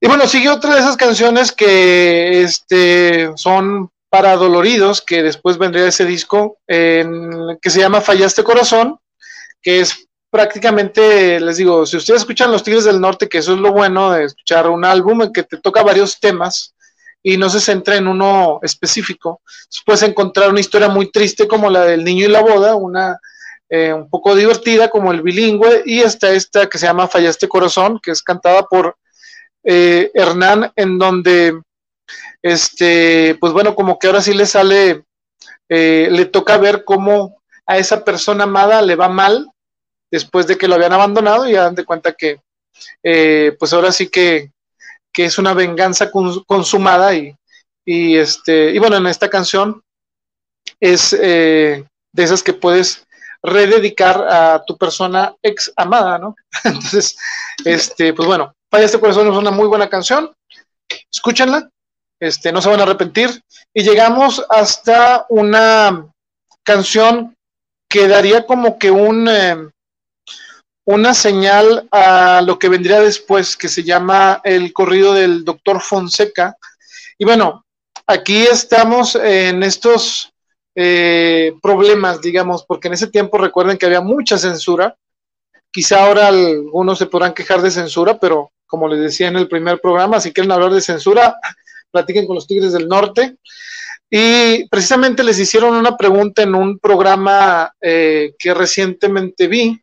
Y 0.00 0.06
bueno, 0.06 0.26
sigue 0.28 0.50
otra 0.50 0.74
de 0.74 0.80
esas 0.80 0.96
canciones 0.96 1.50
que 1.50 2.42
este, 2.42 3.30
son 3.36 3.90
para 4.14 4.36
Doloridos, 4.36 5.02
que 5.02 5.24
después 5.24 5.58
vendría 5.58 5.88
ese 5.88 6.04
disco, 6.04 6.58
que 6.68 7.58
se 7.68 7.80
llama 7.80 8.00
Fallaste 8.00 8.44
Corazón, 8.44 8.96
que 9.60 9.80
es 9.80 10.06
prácticamente, 10.30 11.40
les 11.40 11.56
digo, 11.56 11.84
si 11.84 11.96
ustedes 11.96 12.20
escuchan 12.20 12.52
Los 12.52 12.62
Tigres 12.62 12.84
del 12.84 13.00
Norte, 13.00 13.28
que 13.28 13.38
eso 13.38 13.54
es 13.54 13.58
lo 13.58 13.72
bueno 13.72 14.12
de 14.12 14.26
escuchar 14.26 14.70
un 14.70 14.84
álbum 14.84 15.22
en 15.22 15.32
que 15.32 15.42
te 15.42 15.56
toca 15.56 15.82
varios 15.82 16.20
temas 16.20 16.76
y 17.24 17.36
no 17.36 17.50
se 17.50 17.58
centra 17.58 17.96
en 17.96 18.06
uno 18.06 18.60
específico, 18.62 19.40
puedes 19.84 20.04
encontrar 20.04 20.50
una 20.50 20.60
historia 20.60 20.88
muy 20.88 21.10
triste 21.10 21.48
como 21.48 21.68
la 21.68 21.84
del 21.84 22.04
niño 22.04 22.26
y 22.26 22.30
la 22.30 22.42
boda, 22.42 22.76
una 22.76 23.18
eh, 23.68 23.92
un 23.92 24.08
poco 24.08 24.36
divertida 24.36 24.90
como 24.90 25.10
el 25.10 25.22
bilingüe, 25.22 25.82
y 25.86 26.02
está 26.02 26.30
esta 26.30 26.68
que 26.68 26.78
se 26.78 26.86
llama 26.86 27.08
Fallaste 27.08 27.48
Corazón, 27.48 27.98
que 28.00 28.12
es 28.12 28.22
cantada 28.22 28.62
por 28.62 28.96
eh, 29.64 30.12
Hernán, 30.14 30.70
en 30.76 30.98
donde 31.00 31.60
este, 32.42 33.36
pues 33.40 33.52
bueno, 33.52 33.74
como 33.74 33.98
que 33.98 34.06
ahora 34.06 34.22
sí 34.22 34.34
le 34.34 34.46
sale, 34.46 35.04
eh, 35.68 36.08
le 36.10 36.26
toca 36.26 36.58
ver 36.58 36.84
cómo 36.84 37.42
a 37.66 37.78
esa 37.78 38.04
persona 38.04 38.44
amada 38.44 38.82
le 38.82 38.96
va 38.96 39.08
mal 39.08 39.50
después 40.10 40.46
de 40.46 40.56
que 40.56 40.68
lo 40.68 40.74
habían 40.74 40.92
abandonado 40.92 41.48
y 41.48 41.52
dan 41.52 41.74
de 41.74 41.84
cuenta 41.84 42.12
que, 42.12 42.40
eh, 43.02 43.56
pues 43.58 43.72
ahora 43.72 43.92
sí 43.92 44.08
que, 44.08 44.52
que, 45.12 45.24
es 45.24 45.38
una 45.38 45.54
venganza 45.54 46.10
consumada 46.46 47.14
y, 47.14 47.34
Y, 47.86 48.16
este, 48.16 48.70
y 48.70 48.78
bueno, 48.78 48.96
en 48.96 49.06
esta 49.06 49.28
canción 49.28 49.82
es 50.80 51.10
de 51.10 51.86
esas 52.16 52.42
que 52.42 52.54
puedes 52.54 53.06
rededicar 53.42 54.26
a 54.26 54.64
tu 54.64 54.76
persona 54.78 55.34
ex 55.42 55.70
amada, 55.76 56.18
¿no? 56.18 56.34
Entonces, 56.64 57.16
este, 57.64 58.14
pues 58.14 58.26
bueno, 58.26 58.54
Falla 58.74 58.86
este 58.86 58.98
corazón 58.98 59.28
es 59.28 59.36
una 59.36 59.52
muy 59.52 59.68
buena 59.68 59.88
canción. 59.88 60.34
Escúchenla, 61.12 61.70
este, 62.20 62.52
no 62.52 62.60
se 62.60 62.68
van 62.68 62.80
a 62.80 62.84
arrepentir. 62.84 63.42
Y 63.72 63.82
llegamos 63.82 64.44
hasta 64.48 65.26
una 65.28 66.06
canción 66.62 67.34
que 67.88 68.08
daría 68.08 68.46
como 68.46 68.78
que 68.78 68.90
un, 68.90 69.28
eh, 69.28 69.56
una 70.86 71.14
señal 71.14 71.88
a 71.90 72.42
lo 72.42 72.58
que 72.58 72.68
vendría 72.68 73.00
después, 73.00 73.56
que 73.56 73.68
se 73.68 73.82
llama 73.82 74.40
el 74.44 74.72
corrido 74.72 75.14
del 75.14 75.44
doctor 75.44 75.80
Fonseca. 75.80 76.56
Y 77.18 77.24
bueno, 77.24 77.64
aquí 78.06 78.42
estamos 78.42 79.14
en 79.16 79.62
estos 79.62 80.32
eh, 80.74 81.54
problemas, 81.62 82.20
digamos, 82.20 82.64
porque 82.64 82.88
en 82.88 82.94
ese 82.94 83.06
tiempo 83.06 83.38
recuerden 83.38 83.78
que 83.78 83.86
había 83.86 84.00
mucha 84.00 84.36
censura. 84.38 84.96
Quizá 85.70 86.04
ahora 86.04 86.28
algunos 86.28 86.98
se 86.98 87.06
podrán 87.06 87.34
quejar 87.34 87.62
de 87.62 87.70
censura, 87.70 88.18
pero 88.18 88.50
como 88.66 88.88
les 88.88 89.00
decía 89.00 89.28
en 89.28 89.36
el 89.36 89.48
primer 89.48 89.80
programa, 89.80 90.20
si 90.20 90.32
quieren 90.32 90.52
hablar 90.52 90.72
de 90.72 90.80
censura, 90.80 91.36
platiquen 91.94 92.26
con 92.26 92.34
los 92.34 92.46
Tigres 92.46 92.72
del 92.72 92.88
Norte. 92.88 93.36
Y 94.10 94.68
precisamente 94.68 95.22
les 95.22 95.38
hicieron 95.38 95.74
una 95.74 95.96
pregunta 95.96 96.42
en 96.42 96.54
un 96.54 96.78
programa 96.78 97.72
eh, 97.80 98.34
que 98.38 98.52
recientemente 98.52 99.46
vi, 99.46 99.80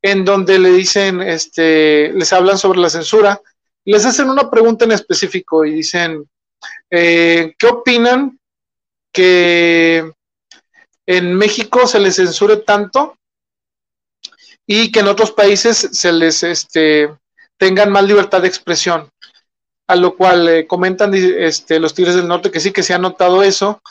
en 0.00 0.24
donde 0.24 0.58
le 0.58 0.70
dicen, 0.70 1.20
este, 1.20 2.12
les 2.12 2.32
hablan 2.32 2.58
sobre 2.58 2.80
la 2.80 2.88
censura, 2.88 3.40
les 3.84 4.06
hacen 4.06 4.30
una 4.30 4.48
pregunta 4.48 4.84
en 4.84 4.92
específico 4.92 5.64
y 5.64 5.72
dicen, 5.72 6.24
eh, 6.90 7.54
¿qué 7.58 7.66
opinan 7.66 8.38
que 9.12 10.10
en 11.06 11.34
México 11.34 11.86
se 11.86 12.00
les 12.00 12.16
censure 12.16 12.58
tanto 12.58 13.18
y 14.66 14.92
que 14.92 15.00
en 15.00 15.08
otros 15.08 15.32
países 15.32 15.88
se 15.92 16.12
les 16.12 16.42
este, 16.42 17.10
tengan 17.62 17.92
más 17.92 18.04
libertad 18.04 18.42
de 18.42 18.48
expresión. 18.48 19.08
A 19.92 19.96
lo 19.96 20.16
cual 20.16 20.48
eh, 20.48 20.66
comentan 20.66 21.12
este, 21.14 21.78
los 21.78 21.92
Tigres 21.92 22.14
del 22.14 22.26
Norte 22.26 22.50
que 22.50 22.60
sí 22.60 22.72
que 22.72 22.82
se 22.82 22.94
ha 22.94 22.98
notado 22.98 23.42
eso 23.42 23.82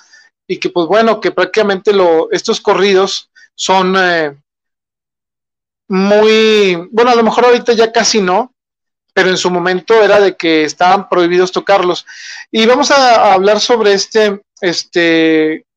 y 0.48 0.58
que 0.58 0.72
pues 0.72 0.88
bueno, 0.88 1.22
que 1.22 1.30
prácticamente 1.30 1.94
lo, 1.94 2.32
estos 2.32 2.60
corridos 2.60 3.30
son 3.54 3.96
eh, 4.00 4.36
muy, 5.88 6.88
bueno, 6.90 7.12
a 7.12 7.16
lo 7.16 7.22
mejor 7.22 7.46
ahorita 7.46 7.74
ya 7.74 7.92
casi 7.92 8.20
no, 8.20 8.52
pero 9.14 9.30
en 9.30 9.38
su 9.38 9.52
momento 9.52 9.94
era 10.02 10.20
de 10.20 10.36
que 10.36 10.64
estaban 10.64 11.08
prohibidos 11.08 11.52
tocarlos. 11.52 12.04
Y 12.50 12.66
vamos 12.66 12.90
a, 12.90 13.34
hablar 13.34 13.60
sobre 13.60 13.94
este, 13.94 14.42
este 14.60 15.68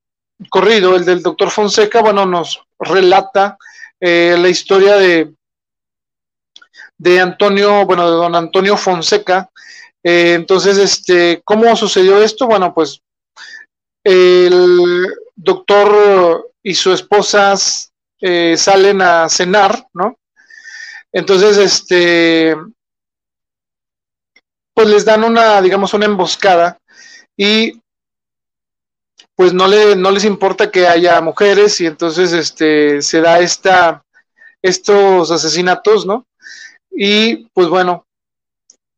corrido, 0.48 0.96
el 0.96 1.04
del 1.04 1.22
doctor 1.22 1.50
Fonseca, 1.50 2.00
bueno, 2.00 2.24
nos 2.24 2.64
relata 2.78 3.58
eh, 4.00 4.36
la 4.40 4.48
historia 4.48 4.96
de, 4.96 5.34
de 6.96 7.20
Antonio, 7.20 7.84
bueno, 7.84 8.10
de 8.10 8.16
don 8.16 8.34
Antonio 8.34 8.76
Fonseca. 8.78 9.50
Eh, 10.04 10.34
entonces, 10.34 10.76
este, 10.76 11.40
¿cómo 11.44 11.74
sucedió 11.74 12.22
esto? 12.22 12.46
Bueno, 12.46 12.74
pues 12.74 13.00
el 14.04 15.06
doctor 15.34 16.50
y 16.62 16.74
su 16.74 16.92
esposa 16.92 17.54
eh, 18.20 18.56
salen 18.58 19.00
a 19.00 19.28
cenar, 19.30 19.86
¿no? 19.94 20.18
Entonces, 21.10 21.56
este, 21.56 22.54
pues 24.74 24.88
les 24.88 25.04
dan 25.04 25.24
una, 25.24 25.62
digamos, 25.62 25.94
una 25.94 26.06
emboscada 26.06 26.78
y 27.36 27.80
pues 29.36 29.52
no, 29.52 29.66
le, 29.66 29.96
no 29.96 30.10
les 30.10 30.24
importa 30.24 30.70
que 30.70 30.86
haya 30.86 31.20
mujeres 31.20 31.80
y 31.80 31.86
entonces 31.86 32.32
este, 32.32 33.02
se 33.02 33.20
da 33.20 33.40
esta, 33.40 34.04
estos 34.62 35.30
asesinatos, 35.30 36.06
¿no? 36.06 36.26
Y 36.90 37.48
pues 37.48 37.68
bueno, 37.68 38.06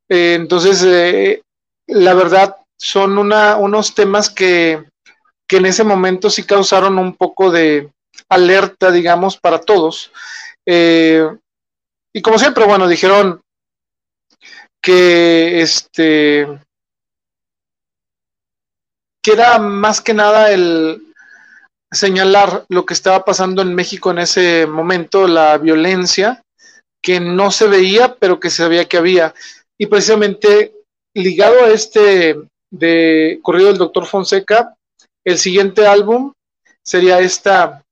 eh, 0.09 0.34
entonces 0.34 0.82
eh, 0.84 1.42
la 1.86 2.14
verdad 2.14 2.57
son 2.78 3.18
una, 3.18 3.57
unos 3.57 3.94
temas 3.94 4.30
que, 4.30 4.84
que 5.48 5.57
en 5.57 5.66
ese 5.66 5.84
momento 5.84 6.30
sí 6.30 6.44
causaron 6.44 6.98
un 6.98 7.14
poco 7.14 7.50
de 7.50 7.90
alerta, 8.28 8.90
digamos, 8.90 9.36
para 9.36 9.61
todos. 9.61 10.12
Eh, 10.66 11.28
y 12.12 12.22
como 12.22 12.38
siempre, 12.38 12.64
bueno, 12.64 12.88
dijeron 12.88 13.40
que 14.82 15.61
este 15.61 16.46
que 19.22 19.32
era 19.32 19.59
más 19.59 20.00
que 20.00 20.14
nada 20.14 20.52
el 20.52 21.02
señalar 21.90 22.64
lo 22.68 22.86
que 22.86 22.94
estaba 22.94 23.24
pasando 23.24 23.62
en 23.62 23.74
México 23.74 24.11
en 24.11 24.18
ese 24.18 24.66
momento, 24.66 25.26
la 25.26 25.59
violencia, 25.59 26.42
que 27.02 27.20
no 27.20 27.50
se 27.50 27.66
veía, 27.66 28.14
pero 28.14 28.38
que 28.38 28.50
se 28.50 28.59
sabía 28.59 28.84
que 28.86 28.96
había. 28.96 29.34
Y 29.78 29.86
precisamente 29.86 30.72
ligado 31.14 31.64
a 31.64 31.70
este 31.70 32.36
de 32.70 33.40
Corrido 33.42 33.68
del 33.68 33.78
Doctor 33.78 34.06
Fonseca, 34.06 34.74
el 35.24 35.38
siguiente 35.38 35.86
álbum 35.86 36.32
sería 36.82 37.20
esta, 37.20 37.84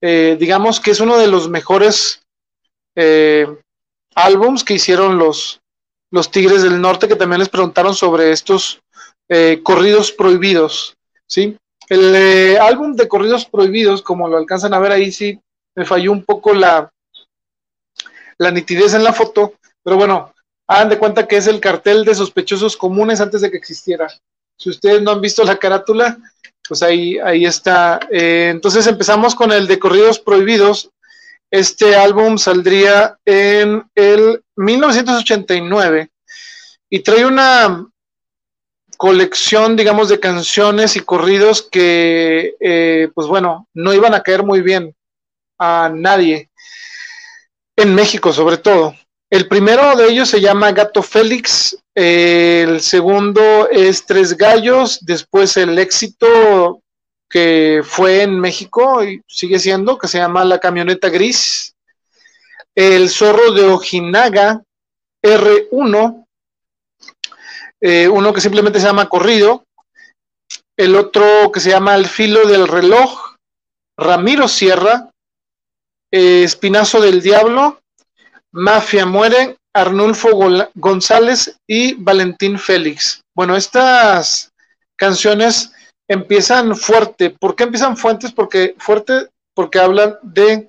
eh, 0.00 0.36
digamos 0.38 0.80
que 0.80 0.90
es 0.90 1.00
uno 1.00 1.18
de 1.18 1.28
los 1.28 1.48
mejores 1.48 2.22
eh, 2.96 3.46
álbums 4.14 4.64
que 4.64 4.74
hicieron 4.74 5.18
los, 5.18 5.60
los 6.10 6.30
Tigres 6.30 6.62
del 6.62 6.80
Norte, 6.80 7.08
que 7.08 7.16
también 7.16 7.40
les 7.40 7.48
preguntaron 7.48 7.94
sobre 7.94 8.30
estos 8.32 8.80
eh, 9.28 9.60
corridos 9.62 10.12
prohibidos, 10.12 10.96
¿sí? 11.26 11.56
El 11.88 12.14
eh, 12.14 12.58
álbum 12.58 12.94
de 12.94 13.08
corridos 13.08 13.46
prohibidos, 13.46 14.02
como 14.02 14.28
lo 14.28 14.36
alcanzan 14.36 14.74
a 14.74 14.78
ver 14.78 14.92
ahí, 14.92 15.10
sí 15.10 15.40
me 15.74 15.84
falló 15.84 16.12
un 16.12 16.24
poco 16.24 16.52
la, 16.52 16.90
la 18.38 18.50
nitidez 18.50 18.94
en 18.94 19.04
la 19.04 19.12
foto, 19.12 19.54
pero 19.82 19.96
bueno, 19.96 20.33
hagan 20.66 20.88
de 20.88 20.98
cuenta 20.98 21.26
que 21.26 21.36
es 21.36 21.46
el 21.46 21.60
cartel 21.60 22.04
de 22.04 22.14
sospechosos 22.14 22.76
comunes 22.76 23.20
antes 23.20 23.40
de 23.40 23.50
que 23.50 23.56
existiera. 23.56 24.08
Si 24.56 24.70
ustedes 24.70 25.02
no 25.02 25.10
han 25.10 25.20
visto 25.20 25.44
la 25.44 25.56
carátula, 25.56 26.18
pues 26.66 26.82
ahí, 26.82 27.18
ahí 27.18 27.44
está. 27.44 28.00
Eh, 28.10 28.48
entonces 28.50 28.86
empezamos 28.86 29.34
con 29.34 29.52
el 29.52 29.66
de 29.66 29.78
Corridos 29.78 30.18
Prohibidos. 30.18 30.90
Este 31.50 31.94
álbum 31.94 32.38
saldría 32.38 33.18
en 33.24 33.84
el 33.94 34.42
1989 34.56 36.10
y 36.90 37.00
trae 37.00 37.26
una 37.26 37.86
colección, 38.96 39.76
digamos, 39.76 40.08
de 40.08 40.20
canciones 40.20 40.96
y 40.96 41.00
corridos 41.00 41.62
que, 41.62 42.54
eh, 42.60 43.08
pues 43.14 43.26
bueno, 43.26 43.68
no 43.74 43.92
iban 43.92 44.14
a 44.14 44.22
caer 44.22 44.42
muy 44.42 44.62
bien 44.62 44.94
a 45.58 45.90
nadie, 45.94 46.50
en 47.76 47.94
México 47.94 48.32
sobre 48.32 48.56
todo. 48.56 48.94
El 49.30 49.48
primero 49.48 49.96
de 49.96 50.08
ellos 50.08 50.28
se 50.28 50.40
llama 50.40 50.72
Gato 50.72 51.02
Félix, 51.02 51.76
el 51.94 52.80
segundo 52.80 53.68
es 53.70 54.04
Tres 54.04 54.36
Gallos, 54.36 54.98
después 55.04 55.56
el 55.56 55.78
éxito 55.78 56.82
que 57.28 57.82
fue 57.84 58.22
en 58.22 58.38
México 58.38 59.02
y 59.02 59.22
sigue 59.26 59.58
siendo, 59.58 59.98
que 59.98 60.08
se 60.08 60.18
llama 60.18 60.44
La 60.44 60.60
Camioneta 60.60 61.08
Gris, 61.08 61.74
el 62.74 63.08
Zorro 63.10 63.52
de 63.52 63.64
Ojinaga, 63.64 64.62
R1, 65.22 66.26
eh, 67.80 68.08
uno 68.08 68.32
que 68.32 68.40
simplemente 68.40 68.78
se 68.78 68.86
llama 68.86 69.08
Corrido, 69.08 69.64
el 70.76 70.96
otro 70.96 71.50
que 71.52 71.60
se 71.60 71.70
llama 71.70 71.94
El 71.94 72.06
Filo 72.06 72.46
del 72.46 72.68
Reloj, 72.68 73.36
Ramiro 73.96 74.48
Sierra, 74.48 75.10
eh, 76.10 76.42
Espinazo 76.44 77.00
del 77.00 77.22
Diablo, 77.22 77.80
Mafia 78.54 79.04
Muere, 79.04 79.56
Arnulfo 79.74 80.30
González 80.76 81.58
y 81.68 81.94
Valentín 81.94 82.56
Félix. 82.56 83.20
Bueno, 83.36 83.56
estas 83.56 84.52
canciones 84.96 85.72
empiezan 86.08 86.76
fuerte. 86.76 87.30
¿Por 87.30 87.56
qué 87.56 87.64
empiezan 87.64 87.96
fuertes? 87.96 88.30
Porque 88.32 88.76
fuerte 88.78 89.28
porque 89.56 89.80
hablan 89.80 90.18
de 90.22 90.68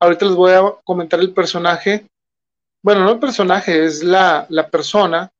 ahorita 0.00 0.26
les 0.26 0.34
voy 0.34 0.52
a 0.52 0.62
comentar 0.84 1.20
el 1.20 1.32
personaje. 1.32 2.06
Bueno, 2.84 3.04
no 3.04 3.12
el 3.12 3.18
personaje, 3.18 3.86
es 3.86 4.04
la, 4.04 4.46
la 4.50 4.68
persona 4.68 5.30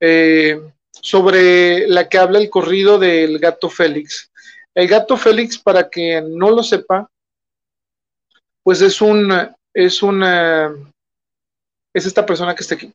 eh, 0.00 0.60
sobre 0.90 1.86
la 1.86 2.08
que 2.08 2.18
habla 2.18 2.40
el 2.40 2.50
corrido 2.50 2.98
del 2.98 3.38
gato 3.38 3.70
Félix. 3.70 4.28
El 4.74 4.88
gato 4.88 5.16
Félix, 5.16 5.56
para 5.56 5.88
que 5.88 6.20
no 6.20 6.50
lo 6.50 6.64
sepa, 6.64 7.08
pues 8.62 8.82
es 8.82 9.00
un, 9.00 9.32
es 9.74 10.02
una, 10.02 10.74
es 11.94 12.06
esta 12.06 12.24
persona 12.26 12.54
que 12.54 12.62
está 12.62 12.74
aquí. 12.74 12.92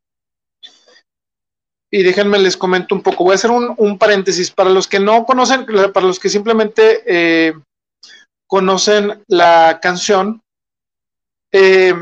Y 1.91 2.03
déjenme 2.03 2.39
les 2.39 2.57
comento 2.57 2.95
un 2.95 3.01
poco. 3.01 3.23
Voy 3.23 3.33
a 3.33 3.35
hacer 3.35 3.51
un, 3.51 3.97
paréntesis 3.97 4.51
para 4.51 4.69
los 4.69 4.87
que 4.87 4.99
no 4.99 5.25
conocen, 5.25 5.65
para 5.65 6.05
los 6.05 6.19
que 6.19 6.29
simplemente 6.29 7.03
eh, 7.05 7.53
conocen 8.47 9.23
la 9.27 9.79
canción. 9.81 10.41
Eh, 11.51 11.93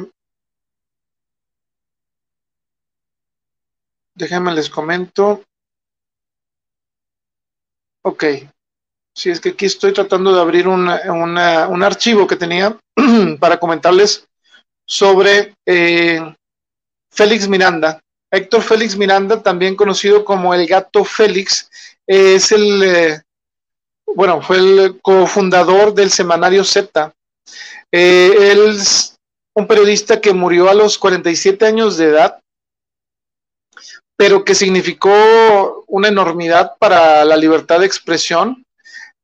Déjenme 4.15 4.53
les 4.53 4.69
comento. 4.69 5.43
Ok. 8.03 8.24
Sí, 9.15 9.30
es 9.30 9.39
que 9.39 9.49
aquí 9.49 9.65
estoy 9.65 9.93
tratando 9.93 10.34
de 10.34 10.41
abrir 10.41 10.67
un 10.67 10.88
archivo 10.88 12.28
que 12.28 12.36
tenía 12.36 12.78
para 13.39 13.59
comentarles 13.59 14.28
sobre 14.86 15.56
eh, 15.66 16.22
Félix 17.12 17.48
Miranda. 17.48 18.00
Héctor 18.32 18.64
Félix 18.64 18.98
Miranda, 18.98 19.44
también 19.44 19.76
conocido 19.76 20.26
como 20.26 20.54
el 20.54 20.66
gato 20.66 21.04
Félix, 21.06 21.70
es 22.08 22.52
el, 22.52 22.84
eh, 22.84 23.22
bueno, 24.16 24.42
fue 24.42 24.58
el 24.58 25.00
cofundador 25.02 25.94
del 25.94 26.10
semanario 26.10 26.64
Z. 26.64 27.14
Eh, 27.92 28.52
él 28.52 28.76
es 28.76 29.16
un 29.56 29.68
periodista 29.68 30.20
que 30.20 30.34
murió 30.34 30.70
a 30.70 30.74
los 30.74 30.98
47 30.98 31.66
años 31.66 31.98
de 31.98 32.06
edad, 32.06 32.40
pero 34.18 34.44
que 34.44 34.56
significó 34.56 35.84
una 35.88 36.08
enormidad 36.08 36.74
para 36.80 37.24
la 37.26 37.38
libertad 37.38 37.80
de 37.80 37.86
expresión. 37.86 38.62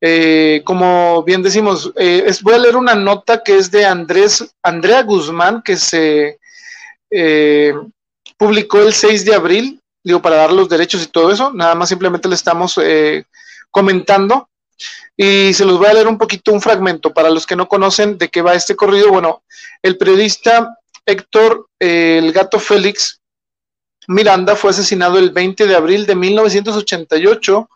Eh, 0.02 0.62
como 0.64 1.24
bien 1.24 1.44
decimos, 1.44 1.94
voy 2.42 2.54
a 2.54 2.58
leer 2.58 2.76
una 2.76 2.96
nota 2.96 3.44
que 3.44 3.58
es 3.58 3.70
de 3.70 3.86
Andrés, 3.86 4.56
Andrea 4.64 5.04
Guzmán, 5.04 5.62
que 5.62 5.78
se 5.78 6.40
publicó 8.40 8.82
el 8.82 8.94
6 8.94 9.26
de 9.26 9.36
abril, 9.36 9.82
digo, 10.02 10.22
para 10.22 10.38
dar 10.38 10.54
los 10.54 10.70
derechos 10.70 11.04
y 11.04 11.08
todo 11.08 11.32
eso, 11.32 11.52
nada 11.54 11.76
más 11.76 11.90
simplemente 11.90 12.30
le 12.30 12.36
estamos 12.36 12.80
eh, 12.82 13.26
comentando 13.70 14.50
y 15.16 15.54
se 15.54 15.66
los 15.66 15.78
voy 15.78 15.88
a 15.88 15.94
leer 15.94 16.08
un 16.08 16.18
poquito 16.18 16.54
un 16.54 16.62
fragmento 16.62 17.14
para 17.14 17.30
los 17.30 17.46
que 17.46 17.58
no 17.58 17.68
conocen 17.68 18.18
de 18.18 18.30
qué 18.30 18.42
va 18.42 18.54
este 18.54 18.78
corrido. 18.78 19.10
Bueno, 19.10 19.44
el 19.84 19.98
periodista 19.98 20.78
Héctor 21.06 21.68
eh, 21.78 22.20
El 22.24 22.32
Gato 22.32 22.60
Félix 22.60 23.20
Miranda 24.08 24.56
fue 24.56 24.72
asesinado 24.72 25.20
el 25.20 25.32
20 25.32 25.68
de 25.68 25.76
abril 25.76 26.06
de 26.06 26.16
1988. 26.16 27.70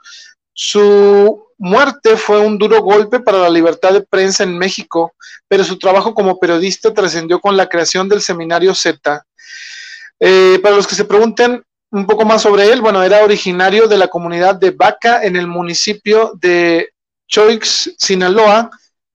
Su 0.54 1.43
muerte 1.64 2.18
fue 2.18 2.40
un 2.40 2.58
duro 2.58 2.82
golpe 2.82 3.22
para 3.22 3.38
la 3.38 3.50
libertad 3.50 3.94
de 3.94 4.02
prensa 4.02 4.44
en 4.44 4.58
México, 4.58 5.14
pero 5.48 5.64
su 5.64 5.80
trabajo 5.80 6.14
como 6.14 6.38
periodista 6.38 6.94
trascendió 6.94 7.40
con 7.40 7.56
la 7.56 7.70
creación 7.70 8.10
del 8.10 8.22
seminario 8.22 8.76
Z, 8.76 9.26
eh, 10.20 10.60
para 10.62 10.76
los 10.76 10.86
que 10.86 10.96
se 10.96 11.06
pregunten 11.06 11.64
un 11.92 12.06
poco 12.06 12.26
más 12.26 12.42
sobre 12.42 12.70
él, 12.70 12.82
bueno, 12.82 13.02
era 13.02 13.24
originario 13.24 13.88
de 13.88 13.98
la 13.98 14.10
comunidad 14.10 14.56
de 14.56 14.72
Vaca 14.72 15.24
en 15.24 15.38
el 15.38 15.48
municipio 15.48 16.34
de 16.36 16.90
Choix, 17.30 17.94
Sinaloa. 17.98 18.70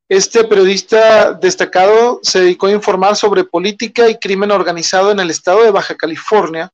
Este 0.09 0.45
periodista 0.45 1.35
destacado 1.35 2.19
se 2.23 2.41
dedicó 2.41 2.69
a 2.69 2.73
informar 2.73 3.15
sobre 3.15 3.45
política 3.45 4.09
y 4.09 4.19
crimen 4.19 4.53
organizado 4.53 5.11
en 5.11 5.21
el 5.21 5.29
estado 5.29 5.65
de 5.65 5.71
Baja 5.71 5.95
California. 5.97 6.71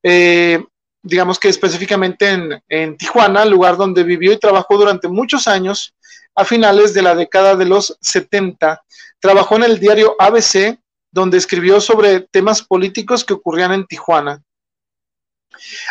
Eh, 0.00 0.62
digamos 1.02 1.38
que 1.38 1.48
específicamente 1.48 2.30
en, 2.30 2.62
en, 2.68 2.96
Tijuana, 2.96 3.44
lugar 3.44 3.76
donde 3.76 4.02
vivió 4.02 4.32
y 4.32 4.38
trabajó 4.38 4.78
durante 4.78 5.08
muchos 5.08 5.48
años, 5.48 5.94
a 6.34 6.44
finales 6.44 6.94
de 6.94 7.02
la 7.02 7.14
década 7.14 7.56
de 7.56 7.66
los 7.66 7.96
70. 8.00 8.82
Trabajó 9.20 9.56
en 9.56 9.64
el 9.64 9.78
diario 9.78 10.16
ABC 10.18 10.78
donde 11.10 11.36
escribió 11.36 11.80
sobre 11.80 12.20
temas 12.20 12.62
políticos 12.62 13.24
que 13.24 13.34
ocurrían 13.34 13.72
en 13.72 13.86
Tijuana. 13.86 14.42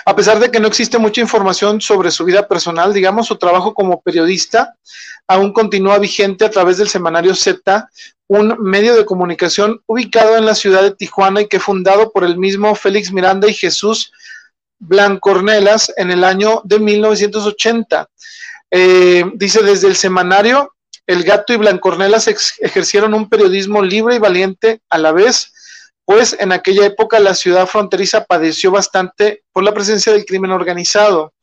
A 0.06 0.16
pesar 0.16 0.40
de 0.40 0.50
que 0.50 0.60
no 0.60 0.68
existe 0.68 0.98
mucha 0.98 1.22
información 1.22 1.80
sobre 1.80 2.10
su 2.10 2.26
vida 2.26 2.48
personal, 2.48 2.94
digamos, 2.94 3.28
su 3.28 3.38
trabajo 3.38 3.76
como 3.76 4.02
periodista 4.02 4.76
aún 5.28 5.54
continúa 5.54 6.00
vigente 6.00 6.44
a 6.44 6.50
través 6.50 6.78
del 6.78 6.90
semanario 6.90 7.36
Z, 7.36 7.88
un 8.28 8.56
medio 8.60 8.96
de 8.96 9.06
comunicación 9.06 9.82
ubicado 9.86 10.38
en 10.38 10.46
la 10.46 10.56
ciudad 10.56 10.82
de 10.82 10.96
Tijuana 10.96 11.42
y 11.42 11.48
que 11.48 11.60
fundado 11.60 12.12
por 12.12 12.24
el 12.24 12.38
mismo 12.38 12.74
Félix 12.74 13.12
Miranda 13.12 13.48
y 13.48 13.54
Jesús 13.54 14.12
Blancornelas 14.82 15.94
en 15.96 16.12
el 16.12 16.24
año 16.24 16.62
de 16.66 16.80
1980. 16.80 18.10
Eh, 18.72 19.24
dice 19.36 19.62
desde 19.62 19.88
el 19.88 19.96
semanario 19.96 20.74
el 21.08 21.24
Gato 21.24 21.54
y 21.54 21.58
Blancornelas 21.58 22.28
ejercieron 22.60 23.14
un 23.14 23.30
periodismo 23.30 23.82
libre 23.82 24.16
y 24.16 24.20
valiente 24.20 24.82
a 24.90 24.98
la 24.98 25.12
vez, 25.12 25.54
pues 26.06 26.36
en 26.40 26.52
aquella 26.52 26.86
época 26.86 27.20
la 27.20 27.34
ciudad 27.34 27.68
fronteriza 27.68 28.24
padeció 28.24 28.72
bastante 28.72 29.44
por 29.52 29.64
la 29.64 29.74
presencia 29.74 30.14
del 30.14 30.26
crimen 30.26 30.52
organizado. 30.52 31.34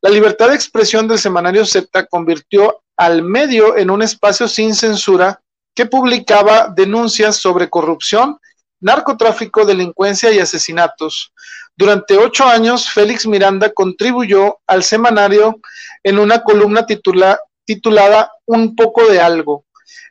La 0.00 0.10
libertad 0.10 0.48
de 0.48 0.54
expresión 0.54 1.08
del 1.08 1.18
semanario 1.18 1.66
Z 1.66 2.06
convirtió 2.06 2.82
al 2.96 3.22
medio 3.22 3.76
en 3.76 3.90
un 3.90 4.02
espacio 4.02 4.46
sin 4.46 4.74
censura 4.74 5.40
que 5.74 5.86
publicaba 5.86 6.72
denuncias 6.74 7.36
sobre 7.36 7.68
corrupción, 7.68 8.38
narcotráfico, 8.80 9.64
delincuencia 9.64 10.30
y 10.30 10.38
asesinatos. 10.38 11.32
Durante 11.78 12.18
ocho 12.18 12.44
años, 12.44 12.90
Félix 12.90 13.24
Miranda 13.24 13.70
contribuyó 13.70 14.58
al 14.66 14.82
semanario 14.82 15.60
en 16.02 16.18
una 16.18 16.42
columna 16.42 16.84
titulada 16.84 18.32
Un 18.46 18.74
poco 18.74 19.06
de 19.06 19.20
algo, 19.20 19.64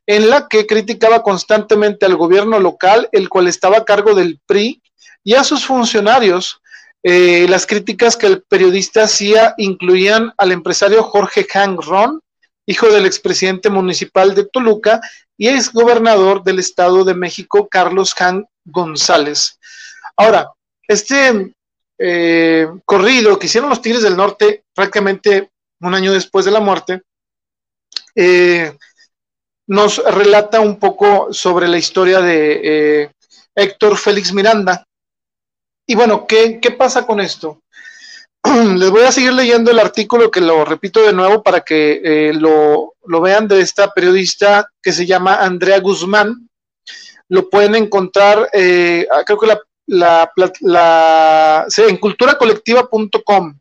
en 0.05 0.30
la 0.30 0.47
que 0.47 0.65
criticaba 0.65 1.24
constantemente 1.24 2.05
al 2.05 2.15
gobierno 2.15 2.57
local, 2.61 3.09
el 3.11 3.28
cual 3.28 3.49
estaba 3.49 3.80
a 3.80 3.84
cargo 3.84 4.15
del 4.15 4.39
PRI, 4.45 4.82
y 5.26 5.34
a 5.34 5.43
sus 5.43 5.65
funcionarios. 5.65 6.61
Eh, 7.03 7.47
las 7.49 7.68
críticas 7.68 8.15
que 8.15 8.28
el 8.28 8.43
periodista 8.43 9.03
hacía 9.03 9.53
incluían 9.57 10.32
al 10.38 10.53
empresario 10.53 11.03
Jorge 11.03 11.45
Ron, 11.86 12.22
hijo 12.65 12.88
del 12.88 13.05
expresidente 13.05 13.70
municipal 13.70 14.34
de 14.36 14.45
Toluca 14.45 15.01
y 15.38 15.49
exgobernador 15.49 16.45
del 16.45 16.59
Estado 16.59 17.03
de 17.03 17.13
México, 17.13 17.68
Carlos 17.70 18.13
Hang 18.13 18.45
González. 18.63 19.59
Ahora, 20.15 20.49
este 20.88 21.53
eh, 22.00 22.68
corrido 22.86 23.39
que 23.39 23.48
hicieron 23.48 23.70
los 23.70 23.82
Tigres 23.82 24.04
del 24.04 24.18
Norte 24.18 24.64
prácticamente 24.74 25.50
un 25.82 25.93
año 25.93 26.14
después 26.14 26.45
de 26.45 26.52
la 26.52 26.60
muerte, 26.60 27.02
eh, 28.16 28.76
nos 29.68 30.04
relata 30.04 30.60
un 30.60 30.80
poco 30.80 31.32
sobre 31.34 31.68
la 31.68 31.78
historia 31.78 32.22
de 32.22 32.62
eh, 32.64 33.12
Héctor 33.56 33.98
Félix 33.98 34.34
Miranda. 34.34 34.86
Y 35.86 35.95
bueno, 35.95 36.26
¿qué, 36.28 36.60
pasa 36.78 37.06
con 37.06 37.20
esto? 37.20 37.62
Les 38.76 38.89
voy 38.89 39.04
a 39.04 39.12
seguir 39.12 39.34
leyendo 39.34 39.72
el 39.72 39.80
artículo 39.80 40.32
que 40.32 40.41
lo 40.41 40.66
repito 40.66 41.02
de 41.02 41.14
nuevo 41.14 41.43
para 41.43 41.62
que 41.62 42.02
eh, 42.04 42.34
lo, 42.34 42.93
vean 43.22 43.48
de 43.48 43.62
esta 43.62 43.91
periodista 43.91 44.70
que 44.82 44.91
se 44.91 45.06
llama 45.06 45.36
Andrea 45.36 45.80
Guzmán. 45.80 46.50
Lo 47.30 47.50
pueden 47.50 47.76
encontrar, 47.76 48.50
creo 48.54 49.38
que 49.38 49.48
la, 49.48 49.60
la, 49.88 51.66
en 51.78 51.98
culturacolectiva.com. 51.98 53.60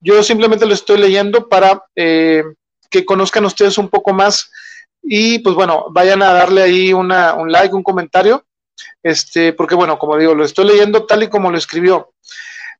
Yo 0.00 0.22
simplemente 0.22 0.66
lo 0.66 0.74
estoy 0.74 0.98
leyendo 0.98 1.48
para 1.48 1.82
que 1.94 3.04
conozcan 3.04 3.44
ustedes 3.44 3.76
un 3.78 3.88
poco 3.88 4.12
más 4.12 4.50
y 5.02 5.38
pues 5.38 5.54
bueno, 5.54 5.86
vayan 5.90 6.22
a 6.22 6.32
darle 6.32 6.62
ahí 6.62 6.92
una, 6.92 7.34
un 7.34 7.50
like, 7.50 7.74
un 7.74 7.84
comentario, 7.84 8.44
este, 9.02 9.52
porque 9.52 9.76
bueno, 9.76 9.98
como 9.98 10.16
digo, 10.16 10.34
lo 10.34 10.44
estoy 10.44 10.66
leyendo 10.66 11.06
tal 11.06 11.22
y 11.22 11.28
como 11.28 11.50
lo 11.50 11.58
escribió. 11.58 12.12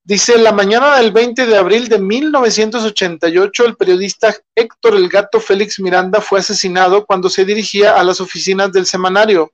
Dice, 0.03 0.39
la 0.39 0.53
mañana 0.53 0.97
del 0.99 1.11
20 1.13 1.47
de 1.47 1.57
abril 1.57 1.89
de 1.89 1.99
1988, 1.99 3.65
el 3.65 3.77
periodista 3.77 4.37
Héctor 4.55 4.95
El 4.95 5.09
Gato 5.09 5.41
Félix 5.41 5.81
Miranda 5.81 6.21
fue 6.21 6.41
asesinado 6.41 7.05
cuando 7.05 7.29
se 7.29 7.45
dirigía 7.45 7.99
a 7.99 8.05
las 8.05 8.21
oficinas 8.21 8.73
del 8.73 8.87
semanario. 8.87 9.53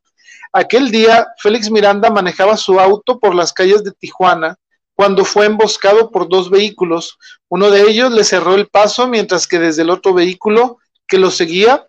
Aquel 0.53 0.91
día, 0.91 1.29
Félix 1.39 1.71
Miranda 1.71 2.11
manejaba 2.11 2.57
su 2.57 2.79
auto 2.79 3.19
por 3.19 3.35
las 3.35 3.53
calles 3.53 3.83
de 3.85 3.93
Tijuana 3.93 4.57
cuando 4.95 5.25
fue 5.25 5.47
emboscado 5.47 6.11
por 6.11 6.29
dos 6.29 6.51
vehículos. 6.51 7.19
Uno 7.49 7.71
de 7.71 7.83
ellos 7.83 8.13
le 8.13 8.25
cerró 8.25 8.55
el 8.55 8.69
paso, 8.69 9.09
mientras 9.09 9.47
que 9.47 9.59
desde 9.59 9.83
el 9.83 9.91
otro 9.91 10.13
vehículo 10.13 10.79
que 11.07 11.19
lo 11.19 11.31
seguía 11.31 11.87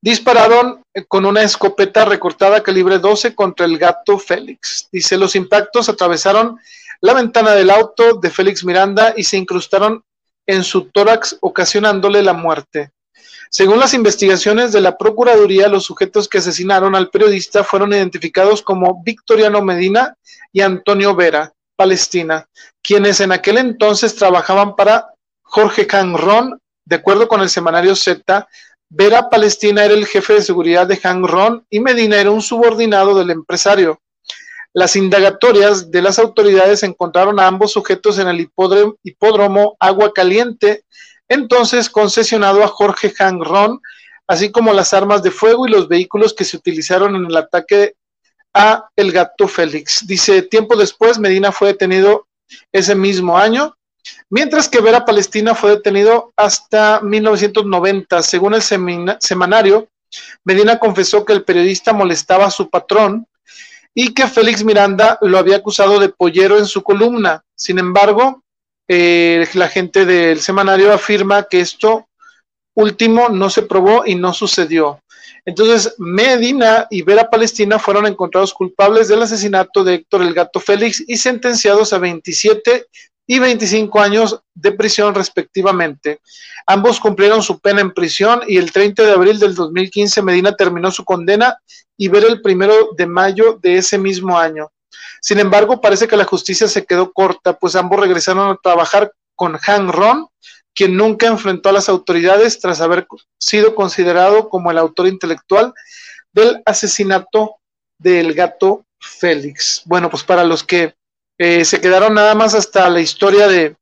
dispararon 0.00 0.82
con 1.08 1.26
una 1.26 1.42
escopeta 1.42 2.04
recortada 2.04 2.62
calibre 2.62 2.98
12 2.98 3.34
contra 3.34 3.66
el 3.66 3.78
gato 3.78 4.18
Félix. 4.18 4.88
Dice, 4.90 5.18
los 5.18 5.36
impactos 5.36 5.88
atravesaron 5.88 6.58
la 7.00 7.14
ventana 7.14 7.52
del 7.52 7.70
auto 7.70 8.14
de 8.14 8.30
Félix 8.30 8.64
Miranda 8.64 9.12
y 9.16 9.24
se 9.24 9.36
incrustaron 9.36 10.02
en 10.46 10.64
su 10.64 10.90
tórax, 10.90 11.36
ocasionándole 11.40 12.22
la 12.22 12.32
muerte. 12.32 12.90
Según 13.50 13.78
las 13.78 13.94
investigaciones 13.94 14.72
de 14.72 14.80
la 14.80 14.96
Procuraduría, 14.96 15.68
los 15.68 15.84
sujetos 15.84 16.28
que 16.28 16.38
asesinaron 16.38 16.94
al 16.94 17.10
periodista 17.10 17.64
fueron 17.64 17.92
identificados 17.92 18.62
como 18.62 19.02
Victoriano 19.02 19.62
Medina 19.62 20.16
y 20.52 20.60
Antonio 20.60 21.14
Vera. 21.14 21.52
Palestina, 21.78 22.48
quienes 22.82 23.20
en 23.20 23.30
aquel 23.30 23.56
entonces 23.56 24.16
trabajaban 24.16 24.74
para 24.74 25.14
Jorge 25.42 25.86
Ron, 26.14 26.60
de 26.84 26.96
acuerdo 26.96 27.28
con 27.28 27.40
el 27.40 27.48
semanario 27.48 27.94
Z, 27.94 28.48
Vera 28.90 29.30
Palestina 29.30 29.84
era 29.84 29.94
el 29.94 30.04
jefe 30.04 30.34
de 30.34 30.42
seguridad 30.42 30.88
de 30.88 30.98
Ron 31.22 31.64
y 31.70 31.78
Medina 31.78 32.20
era 32.20 32.32
un 32.32 32.42
subordinado 32.42 33.16
del 33.16 33.30
empresario. 33.30 34.00
Las 34.72 34.96
indagatorias 34.96 35.92
de 35.92 36.02
las 36.02 36.18
autoridades 36.18 36.82
encontraron 36.82 37.38
a 37.38 37.46
ambos 37.46 37.72
sujetos 37.72 38.18
en 38.18 38.26
el 38.26 38.40
hipódromo, 38.40 39.76
Agua 39.78 40.12
Caliente, 40.12 40.82
entonces 41.28 41.90
concesionado 41.90 42.62
a 42.62 42.68
Jorge 42.68 43.12
Ron, 43.18 43.80
así 44.26 44.50
como 44.50 44.72
las 44.72 44.94
armas 44.94 45.22
de 45.22 45.30
fuego 45.30 45.66
y 45.66 45.70
los 45.70 45.88
vehículos 45.88 46.34
que 46.34 46.44
se 46.44 46.56
utilizaron 46.56 47.16
en 47.16 47.26
el 47.26 47.36
ataque 47.36 47.94
a 48.54 48.88
el 48.96 49.12
gato 49.12 49.48
Félix. 49.48 50.06
Dice, 50.06 50.42
tiempo 50.42 50.76
después 50.76 51.18
Medina 51.18 51.52
fue 51.52 51.68
detenido 51.68 52.26
ese 52.72 52.94
mismo 52.94 53.38
año 53.38 53.74
mientras 54.30 54.68
que 54.68 54.80
Vera 54.80 55.04
Palestina 55.04 55.54
fue 55.54 55.70
detenido 55.70 56.32
hasta 56.36 57.00
1990. 57.00 58.22
Según 58.22 58.54
el 58.54 58.62
semanario, 58.62 59.88
Medina 60.44 60.78
confesó 60.78 61.24
que 61.24 61.32
el 61.32 61.44
periodista 61.44 61.92
molestaba 61.92 62.46
a 62.46 62.50
su 62.50 62.68
patrón 62.68 63.26
y 63.94 64.14
que 64.14 64.26
Félix 64.26 64.64
Miranda 64.64 65.18
lo 65.22 65.38
había 65.38 65.56
acusado 65.56 65.98
de 65.98 66.08
pollero 66.08 66.58
en 66.58 66.66
su 66.66 66.82
columna. 66.82 67.44
Sin 67.54 67.78
embargo, 67.78 68.42
eh, 68.88 69.46
la 69.54 69.68
gente 69.68 70.06
del 70.06 70.40
semanario 70.40 70.92
afirma 70.92 71.44
que 71.44 71.60
esto 71.60 72.08
último 72.74 73.28
no 73.28 73.50
se 73.50 73.62
probó 73.62 74.04
y 74.06 74.14
no 74.14 74.32
sucedió. 74.32 75.00
Entonces, 75.44 75.94
Medina 75.98 76.86
y 76.90 77.02
Vera 77.02 77.30
Palestina 77.30 77.78
fueron 77.78 78.06
encontrados 78.06 78.52
culpables 78.52 79.08
del 79.08 79.22
asesinato 79.22 79.84
de 79.84 79.94
Héctor 79.94 80.22
el 80.22 80.34
Gato 80.34 80.60
Félix 80.60 81.02
y 81.06 81.16
sentenciados 81.16 81.92
a 81.92 81.98
27 81.98 82.86
y 83.26 83.38
25 83.38 84.00
años 84.00 84.40
de 84.54 84.72
prisión 84.72 85.14
respectivamente. 85.14 86.20
Ambos 86.66 86.98
cumplieron 86.98 87.42
su 87.42 87.60
pena 87.60 87.80
en 87.80 87.92
prisión 87.92 88.40
y 88.46 88.56
el 88.56 88.72
30 88.72 89.04
de 89.04 89.12
abril 89.12 89.38
del 89.38 89.54
2015 89.54 90.22
Medina 90.22 90.56
terminó 90.56 90.90
su 90.90 91.04
condena 91.04 91.58
y 91.96 92.08
Vera 92.08 92.28
el 92.28 92.40
primero 92.40 92.90
de 92.96 93.06
mayo 93.06 93.58
de 93.60 93.76
ese 93.76 93.98
mismo 93.98 94.38
año. 94.38 94.70
Sin 95.28 95.40
embargo, 95.40 95.82
parece 95.82 96.08
que 96.08 96.16
la 96.16 96.24
justicia 96.24 96.68
se 96.68 96.86
quedó 96.86 97.12
corta, 97.12 97.58
pues 97.58 97.76
ambos 97.76 98.00
regresaron 98.00 98.50
a 98.50 98.56
trabajar 98.62 99.12
con 99.36 99.58
Han 99.66 99.92
Ron, 99.92 100.26
quien 100.74 100.96
nunca 100.96 101.26
enfrentó 101.26 101.68
a 101.68 101.72
las 101.72 101.90
autoridades 101.90 102.58
tras 102.60 102.80
haber 102.80 103.06
sido 103.38 103.74
considerado 103.74 104.48
como 104.48 104.70
el 104.70 104.78
autor 104.78 105.06
intelectual 105.06 105.74
del 106.32 106.62
asesinato 106.64 107.56
del 107.98 108.32
gato 108.32 108.86
Félix. 108.98 109.82
Bueno, 109.84 110.08
pues 110.08 110.24
para 110.24 110.44
los 110.44 110.64
que 110.64 110.94
eh, 111.36 111.62
se 111.66 111.78
quedaron 111.78 112.14
nada 112.14 112.34
más 112.34 112.54
hasta 112.54 112.88
la 112.88 113.02
historia 113.02 113.48
de, 113.48 113.76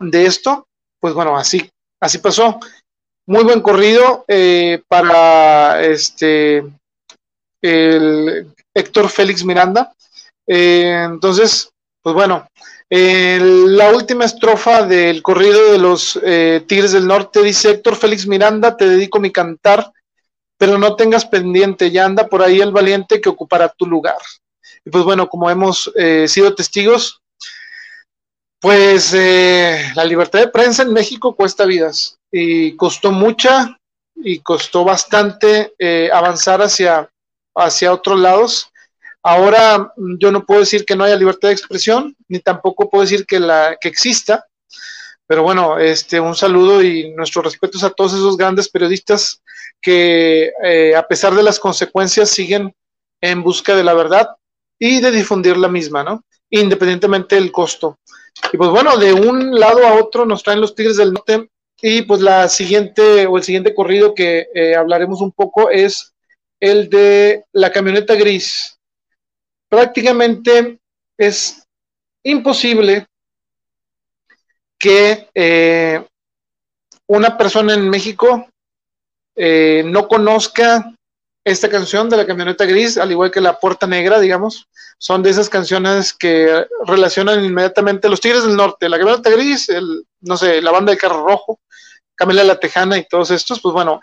de 0.00 0.26
esto. 0.26 0.66
Pues 0.98 1.14
bueno, 1.14 1.36
así, 1.36 1.70
así 2.00 2.18
pasó. 2.18 2.58
Muy 3.28 3.44
buen 3.44 3.60
corrido 3.60 4.24
eh, 4.26 4.82
para 4.88 5.80
este 5.84 6.64
el 7.62 8.52
Héctor 8.74 9.08
Félix 9.08 9.44
Miranda. 9.44 9.92
Eh, 10.46 11.04
entonces, 11.04 11.70
pues 12.02 12.14
bueno, 12.14 12.48
la 12.88 13.90
última 13.90 14.24
estrofa 14.24 14.84
del 14.84 15.22
corrido 15.22 15.70
de 15.70 15.78
los 15.78 16.18
Tigres 16.66 16.92
del 16.92 17.06
Norte 17.06 17.42
dice 17.42 17.70
Héctor 17.70 17.94
Félix 17.94 18.26
Miranda, 18.26 18.76
te 18.76 18.88
dedico 18.88 19.20
mi 19.20 19.30
cantar, 19.30 19.92
pero 20.58 20.76
no 20.76 20.96
tengas 20.96 21.24
pendiente, 21.24 21.90
ya 21.90 22.04
anda 22.04 22.26
por 22.26 22.42
ahí 22.42 22.60
el 22.60 22.72
valiente 22.72 23.20
que 23.20 23.28
ocupará 23.28 23.68
tu 23.68 23.86
lugar. 23.86 24.18
Y 24.84 24.90
pues 24.90 25.04
bueno, 25.04 25.28
como 25.28 25.50
hemos 25.50 25.90
eh, 25.94 26.26
sido 26.28 26.54
testigos, 26.54 27.20
pues 28.60 29.14
eh, 29.14 29.90
la 29.94 30.04
libertad 30.04 30.40
de 30.40 30.48
prensa 30.48 30.82
en 30.82 30.92
México 30.92 31.34
cuesta 31.34 31.64
vidas 31.64 32.18
y 32.30 32.76
costó 32.76 33.10
mucha 33.10 33.78
y 34.14 34.40
costó 34.40 34.84
bastante 34.84 35.72
eh, 35.78 36.10
avanzar 36.12 36.60
hacia, 36.60 37.08
hacia 37.64 37.92
otros 37.92 38.18
lados. 38.18 38.70
Ahora 39.22 39.92
yo 40.18 40.32
no 40.32 40.44
puedo 40.46 40.60
decir 40.60 40.84
que 40.84 40.96
no 40.96 41.04
haya 41.04 41.16
libertad 41.16 41.48
de 41.48 41.54
expresión, 41.54 42.16
ni 42.28 42.38
tampoco 42.40 42.88
puedo 42.88 43.02
decir 43.02 43.26
que, 43.26 43.38
la, 43.38 43.76
que 43.80 43.88
exista, 43.88 44.46
pero 45.26 45.42
bueno, 45.42 45.78
este, 45.78 46.18
un 46.18 46.34
saludo 46.34 46.82
y 46.82 47.12
nuestros 47.12 47.44
respetos 47.44 47.84
a 47.84 47.90
todos 47.90 48.14
esos 48.14 48.36
grandes 48.36 48.68
periodistas 48.68 49.42
que 49.80 50.50
a 50.96 51.02
pesar 51.06 51.34
de 51.34 51.42
las 51.42 51.58
consecuencias 51.58 52.30
siguen 52.30 52.74
en 53.20 53.42
busca 53.42 53.76
de 53.76 53.84
la 53.84 53.94
verdad 53.94 54.28
y 54.78 55.00
de 55.00 55.10
difundir 55.10 55.56
la 55.56 55.68
misma, 55.68 56.02
¿no? 56.02 56.24
Independientemente 56.50 57.36
del 57.36 57.52
costo. 57.52 57.98
Y 58.52 58.56
pues 58.56 58.70
bueno, 58.70 58.96
de 58.96 59.12
un 59.12 59.58
lado 59.58 59.86
a 59.86 59.94
otro 59.94 60.24
nos 60.24 60.42
traen 60.42 60.60
los 60.60 60.74
Tigres 60.74 60.96
del 60.96 61.12
Norte 61.12 61.48
y 61.82 62.02
pues 62.02 62.20
la 62.20 62.48
siguiente 62.48 63.26
o 63.26 63.36
el 63.36 63.42
siguiente 63.42 63.74
corrido 63.74 64.14
que 64.14 64.48
eh, 64.54 64.74
hablaremos 64.74 65.20
un 65.20 65.32
poco 65.32 65.70
es 65.70 66.12
el 66.60 66.90
de 66.90 67.44
la 67.52 67.72
camioneta 67.72 68.14
gris. 68.14 68.78
Prácticamente 69.68 70.78
es 71.18 71.66
imposible 72.22 73.06
que 74.78 75.28
eh, 75.34 76.06
una 77.06 77.36
persona 77.36 77.74
en 77.74 77.88
México 77.88 78.48
eh, 79.36 79.82
no 79.84 80.06
conozca 80.06 80.94
esta 81.44 81.68
canción 81.68 82.08
de 82.10 82.16
la 82.16 82.26
camioneta 82.26 82.66
gris, 82.66 82.98
al 82.98 83.10
igual 83.10 83.30
que 83.30 83.40
la 83.40 83.58
puerta 83.58 83.86
negra, 83.86 84.20
digamos, 84.20 84.68
son 84.98 85.22
de 85.22 85.30
esas 85.30 85.48
canciones 85.48 86.12
que 86.12 86.66
relacionan 86.86 87.44
inmediatamente 87.44 88.08
los 88.08 88.20
Tigres 88.20 88.44
del 88.44 88.56
Norte, 88.56 88.88
la 88.88 88.98
camioneta 88.98 89.30
gris, 89.30 89.68
el, 89.70 90.04
no 90.20 90.36
sé, 90.36 90.60
la 90.60 90.70
banda 90.70 90.92
de 90.92 90.98
carro 90.98 91.26
rojo, 91.26 91.60
Camila 92.14 92.44
la 92.44 92.60
Tejana 92.60 92.98
y 92.98 93.08
todos 93.08 93.30
estos, 93.30 93.60
pues 93.60 93.72
bueno, 93.72 93.98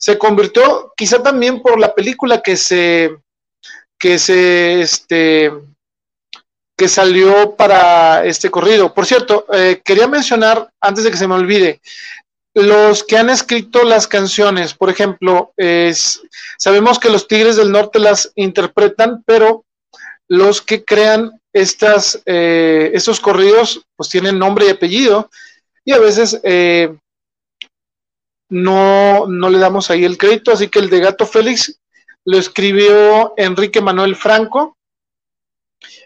se 0.00 0.16
convirtió 0.16 0.92
quizá 0.96 1.22
también 1.22 1.60
por 1.60 1.78
la 1.78 1.94
película 1.94 2.40
que 2.40 2.56
se, 2.56 3.18
que 3.98 4.18
se, 4.18 4.80
este, 4.80 5.52
que 6.76 6.88
salió 6.88 7.54
para 7.54 8.24
este 8.24 8.50
corrido. 8.50 8.94
Por 8.94 9.04
cierto, 9.04 9.44
eh, 9.52 9.82
quería 9.84 10.08
mencionar, 10.08 10.70
antes 10.80 11.04
de 11.04 11.10
que 11.10 11.18
se 11.18 11.28
me 11.28 11.34
olvide, 11.34 11.82
los 12.54 13.04
que 13.04 13.18
han 13.18 13.28
escrito 13.28 13.84
las 13.84 14.08
canciones, 14.08 14.72
por 14.72 14.88
ejemplo, 14.88 15.52
es, 15.58 16.22
sabemos 16.58 16.98
que 16.98 17.10
los 17.10 17.28
Tigres 17.28 17.56
del 17.56 17.70
Norte 17.70 17.98
las 17.98 18.32
interpretan, 18.34 19.22
pero 19.26 19.66
los 20.28 20.62
que 20.62 20.82
crean 20.82 21.38
estas, 21.52 22.22
eh, 22.24 22.90
estos 22.94 23.20
corridos, 23.20 23.82
pues 23.96 24.08
tienen 24.08 24.38
nombre 24.38 24.66
y 24.66 24.70
apellido, 24.70 25.30
y 25.84 25.92
a 25.92 25.98
veces 25.98 26.40
eh, 26.42 26.96
no, 28.50 29.26
no 29.26 29.48
le 29.48 29.58
damos 29.58 29.90
ahí 29.90 30.04
el 30.04 30.18
crédito, 30.18 30.52
así 30.52 30.68
que 30.68 30.80
el 30.80 30.90
de 30.90 31.00
Gato 31.00 31.26
Félix 31.26 31.80
lo 32.24 32.38
escribió 32.38 33.32
Enrique 33.36 33.80
Manuel 33.80 34.14
Franco, 34.14 34.76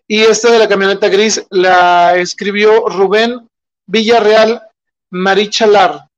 y 0.06 0.22
este 0.22 0.50
de 0.50 0.58
la 0.58 0.68
camioneta 0.68 1.08
gris 1.08 1.44
la 1.50 2.16
escribió 2.16 2.88
Rubén 2.88 3.48
Villarreal 3.86 4.62
Marichalar. 5.10 6.08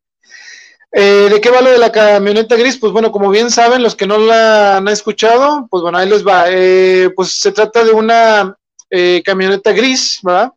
Eh, 0.93 1.29
¿De 1.31 1.41
qué 1.41 1.51
vale 1.51 1.71
de 1.71 1.79
la 1.79 1.93
camioneta 1.93 2.57
gris? 2.57 2.79
Pues 2.79 2.93
bueno, 2.93 3.13
como 3.13 3.31
bien 3.31 3.51
saben, 3.51 3.83
los 3.83 3.95
que 3.95 4.07
no 4.07 4.19
la 4.19 4.79
han 4.79 4.89
escuchado, 4.89 5.67
pues 5.71 5.83
bueno, 5.83 5.99
ahí 5.99 6.09
les 6.09 6.27
va. 6.27 6.47
Eh, 6.49 7.11
pues 7.15 7.33
se 7.39 7.53
trata 7.53 7.85
de 7.85 7.93
una 7.93 8.57
eh, 8.91 9.23
camioneta 9.25 9.73
gris, 9.73 10.21
¿verdad? 10.23 10.53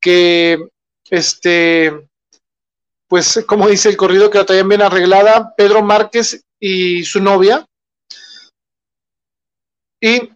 Que, 0.00 0.58
este, 1.10 2.08
pues 3.08 3.44
como 3.46 3.68
dice 3.68 3.88
el 3.88 3.96
corrido, 3.96 4.30
que 4.30 4.38
la 4.38 4.46
traían 4.46 4.68
bien 4.68 4.82
arreglada, 4.82 5.54
Pedro 5.56 5.82
Márquez 5.82 6.44
y 6.58 7.04
su 7.04 7.20
novia. 7.20 7.66
Y 10.00 10.30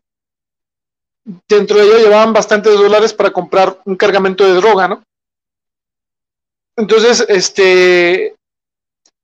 dentro 1.48 1.78
de 1.78 1.84
ella 1.84 1.98
llevaban 1.98 2.32
bastantes 2.32 2.74
dólares 2.74 3.12
para 3.12 3.32
comprar 3.32 3.80
un 3.84 3.96
cargamento 3.96 4.44
de 4.44 4.54
droga, 4.54 4.88
¿no? 4.88 5.02
Entonces, 6.76 7.24
este, 7.28 8.34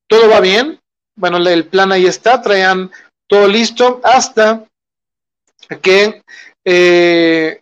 todo 0.06 0.28
va 0.28 0.40
bien, 0.40 0.78
bueno, 1.14 1.38
el 1.38 1.66
plan 1.66 1.90
ahí 1.90 2.06
está, 2.06 2.42
traían 2.42 2.90
todo 3.26 3.48
listo 3.48 4.00
hasta 4.04 4.64
que 5.80 6.22
eh, 6.64 7.60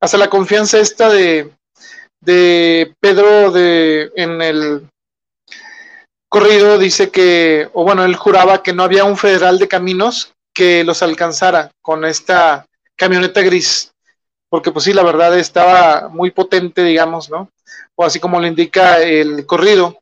hasta 0.00 0.18
la 0.18 0.28
confianza 0.28 0.78
esta 0.80 1.08
de, 1.08 1.52
de 2.20 2.94
Pedro 3.00 3.50
de, 3.52 4.10
en 4.16 4.42
el 4.42 4.88
corrido 6.28 6.78
dice 6.78 7.10
que, 7.10 7.68
o 7.72 7.84
bueno, 7.84 8.04
él 8.04 8.16
juraba 8.16 8.62
que 8.62 8.72
no 8.72 8.82
había 8.82 9.04
un 9.04 9.16
federal 9.16 9.58
de 9.58 9.68
caminos 9.68 10.32
que 10.54 10.84
los 10.84 11.02
alcanzara 11.02 11.70
con 11.82 12.04
esta 12.04 12.66
camioneta 12.96 13.42
gris, 13.42 13.92
porque 14.50 14.72
pues 14.72 14.84
sí, 14.84 14.92
la 14.92 15.02
verdad 15.02 15.38
estaba 15.38 16.08
muy 16.08 16.30
potente, 16.30 16.82
digamos, 16.82 17.30
¿no? 17.30 17.50
O 17.94 18.04
así 18.04 18.18
como 18.18 18.40
lo 18.40 18.46
indica 18.46 19.00
el 19.00 19.46
corrido. 19.46 20.00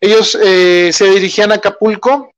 Ellos 0.00 0.38
eh, 0.42 0.90
se 0.92 1.10
dirigían 1.10 1.52
a 1.52 1.56
Acapulco 1.56 2.30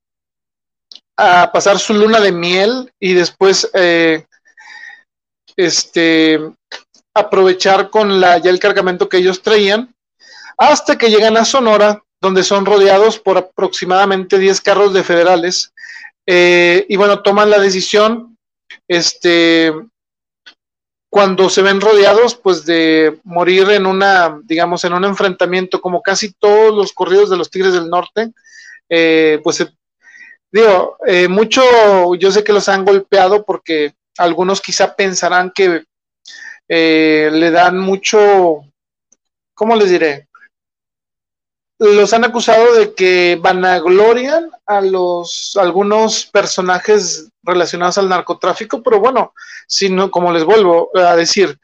a 1.17 1.51
pasar 1.53 1.79
su 1.79 1.95
luna 1.95 2.21
de 2.21 2.33
miel 2.33 2.93
y 3.01 3.15
después 3.15 3.69
eh, 3.73 4.27
este, 5.57 6.39
aprovechar 7.15 7.91
con 7.91 8.21
la, 8.21 8.39
ya 8.39 8.51
el 8.51 8.61
cargamento 8.61 9.09
que 9.09 9.17
ellos 9.17 9.43
traían, 9.43 9.95
hasta 10.59 10.97
que 10.97 11.09
llegan 11.11 11.37
a 11.37 11.45
Sonora, 11.45 12.03
donde 12.27 12.43
son 12.43 12.67
rodeados 12.67 13.19
por 13.19 13.39
aproximadamente 13.39 14.39
10 14.39 14.61
carros 14.61 14.93
de 14.93 15.05
federales. 15.05 15.73
Eh, 16.27 16.85
y 16.89 16.97
bueno, 16.97 17.23
toman 17.23 17.51
la 17.51 17.59
decisión 17.59 18.37
este, 18.89 19.73
cuando 21.09 21.49
se 21.49 21.63
ven 21.63 21.81
rodeados, 21.81 22.35
pues 22.35 22.67
de 22.67 23.21
morir 23.25 23.71
en 23.71 23.87
una, 23.87 24.39
digamos, 24.45 24.85
en 24.85 24.93
un 24.93 25.05
enfrentamiento, 25.05 25.81
como 25.81 26.03
casi 26.03 26.33
todos 26.33 26.75
los 26.75 26.93
corridos 26.93 27.31
de 27.31 27.37
los 27.37 27.51
Tigres 27.51 27.73
del 27.73 27.89
Norte, 27.89 28.33
eh, 28.89 29.41
pues 29.43 29.61
eh, 29.61 29.69
digo, 30.53 30.99
eh, 31.07 31.29
mucho, 31.29 31.63
yo 32.17 32.31
sé 32.31 32.45
que 32.45 32.53
los 32.53 32.69
han 32.69 32.85
golpeado 32.85 33.45
porque 33.45 33.95
algunos 34.19 34.61
quizá 34.61 34.95
pensarán 34.95 35.53
que 35.55 35.85
le 36.69 37.51
dan 37.51 37.79
mucho, 37.79 38.61
¿cómo 39.55 39.77
les 39.77 39.89
diré? 39.89 40.29
Los 41.79 42.15
han 42.15 42.25
acusado 42.25 42.75
de 42.75 42.95
que 42.95 43.39
vanaglorian 43.41 44.51
a 44.65 44.81
los 44.81 45.57
algunos 45.61 46.25
personajes 46.27 47.29
relacionados 47.43 47.99
al 47.99 48.09
narcotráfico, 48.09 48.83
pero 48.83 48.99
bueno, 48.99 49.35
si 49.67 49.91
no, 49.91 50.11
como 50.11 50.33
les 50.33 50.45
vuelvo 50.45 50.91
a 50.95 51.15
decir, 51.17 51.59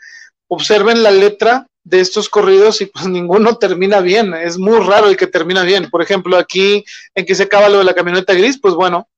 observen 0.48 1.02
la 1.02 1.10
letra 1.10 1.66
de 1.84 2.00
estos 2.00 2.28
corridos 2.28 2.80
y 2.80 2.86
pues 2.86 3.06
ninguno 3.08 3.56
termina 3.56 4.00
bien. 4.00 4.34
Es 4.34 4.58
muy 4.58 4.78
raro 4.80 5.08
el 5.08 5.16
que 5.16 5.26
termina 5.26 5.62
bien. 5.62 5.90
Por 5.90 6.02
ejemplo, 6.02 6.36
aquí 6.36 6.84
en 7.14 7.24
que 7.24 7.34
se 7.34 7.44
acaba 7.44 7.68
lo 7.68 7.78
de 7.78 7.84
la 7.84 7.94
camioneta 7.94 8.34
gris, 8.34 8.58
pues 8.60 8.74
bueno, 8.74 9.08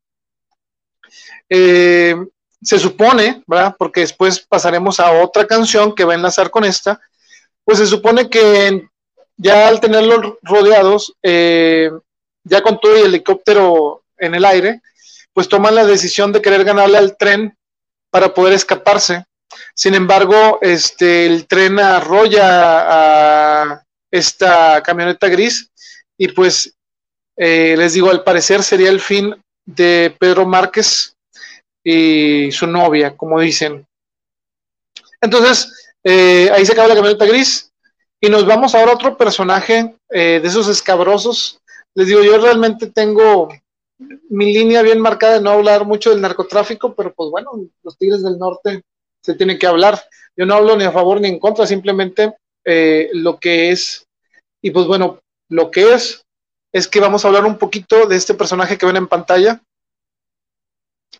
eh, 1.48 2.16
se 2.62 2.78
supone, 2.78 3.42
¿verdad? 3.46 3.74
Porque 3.78 4.00
después 4.00 4.40
pasaremos 4.40 4.98
a 5.00 5.12
otra 5.22 5.46
canción 5.46 5.94
que 5.94 6.04
va 6.04 6.12
a 6.12 6.16
enlazar 6.16 6.50
con 6.50 6.64
esta, 6.64 7.00
pues 7.64 7.78
se 7.78 7.86
supone 7.86 8.30
que 8.30 8.88
ya 9.36 9.68
al 9.68 9.80
tenerlos 9.80 10.34
rodeados, 10.42 11.14
eh, 11.22 11.90
ya 12.44 12.62
con 12.62 12.78
todo 12.80 12.96
el 12.96 13.06
helicóptero 13.06 14.02
en 14.18 14.34
el 14.34 14.44
aire, 14.44 14.80
pues 15.32 15.48
toman 15.48 15.74
la 15.74 15.84
decisión 15.84 16.32
de 16.32 16.40
querer 16.42 16.64
ganarle 16.64 16.98
al 16.98 17.16
tren 17.16 17.56
para 18.10 18.32
poder 18.32 18.52
escaparse. 18.52 19.24
Sin 19.74 19.94
embargo, 19.94 20.58
este, 20.60 21.26
el 21.26 21.46
tren 21.46 21.78
arrolla 21.78 22.46
a 23.64 23.84
esta 24.10 24.82
camioneta 24.82 25.28
gris 25.28 25.70
y 26.16 26.28
pues 26.28 26.72
eh, 27.36 27.74
les 27.76 27.94
digo, 27.94 28.10
al 28.10 28.22
parecer 28.22 28.62
sería 28.62 28.90
el 28.90 29.00
fin 29.00 29.34
de 29.66 30.14
Pedro 30.18 30.46
Márquez 30.46 31.16
y 31.82 32.52
su 32.52 32.66
novia, 32.66 33.16
como 33.16 33.40
dicen. 33.40 33.84
Entonces, 35.20 35.92
eh, 36.04 36.50
ahí 36.52 36.64
se 36.64 36.72
acaba 36.72 36.88
la 36.88 36.94
camioneta 36.94 37.24
gris 37.24 37.72
y 38.24 38.30
nos 38.30 38.46
vamos 38.46 38.74
ahora 38.74 38.92
a 38.92 38.94
otro 38.94 39.18
personaje 39.18 39.96
eh, 40.08 40.40
de 40.40 40.48
esos 40.48 40.66
escabrosos. 40.68 41.60
Les 41.94 42.06
digo, 42.06 42.22
yo 42.22 42.38
realmente 42.38 42.86
tengo 42.86 43.50
mi 44.30 44.52
línea 44.54 44.80
bien 44.80 44.98
marcada 44.98 45.34
de 45.34 45.40
no 45.42 45.50
hablar 45.50 45.84
mucho 45.84 46.08
del 46.08 46.22
narcotráfico, 46.22 46.94
pero 46.94 47.12
pues 47.12 47.30
bueno, 47.30 47.50
los 47.82 47.98
Tigres 47.98 48.22
del 48.22 48.38
Norte 48.38 48.82
se 49.22 49.34
tiene 49.34 49.58
que 49.58 49.66
hablar. 49.66 50.02
Yo 50.36 50.46
no 50.46 50.54
hablo 50.54 50.74
ni 50.74 50.84
a 50.84 50.92
favor 50.92 51.20
ni 51.20 51.28
en 51.28 51.38
contra, 51.38 51.66
simplemente 51.66 52.34
eh, 52.64 53.10
lo 53.12 53.38
que 53.38 53.70
es, 53.70 54.06
y 54.62 54.70
pues 54.70 54.86
bueno, 54.86 55.20
lo 55.50 55.70
que 55.70 55.92
es, 55.92 56.24
es 56.72 56.88
que 56.88 57.00
vamos 57.00 57.24
a 57.24 57.28
hablar 57.28 57.44
un 57.44 57.58
poquito 57.58 58.06
de 58.06 58.16
este 58.16 58.32
personaje 58.32 58.78
que 58.78 58.86
ven 58.86 58.96
en 58.96 59.06
pantalla, 59.06 59.60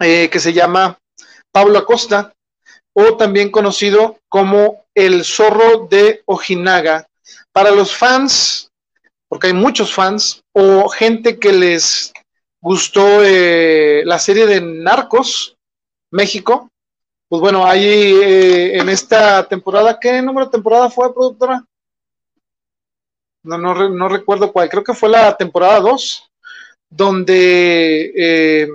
eh, 0.01 0.31
que 0.31 0.41
se 0.41 0.55
llama 0.55 0.99
Pablo 1.53 1.79
Acosta, 1.79 2.33
o 2.95 3.19
también 3.19 3.51
conocido 3.51 4.19
como 4.31 4.84
el 4.95 5.25
zorro 5.25 5.87
de 5.89 6.23
Ojinaga. 6.27 7.07
Para 7.53 7.71
los 7.71 7.97
fans, 7.97 8.71
porque 9.29 9.49
hay 9.49 9.53
muchos 9.53 9.93
fans, 9.93 10.43
o 10.53 10.89
gente 10.89 11.39
que 11.39 11.53
les 11.53 12.13
gustó 12.61 13.23
eh, 13.23 14.03
la 14.05 14.19
serie 14.19 14.47
de 14.47 14.61
Narcos, 14.61 15.57
México, 16.11 16.71
pues 17.29 17.41
bueno, 17.41 17.67
hay 17.67 17.85
eh, 17.85 18.79
en 18.79 18.89
esta 18.89 19.47
temporada, 19.49 19.99
¿qué 19.99 20.23
número 20.23 20.47
de 20.47 20.53
temporada 20.53 20.89
fue, 20.91 21.13
productora? 21.13 21.65
No, 23.43 23.59
no, 23.59 24.09
recuerdo 24.09 24.53
cuál, 24.53 24.71
creo 24.71 24.83
que 24.83 24.95
fue 24.95 25.11
la 25.11 25.37
temporada 25.37 25.81
2, 25.81 26.31
donde 26.89 28.13
eh, 28.17 28.69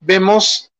vemos 0.00 0.70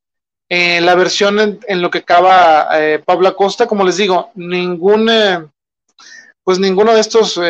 eh, 0.48 0.80
la 0.80 0.94
versión 0.94 1.60
en, 1.66 1.82
lo 1.82 1.90
que 1.90 1.98
acaba 1.98 2.68
Pablo 3.04 3.28
Acosta, 3.28 3.66
como 3.66 3.84
les 3.84 3.96
digo, 3.96 4.30
ningún, 4.34 5.10
pues 6.42 6.58
ninguno 6.58 6.94
de 6.94 7.00
estos, 7.00 7.40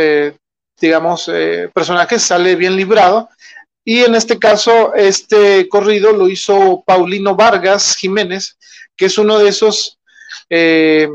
digamos, 0.81 1.31
personajes 1.73 2.23
sale 2.23 2.55
bien 2.57 2.77
librado, 2.77 3.29
y 3.85 4.01
en 4.01 4.15
este 4.15 4.39
caso, 4.39 4.95
este 4.95 5.69
corrido 5.69 6.13
lo 6.13 6.29
hizo 6.29 6.83
Paulino 6.87 7.37
Vargas 7.37 7.97
Jiménez, 7.97 8.57
que 8.97 9.07
es 9.07 9.19
uno 9.19 9.39
de 9.39 9.49
esos... 9.51 9.99
Eh, 10.49 11.09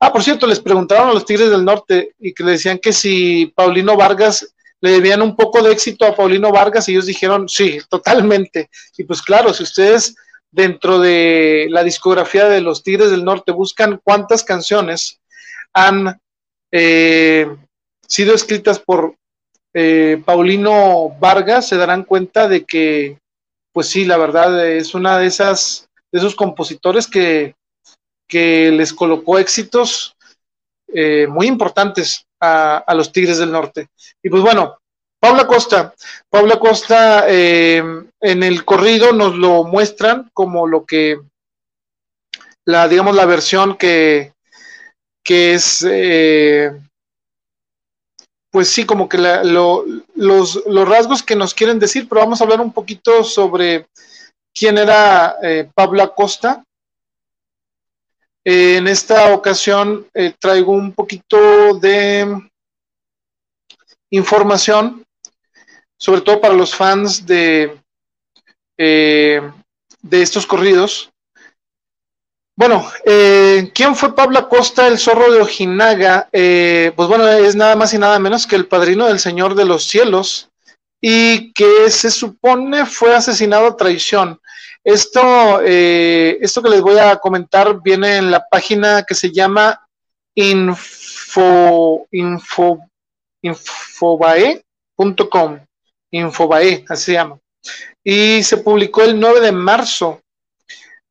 ah, 0.00 0.12
por 0.12 0.24
cierto, 0.24 0.46
les 0.46 0.58
preguntaron 0.58 1.08
a 1.10 1.12
los 1.12 1.24
Tigres 1.24 1.50
del 1.50 1.64
Norte 1.64 2.14
y 2.18 2.34
que 2.34 2.42
le 2.42 2.52
decían 2.52 2.78
que 2.78 2.92
si 2.92 3.46
Paulino 3.54 3.96
Vargas 3.96 4.52
le 4.80 4.90
debían 4.90 5.22
un 5.22 5.36
poco 5.36 5.62
de 5.62 5.70
éxito 5.70 6.04
a 6.04 6.16
Paulino 6.16 6.50
Vargas 6.50 6.88
y 6.88 6.92
ellos 6.92 7.06
dijeron, 7.06 7.48
sí, 7.48 7.78
totalmente. 7.88 8.70
Y 8.96 9.04
pues 9.04 9.22
claro, 9.22 9.54
si 9.54 9.62
ustedes 9.62 10.16
dentro 10.52 10.98
de 10.98 11.66
la 11.70 11.84
discografía 11.84 12.48
de 12.48 12.60
los 12.60 12.82
Tigres 12.82 13.10
del 13.10 13.24
Norte 13.24 13.52
buscan 13.52 14.00
cuántas 14.02 14.44
canciones 14.44 15.20
han 15.72 16.20
eh, 16.72 17.48
sido 18.06 18.34
escritas 18.34 18.78
por 18.78 19.14
eh, 19.72 20.20
Paulino 20.24 21.16
Vargas, 21.20 21.68
se 21.68 21.76
darán 21.76 22.04
cuenta 22.04 22.48
de 22.48 22.64
que, 22.64 23.18
pues 23.72 23.88
sí, 23.88 24.04
la 24.04 24.16
verdad 24.16 24.68
es 24.68 24.94
una 24.94 25.18
de 25.18 25.26
esas 25.26 25.88
de 26.12 26.18
esos 26.18 26.34
compositores 26.34 27.06
que, 27.06 27.54
les 28.32 28.92
colocó 28.92 29.38
éxitos 29.40 30.14
eh, 30.94 31.26
muy 31.28 31.48
importantes 31.48 32.26
a, 32.40 32.84
los 32.94 33.12
Tigres 33.12 33.38
del 33.38 33.50
Norte. 33.50 33.88
Y 34.22 34.30
pues 34.30 34.42
bueno, 34.42 34.78
Paula 35.20 35.46
Costa, 35.46 35.94
Paula 36.30 36.58
Costa 36.58 37.26
eh, 37.28 37.82
en 38.20 38.42
el 38.42 38.64
corrido 38.64 39.12
nos 39.12 39.36
lo 39.36 39.64
muestran 39.64 40.30
como 40.32 40.66
lo 40.66 40.86
que, 40.86 41.20
la, 42.64 42.88
digamos, 42.88 43.14
la 43.14 43.26
versión 43.26 43.76
que, 43.76 44.32
que 45.22 45.54
es, 45.54 45.86
eh, 45.88 46.72
pues 48.50 48.68
sí, 48.68 48.84
como 48.86 49.08
que 49.08 49.18
los, 49.18 50.66
los 50.66 50.88
rasgos 50.88 51.22
que 51.22 51.36
nos 51.36 51.54
quieren 51.54 51.78
decir, 51.78 52.08
pero 52.08 52.22
vamos 52.22 52.40
a 52.40 52.44
hablar 52.44 52.60
un 52.60 52.72
poquito 52.72 53.22
sobre 53.22 53.86
quién 54.54 54.78
era 54.78 55.36
eh, 55.42 55.70
Pablo 55.74 56.02
Acosta. 56.02 56.64
Eh, 58.44 58.78
en 58.78 58.88
esta 58.88 59.34
ocasión 59.34 60.06
eh, 60.14 60.34
traigo 60.38 60.72
un 60.72 60.92
poquito 60.92 61.74
de 61.74 62.26
información, 64.10 65.04
sobre 66.00 66.22
todo 66.22 66.40
para 66.40 66.54
los 66.54 66.74
fans 66.74 67.26
de, 67.26 67.78
de 68.76 69.42
estos 70.10 70.46
corridos. 70.46 71.10
Bueno, 72.56 72.90
¿quién 73.04 73.94
fue 73.94 74.14
Pablo 74.14 74.38
Acosta, 74.38 74.86
el 74.86 74.98
zorro 74.98 75.30
de 75.30 75.40
Ojinaga? 75.40 76.28
pues 76.32 77.08
bueno, 77.08 77.28
es 77.28 77.54
nada 77.54 77.76
más 77.76 77.92
y 77.94 77.98
nada 77.98 78.18
menos 78.18 78.46
que 78.46 78.56
el 78.56 78.66
padrino 78.66 79.06
del 79.06 79.18
Señor 79.18 79.54
de 79.54 79.64
los 79.64 79.84
Cielos, 79.84 80.50
y 81.00 81.52
que 81.52 81.90
se 81.90 82.10
supone 82.10 82.84
fue 82.84 83.14
asesinado 83.14 83.68
a 83.68 83.76
traición. 83.76 84.38
Esto, 84.84 85.60
eh, 85.64 86.38
esto 86.40 86.62
que 86.62 86.70
les 86.70 86.80
voy 86.80 86.98
a 86.98 87.16
comentar 87.16 87.80
viene 87.82 88.16
en 88.16 88.30
la 88.30 88.46
página 88.48 89.04
que 89.04 89.14
se 89.14 89.30
llama 89.30 89.86
info, 90.34 92.06
infobae, 96.10 96.84
así 96.88 97.04
se 97.06 97.12
llama. 97.12 97.38
Y 98.02 98.42
se 98.42 98.58
publicó 98.58 99.02
el 99.02 99.18
9 99.18 99.40
de 99.40 99.52
marzo. 99.52 100.20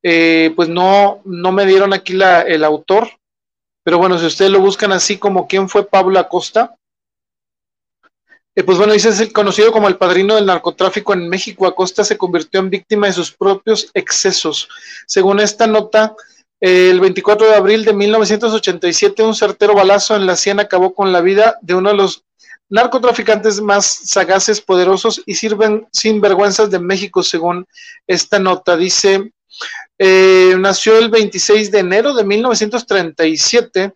Eh, 0.02 0.52
pues 0.56 0.68
no, 0.68 1.20
no 1.24 1.52
me 1.52 1.66
dieron 1.66 1.92
aquí 1.92 2.14
la, 2.14 2.40
el 2.40 2.64
autor, 2.64 3.10
pero 3.84 3.98
bueno, 3.98 4.18
si 4.18 4.26
ustedes 4.26 4.50
lo 4.50 4.60
buscan 4.60 4.92
así 4.92 5.18
como 5.18 5.46
quién 5.46 5.68
fue 5.68 5.86
Pablo 5.86 6.18
Acosta, 6.18 6.74
eh, 8.54 8.64
pues 8.64 8.78
bueno, 8.78 8.92
dice, 8.92 9.10
es 9.10 9.20
el 9.20 9.32
conocido 9.32 9.72
como 9.72 9.88
el 9.88 9.96
padrino 9.96 10.34
del 10.34 10.46
narcotráfico 10.46 11.12
en 11.12 11.28
México. 11.28 11.66
Acosta 11.66 12.02
se 12.02 12.18
convirtió 12.18 12.60
en 12.60 12.70
víctima 12.70 13.06
de 13.06 13.12
sus 13.12 13.30
propios 13.32 13.90
excesos. 13.94 14.68
Según 15.06 15.38
esta 15.40 15.66
nota, 15.66 16.16
el 16.60 17.00
24 17.00 17.46
de 17.46 17.54
abril 17.54 17.84
de 17.84 17.94
1987, 17.94 19.22
un 19.22 19.34
certero 19.34 19.74
balazo 19.74 20.16
en 20.16 20.26
la 20.26 20.36
sien 20.36 20.60
acabó 20.60 20.94
con 20.94 21.12
la 21.12 21.20
vida 21.20 21.58
de 21.62 21.74
uno 21.74 21.90
de 21.90 21.96
los 21.96 22.24
narcotraficantes 22.70 23.60
más 23.60 23.84
sagaces, 24.04 24.60
poderosos 24.60 25.22
y 25.26 25.34
sirven 25.34 25.86
sin 25.92 26.20
vergüenzas 26.20 26.70
de 26.70 26.78
México, 26.78 27.22
según 27.22 27.66
esta 28.06 28.38
nota. 28.38 28.76
Dice, 28.76 29.32
eh, 29.98 30.54
nació 30.58 30.96
el 30.98 31.10
26 31.10 31.70
de 31.70 31.78
enero 31.80 32.14
de 32.14 32.24
1937 32.24 33.92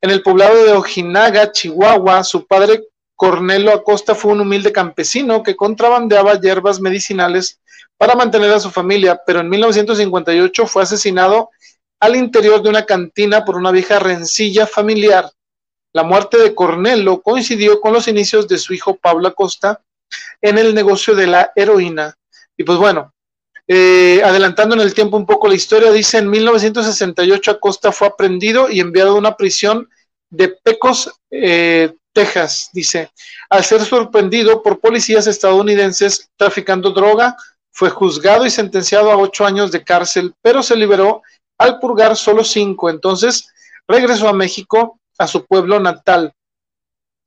en 0.00 0.10
el 0.10 0.22
poblado 0.22 0.64
de 0.64 0.72
Ojinaga, 0.72 1.50
Chihuahua. 1.50 2.24
Su 2.24 2.46
padre 2.46 2.84
Cornelo 3.16 3.72
Acosta 3.72 4.14
fue 4.14 4.32
un 4.32 4.40
humilde 4.40 4.72
campesino 4.72 5.42
que 5.42 5.56
contrabandeaba 5.56 6.40
hierbas 6.40 6.80
medicinales 6.80 7.60
para 7.96 8.14
mantener 8.14 8.52
a 8.52 8.60
su 8.60 8.70
familia, 8.70 9.20
pero 9.26 9.40
en 9.40 9.48
1958 9.48 10.66
fue 10.66 10.82
asesinado 10.82 11.50
al 12.00 12.16
interior 12.16 12.62
de 12.62 12.68
una 12.68 12.84
cantina 12.84 13.44
por 13.44 13.56
una 13.56 13.70
vieja 13.70 13.98
rencilla 13.98 14.66
familiar. 14.66 15.30
La 15.94 16.02
muerte 16.02 16.38
de 16.38 16.54
Cornelo 16.54 17.22
coincidió 17.22 17.80
con 17.80 17.92
los 17.92 18.08
inicios 18.08 18.48
de 18.48 18.58
su 18.58 18.74
hijo 18.74 18.96
Pablo 18.96 19.28
Acosta 19.28 19.80
en 20.42 20.58
el 20.58 20.74
negocio 20.74 21.14
de 21.14 21.28
la 21.28 21.52
heroína. 21.54 22.14
Y 22.56 22.64
pues 22.64 22.78
bueno, 22.78 23.14
eh, 23.68 24.20
adelantando 24.24 24.74
en 24.74 24.80
el 24.80 24.92
tiempo 24.92 25.16
un 25.16 25.24
poco 25.24 25.46
la 25.46 25.54
historia, 25.54 25.92
dice 25.92 26.18
en 26.18 26.28
1968 26.28 27.50
Acosta 27.52 27.92
fue 27.92 28.08
aprendido 28.08 28.68
y 28.68 28.80
enviado 28.80 29.12
a 29.12 29.18
una 29.18 29.36
prisión 29.36 29.88
de 30.30 30.48
Pecos, 30.48 31.10
eh, 31.30 31.94
Texas, 32.12 32.70
dice, 32.72 33.10
al 33.48 33.62
ser 33.62 33.84
sorprendido 33.84 34.62
por 34.62 34.80
policías 34.80 35.28
estadounidenses 35.28 36.28
traficando 36.36 36.90
droga, 36.90 37.36
fue 37.70 37.90
juzgado 37.90 38.44
y 38.44 38.50
sentenciado 38.50 39.12
a 39.12 39.16
ocho 39.16 39.46
años 39.46 39.70
de 39.70 39.84
cárcel, 39.84 40.34
pero 40.42 40.60
se 40.60 40.74
liberó 40.74 41.22
al 41.58 41.78
purgar 41.78 42.16
solo 42.16 42.42
cinco. 42.42 42.90
Entonces 42.90 43.48
regresó 43.86 44.28
a 44.28 44.32
México, 44.32 44.98
a 45.18 45.26
su 45.26 45.46
pueblo 45.46 45.80
natal, 45.80 46.32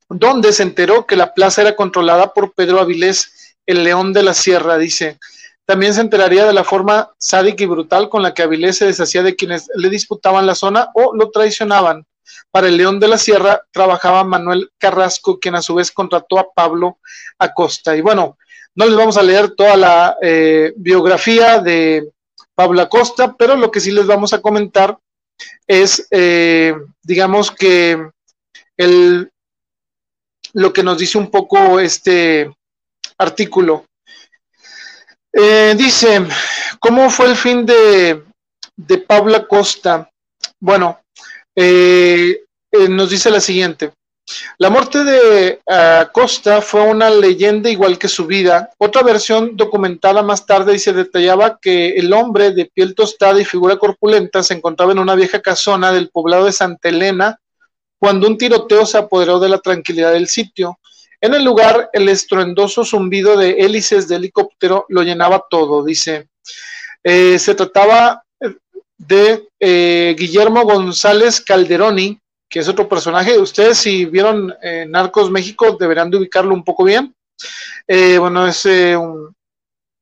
donde 0.09 0.53
se 0.53 0.63
enteró 0.63 1.05
que 1.05 1.15
la 1.15 1.33
plaza 1.33 1.61
era 1.61 1.75
controlada 1.75 2.33
por 2.33 2.53
Pedro 2.53 2.79
Avilés, 2.79 3.55
el 3.65 3.83
león 3.83 4.13
de 4.13 4.23
la 4.23 4.33
sierra, 4.33 4.77
dice. 4.77 5.19
También 5.65 5.93
se 5.93 6.01
enteraría 6.01 6.45
de 6.45 6.53
la 6.53 6.63
forma 6.63 7.11
sádica 7.17 7.63
y 7.63 7.67
brutal 7.67 8.07
con 8.07 8.23
la 8.23 8.33
que 8.33 8.43
Avilés 8.43 8.77
se 8.77 8.85
deshacía 8.85 9.21
de 9.21 9.35
quienes 9.35 9.69
le 9.75 9.89
disputaban 9.89 10.45
la 10.45 10.55
zona 10.55 10.89
o 10.93 11.13
lo 11.13 11.29
traicionaban. 11.29 12.05
Para 12.51 12.67
el 12.67 12.77
León 12.77 12.99
de 12.99 13.09
la 13.09 13.17
Sierra 13.17 13.61
trabajaba 13.71 14.23
Manuel 14.23 14.71
Carrasco, 14.77 15.39
quien 15.39 15.55
a 15.55 15.61
su 15.61 15.75
vez 15.75 15.91
contrató 15.91 16.39
a 16.39 16.51
Pablo 16.53 16.99
Acosta. 17.37 17.97
Y 17.97 18.01
bueno, 18.01 18.37
no 18.75 18.85
les 18.85 18.95
vamos 18.95 19.17
a 19.17 19.23
leer 19.23 19.55
toda 19.55 19.75
la 19.75 20.17
eh, 20.21 20.73
biografía 20.77 21.59
de 21.59 22.09
Pablo 22.55 22.81
Acosta, 22.81 23.35
pero 23.37 23.55
lo 23.55 23.69
que 23.69 23.79
sí 23.79 23.91
les 23.91 24.07
vamos 24.07 24.33
a 24.33 24.41
comentar 24.41 24.97
es, 25.67 26.07
eh, 26.11 26.75
digamos 27.03 27.51
que 27.51 28.09
el, 28.77 29.31
lo 30.53 30.73
que 30.73 30.83
nos 30.83 30.97
dice 30.97 31.17
un 31.17 31.29
poco 31.29 31.79
este 31.79 32.51
artículo. 33.17 33.85
Eh, 35.33 35.75
dice, 35.77 36.25
¿cómo 36.79 37.09
fue 37.09 37.27
el 37.27 37.35
fin 37.35 37.65
de, 37.65 38.23
de 38.75 38.97
Paula 38.97 39.47
Costa? 39.47 40.09
Bueno, 40.59 40.99
eh, 41.55 42.43
eh, 42.71 42.89
nos 42.89 43.09
dice 43.09 43.29
la 43.29 43.39
siguiente. 43.39 43.91
La 44.57 44.69
muerte 44.69 45.03
de 45.03 45.59
Costa 46.11 46.61
fue 46.61 46.81
una 46.81 47.09
leyenda 47.09 47.69
igual 47.69 47.97
que 47.97 48.07
su 48.07 48.25
vida. 48.25 48.69
Otra 48.77 49.03
versión 49.03 49.55
documentada 49.55 50.21
más 50.21 50.45
tarde 50.45 50.75
y 50.75 50.79
se 50.79 50.93
detallaba 50.93 51.59
que 51.61 51.89
el 51.91 52.11
hombre 52.11 52.51
de 52.51 52.65
piel 52.65 52.93
tostada 52.93 53.39
y 53.39 53.45
figura 53.45 53.77
corpulenta 53.77 54.43
se 54.43 54.53
encontraba 54.53 54.91
en 54.91 54.99
una 54.99 55.15
vieja 55.15 55.41
casona 55.41 55.91
del 55.91 56.09
poblado 56.09 56.45
de 56.45 56.51
Santa 56.51 56.89
Elena 56.89 57.39
cuando 57.99 58.27
un 58.27 58.37
tiroteo 58.37 58.85
se 58.85 58.97
apoderó 58.97 59.39
de 59.39 59.49
la 59.49 59.59
tranquilidad 59.59 60.13
del 60.13 60.27
sitio. 60.27 60.79
En 61.19 61.33
el 61.33 61.43
lugar, 61.43 61.89
el 61.93 62.09
estruendoso 62.09 62.85
zumbido 62.85 63.37
de 63.37 63.51
hélices 63.51 64.07
de 64.07 64.17
helicóptero 64.17 64.85
lo 64.89 65.01
llenaba 65.01 65.45
todo, 65.49 65.83
dice. 65.83 66.29
Eh, 67.03 67.39
se 67.39 67.55
trataba 67.55 68.23
de 68.97 69.47
eh, 69.59 70.15
Guillermo 70.17 70.63
González 70.63 71.41
Calderoni, 71.41 72.19
que 72.49 72.59
es 72.59 72.67
otro 72.67 72.87
personaje. 72.87 73.37
Ustedes 73.37 73.77
si 73.77 74.05
vieron 74.05 74.53
eh, 74.61 74.85
Narcos 74.87 75.29
México 75.29 75.77
deberán 75.79 76.09
de 76.09 76.17
ubicarlo 76.17 76.53
un 76.53 76.63
poco 76.63 76.83
bien. 76.83 77.13
bueno, 77.87 78.47
es 78.47 78.65
un, 78.65 79.33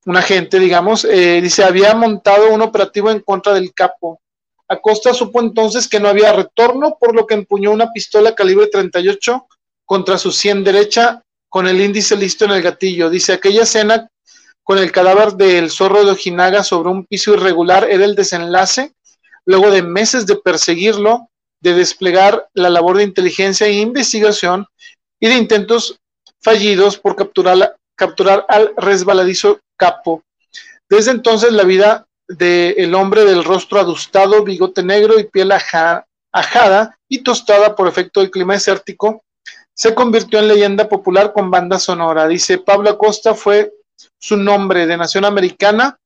un, 0.05 0.17
agente, 0.17 0.59
digamos. 0.59 1.03
dice, 1.03 1.63
había 1.63 1.95
montado 1.95 2.53
un 2.53 2.61
operativo 2.61 3.11
en 3.11 3.21
contra 3.21 3.53
del 3.53 3.73
capo. 3.73 4.21
Acosta 4.67 5.13
supo 5.13 5.41
entonces 5.41 5.87
que 5.87 5.99
no 5.99 6.07
había 6.09 6.33
retorno, 6.33 6.97
por 6.99 7.15
lo 7.15 7.27
que 7.27 7.35
empuñó 7.35 7.71
una 7.71 7.91
pistola 7.91 8.33
calibre 8.33 8.67
38 8.67 9.47
contra 9.85 10.17
su 10.17 10.31
sien 10.31 10.63
derecha 10.63 11.21
con 11.49 11.67
el 11.67 11.79
índice 11.79 12.15
listo 12.15 12.45
en 12.45 12.51
el 12.51 12.61
gatillo. 12.61 13.09
Dice, 13.09 13.33
aquella 13.33 13.63
escena 13.63 14.09
con 14.63 14.79
el 14.79 14.91
cadáver 14.91 15.33
del 15.33 15.69
zorro 15.69 16.03
de 16.03 16.11
Ojinaga 16.11 16.63
sobre 16.63 16.89
un 16.89 17.05
piso 17.05 17.33
irregular 17.33 17.87
era 17.89 18.03
el 18.03 18.15
desenlace, 18.15 18.93
luego 19.45 19.69
de 19.69 19.83
meses 19.83 20.25
de 20.25 20.37
perseguirlo, 20.37 21.29
de 21.65 21.73
desplegar 21.73 22.47
la 22.53 22.69
labor 22.69 22.97
de 22.97 23.03
inteligencia 23.03 23.65
e 23.65 23.73
investigación 23.73 24.67
y 25.19 25.27
de 25.27 25.33
intentos 25.33 25.99
fallidos 26.39 26.99
por 26.99 27.15
capturar, 27.15 27.75
capturar 27.95 28.45
al 28.49 28.71
resbaladizo 28.77 29.59
capo. 29.75 30.21
Desde 30.87 31.09
entonces 31.09 31.51
la 31.53 31.63
vida 31.63 32.05
del 32.27 32.93
hombre 32.93 33.25
del 33.25 33.43
rostro 33.43 33.79
adustado, 33.79 34.43
bigote 34.43 34.83
negro 34.83 35.19
y 35.19 35.23
piel 35.23 35.51
ajada 35.51 36.99
y 37.09 37.23
tostada 37.23 37.75
por 37.75 37.87
efecto 37.87 38.19
del 38.19 38.29
clima 38.29 38.53
desértico, 38.53 39.23
se 39.73 39.95
convirtió 39.95 40.37
en 40.37 40.49
leyenda 40.49 40.87
popular 40.87 41.33
con 41.33 41.49
banda 41.49 41.79
sonora. 41.79 42.27
Dice, 42.27 42.59
Pablo 42.59 42.91
Acosta 42.91 43.33
fue 43.33 43.73
su 44.19 44.37
nombre 44.37 44.85
de 44.85 44.97
nación 44.97 45.25
americana 45.25 45.97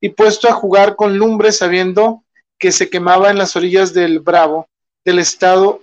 y 0.00 0.08
puesto 0.08 0.48
a 0.48 0.52
jugar 0.52 0.96
con 0.96 1.18
lumbre 1.18 1.52
sabiendo 1.52 2.24
que 2.58 2.72
se 2.72 2.88
quemaba 2.88 3.30
en 3.30 3.36
las 3.36 3.54
orillas 3.54 3.92
del 3.92 4.20
Bravo, 4.20 4.66
del 5.04 5.18
estado 5.18 5.82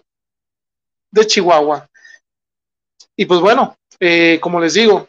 de 1.11 1.27
Chihuahua. 1.27 1.87
Y 3.15 3.25
pues 3.25 3.39
bueno, 3.39 3.77
eh, 3.99 4.39
como 4.41 4.59
les 4.59 4.73
digo, 4.73 5.07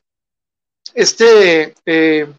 este 0.95 1.75
eh, 1.87 2.33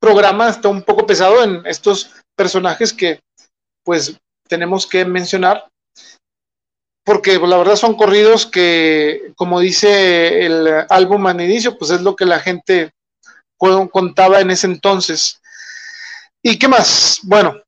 programa 0.00 0.50
está 0.50 0.68
un 0.68 0.82
poco 0.82 1.06
pesado 1.06 1.42
en 1.42 1.64
estos 1.66 2.10
personajes 2.34 2.92
que 2.92 3.20
pues 3.84 4.16
tenemos 4.48 4.86
que 4.86 5.04
mencionar 5.04 5.70
porque 7.04 7.38
la 7.38 7.56
verdad 7.56 7.76
son 7.76 7.96
corridos 7.96 8.46
que, 8.46 9.32
como 9.34 9.58
dice 9.58 10.44
el 10.44 10.84
álbum 10.88 11.26
al 11.26 11.40
inicio, 11.40 11.76
pues 11.76 11.90
es 11.90 12.02
lo 12.02 12.14
que 12.14 12.26
la 12.26 12.38
gente 12.38 12.92
contaba 13.58 14.40
en 14.40 14.50
ese 14.50 14.66
entonces. 14.66 15.40
¿Y 16.42 16.58
qué 16.58 16.68
más? 16.68 17.20
Bueno, 17.24 17.60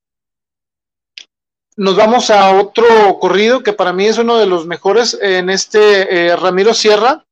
nos 1.76 1.96
vamos 1.96 2.30
a 2.30 2.60
otro 2.60 3.18
corrido 3.18 3.62
que 3.62 3.72
para 3.72 3.92
mí 3.92 4.06
es 4.06 4.18
uno 4.18 4.38
de 4.38 4.46
los 4.46 4.66
mejores 4.66 5.18
en 5.20 5.50
este 5.50 6.28
eh, 6.28 6.36
Ramiro 6.36 6.74
Sierra, 6.74 7.24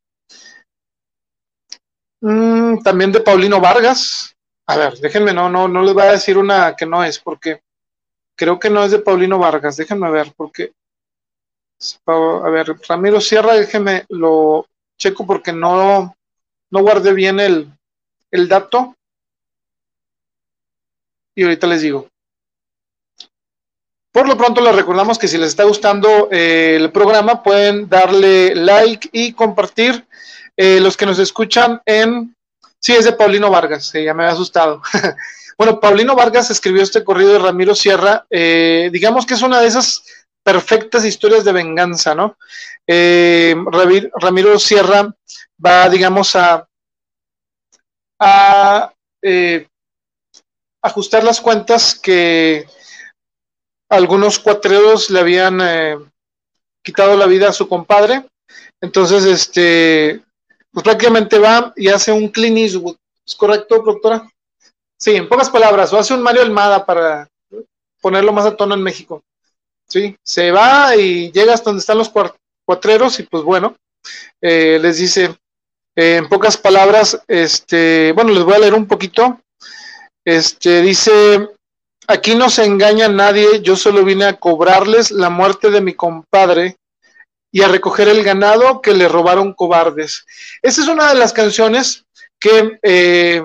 mm, 2.21 2.83
también 2.83 3.13
de 3.13 3.21
Paulino 3.21 3.61
Vargas. 3.61 4.35
A 4.67 4.77
ver, 4.77 4.99
déjenme, 4.99 5.33
no, 5.33 5.49
no, 5.49 5.69
no 5.69 5.83
les 5.83 5.95
voy 5.95 6.05
a 6.05 6.13
decir 6.13 6.39
una 6.39 6.77
que 6.77 6.87
no 6.87 7.03
es, 7.05 7.19
porque 7.19 7.63
creo 8.37 8.59
que 8.59 8.71
no 8.71 8.85
es 8.85 8.91
de 8.93 9.01
Paulino 9.01 9.39
Vargas, 9.39 9.77
déjenme 9.77 10.11
ver, 10.11 10.33
porque 10.37 10.73
a 12.07 12.51
ver, 12.51 12.77
Ramiro 12.89 13.21
Sierra, 13.21 13.55
déjeme 13.55 14.05
lo 14.11 14.67
checo 14.99 15.27
porque 15.27 15.53
no, 15.53 16.15
no 16.71 16.83
guardé 16.83 17.15
bien 17.15 17.41
el, 17.41 17.73
el 18.31 18.49
dato. 18.49 18.95
Y 21.35 21.45
ahorita 21.45 21.67
les 21.67 21.83
digo. 21.83 22.10
Por 24.13 24.27
lo 24.27 24.37
pronto 24.37 24.61
les 24.61 24.75
recordamos 24.75 25.19
que 25.19 25.29
si 25.29 25.39
les 25.39 25.51
está 25.51 25.65
gustando 25.65 26.29
eh, 26.33 26.77
el 26.77 26.91
programa 26.91 27.43
pueden 27.43 27.89
darle 27.89 28.55
like 28.55 29.09
y 29.13 29.33
compartir. 29.33 30.07
Eh, 30.57 30.81
los 30.81 30.97
que 30.97 31.07
nos 31.07 31.19
escuchan 31.19 31.81
en... 31.87 32.37
Sí, 32.79 32.93
es 32.93 33.05
de 33.05 33.13
Paulino 33.13 33.51
Vargas, 33.51 33.93
ya 33.93 34.13
me 34.15 34.25
había 34.25 34.35
asustado. 34.35 34.83
bueno, 35.59 35.81
Paulino 35.81 36.15
Vargas 36.15 36.51
escribió 36.51 36.83
este 36.83 37.05
corrido 37.05 37.33
de 37.33 37.39
Ramiro 37.39 37.75
Sierra. 37.75 38.27
Eh, 38.29 38.91
digamos 38.93 39.25
que 39.25 39.35
es 39.35 39.43
una 39.43 39.61
de 39.61 39.69
esas 39.69 40.03
perfectas 40.43 41.05
historias 41.05 41.45
de 41.45 41.53
venganza, 41.53 42.15
¿no? 42.15 42.37
Eh, 42.87 43.55
Ramiro 44.15 44.59
Sierra 44.59 45.15
va, 45.65 45.89
digamos, 45.89 46.35
a, 46.35 46.67
a 48.19 48.93
eh, 49.23 49.67
ajustar 50.83 51.25
las 51.25 51.41
cuentas 51.41 51.95
que 51.95 52.67
algunos 53.91 54.39
cuatreros 54.39 55.11
le 55.11 55.21
habían 55.21 55.61
eh, 55.61 55.99
quitado 56.83 57.17
la 57.17 57.27
vida 57.27 57.49
a 57.49 57.53
su 57.53 57.69
compadre. 57.69 58.25
Entonces, 58.81 59.25
este, 59.25 60.23
pues 60.73 60.83
prácticamente 60.83 61.39
va 61.39 61.73
y 61.77 61.89
hace 61.89 62.13
un 62.13 62.29
Clean 62.29 62.57
Eastwood. 62.57 62.97
¿Es 63.27 63.35
correcto, 63.35 63.83
doctora? 63.85 64.29
Sí, 64.97 65.17
en 65.17 65.29
pocas 65.29 65.51
palabras, 65.51 65.93
o 65.93 65.99
hace 65.99 66.15
un 66.15 66.23
Mario 66.23 66.43
Almada 66.43 66.85
para 66.85 67.29
ponerlo 68.01 68.33
más 68.33 68.47
a 68.47 68.57
tono 68.57 68.75
en 68.75 68.83
México. 68.83 69.23
¿sí? 69.89 70.17
Se 70.23 70.51
va 70.51 70.97
y 70.97 71.31
llega 71.33 71.55
hasta 71.55 71.71
donde 71.71 71.81
están 71.81 71.99
los 71.99 72.11
cuatreros 72.65 73.19
y 73.19 73.25
pues 73.25 73.43
bueno, 73.43 73.77
eh, 74.41 74.79
les 74.81 74.99
dice, 74.99 75.37
eh, 75.97 76.17
en 76.17 76.29
pocas 76.29 76.57
palabras, 76.57 77.21
este, 77.27 78.13
bueno, 78.13 78.33
les 78.33 78.45
voy 78.45 78.55
a 78.55 78.59
leer 78.59 78.75
un 78.75 78.87
poquito. 78.87 79.41
Este, 80.25 80.81
dice, 80.83 81.49
aquí 82.11 82.35
no 82.35 82.51
se 82.51 82.65
engaña 82.65 83.09
nadie, 83.09 83.63
yo 83.63 83.77
solo 83.77 84.05
vine 84.05 84.25
a 84.27 84.37
cobrarles 84.37 85.11
la 85.11 85.31
muerte 85.31 85.71
de 85.71 85.81
mi 85.81 85.95
compadre 85.95 86.77
y 87.53 87.63
a 87.63 87.69
recoger 87.69 88.09
el 88.09 88.23
ganado 88.23 88.81
que 88.81 88.95
le 88.95 89.09
robaron 89.09 89.55
cobardes. 89.55 90.25
Esa 90.63 90.83
es 90.83 90.89
una 90.89 91.09
de 91.09 91.15
las 91.17 91.33
canciones 91.33 92.05
que 92.39 92.79
eh, 92.83 93.43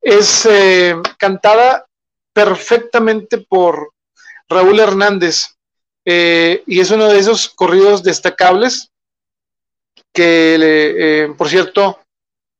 es 0.00 0.48
cantada 1.18 1.86
perfectamente 2.32 3.38
por 3.38 3.92
Raúl 4.48 4.80
Hernández. 4.80 5.56
Eh, 6.04 6.62
y 6.66 6.80
es 6.80 6.90
uno 6.90 7.08
de 7.08 7.18
esos 7.18 7.48
corridos 7.48 8.02
destacables 8.02 8.90
que, 10.12 10.58
eh, 10.60 11.34
por 11.36 11.48
cierto, 11.48 12.00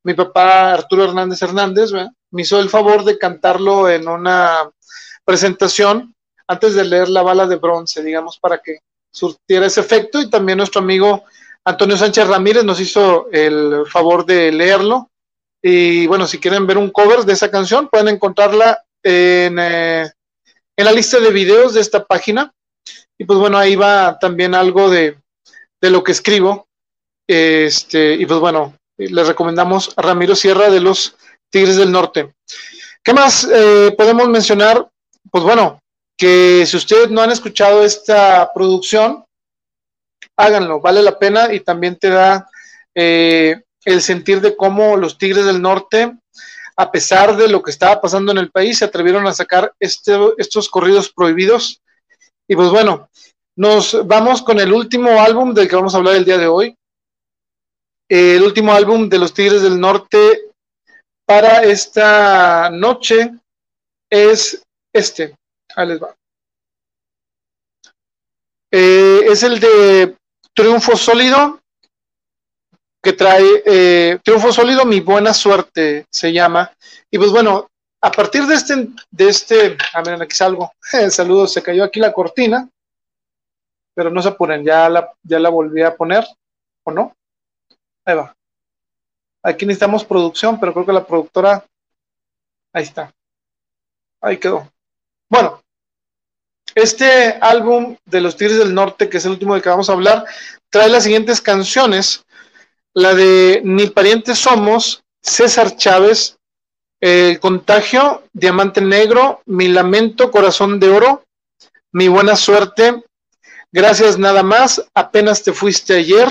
mi 0.03 0.15
papá 0.15 0.73
Arturo 0.73 1.05
Hernández 1.05 1.43
Hernández 1.43 1.91
me 2.31 2.43
hizo 2.43 2.59
el 2.59 2.71
favor 2.71 3.05
de 3.05 3.19
cantarlo 3.19 3.89
en 3.89 4.09
una 4.09 4.71
presentación 5.25 6.15
antes 6.47 6.75
de 6.75 6.85
leer 6.85 7.09
La 7.09 7.23
bala 7.23 7.47
de 7.47 7.57
bronce, 7.57 8.03
digamos, 8.03 8.39
para 8.39 8.59
que 8.59 8.79
surtiera 9.11 9.67
ese 9.67 9.81
efecto. 9.81 10.21
Y 10.21 10.31
también 10.31 10.59
nuestro 10.59 10.81
amigo 10.81 11.25
Antonio 11.65 11.97
Sánchez 11.97 12.27
Ramírez 12.27 12.65
nos 12.65 12.81
hizo 12.81 13.29
el 13.33 13.85
favor 13.87 14.27
de 14.27 14.53
leerlo. 14.53 15.11
Y 15.63 16.07
bueno, 16.07 16.27
si 16.27 16.39
quieren 16.39 16.67
ver 16.67 16.77
un 16.77 16.91
cover 16.91 17.25
de 17.25 17.33
esa 17.33 17.51
canción, 17.51 17.89
pueden 17.89 18.09
encontrarla 18.09 18.83
en, 19.03 19.59
en 19.59 20.13
la 20.77 20.93
lista 20.93 21.19
de 21.21 21.31
videos 21.31 21.75
de 21.75 21.81
esta 21.81 22.05
página. 22.05 22.53
Y 23.17 23.25
pues 23.25 23.39
bueno, 23.39 23.57
ahí 23.57 23.77
va 23.77 24.19
también 24.19 24.55
algo 24.55 24.91
de, 24.91 25.17
de 25.81 25.91
lo 25.91 26.05
que 26.05 26.13
escribo. 26.13 26.69
Este, 27.27 28.15
y 28.15 28.27
pues 28.27 28.41
bueno, 28.41 28.77
les 28.99 29.27
recomendamos 29.27 29.93
a 29.97 30.03
Ramiro 30.03 30.35
Sierra 30.35 30.69
de 30.69 30.81
los 30.81 31.17
Tigres 31.51 31.77
del 31.77 31.93
Norte. 31.93 32.35
¿Qué 33.03 33.15
más 33.15 33.49
eh, 33.51 33.95
podemos 33.97 34.29
mencionar? 34.29 34.89
Pues 35.31 35.45
bueno, 35.45 35.81
que 36.17 36.65
si 36.67 36.77
ustedes 36.77 37.11
no 37.11 37.23
han 37.23 37.31
escuchado 37.31 37.83
esta 37.83 38.53
producción, 38.53 39.25
háganlo, 40.37 40.81
vale 40.81 41.03
la 41.03 41.19
pena 41.19 41.53
y 41.53 41.61
también 41.61 41.99
te 41.99 42.09
da 42.09 42.49
eh, 42.95 43.63
el 43.85 44.01
sentir 44.03 44.41
de 44.41 44.57
cómo 44.57 44.97
los 44.97 45.19
Tigres 45.19 45.45
del 45.45 45.61
Norte, 45.61 46.17
a 46.77 46.91
pesar 46.91 47.37
de 47.37 47.49
lo 47.49 47.63
que 47.63 47.71
estaba 47.71 48.01
pasando 48.01 48.33
en 48.33 48.39
el 48.39 48.51
país, 48.51 48.79
se 48.79 48.85
atrevieron 48.85 49.27
a 49.27 49.35
sacar 49.35 49.73
este, 49.79 50.17
estos 50.39 50.69
corridos 50.69 51.13
prohibidos. 51.13 51.81
Y 52.49 52.57
pues 52.57 52.71
bueno, 52.71 53.09
nos 53.57 54.07
vamos 54.07 54.43
con 54.43 54.59
el 54.59 54.73
último 54.73 55.21
álbum 55.21 55.55
del 55.55 55.69
que 55.69 55.77
vamos 55.77 55.95
a 55.95 55.99
hablar 55.99 56.17
el 56.17 56.25
día 56.25 56.39
de 56.39 56.47
hoy. 56.47 56.77
El 58.09 58.43
último 58.43 58.73
álbum 58.73 59.09
de 59.09 59.19
los 59.19 59.33
Tigres 59.33 59.63
del 59.63 59.81
Norte 59.81 60.51
para 61.27 61.63
esta 61.63 62.69
noche 62.71 63.33
es 64.11 64.63
este. 64.95 65.37
Ahí 65.77 65.89
les 65.89 66.03
va. 66.03 66.17
Eh, 68.71 69.27
es 69.27 69.43
el 69.43 69.61
de 69.61 70.17
Triunfo 70.55 70.97
Sólido, 70.97 71.61
que 73.03 73.13
trae 73.13 73.63
eh, 73.67 74.19
Triunfo 74.25 74.53
Sólido, 74.53 74.85
Mi 74.85 75.01
Buena 75.01 75.35
Suerte 75.35 76.07
se 76.11 76.33
llama. 76.33 76.73
Y 77.11 77.19
pues 77.19 77.31
bueno, 77.31 77.69
a 78.01 78.11
partir 78.11 78.47
de 78.47 78.55
este, 78.55 78.89
de 79.11 79.29
este, 79.29 79.77
a 79.93 80.03
ver, 80.03 80.21
aquí 80.23 80.35
salgo. 80.35 80.73
Saludos, 81.11 81.53
se 81.53 81.63
cayó 81.63 81.85
aquí 81.85 82.01
la 82.01 82.13
cortina, 82.13 82.69
pero 83.95 84.11
no 84.11 84.23
se 84.23 84.29
apuren, 84.29 84.65
ya 84.65 84.89
la, 84.89 85.13
ya 85.23 85.39
la 85.39 85.51
volví 85.51 85.83
a 85.83 85.97
poner, 85.97 86.25
¿o 86.85 86.91
no? 86.91 87.15
Ahí 88.05 88.17
va. 88.17 88.35
Aquí 89.43 89.67
necesitamos 89.67 90.05
producción, 90.05 90.59
pero 90.59 90.73
creo 90.73 90.87
que 90.87 90.93
la 90.93 91.07
productora. 91.07 91.65
Ahí 92.73 92.83
está. 92.83 93.13
Ahí 94.21 94.39
quedó. 94.39 94.74
Bueno, 95.31 95.63
este 96.75 97.39
álbum 97.41 97.97
de 98.05 98.21
los 98.21 98.37
Tigres 98.37 98.59
del 98.59 98.75
Norte, 98.75 99.09
que 99.09 99.19
es 99.19 99.25
el 99.25 99.33
último 99.33 99.55
del 99.55 99.63
que 99.63 99.69
vamos 99.69 99.89
a 99.89 99.93
hablar, 99.93 100.25
trae 100.71 100.89
las 100.89 101.05
siguientes 101.05 101.41
canciones. 101.41 102.25
La 102.97 103.15
de 103.15 103.61
Ni 103.65 103.89
Parientes 103.89 104.39
Somos, 104.39 105.03
César 105.21 105.77
Chávez, 105.77 106.37
El 107.01 107.41
Contagio, 107.41 108.23
Diamante 108.33 108.81
Negro, 108.81 109.43
Mi 109.47 109.67
Lamento, 109.69 110.31
Corazón 110.31 110.79
de 110.79 110.91
Oro, 110.91 111.25
Mi 111.93 112.07
Buena 112.09 112.37
Suerte, 112.37 113.03
Gracias 113.77 114.21
nada 114.21 114.45
más, 114.45 114.81
apenas 114.95 115.43
te 115.43 115.53
fuiste 115.53 115.97
ayer, 115.97 116.29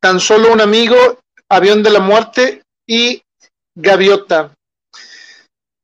Tan 0.00 0.20
solo 0.20 0.52
un 0.52 0.60
amigo 0.60 0.96
Avión 1.48 1.82
de 1.82 1.90
la 1.90 1.98
Muerte 1.98 2.62
y 2.86 3.20
Gaviota. 3.74 4.54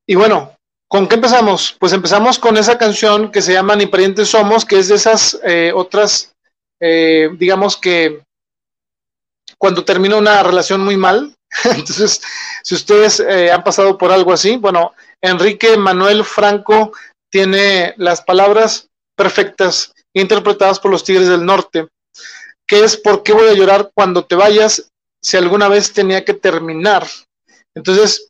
Y 0.07 0.15
bueno, 0.15 0.57
¿con 0.93 1.09
qué 1.09 1.14
empezamos? 1.14 1.74
Pues 1.81 1.94
empezamos 1.94 2.39
con 2.39 2.59
esa 2.59 2.77
canción 2.77 3.32
que 3.32 3.40
se 3.40 3.55
llama 3.55 3.74
Ni 3.74 3.86
Parientes 3.86 4.28
Somos, 4.28 4.66
que 4.66 4.78
es 4.78 4.89
de 4.89 4.97
esas 4.97 5.40
eh, 5.43 5.73
otras, 5.74 6.35
eh, 6.78 7.31
digamos 7.39 7.78
que 7.78 8.23
cuando 9.56 9.86
termina 9.86 10.16
una 10.16 10.43
relación 10.43 10.85
muy 10.85 10.98
mal. 10.98 11.35
Entonces, 11.64 12.20
si 12.62 12.74
ustedes 12.74 13.20
eh, 13.20 13.51
han 13.51 13.64
pasado 13.64 13.97
por 13.97 14.12
algo 14.12 14.35
así, 14.35 14.59
bueno, 14.59 14.93
Enrique 15.23 15.78
Manuel 15.78 16.27
Franco 16.27 16.93
tiene 17.31 17.94
las 17.97 18.20
palabras 18.20 18.86
perfectas 19.16 19.94
interpretadas 20.12 20.78
por 20.78 20.90
los 20.90 21.05
Tigres 21.05 21.28
del 21.28 21.47
Norte, 21.47 21.89
que 22.66 22.85
es 22.85 22.98
¿por 22.98 23.23
qué 23.23 23.32
voy 23.32 23.48
a 23.48 23.55
llorar 23.55 23.90
cuando 23.94 24.27
te 24.27 24.35
vayas 24.35 24.90
si 25.23 25.39
alguna 25.39 25.69
vez 25.69 25.94
tenía 25.94 26.23
que 26.23 26.35
terminar. 26.35 27.06
Entonces, 27.74 28.28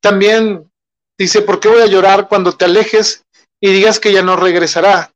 también 0.00 0.70
dice, 1.18 1.42
¿por 1.42 1.60
qué 1.60 1.68
voy 1.68 1.82
a 1.82 1.86
llorar 1.86 2.28
cuando 2.28 2.52
te 2.52 2.64
alejes 2.64 3.24
y 3.60 3.72
digas 3.72 4.00
que 4.00 4.12
ya 4.12 4.22
no 4.22 4.36
regresará? 4.36 5.12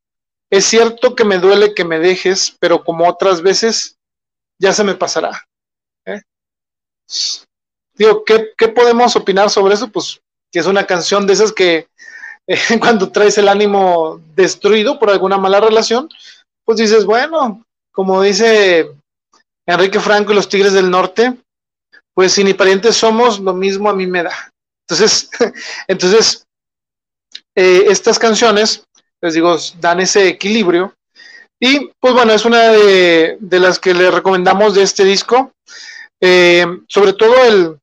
Es 0.50 0.64
cierto 0.64 1.14
que 1.14 1.24
me 1.24 1.38
duele 1.38 1.74
que 1.74 1.84
me 1.84 1.98
dejes, 1.98 2.56
pero 2.58 2.82
como 2.84 3.08
otras 3.08 3.42
veces, 3.42 3.98
ya 4.58 4.72
se 4.72 4.84
me 4.84 4.94
pasará. 4.94 5.46
¿eh? 6.06 6.22
Digo, 7.94 8.24
¿qué, 8.24 8.68
podemos 8.68 9.14
opinar 9.16 9.50
sobre 9.50 9.74
eso? 9.74 9.88
Pues 9.88 10.20
que 10.50 10.60
es 10.60 10.66
una 10.66 10.86
canción 10.86 11.26
de 11.26 11.34
esas 11.34 11.52
que 11.52 11.88
eh, 12.46 12.78
cuando 12.80 13.10
traes 13.10 13.36
el 13.38 13.48
ánimo 13.48 14.20
destruido 14.34 14.98
por 14.98 15.10
alguna 15.10 15.36
mala 15.36 15.60
relación, 15.60 16.08
pues 16.64 16.78
dices, 16.78 17.04
bueno, 17.04 17.64
como 17.92 18.22
dice 18.22 18.90
Enrique 19.66 20.00
Franco 20.00 20.32
y 20.32 20.34
los 20.34 20.48
Tigres 20.48 20.72
del 20.72 20.90
Norte, 20.90 21.36
pues 22.14 22.32
si 22.32 22.42
ni 22.42 22.54
parientes 22.54 22.96
somos, 22.96 23.38
lo 23.38 23.52
mismo 23.52 23.90
a 23.90 23.94
mí 23.94 24.06
me 24.06 24.22
da. 24.22 24.50
Entonces, 24.88 25.30
entonces 25.88 26.46
eh, 27.54 27.84
estas 27.88 28.18
canciones, 28.18 28.84
les 29.20 29.34
digo, 29.34 29.56
dan 29.80 30.00
ese 30.00 30.28
equilibrio. 30.28 30.94
Y 31.60 31.90
pues 32.00 32.14
bueno, 32.14 32.32
es 32.32 32.44
una 32.44 32.68
de, 32.68 33.36
las 33.40 33.78
que 33.78 33.92
le 33.92 34.10
recomendamos 34.10 34.74
de 34.74 34.82
este 34.82 35.04
disco. 35.04 35.52
Eh, 36.20 36.66
sobre 36.88 37.12
todo 37.12 37.34
el, 37.44 37.78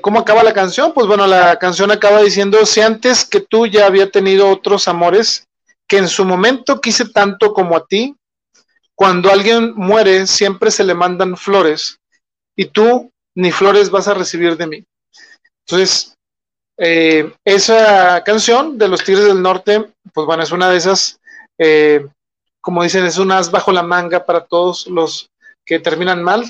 cómo 0.00 0.20
acaba 0.20 0.42
la 0.42 0.54
canción. 0.54 0.94
Pues 0.94 1.06
bueno, 1.06 1.26
la 1.26 1.58
canción 1.58 1.90
acaba 1.90 2.22
diciendo, 2.22 2.64
si 2.64 2.80
antes 2.80 3.24
que 3.24 3.40
tú 3.40 3.66
ya 3.66 3.86
había 3.86 4.10
tenido 4.10 4.48
otros 4.48 4.88
amores, 4.88 5.46
que 5.86 5.98
en 5.98 6.08
su 6.08 6.24
momento 6.24 6.80
quise 6.80 7.10
tanto 7.10 7.52
como 7.52 7.76
a 7.76 7.86
ti, 7.86 8.16
cuando 8.94 9.30
alguien 9.30 9.74
muere 9.74 10.26
siempre 10.26 10.70
se 10.70 10.84
le 10.84 10.94
mandan 10.94 11.36
flores 11.36 11.98
y 12.56 12.66
tú 12.66 13.12
ni 13.34 13.50
flores 13.50 13.90
vas 13.90 14.08
a 14.08 14.14
recibir 14.14 14.56
de 14.56 14.66
mí. 14.66 14.84
Entonces, 15.66 16.14
eh, 16.78 17.32
esa 17.44 18.22
canción 18.24 18.78
de 18.78 18.88
los 18.88 19.04
Tigres 19.04 19.24
del 19.24 19.42
Norte, 19.42 19.92
pues 20.12 20.26
bueno, 20.26 20.42
es 20.42 20.52
una 20.52 20.70
de 20.70 20.76
esas, 20.76 21.20
eh, 21.58 22.06
como 22.60 22.82
dicen, 22.82 23.04
es 23.04 23.18
un 23.18 23.32
as 23.32 23.50
bajo 23.50 23.72
la 23.72 23.82
manga 23.82 24.24
para 24.24 24.44
todos 24.44 24.86
los 24.86 25.30
que 25.64 25.78
terminan 25.78 26.22
mal. 26.22 26.44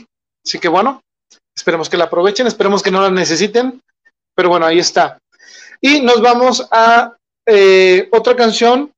Así 0.45 0.59
que 0.59 0.69
bueno, 0.69 1.01
esperemos 1.57 1.89
que 1.89 1.97
la 1.97 2.05
aprovechen, 2.05 2.47
esperemos 2.47 2.83
que 2.83 2.91
no 2.91 3.01
la 3.01 3.11
necesiten, 3.11 3.81
pero 4.35 4.49
bueno, 4.49 4.67
ahí 4.67 4.79
está. 4.79 5.19
Y 5.81 6.01
nos 6.01 6.21
vamos 6.21 6.67
a 6.71 7.17
eh, 7.47 8.09
otra 8.13 8.35
canción 8.35 8.91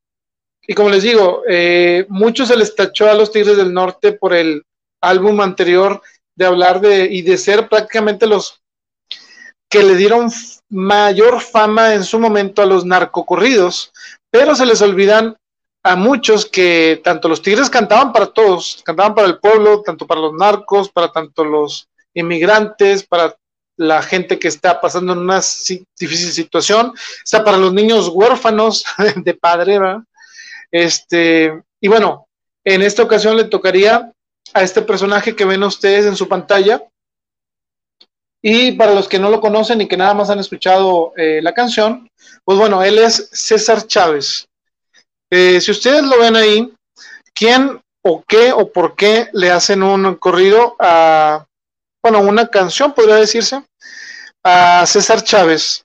y 0.66 0.74
como 0.74 0.88
les 0.90 1.02
digo, 1.02 1.42
eh, 1.48 2.06
mucho 2.08 2.44
se 2.44 2.56
les 2.56 2.74
tachó 2.74 3.08
a 3.08 3.14
los 3.14 3.30
Tigres 3.30 3.56
del 3.56 3.72
Norte 3.72 4.12
por 4.12 4.34
el 4.34 4.62
álbum 5.00 5.40
anterior 5.40 6.02
de 6.34 6.46
hablar 6.46 6.80
de 6.80 7.06
y 7.06 7.22
de 7.22 7.38
ser 7.38 7.68
prácticamente 7.68 8.26
los 8.26 8.60
que 9.68 9.82
le 9.82 9.96
dieron 9.96 10.30
mayor 10.68 11.40
fama 11.40 11.94
en 11.94 12.04
su 12.04 12.18
momento 12.18 12.62
a 12.62 12.66
los 12.66 12.84
narcocorridos, 12.84 13.92
pero 14.30 14.54
se 14.54 14.66
les 14.66 14.80
olvidan 14.82 15.36
a 15.82 15.96
muchos 15.96 16.46
que 16.46 17.00
tanto 17.04 17.28
los 17.28 17.42
Tigres 17.42 17.70
cantaban 17.70 18.12
para 18.12 18.26
todos, 18.26 18.82
cantaban 18.84 19.14
para 19.14 19.28
el 19.28 19.38
pueblo, 19.38 19.82
tanto 19.82 20.06
para 20.06 20.20
los 20.20 20.32
narcos, 20.32 20.90
para 20.90 21.12
tanto 21.12 21.44
los 21.44 21.88
inmigrantes, 22.14 23.04
para 23.04 23.36
la 23.76 24.02
gente 24.02 24.38
que 24.38 24.48
está 24.48 24.80
pasando 24.80 25.12
en 25.12 25.20
una 25.20 25.40
difícil 25.98 26.32
situación, 26.32 26.92
sea, 27.24 27.44
para 27.44 27.58
los 27.58 27.72
niños 27.72 28.08
huérfanos 28.08 28.84
de 29.16 29.34
padre, 29.34 29.78
¿verdad? 29.78 30.02
Este, 30.70 31.62
y 31.80 31.88
bueno, 31.88 32.26
en 32.64 32.82
esta 32.82 33.02
ocasión 33.02 33.36
le 33.36 33.44
tocaría 33.44 34.12
a 34.54 34.62
este 34.62 34.82
personaje 34.82 35.36
que 35.36 35.44
ven 35.44 35.62
ustedes 35.62 36.06
en 36.06 36.16
su 36.16 36.28
pantalla. 36.28 36.82
Y 38.42 38.72
para 38.72 38.94
los 38.94 39.08
que 39.08 39.18
no 39.18 39.30
lo 39.30 39.40
conocen 39.40 39.80
y 39.80 39.88
que 39.88 39.96
nada 39.96 40.14
más 40.14 40.30
han 40.30 40.38
escuchado 40.38 41.12
eh, 41.16 41.40
la 41.42 41.54
canción, 41.54 42.08
pues 42.44 42.58
bueno, 42.58 42.82
él 42.82 42.98
es 42.98 43.28
César 43.32 43.86
Chávez. 43.86 44.46
Eh, 45.30 45.60
si 45.60 45.70
ustedes 45.70 46.02
lo 46.02 46.18
ven 46.18 46.36
ahí, 46.36 46.72
¿quién 47.34 47.80
o 48.02 48.24
qué 48.26 48.52
o 48.52 48.70
por 48.70 48.94
qué 48.94 49.28
le 49.32 49.50
hacen 49.50 49.82
un 49.82 50.14
corrido 50.16 50.76
a, 50.78 51.44
bueno, 52.02 52.20
una 52.20 52.46
canción, 52.46 52.92
podría 52.92 53.16
decirse, 53.16 53.62
a 54.44 54.86
César 54.86 55.22
Chávez? 55.22 55.84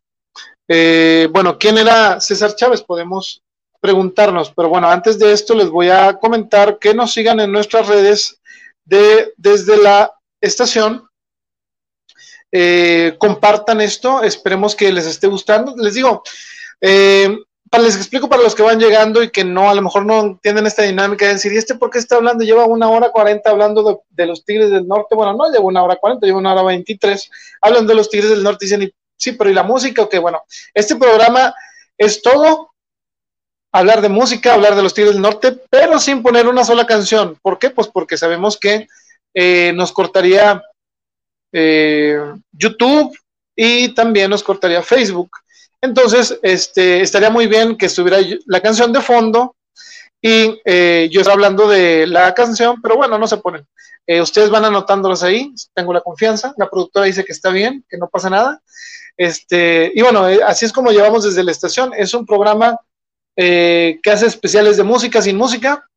Eh, 0.67 1.27
bueno, 1.31 1.57
¿quién 1.57 1.77
era 1.77 2.21
César 2.21 2.55
Chávez? 2.55 2.81
Podemos 2.81 3.41
preguntarnos. 3.81 4.53
Pero 4.55 4.69
bueno, 4.69 4.87
antes 4.87 5.19
de 5.19 5.33
esto 5.33 5.55
les 5.55 5.69
voy 5.69 5.89
a 5.89 6.13
comentar 6.13 6.79
que 6.79 6.93
nos 6.93 7.11
sigan 7.11 7.39
en 7.39 7.51
nuestras 7.51 7.87
redes 7.87 8.39
de, 8.85 9.33
desde 9.35 9.75
la 9.77 10.13
estación. 10.39 11.09
Eh, 12.51 13.15
compartan 13.17 13.79
esto, 13.81 14.23
esperemos 14.23 14.75
que 14.75 14.91
les 14.91 15.05
esté 15.05 15.27
gustando. 15.27 15.73
Les 15.77 15.93
digo, 15.93 16.23
eh, 16.81 17.37
les 17.79 17.95
explico 17.95 18.27
para 18.27 18.43
los 18.43 18.53
que 18.53 18.63
van 18.63 18.79
llegando 18.79 19.23
y 19.23 19.29
que 19.29 19.45
no, 19.45 19.69
a 19.69 19.73
lo 19.73 19.81
mejor 19.81 20.05
no 20.05 20.19
entienden 20.19 20.67
esta 20.67 20.83
dinámica 20.83 21.25
de 21.25 21.33
decir, 21.33 21.53
¿y 21.53 21.57
este 21.57 21.75
por 21.75 21.89
qué 21.89 21.99
está 21.99 22.17
hablando? 22.17 22.43
Lleva 22.43 22.65
una 22.65 22.89
hora 22.89 23.11
cuarenta 23.11 23.49
hablando 23.51 24.03
de, 24.09 24.25
los 24.25 24.43
Tigres 24.43 24.69
del 24.69 24.87
Norte. 24.87 25.15
Bueno, 25.15 25.33
no 25.33 25.49
lleva 25.49 25.63
una 25.63 25.83
hora 25.83 25.95
cuarenta, 25.95 26.25
lleva 26.25 26.39
una 26.39 26.53
hora 26.53 26.63
veintitrés. 26.63 27.29
Hablan 27.61 27.87
de 27.87 27.95
los 27.95 28.09
Tigres 28.09 28.29
del 28.29 28.43
Norte 28.43 28.65
y 28.65 28.69
dicen, 28.69 28.93
sí, 29.15 29.31
pero 29.31 29.49
¿y 29.49 29.53
la 29.53 29.63
música? 29.63 30.01
Ok, 30.01 30.17
bueno, 30.19 30.43
este 30.73 30.97
programa 30.97 31.53
es 31.97 32.21
todo 32.21 32.71
hablar 33.71 34.01
de 34.01 34.09
música, 34.09 34.53
hablar 34.53 34.75
de 34.75 34.83
los 34.83 34.93
Tigres 34.93 35.13
del 35.13 35.21
Norte, 35.21 35.57
pero 35.69 35.97
sin 35.99 36.21
poner 36.21 36.49
una 36.49 36.65
sola 36.65 36.85
canción. 36.85 37.37
¿Por 37.41 37.57
qué? 37.57 37.69
Pues 37.69 37.87
porque 37.87 38.17
sabemos 38.17 38.57
que 38.57 38.89
eh, 39.33 39.71
nos 39.73 39.93
cortaría 39.93 40.61
eh, 41.51 42.19
YouTube 42.51 43.17
y 43.55 43.93
también 43.93 44.29
nos 44.29 44.43
cortaría 44.43 44.81
Facebook. 44.81 45.29
Entonces, 45.81 46.39
este, 46.43 47.01
estaría 47.01 47.29
muy 47.29 47.47
bien 47.47 47.75
que 47.75 47.87
estuviera 47.87 48.17
la 48.45 48.61
canción 48.61 48.93
de 48.93 49.01
fondo 49.01 49.55
y 50.21 50.61
eh, 50.65 51.09
yo 51.11 51.21
estoy 51.21 51.33
hablando 51.33 51.67
de 51.67 52.05
la 52.05 52.33
canción, 52.35 52.79
pero 52.81 52.95
bueno, 52.95 53.17
no 53.17 53.27
se 53.27 53.37
ponen. 53.37 53.65
Eh, 54.05 54.21
ustedes 54.21 54.51
van 54.51 54.65
anotándolas 54.65 55.23
ahí, 55.23 55.51
tengo 55.73 55.93
la 55.93 56.01
confianza. 56.01 56.53
La 56.57 56.69
productora 56.69 57.07
dice 57.07 57.25
que 57.25 57.31
está 57.31 57.49
bien, 57.49 57.83
que 57.89 57.97
no 57.97 58.07
pasa 58.07 58.29
nada. 58.29 58.61
Este, 59.17 59.91
y 59.93 60.01
bueno, 60.01 60.29
eh, 60.29 60.39
así 60.45 60.65
es 60.65 60.71
como 60.71 60.91
llevamos 60.91 61.23
desde 61.23 61.43
la 61.43 61.51
estación. 61.51 61.91
Es 61.97 62.13
un 62.13 62.25
programa 62.25 62.77
que 63.35 63.99
hace 64.11 64.27
especiales 64.27 64.77
de 64.77 64.83
música 64.83 65.19
sin 65.19 65.35
música. 65.35 65.87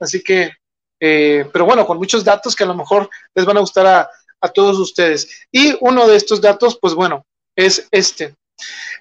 Así 0.00 0.20
que, 0.20 0.50
pero 0.98 1.64
bueno, 1.64 1.86
con 1.86 1.98
muchos 1.98 2.24
datos 2.24 2.56
que 2.56 2.64
a 2.64 2.66
lo 2.66 2.74
mejor 2.74 3.08
les 3.36 3.44
van 3.44 3.56
a 3.58 3.60
gustar 3.60 3.86
a, 3.86 4.10
a 4.42 4.48
todos 4.48 4.78
ustedes. 4.78 5.46
Y 5.50 5.74
uno 5.80 6.06
de 6.06 6.16
estos 6.16 6.40
datos, 6.40 6.78
pues 6.78 6.94
bueno, 6.94 7.24
es 7.56 7.88
este. 7.90 8.34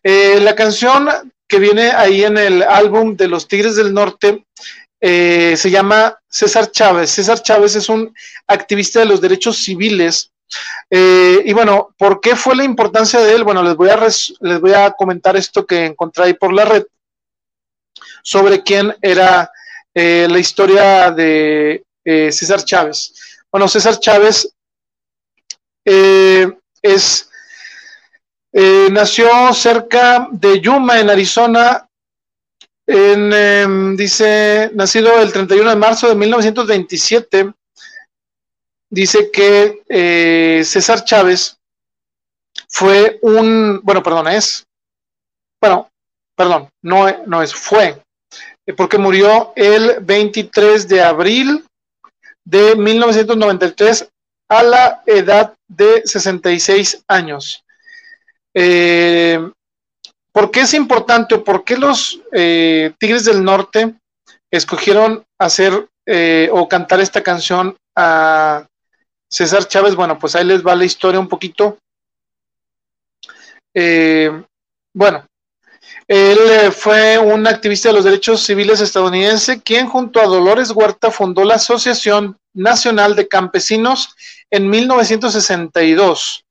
Eh, 0.03 0.39
la 0.39 0.55
canción 0.55 1.09
que 1.47 1.59
viene 1.59 1.91
ahí 1.91 2.23
en 2.23 2.37
el 2.37 2.63
álbum 2.63 3.17
de 3.17 3.27
los 3.27 3.47
Tigres 3.47 3.75
del 3.75 3.93
Norte 3.93 4.45
eh, 5.01 5.55
se 5.57 5.69
llama 5.69 6.17
César 6.29 6.71
Chávez. 6.71 7.11
César 7.11 7.41
Chávez 7.41 7.75
es 7.75 7.89
un 7.89 8.13
activista 8.47 8.99
de 8.99 9.07
los 9.07 9.19
derechos 9.19 9.57
civiles. 9.57 10.31
Eh, 10.89 11.41
y 11.45 11.53
bueno, 11.53 11.93
¿por 11.97 12.21
qué 12.21 12.35
fue 12.35 12.55
la 12.55 12.63
importancia 12.63 13.19
de 13.19 13.33
él? 13.33 13.43
Bueno, 13.43 13.63
les 13.63 13.75
voy, 13.75 13.89
a 13.89 13.97
les 13.97 14.59
voy 14.59 14.73
a 14.73 14.91
comentar 14.91 15.35
esto 15.35 15.65
que 15.65 15.85
encontré 15.85 16.25
ahí 16.25 16.33
por 16.33 16.53
la 16.53 16.65
red 16.65 16.83
sobre 18.23 18.61
quién 18.61 18.95
era 19.01 19.49
la 19.93 20.39
historia 20.39 21.11
de 21.11 21.83
César 22.05 22.63
Chávez. 22.63 23.13
Bueno, 23.51 23.67
César 23.67 23.99
Chávez 23.99 24.53
es 25.85 27.31
eh, 28.53 28.89
nació 28.91 29.53
cerca 29.53 30.27
de 30.31 30.59
Yuma, 30.59 30.99
en 30.99 31.09
Arizona, 31.09 31.87
en, 32.85 33.31
em, 33.31 33.95
dice, 33.95 34.71
nacido 34.73 35.21
el 35.21 35.31
31 35.31 35.69
de 35.69 35.75
marzo 35.77 36.09
de 36.09 36.15
1927. 36.15 37.53
Dice 38.89 39.31
que 39.31 39.83
eh, 39.87 40.63
César 40.65 41.05
Chávez 41.05 41.57
fue 42.67 43.19
un, 43.21 43.79
bueno, 43.83 44.03
perdón, 44.03 44.27
es, 44.27 44.65
bueno, 45.61 45.89
perdón, 46.35 46.69
no, 46.83 47.05
no 47.25 47.41
es, 47.41 47.55
fue, 47.55 48.03
eh, 48.65 48.73
porque 48.73 48.97
murió 48.97 49.53
el 49.55 50.01
23 50.01 50.89
de 50.89 51.01
abril 51.01 51.65
de 52.43 52.75
1993 52.75 54.10
a 54.51 54.63
la 54.63 55.01
edad 55.05 55.53
de 55.65 56.01
66 56.03 57.05
años. 57.07 57.63
Eh, 58.53 59.39
¿Por 60.33 60.51
qué 60.51 60.61
es 60.61 60.73
importante 60.73 61.35
o 61.35 61.43
por 61.43 61.63
qué 61.63 61.77
los 61.77 62.19
eh, 62.33 62.91
Tigres 62.99 63.23
del 63.23 63.45
Norte 63.45 63.95
escogieron 64.51 65.23
hacer 65.39 65.87
eh, 66.05 66.49
o 66.51 66.67
cantar 66.67 66.99
esta 66.99 67.23
canción 67.23 67.77
a 67.95 68.67
César 69.29 69.69
Chávez? 69.69 69.95
Bueno, 69.95 70.19
pues 70.19 70.35
ahí 70.35 70.43
les 70.43 70.67
va 70.67 70.75
la 70.75 70.83
historia 70.83 71.21
un 71.21 71.29
poquito. 71.29 71.77
bueno, 74.93 75.25
él 76.09 76.73
fue 76.73 77.17
un 77.17 77.47
activista 77.47 77.87
de 77.87 77.95
los 77.95 78.03
derechos 78.03 78.41
civiles 78.41 78.81
estadounidense 78.81 79.61
quien 79.61 79.87
junto 79.87 80.19
a 80.19 80.25
Dolores 80.25 80.71
Huerta 80.71 81.09
fundó 81.09 81.45
la 81.45 81.55
Asociación 81.55 82.35
Nacional 82.53 83.15
de 83.15 83.27
Campesinos 83.27 84.15
en 84.49 84.69
1962. 84.69 86.45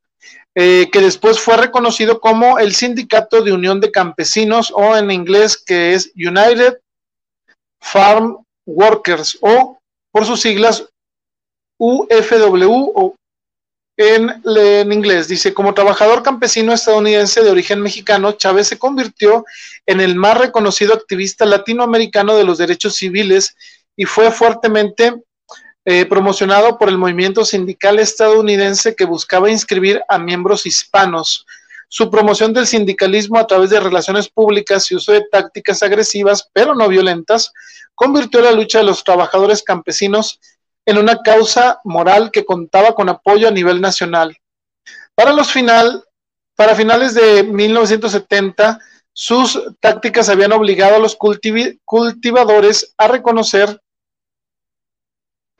Eh, 0.56 0.88
que 0.90 1.00
después 1.00 1.38
fue 1.38 1.56
reconocido 1.56 2.20
como 2.20 2.58
el 2.58 2.74
Sindicato 2.74 3.40
de 3.40 3.52
Unión 3.52 3.80
de 3.80 3.92
Campesinos 3.92 4.72
o 4.74 4.96
en 4.96 5.12
inglés 5.12 5.56
que 5.56 5.94
es 5.94 6.10
United 6.16 6.80
Farm 7.80 8.44
Workers 8.66 9.38
o 9.42 9.78
por 10.10 10.26
sus 10.26 10.40
siglas 10.40 10.88
UFW 11.78 12.92
o 12.94 13.14
en, 13.96 14.42
en, 14.44 14.92
inglés. 14.92 15.28
Dice, 15.28 15.54
como 15.54 15.72
trabajador 15.72 16.22
campesino 16.22 16.72
estadounidense 16.72 17.42
de 17.42 17.50
origen 17.50 17.80
mexicano, 17.80 18.32
Chávez 18.32 18.66
se 18.68 18.78
convirtió 18.78 19.44
en 19.86 20.00
el 20.00 20.16
más 20.16 20.36
reconocido 20.36 20.94
activista 20.94 21.44
latinoamericano 21.44 22.34
de 22.36 22.44
los 22.44 22.58
derechos 22.58 22.96
civiles 22.96 23.56
y 23.96 24.04
fue 24.04 24.30
fuertemente 24.32 25.14
eh, 25.92 26.06
promocionado 26.06 26.78
por 26.78 26.88
el 26.88 26.98
movimiento 26.98 27.44
sindical 27.44 27.98
estadounidense 27.98 28.94
que 28.94 29.04
buscaba 29.04 29.50
inscribir 29.50 30.00
a 30.08 30.20
miembros 30.20 30.64
hispanos. 30.64 31.44
Su 31.88 32.12
promoción 32.12 32.52
del 32.52 32.68
sindicalismo 32.68 33.40
a 33.40 33.46
través 33.48 33.70
de 33.70 33.80
relaciones 33.80 34.28
públicas 34.28 34.88
y 34.88 34.94
uso 34.94 35.10
de 35.10 35.26
tácticas 35.32 35.82
agresivas, 35.82 36.48
pero 36.52 36.76
no 36.76 36.86
violentas, 36.86 37.52
convirtió 37.96 38.40
la 38.40 38.52
lucha 38.52 38.78
de 38.78 38.84
los 38.84 39.02
trabajadores 39.02 39.64
campesinos 39.64 40.38
en 40.86 40.96
una 40.96 41.22
causa 41.22 41.80
moral 41.82 42.30
que 42.30 42.44
contaba 42.44 42.94
con 42.94 43.08
apoyo 43.08 43.48
a 43.48 43.50
nivel 43.50 43.80
nacional. 43.80 44.36
Para 45.16 45.32
los 45.32 45.50
final, 45.50 46.04
para 46.54 46.76
finales 46.76 47.14
de 47.14 47.42
1970, 47.42 48.78
sus 49.12 49.60
tácticas 49.80 50.28
habían 50.28 50.52
obligado 50.52 50.94
a 50.94 51.00
los 51.00 51.16
cultivadores 51.16 52.94
a 52.96 53.08
reconocer 53.08 53.80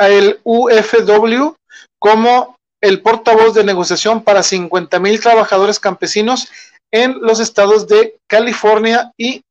el 0.08 0.40
UFW 0.44 1.54
como 1.98 2.56
el 2.80 3.02
portavoz 3.02 3.54
de 3.54 3.64
negociación 3.64 4.22
para 4.22 4.42
50 4.42 4.98
mil 5.00 5.20
trabajadores 5.20 5.78
campesinos 5.78 6.48
en 6.90 7.20
los 7.20 7.40
estados 7.40 7.86
de 7.86 8.16
California 8.26 9.12
y 9.16 9.42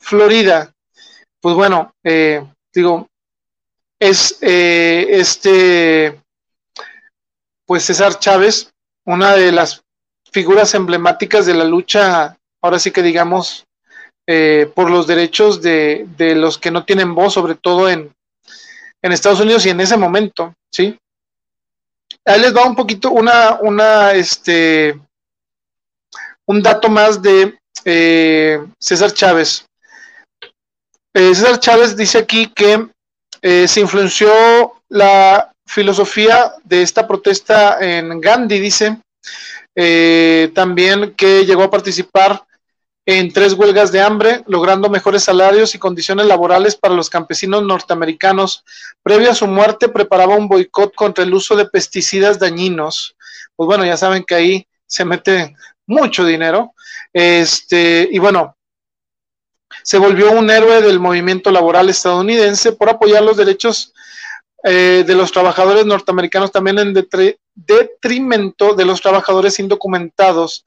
Florida. 0.00 0.72
Pues 1.40 1.54
bueno, 1.54 1.92
eh, 2.04 2.44
digo, 2.72 3.08
es 3.98 4.38
eh, 4.40 5.06
este, 5.10 6.20
pues 7.66 7.84
César 7.84 8.18
Chávez, 8.18 8.70
una 9.04 9.34
de 9.34 9.52
las 9.52 9.82
figuras 10.32 10.74
emblemáticas 10.74 11.46
de 11.46 11.54
la 11.54 11.64
lucha, 11.64 12.36
ahora 12.62 12.78
sí 12.78 12.90
que 12.90 13.02
digamos, 13.02 13.64
eh, 14.28 14.70
por 14.74 14.90
los 14.90 15.06
derechos 15.06 15.62
de, 15.62 16.06
de, 16.16 16.34
los 16.34 16.58
que 16.58 16.70
no 16.70 16.84
tienen 16.84 17.14
voz, 17.14 17.34
sobre 17.34 17.54
todo 17.54 17.88
en, 17.88 18.12
en 19.06 19.12
Estados 19.12 19.40
Unidos 19.40 19.64
y 19.64 19.70
en 19.70 19.80
ese 19.80 19.96
momento, 19.96 20.52
¿sí? 20.70 20.98
Ahí 22.24 22.40
les 22.40 22.54
va 22.54 22.66
un 22.66 22.74
poquito 22.74 23.12
una, 23.12 23.58
una, 23.60 24.12
este, 24.12 24.98
un 26.44 26.60
dato 26.60 26.88
más 26.88 27.22
de 27.22 27.56
eh, 27.84 28.66
César 28.80 29.12
Chávez. 29.12 29.64
Eh, 31.14 31.34
César 31.34 31.60
Chávez 31.60 31.96
dice 31.96 32.18
aquí 32.18 32.48
que 32.48 32.88
eh, 33.42 33.68
se 33.68 33.80
influenció 33.80 34.28
la 34.88 35.52
filosofía 35.64 36.54
de 36.64 36.82
esta 36.82 37.06
protesta 37.06 37.78
en 37.80 38.20
Gandhi, 38.20 38.58
dice, 38.58 38.98
también 40.54 41.14
que 41.14 41.44
llegó 41.44 41.64
a 41.64 41.70
participar 41.70 42.44
en 43.08 43.32
tres 43.32 43.52
huelgas 43.52 43.92
de 43.92 44.00
hambre, 44.00 44.42
logrando 44.48 44.90
mejores 44.90 45.22
salarios 45.22 45.76
y 45.76 45.78
condiciones 45.78 46.26
laborales 46.26 46.74
para 46.74 46.92
los 46.92 47.08
campesinos 47.08 47.62
norteamericanos. 47.62 48.64
Previo 49.00 49.30
a 49.30 49.34
su 49.34 49.46
muerte, 49.46 49.88
preparaba 49.88 50.34
un 50.34 50.48
boicot 50.48 50.92
contra 50.96 51.22
el 51.22 51.32
uso 51.32 51.54
de 51.54 51.66
pesticidas 51.66 52.40
dañinos. 52.40 53.14
Pues 53.54 53.68
bueno, 53.68 53.84
ya 53.84 53.96
saben 53.96 54.24
que 54.24 54.34
ahí 54.34 54.66
se 54.86 55.04
mete 55.04 55.54
mucho 55.86 56.24
dinero. 56.24 56.74
Este, 57.12 58.08
y 58.10 58.18
bueno, 58.18 58.56
se 59.84 59.98
volvió 59.98 60.32
un 60.32 60.50
héroe 60.50 60.82
del 60.82 60.98
movimiento 60.98 61.52
laboral 61.52 61.88
estadounidense 61.88 62.72
por 62.72 62.90
apoyar 62.90 63.22
los 63.22 63.36
derechos 63.36 63.94
eh, 64.64 65.04
de 65.06 65.14
los 65.14 65.30
trabajadores 65.30 65.86
norteamericanos, 65.86 66.50
también 66.50 66.80
en 66.80 67.06
detrimento 67.54 68.74
de 68.74 68.84
los 68.84 69.00
trabajadores 69.00 69.60
indocumentados 69.60 70.64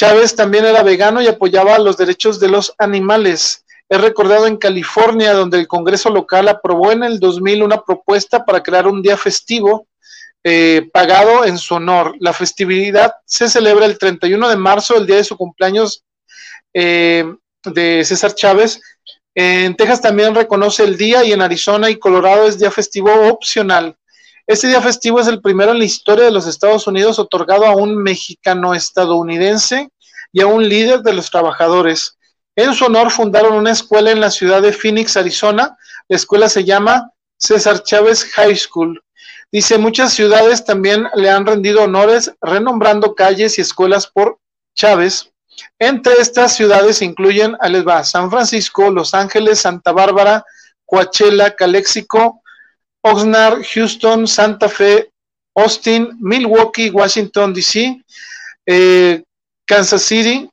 Chávez 0.00 0.34
también 0.34 0.64
era 0.64 0.82
vegano 0.82 1.20
y 1.20 1.26
apoyaba 1.26 1.78
los 1.78 1.98
derechos 1.98 2.40
de 2.40 2.48
los 2.48 2.74
animales. 2.78 3.66
Es 3.86 4.00
recordado 4.00 4.46
en 4.46 4.56
California, 4.56 5.34
donde 5.34 5.58
el 5.58 5.68
Congreso 5.68 6.08
local 6.08 6.48
aprobó 6.48 6.90
en 6.90 7.02
el 7.02 7.20
2000 7.20 7.62
una 7.62 7.82
propuesta 7.82 8.42
para 8.42 8.62
crear 8.62 8.86
un 8.86 9.02
día 9.02 9.18
festivo 9.18 9.88
eh, 10.42 10.88
pagado 10.90 11.44
en 11.44 11.58
su 11.58 11.74
honor. 11.74 12.16
La 12.18 12.32
festividad 12.32 13.12
se 13.26 13.46
celebra 13.50 13.84
el 13.84 13.98
31 13.98 14.48
de 14.48 14.56
marzo, 14.56 14.96
el 14.96 15.06
día 15.06 15.16
de 15.16 15.24
su 15.24 15.36
cumpleaños, 15.36 16.02
eh, 16.72 17.30
de 17.62 18.02
César 18.02 18.34
Chávez. 18.34 18.80
En 19.34 19.76
Texas 19.76 20.00
también 20.00 20.34
reconoce 20.34 20.82
el 20.82 20.96
día 20.96 21.24
y 21.24 21.32
en 21.32 21.42
Arizona 21.42 21.90
y 21.90 21.98
Colorado 21.98 22.46
es 22.46 22.58
día 22.58 22.70
festivo 22.70 23.28
opcional. 23.28 23.98
Este 24.50 24.66
día 24.66 24.82
festivo 24.82 25.20
es 25.20 25.28
el 25.28 25.40
primero 25.40 25.70
en 25.70 25.78
la 25.78 25.84
historia 25.84 26.24
de 26.24 26.32
los 26.32 26.44
Estados 26.44 26.88
Unidos 26.88 27.20
otorgado 27.20 27.66
a 27.66 27.76
un 27.76 27.94
mexicano 27.94 28.74
estadounidense 28.74 29.90
y 30.32 30.40
a 30.40 30.48
un 30.48 30.68
líder 30.68 31.02
de 31.02 31.12
los 31.12 31.30
trabajadores. 31.30 32.18
En 32.56 32.74
su 32.74 32.86
honor 32.86 33.12
fundaron 33.12 33.52
una 33.52 33.70
escuela 33.70 34.10
en 34.10 34.18
la 34.18 34.32
ciudad 34.32 34.60
de 34.60 34.72
Phoenix, 34.72 35.16
Arizona. 35.16 35.78
La 36.08 36.16
escuela 36.16 36.48
se 36.48 36.64
llama 36.64 37.12
César 37.36 37.84
Chávez 37.84 38.24
High 38.24 38.56
School. 38.56 39.00
Dice, 39.52 39.78
muchas 39.78 40.14
ciudades 40.14 40.64
también 40.64 41.06
le 41.14 41.30
han 41.30 41.46
rendido 41.46 41.84
honores 41.84 42.32
renombrando 42.40 43.14
calles 43.14 43.56
y 43.56 43.60
escuelas 43.60 44.08
por 44.08 44.40
Chávez. 44.74 45.30
Entre 45.78 46.14
estas 46.14 46.56
ciudades 46.56 47.02
incluyen, 47.02 47.56
a 47.60 48.02
San 48.02 48.28
Francisco, 48.28 48.90
Los 48.90 49.14
Ángeles, 49.14 49.60
Santa 49.60 49.92
Bárbara, 49.92 50.44
Coachella, 50.84 51.54
Calexico, 51.54 52.39
Oxnard, 53.02 53.62
Houston, 53.74 54.26
Santa 54.26 54.68
Fe, 54.68 55.10
Austin, 55.54 56.16
Milwaukee, 56.20 56.90
Washington, 56.90 57.52
D.C., 57.52 58.02
eh, 58.66 59.22
Kansas 59.66 60.02
City, 60.02 60.48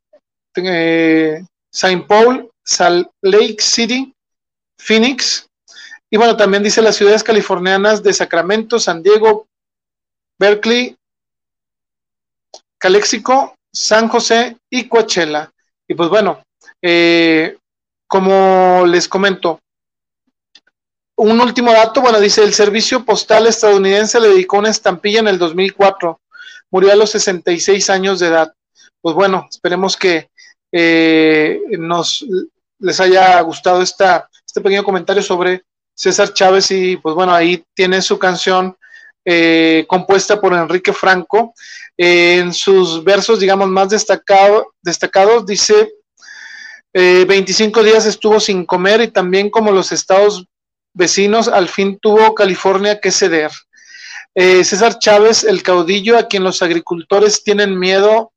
eh, 0.56 1.44
St. 1.72 2.06
Paul, 2.08 2.50
Salt 2.64 3.10
Lake 3.22 3.58
City, 3.60 4.14
Phoenix, 4.78 5.48
y 6.10 6.18
bueno, 6.18 6.38
también 6.38 6.64
dice 6.64 6.82
las 6.82 6.96
ciudades 6.96 7.24
californianas 7.24 8.02
de 8.02 8.14
Sacramento, 8.14 8.80
San 8.80 9.04
Diego, 9.04 9.48
Berkeley, 10.40 10.96
Calexico, 12.78 13.56
San 13.74 14.08
José 14.08 14.58
y 14.70 14.88
Coachella. 14.88 15.52
Y 15.88 15.96
pues 15.96 16.10
bueno, 16.10 16.44
eh, 16.82 17.58
como 18.08 18.86
les 18.86 19.08
comento, 19.10 19.60
un 21.18 21.42
último 21.42 21.72
dato, 21.72 22.02
bueno, 22.02 22.20
dice 22.20 22.44
el 22.44 22.54
servicio 22.54 23.04
postal 23.04 23.48
estadounidense 23.48 24.20
le 24.20 24.30
dedicó 24.30 24.60
una 24.60 24.70
estampilla 24.70 25.20
en 25.20 25.28
el 25.28 25.40
2004, 25.40 26.22
murió 26.70 26.92
a 26.92 26.96
los 26.96 27.10
66 27.12 27.90
años 27.90 28.20
de 28.20 28.28
edad. 28.28 28.54
Pues 29.02 29.16
bueno, 29.16 29.48
esperemos 29.50 29.98
que 29.98 30.30
eh, 30.72 31.60
nos 31.80 32.24
les 32.80 33.00
haya 33.00 33.42
gustado 33.42 33.82
esta, 33.82 34.30
este 34.46 34.62
pequeño 34.62 34.84
comentario 34.84 35.24
sobre 35.24 35.64
César 35.96 36.34
Chávez 36.34 36.70
y 36.70 36.98
pues 36.98 37.16
bueno, 37.16 37.34
ahí 37.34 37.64
tiene 37.74 38.02
su 38.04 38.20
canción 38.20 38.78
eh, 39.26 39.86
compuesta 39.88 40.40
por 40.40 40.54
Enrique 40.54 40.94
Franco. 40.94 41.54
en 41.98 42.54
sus 42.54 43.04
versos, 43.04 43.40
digamos, 43.40 43.68
más 43.70 43.90
destacado, 43.90 44.76
destacados, 44.84 45.48
dice, 45.48 45.94
25 46.94 47.80
eh, 47.80 47.84
días 47.84 48.06
estuvo 48.06 48.40
sin 48.40 48.66
comer 48.66 49.02
y 49.02 49.08
también 49.08 49.50
como 49.50 49.72
los 49.72 49.92
estados 49.92 50.46
vecinos, 50.98 51.48
al 51.48 51.70
fin 51.70 52.00
tuvo 52.00 52.36
California 52.36 53.00
que 53.00 53.12
ceder. 53.12 53.52
Eh, 54.36 54.64
César 54.64 55.00
Chávez, 55.00 55.44
el 55.44 55.64
caudillo 55.64 56.18
a 56.18 56.28
quien 56.28 56.44
los 56.44 56.62
agricultores 56.62 57.44
tienen 57.44 57.78
miedo, 57.78 58.34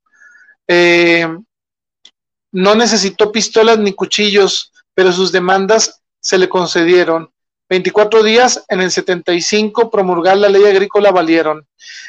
no 2.52 2.74
necesitó 2.76 3.32
pistolas 3.32 3.78
ni 3.78 3.92
cuchillos, 3.92 4.72
pero 4.94 5.10
sus 5.10 5.32
demandas 5.32 6.00
se 6.20 6.38
le 6.38 6.48
concedieron. 6.48 7.32
24 7.68 8.22
días 8.22 8.64
en 8.68 8.80
el 8.80 8.90
75 8.90 9.90
promulgar 9.90 10.36
la 10.36 10.48
ley 10.48 10.64
agrícola 10.64 11.10
valieron. 11.10 11.66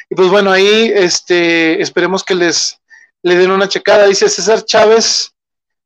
Y 0.10 0.15
pues 0.15 0.30
bueno, 0.30 0.52
ahí 0.52 0.91
este, 0.94 1.82
esperemos 1.82 2.23
que 2.23 2.36
les 2.36 2.82
le 3.23 3.36
den 3.36 3.52
una 3.52 3.69
checada. 3.69 4.07
Dice 4.07 4.30
César 4.30 4.65
Chávez, 4.65 5.32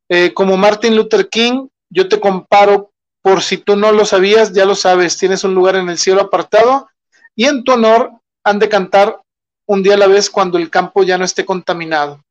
eh, 0.10 0.34
como 0.34 0.58
Martin 0.58 0.96
Luther 0.96 1.28
King, 1.30 1.68
yo 1.90 2.08
te 2.08 2.20
comparo 2.20 2.94
por 3.26 3.41
si 3.41 3.57
tú 3.57 3.76
no 3.76 3.91
lo 3.91 4.06
sabías, 4.06 4.53
ya 4.53 4.65
lo 4.65 4.76
sabes, 4.76 5.18
tienes 5.18 5.43
un 5.43 5.56
lugar 5.56 5.77
en 5.77 5.89
el 5.89 5.97
cielo 5.97 6.22
apartado 6.22 6.88
y 7.35 7.45
en 7.45 7.64
tu 7.64 7.72
honor 7.72 8.11
han 8.43 8.60
de 8.60 8.69
cantar 8.69 9.19
un 9.65 9.81
día 9.81 9.95
a 9.95 9.97
la 9.97 10.06
vez 10.06 10.30
cuando 10.30 10.60
el 10.60 10.69
campo 10.69 11.02
ya 11.02 11.18
no 11.18 11.26
esté 11.26 11.43
contaminado. 11.43 12.23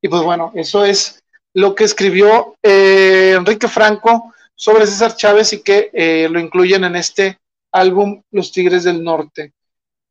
Y 0.00 0.08
pues 0.08 0.22
bueno, 0.22 0.50
eso 0.54 0.86
es 0.86 1.22
lo 1.52 1.74
que 1.74 1.84
escribió 1.84 2.56
eh, 2.62 3.34
Enrique 3.36 3.68
Franco 3.68 4.32
sobre 4.54 4.86
César 4.86 5.14
Chávez 5.16 5.52
y 5.52 5.62
que 5.62 5.90
eh, 5.92 6.30
lo 6.30 6.40
incluyen 6.40 6.84
en 6.84 6.96
este 6.96 7.38
álbum 7.70 8.22
Los 8.30 8.52
Tigres 8.52 8.84
del 8.84 9.04
Norte. 9.04 9.52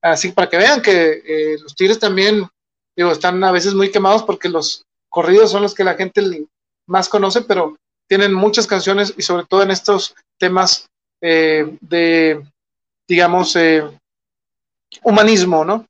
Así 0.04 0.34
para 0.34 0.48
que 0.48 0.58
vean 0.58 0.84
que 0.84 1.24
eh, 1.26 1.58
los 1.64 1.74
Tigres 1.74 1.98
también 1.98 2.48
digo, 2.96 3.12
están 3.12 3.44
a 3.44 3.52
veces 3.52 3.74
muy 3.74 3.90
quemados 3.90 4.22
porque 4.22 4.50
los 4.50 4.86
corridos 5.10 5.50
son 5.50 5.64
los 5.64 5.74
que 5.74 5.84
la 5.84 5.96
gente 5.96 6.22
más 6.86 7.10
conoce, 7.10 7.42
pero 7.42 7.76
tienen 8.12 8.34
muchas 8.34 8.68
canciones 8.68 9.14
y 9.16 9.22
sobre 9.22 9.46
todo 9.46 9.64
en 9.64 9.72
estos 9.72 10.14
temas 10.38 10.86
eh, 11.22 11.78
de, 11.80 12.44
digamos, 13.08 13.58
humanismo, 15.02 15.64
¿no? 15.64 15.88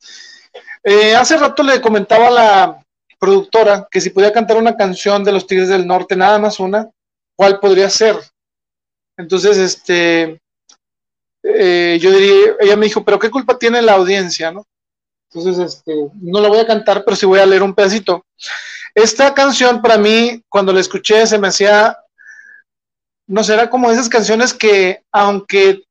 hace 1.17 1.37
rato 1.37 1.63
le 1.63 1.81
comentaba 1.81 2.27
a 2.27 2.31
la 2.31 2.85
productora 3.17 3.87
que 3.89 3.99
si 3.99 4.11
podía 4.11 4.31
cantar 4.31 4.57
una 4.57 4.77
canción 4.77 5.23
de 5.23 5.31
los 5.31 5.47
Tigres 5.47 5.69
del 5.69 5.87
Norte, 5.87 6.15
nada 6.15 6.37
más 6.37 6.59
una, 6.59 6.91
¿cuál 7.35 7.59
podría 7.59 7.89
ser? 7.89 8.15
Entonces, 9.17 9.57
este, 9.57 10.39
eh, 11.41 11.97
yo 11.99 12.11
diría, 12.11 12.55
ella 12.59 12.75
me 12.75 12.85
dijo, 12.85 13.03
pero 13.03 13.17
¿qué 13.17 13.31
culpa 13.31 13.57
tiene 13.57 13.81
la 13.81 13.93
audiencia, 13.93 14.51
no? 14.51 14.63
Entonces, 15.31 15.73
este, 15.73 15.91
no 16.21 16.39
la 16.39 16.49
voy 16.49 16.59
a 16.59 16.67
cantar, 16.67 17.03
pero 17.03 17.15
sí 17.15 17.25
voy 17.25 17.39
a 17.39 17.47
leer 17.47 17.63
un 17.63 17.73
pedacito. 17.73 18.23
Esta 18.93 19.33
canción 19.33 19.81
para 19.81 19.97
mí, 19.97 20.41
cuando 20.49 20.73
la 20.73 20.81
escuché, 20.81 21.25
se 21.25 21.37
me 21.37 21.47
hacía, 21.47 21.97
no 23.31 23.45
sé, 23.45 23.53
era 23.53 23.69
como 23.69 23.89
esas 23.89 24.09
canciones 24.09 24.53
que, 24.53 25.03
aunque, 25.11 25.83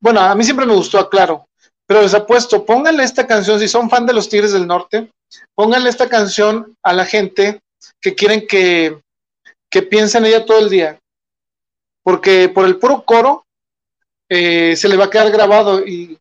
bueno, 0.00 0.20
a 0.20 0.34
mí 0.36 0.44
siempre 0.44 0.64
me 0.64 0.74
gustó, 0.74 1.10
claro, 1.10 1.48
pero 1.86 2.02
les 2.02 2.14
apuesto, 2.14 2.64
pónganle 2.64 3.02
esta 3.02 3.26
canción, 3.26 3.58
si 3.58 3.66
son 3.66 3.90
fan 3.90 4.06
de 4.06 4.12
los 4.12 4.28
Tigres 4.28 4.52
del 4.52 4.68
Norte, 4.68 5.10
pónganle 5.56 5.90
esta 5.90 6.08
canción 6.08 6.76
a 6.84 6.92
la 6.92 7.04
gente 7.04 7.60
que 8.00 8.14
quieren 8.14 8.46
que, 8.46 9.00
que 9.68 9.82
piense 9.82 10.18
en 10.18 10.26
ella 10.26 10.46
todo 10.46 10.60
el 10.60 10.70
día, 10.70 11.00
porque 12.04 12.48
por 12.48 12.64
el 12.64 12.78
puro 12.78 13.04
coro 13.04 13.44
eh, 14.28 14.76
se 14.76 14.88
le 14.88 14.96
va 14.96 15.06
a 15.06 15.10
quedar 15.10 15.32
grabado 15.32 15.84
y 15.84 16.16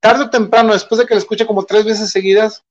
tarde 0.00 0.24
o 0.24 0.30
temprano, 0.30 0.72
después 0.72 0.98
de 0.98 1.06
que 1.06 1.14
lo 1.14 1.20
escuche 1.20 1.46
como 1.46 1.66
tres 1.66 1.84
veces 1.84 2.10
seguidas, 2.10 2.64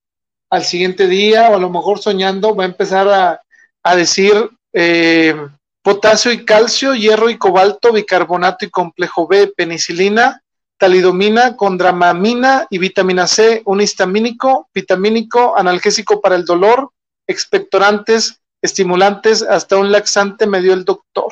al 0.50 0.64
siguiente 0.64 1.06
día 1.06 1.52
o 1.52 1.56
a 1.56 1.60
lo 1.60 1.70
mejor 1.70 2.00
soñando, 2.00 2.56
va 2.56 2.64
a 2.64 2.68
empezar 2.68 3.08
a, 3.08 3.96
decir 3.96 4.50
eh, 4.74 5.36
potasio 5.82 6.32
y 6.32 6.46
calcio, 6.46 6.94
hierro 6.94 7.30
y 7.30 7.38
cobalto, 7.38 7.92
bicarbonato 7.94 8.66
y 8.66 8.70
complejo 8.70 9.28
B, 9.28 9.48
penicilina, 9.48 10.44
talidomina, 10.78 11.56
condramamina 11.56 12.68
y 12.70 12.78
vitamina 12.78 13.28
C, 13.28 13.62
un 13.66 13.82
histamínico, 13.82 14.70
vitamínico, 14.74 15.58
analgésico 15.58 16.22
para 16.22 16.36
el 16.36 16.46
dolor, 16.46 16.92
expectorantes, 17.28 18.40
estimulantes, 18.62 19.42
hasta 19.42 19.78
un 19.78 19.92
laxante 19.92 20.46
me 20.48 20.62
dio 20.62 20.74
el 20.74 20.86
doctor. 20.86 21.32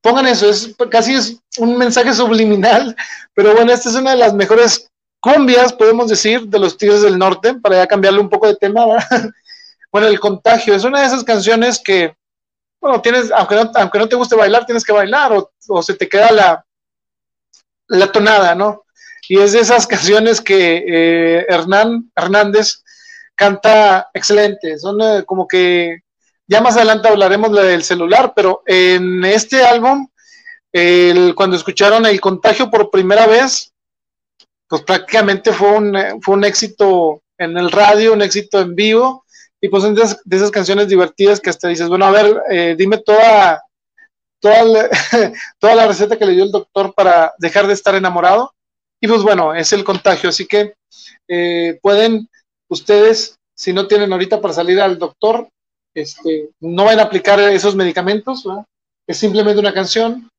Pongan 0.00 0.26
eso, 0.26 0.48
es 0.48 0.74
casi 0.90 1.14
es 1.14 1.40
un 1.58 1.76
mensaje 1.76 2.14
subliminal, 2.14 2.94
pero 3.34 3.54
bueno, 3.54 3.72
esta 3.72 3.88
es 3.88 3.96
una 3.96 4.12
de 4.12 4.18
las 4.18 4.34
mejores 4.34 4.88
cumbias, 5.20 5.72
podemos 5.72 6.08
decir, 6.08 6.46
de 6.46 6.58
los 6.58 6.76
Tigres 6.78 7.02
del 7.02 7.18
Norte, 7.18 7.54
para 7.54 7.76
ya 7.76 7.86
cambiarle 7.86 8.20
un 8.20 8.28
poco 8.28 8.46
de 8.46 8.56
tema. 8.56 8.84
Bueno, 9.96 10.08
el 10.08 10.20
contagio 10.20 10.74
es 10.74 10.84
una 10.84 11.00
de 11.00 11.06
esas 11.06 11.24
canciones 11.24 11.80
que, 11.82 12.14
bueno, 12.82 13.00
tienes, 13.00 13.32
aunque 13.32 13.54
no, 13.54 13.70
aunque 13.76 13.98
no 13.98 14.06
te 14.06 14.16
guste 14.16 14.36
bailar, 14.36 14.66
tienes 14.66 14.84
que 14.84 14.92
bailar 14.92 15.32
o, 15.32 15.82
se 15.82 15.94
te 15.94 16.06
queda 16.06 16.30
la, 16.32 16.66
la 17.88 18.12
tonada, 18.12 18.54
¿no? 18.54 18.84
Y 19.26 19.38
es 19.38 19.52
de 19.52 19.60
esas 19.60 19.86
canciones 19.86 20.42
que 20.42 20.84
eh, 20.86 21.46
Hernán 21.48 22.12
Hernández 22.14 22.82
canta 23.34 24.10
excelente, 24.12 24.78
son 24.78 25.00
eh, 25.00 25.24
como 25.24 25.48
que 25.48 26.00
ya 26.46 26.60
más 26.60 26.76
adelante 26.76 27.08
hablaremos 27.08 27.50
del 27.54 27.82
celular, 27.82 28.34
pero 28.36 28.62
en 28.66 29.24
este 29.24 29.64
álbum, 29.64 30.06
cuando 31.34 31.56
escucharon 31.56 32.04
el 32.04 32.20
contagio 32.20 32.70
por 32.70 32.90
primera 32.90 33.26
vez, 33.26 33.72
pues 34.68 34.82
prácticamente 34.82 35.54
fue 35.54 35.70
un, 35.70 36.20
fue 36.20 36.34
un 36.34 36.44
éxito 36.44 37.22
en 37.38 37.56
el 37.56 37.72
radio, 37.72 38.12
un 38.12 38.20
éxito 38.20 38.60
en 38.60 38.74
vivo, 38.74 39.24
y 39.66 39.68
pues 39.68 39.82
esas, 39.82 40.20
de 40.24 40.36
esas 40.36 40.52
canciones 40.52 40.86
divertidas 40.86 41.40
que 41.40 41.50
hasta 41.50 41.66
dices, 41.66 41.88
bueno, 41.88 42.04
a 42.04 42.12
ver, 42.12 42.40
eh, 42.48 42.76
dime 42.78 42.98
toda, 42.98 43.60
toda 44.40 44.62
la, 44.62 44.88
toda 45.58 45.74
la 45.74 45.88
receta 45.88 46.16
que 46.16 46.24
le 46.24 46.34
dio 46.34 46.44
el 46.44 46.52
doctor 46.52 46.94
para 46.94 47.34
dejar 47.38 47.66
de 47.66 47.72
estar 47.72 47.96
enamorado, 47.96 48.52
y 49.02 49.08
pues 49.08 49.22
bueno, 49.22 49.52
es 49.54 49.72
el 49.72 49.82
contagio, 49.82 50.28
así 50.28 50.46
que 50.46 50.74
eh, 51.26 51.80
pueden 51.82 52.28
ustedes, 52.70 53.40
si 53.56 53.72
no 53.72 53.88
tienen 53.88 54.12
ahorita 54.12 54.40
para 54.40 54.54
salir 54.54 54.80
al 54.80 55.00
doctor, 55.00 55.48
este, 55.96 56.50
no 56.60 56.84
van 56.84 57.00
a 57.00 57.02
aplicar 57.02 57.40
esos 57.40 57.74
medicamentos, 57.74 58.46
es 59.08 59.18
simplemente 59.18 59.58
una 59.58 59.74
canción, 59.74 60.30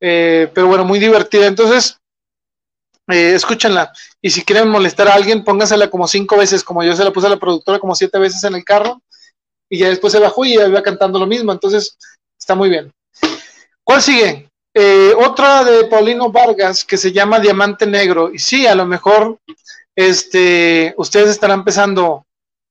eh, 0.00 0.48
pero 0.54 0.68
bueno, 0.68 0.84
muy 0.84 1.00
divertida. 1.00 1.46
Entonces, 1.46 1.98
eh, 3.08 3.34
escúchenla. 3.34 3.92
Y 4.22 4.30
si 4.30 4.44
quieren 4.44 4.68
molestar 4.68 5.08
a 5.08 5.14
alguien, 5.14 5.44
póngansela 5.44 5.90
como 5.90 6.06
cinco 6.06 6.36
veces, 6.36 6.62
como 6.62 6.82
yo 6.84 6.94
se 6.94 7.04
la 7.04 7.12
puse 7.12 7.26
a 7.26 7.30
la 7.30 7.38
productora 7.38 7.78
como 7.78 7.94
siete 7.94 8.18
veces 8.18 8.44
en 8.44 8.54
el 8.54 8.64
carro. 8.64 9.02
y 9.70 9.78
ya 9.78 9.88
después 9.88 10.12
se 10.12 10.18
bajó 10.18 10.44
y 10.44 10.56
ya 10.56 10.66
iba 10.66 10.82
cantando 10.82 11.18
lo 11.18 11.26
mismo, 11.26 11.52
entonces 11.52 11.98
está 12.38 12.54
muy 12.54 12.70
bien. 12.70 12.90
¿Cuál 13.84 14.00
sigue? 14.00 14.50
Eh, 14.74 15.12
otra 15.14 15.64
de 15.64 15.84
Paulino 15.84 16.30
Vargas 16.30 16.84
que 16.84 16.96
se 16.96 17.12
llama 17.12 17.40
Diamante 17.40 17.86
Negro, 17.86 18.32
y 18.32 18.38
sí, 18.38 18.66
a 18.66 18.74
lo 18.74 18.86
mejor 18.86 19.38
este, 19.98 20.94
ustedes 20.96 21.30
estarán 21.30 21.58
empezando, 21.58 22.24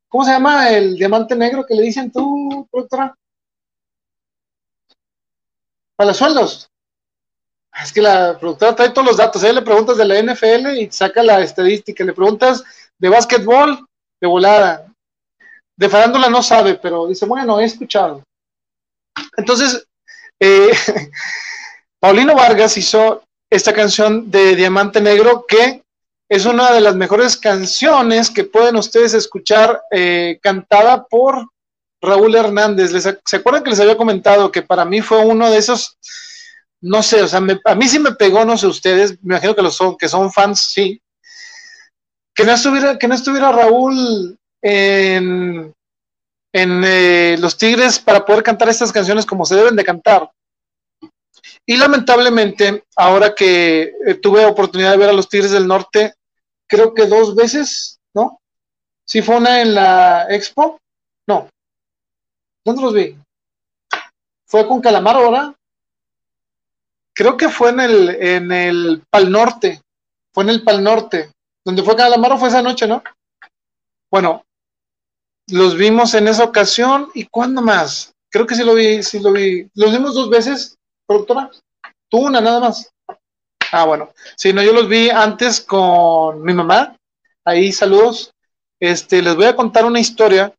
¿cómo 0.07 0.23
se 0.23 0.31
llama 0.31 0.69
el 0.69 0.95
diamante 0.95 1.35
negro 1.35 1.65
que 1.65 1.75
le 1.75 1.81
dicen 1.81 2.09
tú, 2.09 2.65
productora? 2.71 3.13
Para 5.97 6.07
los 6.07 6.17
sueldos. 6.17 6.69
Ah, 6.69 6.76
es 7.83 7.91
que 7.91 8.01
la 8.01 8.37
productora 8.39 8.75
trae 8.75 8.89
todos 8.89 9.07
los 9.07 9.17
datos. 9.17 9.43
Ahí 9.43 9.53
le 9.53 9.61
preguntas 9.61 9.97
de 9.97 10.05
la 10.05 10.21
NFL 10.21 10.77
y 10.77 10.91
saca 10.91 11.23
la 11.23 11.41
estadística. 11.41 12.03
Le 12.03 12.13
preguntas 12.13 12.63
de 12.97 13.09
básquetbol, 13.09 13.85
de 14.19 14.27
volada. 14.27 14.87
De 15.75 15.89
farándula 15.89 16.29
no 16.29 16.41
sabe, 16.41 16.75
pero 16.75 17.07
dice, 17.07 17.25
bueno, 17.25 17.59
he 17.59 17.65
escuchado. 17.65 18.23
Entonces, 19.37 19.85
eh, 20.39 20.71
Paulino 21.99 22.35
Vargas 22.35 22.77
hizo 22.77 23.23
esta 23.49 23.73
canción 23.73 24.29
de 24.29 24.55
Diamante 24.55 25.01
Negro 25.01 25.45
que 25.47 25.83
es 26.29 26.45
una 26.45 26.71
de 26.71 26.81
las 26.81 26.95
mejores 26.95 27.37
canciones 27.37 28.29
que 28.29 28.43
pueden 28.43 28.75
ustedes 28.75 29.13
escuchar 29.13 29.81
eh, 29.91 30.39
cantada 30.41 31.05
por 31.05 31.47
Raúl 32.01 32.35
Hernández. 32.35 32.91
¿Se 33.25 33.35
acuerdan 33.37 33.63
que 33.63 33.69
les 33.69 33.79
había 33.79 33.95
comentado 33.95 34.51
que 34.51 34.61
para 34.61 34.83
mí 34.83 35.01
fue 35.01 35.19
uno 35.25 35.49
de 35.49 35.57
esos, 35.57 35.97
no 36.81 37.01
sé, 37.01 37.21
o 37.21 37.27
sea, 37.27 37.39
a 37.65 37.75
mí 37.75 37.87
sí 37.87 37.99
me 37.99 38.13
pegó, 38.13 38.45
no 38.45 38.57
sé 38.57 38.67
ustedes, 38.67 39.11
me 39.23 39.35
imagino 39.35 39.55
que, 39.55 39.61
los 39.61 39.75
son, 39.75 39.97
que 39.97 40.07
son 40.07 40.31
fans, 40.31 40.71
sí. 40.71 41.01
Que 42.33 42.43
no 42.43 42.51
estuviera, 42.53 42.97
que 42.97 43.07
no 43.07 43.15
estuviera 43.15 43.51
Raúl 43.51 44.37
en, 44.61 45.73
en 46.53 46.83
eh, 46.85 47.35
Los 47.39 47.57
Tigres 47.57 47.99
para 47.99 48.25
poder 48.25 48.43
cantar 48.43 48.69
estas 48.69 48.91
canciones 48.91 49.25
como 49.25 49.45
se 49.45 49.55
deben 49.55 49.75
de 49.75 49.83
cantar. 49.83 50.29
Y 51.65 51.77
lamentablemente, 51.77 52.85
ahora 52.95 53.35
que 53.35 53.93
eh, 54.05 54.15
tuve 54.15 54.45
oportunidad 54.45 54.91
de 54.91 54.97
ver 54.97 55.09
a 55.09 55.13
los 55.13 55.27
Tigres 55.27 55.51
del 55.51 55.67
Norte, 55.67 56.13
creo 56.67 56.93
que 56.93 57.07
dos 57.07 57.35
veces, 57.35 57.99
¿no? 58.13 58.39
Sí 59.05 59.21
fue 59.21 59.37
una 59.37 59.61
en 59.61 59.73
la 59.73 60.27
Expo, 60.29 60.79
no. 61.27 61.49
¿Dónde 62.63 62.81
los 62.81 62.93
vi? 62.93 63.17
Fue 64.45 64.67
con 64.67 64.81
Calamar 64.81 65.15
ahora. 65.17 65.56
Creo 67.17 67.35
que 67.35 67.49
fue 67.49 67.71
en 67.71 67.79
el, 67.79 68.09
en 68.09 68.51
el 68.51 69.01
Pal 69.09 69.31
Norte. 69.31 69.81
Fue 70.31 70.43
en 70.43 70.51
el 70.51 70.63
Pal 70.63 70.83
Norte. 70.83 71.31
Donde 71.65 71.81
fue 71.81 71.95
Calamaro 71.95 72.37
fue 72.37 72.49
esa 72.49 72.61
noche, 72.61 72.87
¿no? 72.87 73.03
Bueno, 74.11 74.45
los 75.47 75.75
vimos 75.75 76.13
en 76.13 76.27
esa 76.27 76.43
ocasión 76.43 77.09
y 77.15 77.25
¿cuándo 77.25 77.63
más? 77.63 78.13
Creo 78.29 78.45
que 78.45 78.53
sí 78.53 78.63
lo 78.63 78.75
vi, 78.75 79.01
sí 79.01 79.19
lo 79.19 79.31
vi. 79.31 79.67
Los 79.73 79.91
vimos 79.93 80.13
dos 80.13 80.29
veces 80.29 80.77
productora? 81.07 81.49
Tú 82.07 82.19
una 82.19 82.39
nada 82.39 82.59
más. 82.59 82.87
Ah, 83.71 83.85
bueno. 83.85 84.13
Sí, 84.35 84.53
no, 84.53 84.61
yo 84.61 84.71
los 84.71 84.87
vi 84.87 85.09
antes 85.09 85.59
con 85.61 86.43
mi 86.43 86.53
mamá. 86.53 86.95
Ahí, 87.43 87.71
saludos. 87.71 88.31
Este, 88.79 89.23
les 89.23 89.35
voy 89.35 89.45
a 89.45 89.55
contar 89.55 89.85
una 89.85 89.99
historia. 89.99 90.53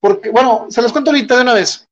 Porque, 0.00 0.30
bueno, 0.30 0.66
se 0.70 0.82
los 0.82 0.90
cuento 0.90 1.10
ahorita 1.10 1.36
de 1.36 1.42
una 1.42 1.54
vez. 1.54 1.86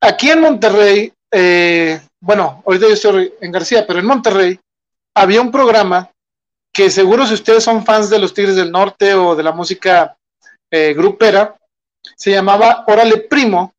Aquí 0.00 0.30
en 0.30 0.40
Monterrey, 0.40 1.12
eh, 1.30 2.00
bueno, 2.24 2.62
ahorita 2.66 2.88
yo 2.88 2.94
estoy 2.94 3.34
en 3.38 3.52
García, 3.52 3.86
pero 3.86 3.98
en 3.98 4.06
Monterrey 4.06 4.58
había 5.14 5.42
un 5.42 5.50
programa 5.50 6.10
que 6.72 6.90
seguro 6.90 7.26
si 7.26 7.34
ustedes 7.34 7.62
son 7.62 7.84
fans 7.84 8.08
de 8.08 8.18
los 8.18 8.32
Tigres 8.32 8.56
del 8.56 8.72
Norte 8.72 9.14
o 9.14 9.36
de 9.36 9.42
la 9.42 9.52
música 9.52 10.16
eh, 10.70 10.94
grupera, 10.94 11.54
se 12.16 12.30
llamaba 12.30 12.84
Órale 12.88 13.18
Primo, 13.18 13.74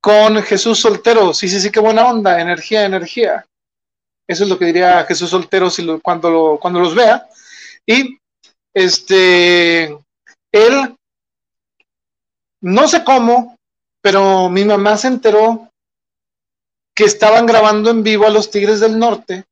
con 0.00 0.40
Jesús 0.42 0.78
Soltero. 0.80 1.34
Sí, 1.34 1.48
sí, 1.48 1.60
sí, 1.60 1.70
qué 1.70 1.80
buena 1.80 2.06
onda, 2.06 2.40
energía, 2.40 2.84
energía. 2.84 3.44
Eso 4.26 4.44
es 4.44 4.48
lo 4.48 4.56
que 4.56 4.66
diría 4.66 5.04
Jesús 5.04 5.30
Soltero 5.30 5.68
si 5.70 5.84
cuando, 5.98 6.56
cuando 6.62 6.78
los 6.78 6.94
vea. 6.94 7.28
Y 7.84 8.16
este, 8.72 9.86
él, 10.52 10.96
no 12.62 12.86
sé 12.86 13.02
cómo, 13.02 13.56
pero 14.00 14.48
mi 14.48 14.64
mamá 14.64 14.96
se 14.96 15.08
enteró 15.08 15.69
que 17.00 17.06
estaban 17.06 17.46
grabando 17.46 17.88
en 17.88 18.02
vivo 18.02 18.26
a 18.26 18.30
los 18.30 18.50
Tigres 18.50 18.80
del 18.80 18.98
Norte 18.98 19.46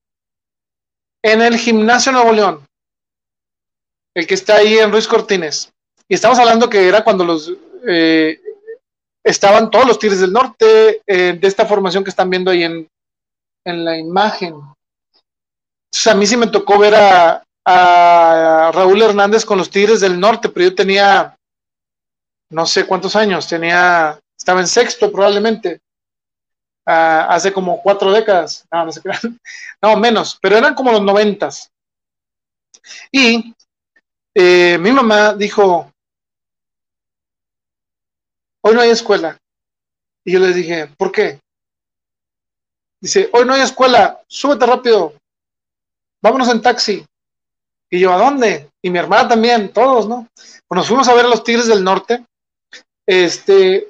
en 1.25 1.41
el 1.41 1.57
Gimnasio 1.57 2.13
Nuevo 2.13 2.31
León, 2.31 2.67
el 4.15 4.27
que 4.27 4.35
está 4.35 4.57
ahí 4.57 4.77
en 4.77 4.93
Ruiz 4.93 5.09
Cortines. 5.09 5.73
Y 6.07 6.15
estamos 6.15 6.39
hablando 6.39 6.69
que 6.69 6.87
era 6.87 7.03
cuando 7.03 7.25
los 7.25 7.51
eh, 7.87 8.39
estaban 9.25 9.71
todos 9.71 9.87
los 9.87 9.99
Tigres 9.99 10.21
del 10.21 10.31
Norte 10.31 11.01
eh, 11.07 11.39
de 11.41 11.49
esta 11.49 11.65
formación 11.65 12.05
que 12.05 12.11
están 12.11 12.29
viendo 12.29 12.51
ahí 12.51 12.65
en, 12.65 12.87
la 13.65 13.97
imagen. 13.97 14.55
a 14.55 16.15
mí 16.15 16.27
sí 16.27 16.37
me 16.37 16.49
tocó 16.49 16.79
ver 16.79 16.97
a, 16.97 17.43
Raúl 18.75 19.01
Hernández 19.01 19.47
con 19.47 19.57
los 19.57 19.71
Tigres 19.71 20.01
del 20.01 20.21
Norte, 20.21 20.51
pero 20.51 20.69
yo 20.69 20.75
tenía 20.75 21.35
no 22.51 22.67
sé 22.67 22.85
cuántos 22.85 23.17
años, 23.17 23.49
tenía, 23.49 24.21
estaba 24.39 24.61
en 24.61 24.67
sexto 24.67 25.11
probablemente, 25.11 25.81
hace 26.89 27.53
como 27.53 27.83
cuatro 27.83 28.11
décadas, 28.11 28.67
no, 28.73 28.87
no 28.87 28.93
sé 28.93 29.03
qué, 29.03 29.11
no, 29.83 29.97
menos, 29.97 30.39
pero 30.41 30.57
eran 30.57 30.75
como 30.75 30.93
los 30.93 31.03
noventas. 31.03 31.71
Y 33.13 33.55
eh, 34.35 34.79
mi 34.79 34.93
mamá 34.93 35.35
dijo, 35.35 35.93
hoy 38.63 38.75
no 38.75 38.81
hay 38.81 38.91
escuela. 38.91 39.39
Y 40.25 40.33
yo 40.33 40.41
les 40.41 40.55
dije, 40.55 40.87
¿por 40.97 41.13
qué? 41.13 41.41
Dice, 43.01 43.29
hoy 43.33 43.45
no 43.45 43.55
hay 43.55 43.63
escuela, 43.63 44.21
súbete 44.27 44.67
rápido, 44.67 45.15
vámonos 46.23 46.49
en 46.49 46.63
taxi. 46.63 47.05
Y 47.91 48.01
yo, 48.01 48.13
¿a 48.13 48.19
dónde? 48.19 48.71
Y 48.83 48.91
mi 48.91 48.99
hermana 48.99 49.29
también, 49.29 49.73
todos, 49.73 50.09
¿no? 50.09 50.29
Pues 50.35 50.77
nos 50.77 50.89
fuimos 50.89 51.09
a 51.09 51.15
ver 51.15 51.27
a 51.27 51.29
los 51.29 51.45
Tigres 51.45 51.67
del 51.67 51.85
Norte, 51.85 52.25
este, 53.07 53.89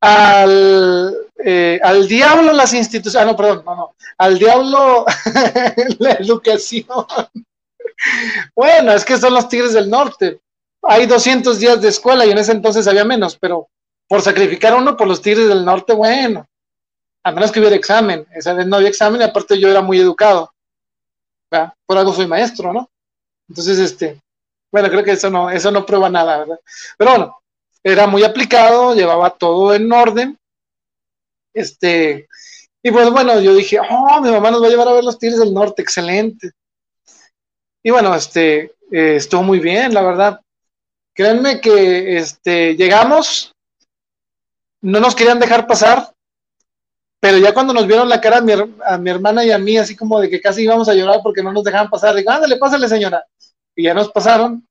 al, 0.00 1.25
eh, 1.38 1.78
al 1.82 2.08
diablo 2.08 2.52
las 2.52 2.72
instituciones, 2.72 3.28
ah, 3.28 3.30
no, 3.30 3.36
perdón, 3.36 3.62
no, 3.64 3.76
no, 3.76 3.94
al 4.18 4.38
diablo 4.38 5.04
la 5.98 6.12
educación. 6.12 6.86
bueno, 8.54 8.92
es 8.92 9.04
que 9.04 9.18
son 9.18 9.34
los 9.34 9.48
Tigres 9.48 9.72
del 9.72 9.90
Norte. 9.90 10.40
Hay 10.82 11.06
200 11.06 11.58
días 11.58 11.80
de 11.80 11.88
escuela 11.88 12.24
y 12.24 12.30
en 12.30 12.38
ese 12.38 12.52
entonces 12.52 12.86
había 12.86 13.04
menos, 13.04 13.36
pero 13.36 13.68
por 14.08 14.22
sacrificar 14.22 14.74
uno 14.74 14.96
por 14.96 15.08
los 15.08 15.20
Tigres 15.20 15.48
del 15.48 15.64
Norte, 15.64 15.92
bueno, 15.92 16.46
a 17.22 17.32
menos 17.32 17.50
que 17.50 17.58
hubiera 17.58 17.76
examen. 17.76 18.26
Esa 18.32 18.54
vez 18.54 18.66
no 18.66 18.76
había 18.76 18.88
examen 18.88 19.20
y 19.20 19.24
aparte 19.24 19.58
yo 19.58 19.68
era 19.68 19.82
muy 19.82 19.98
educado. 19.98 20.52
Por 21.86 21.98
algo 21.98 22.12
soy 22.12 22.26
maestro, 22.26 22.72
¿no? 22.72 22.88
Entonces, 23.48 23.78
este, 23.78 24.20
bueno, 24.70 24.88
creo 24.88 25.04
que 25.04 25.12
eso 25.12 25.30
no, 25.30 25.50
eso 25.50 25.70
no 25.70 25.86
prueba 25.86 26.08
nada, 26.08 26.38
¿verdad? 26.38 26.60
Pero 26.98 27.10
bueno, 27.10 27.38
era 27.82 28.06
muy 28.06 28.24
aplicado, 28.24 28.94
llevaba 28.94 29.30
todo 29.30 29.74
en 29.74 29.92
orden. 29.92 30.38
Este, 31.56 32.28
y 32.82 32.90
pues 32.90 33.10
bueno, 33.10 33.40
yo 33.40 33.54
dije, 33.54 33.78
oh, 33.80 34.20
mi 34.20 34.30
mamá 34.30 34.50
nos 34.50 34.62
va 34.62 34.66
a 34.66 34.70
llevar 34.70 34.88
a 34.88 34.92
ver 34.92 35.02
los 35.02 35.18
Tigres 35.18 35.40
del 35.40 35.54
Norte, 35.54 35.80
excelente. 35.80 36.52
Y 37.82 37.90
bueno, 37.90 38.14
este, 38.14 38.74
eh, 38.92 39.16
estuvo 39.16 39.42
muy 39.42 39.58
bien, 39.58 39.94
la 39.94 40.02
verdad. 40.02 40.40
Créanme 41.14 41.62
que 41.62 42.18
este, 42.18 42.76
llegamos, 42.76 43.52
no 44.82 45.00
nos 45.00 45.14
querían 45.14 45.40
dejar 45.40 45.66
pasar, 45.66 46.12
pero 47.20 47.38
ya 47.38 47.54
cuando 47.54 47.72
nos 47.72 47.86
vieron 47.86 48.08
la 48.08 48.20
cara 48.20 48.38
a 48.84 48.98
mi, 48.98 49.10
hermana 49.10 49.44
y 49.44 49.50
a 49.50 49.58
mí, 49.58 49.78
así 49.78 49.96
como 49.96 50.20
de 50.20 50.28
que 50.28 50.42
casi 50.42 50.62
íbamos 50.62 50.90
a 50.90 50.94
llorar 50.94 51.20
porque 51.22 51.42
no 51.42 51.52
nos 51.52 51.64
dejaban 51.64 51.88
pasar, 51.88 52.14
digo, 52.14 52.30
ándale, 52.30 52.58
pásale 52.58 52.86
señora. 52.86 53.24
Y 53.74 53.84
ya 53.84 53.94
nos 53.94 54.10
pasaron 54.10 54.66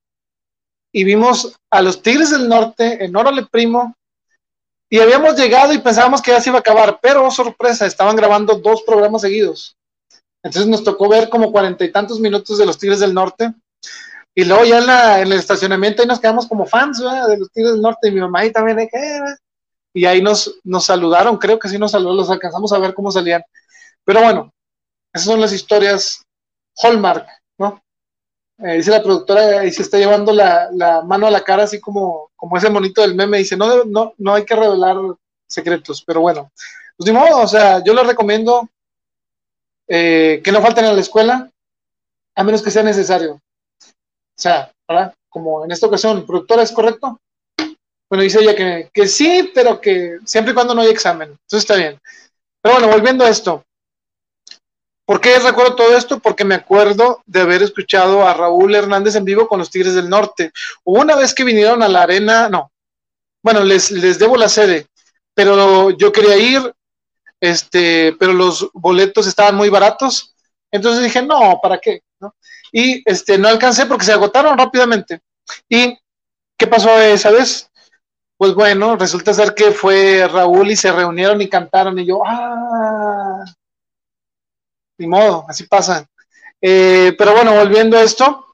y 0.92 1.02
vimos 1.02 1.56
a 1.68 1.82
los 1.82 2.00
Tigres 2.00 2.30
del 2.30 2.48
Norte 2.48 3.04
en 3.04 3.16
Órale 3.16 3.44
Primo 3.50 3.96
y 4.88 5.00
habíamos 5.00 5.36
llegado 5.36 5.72
y 5.72 5.78
pensábamos 5.78 6.22
que 6.22 6.30
ya 6.30 6.40
se 6.40 6.50
iba 6.50 6.58
a 6.58 6.60
acabar, 6.60 6.98
pero 7.00 7.26
oh, 7.26 7.30
sorpresa, 7.30 7.86
estaban 7.86 8.16
grabando 8.16 8.56
dos 8.56 8.82
programas 8.82 9.22
seguidos. 9.22 9.76
Entonces 10.42 10.70
nos 10.70 10.84
tocó 10.84 11.08
ver 11.08 11.28
como 11.28 11.50
cuarenta 11.50 11.84
y 11.84 11.90
tantos 11.90 12.20
minutos 12.20 12.58
de 12.58 12.66
los 12.66 12.78
Tigres 12.78 13.00
del 13.00 13.14
Norte. 13.14 13.52
Y 14.34 14.44
luego 14.44 14.64
ya 14.64 14.78
en, 15.18 15.26
el 15.26 15.32
estacionamiento 15.32 16.02
ahí 16.02 16.08
nos 16.08 16.20
quedamos 16.20 16.46
como 16.46 16.66
fans 16.66 16.98
de 16.98 17.38
los 17.38 17.50
Tigres 17.50 17.72
del 17.72 17.82
Norte 17.82 18.08
y 18.08 18.12
mi 18.12 18.20
mamá 18.20 18.40
ahí 18.40 18.52
también 18.52 18.88
y 19.92 20.04
ahí 20.04 20.20
nos, 20.20 20.60
nos 20.62 20.84
saludaron, 20.84 21.38
creo 21.38 21.58
que 21.58 21.70
sí 21.70 21.78
nos 21.78 21.92
saludaron, 21.92 22.18
los 22.18 22.30
alcanzamos 22.30 22.70
a 22.70 22.78
ver 22.78 22.92
cómo 22.92 23.10
salían. 23.10 23.42
Pero 24.04 24.20
bueno, 24.20 24.52
esas 25.12 25.26
son 25.26 25.40
las 25.40 25.54
historias 25.54 26.22
Hallmark. 26.82 27.26
Eh, 28.58 28.76
dice 28.76 28.90
la 28.90 29.02
productora 29.02 29.64
y 29.66 29.70
se 29.70 29.82
está 29.82 29.98
llevando 29.98 30.32
la, 30.32 31.02
mano 31.04 31.26
a 31.26 31.30
la 31.30 31.42
cara, 31.42 31.64
así 31.64 31.78
como, 31.78 32.30
como 32.36 32.56
ese 32.56 32.70
monito 32.70 33.02
del 33.02 33.14
meme, 33.14 33.38
dice, 33.38 33.56
no, 33.56 33.84
no, 33.84 34.14
no 34.16 34.34
hay 34.34 34.44
que 34.44 34.56
revelar 34.56 34.96
secretos, 35.46 36.02
pero 36.02 36.22
bueno, 36.22 36.50
pues 36.96 37.10
ni 37.10 37.18
modo, 37.18 37.40
o 37.42 37.46
sea, 37.46 37.84
yo 37.84 37.92
les 37.92 38.06
recomiendo 38.06 38.68
eh, 39.88 40.40
que 40.42 40.52
no 40.52 40.62
falten 40.62 40.86
a 40.86 40.92
la 40.92 41.00
escuela, 41.00 41.50
a 42.34 42.44
menos 42.44 42.62
que 42.62 42.70
sea 42.70 42.82
necesario. 42.82 43.34
O 43.34 44.38
sea, 44.38 44.72
¿verdad? 44.88 45.14
Como 45.28 45.64
en 45.64 45.70
esta 45.72 45.86
ocasión, 45.86 46.26
productora, 46.26 46.62
¿es 46.62 46.72
correcto? 46.72 47.20
Bueno, 48.08 48.22
dice 48.22 48.40
ella 48.40 48.54
que, 48.54 48.88
que 48.92 49.06
sí, 49.06 49.50
pero 49.54 49.80
que 49.80 50.18
siempre 50.24 50.52
y 50.52 50.54
cuando 50.54 50.74
no 50.74 50.82
hay 50.82 50.88
examen. 50.88 51.30
Entonces 51.30 51.58
está 51.58 51.76
bien. 51.76 52.00
Pero 52.62 52.76
bueno, 52.76 52.92
volviendo 52.92 53.24
a 53.24 53.28
esto. 53.28 53.64
¿Por 55.06 55.20
qué 55.20 55.38
recuerdo 55.38 55.76
todo 55.76 55.96
esto? 55.96 56.18
Porque 56.18 56.44
me 56.44 56.56
acuerdo 56.56 57.22
de 57.26 57.40
haber 57.40 57.62
escuchado 57.62 58.26
a 58.26 58.34
Raúl 58.34 58.74
Hernández 58.74 59.14
en 59.14 59.24
vivo 59.24 59.46
con 59.46 59.60
los 59.60 59.70
Tigres 59.70 59.94
del 59.94 60.10
Norte. 60.10 60.52
Una 60.84 61.14
vez 61.14 61.32
que 61.32 61.44
vinieron 61.44 61.80
a 61.82 61.88
la 61.88 62.02
arena, 62.02 62.48
no, 62.48 62.72
bueno, 63.40 63.62
les, 63.62 63.92
les 63.92 64.18
debo 64.18 64.36
la 64.36 64.48
sede, 64.48 64.88
pero 65.32 65.90
yo 65.90 66.10
quería 66.10 66.36
ir, 66.36 66.74
este, 67.40 68.16
pero 68.18 68.32
los 68.32 68.68
boletos 68.72 69.28
estaban 69.28 69.54
muy 69.54 69.68
baratos, 69.68 70.34
entonces 70.72 71.04
dije, 71.04 71.22
no, 71.22 71.60
¿para 71.62 71.78
qué? 71.78 72.02
Y 72.72 73.00
este, 73.08 73.38
no 73.38 73.46
alcancé 73.46 73.86
porque 73.86 74.04
se 74.04 74.12
agotaron 74.12 74.58
rápidamente. 74.58 75.20
¿Y 75.68 75.96
qué 76.58 76.66
pasó 76.66 76.90
esa 77.00 77.30
vez? 77.30 77.70
Pues 78.36 78.54
bueno, 78.54 78.96
resulta 78.96 79.32
ser 79.32 79.54
que 79.54 79.70
fue 79.70 80.26
Raúl 80.26 80.72
y 80.72 80.76
se 80.76 80.90
reunieron 80.90 81.40
y 81.40 81.48
cantaron 81.48 81.96
y 82.00 82.04
yo, 82.04 82.20
ah, 82.26 83.44
ni 84.98 85.06
modo, 85.06 85.44
así 85.48 85.64
pasa. 85.64 86.08
Eh, 86.60 87.14
pero 87.18 87.32
bueno, 87.32 87.54
volviendo 87.54 87.96
a 87.96 88.02
esto, 88.02 88.46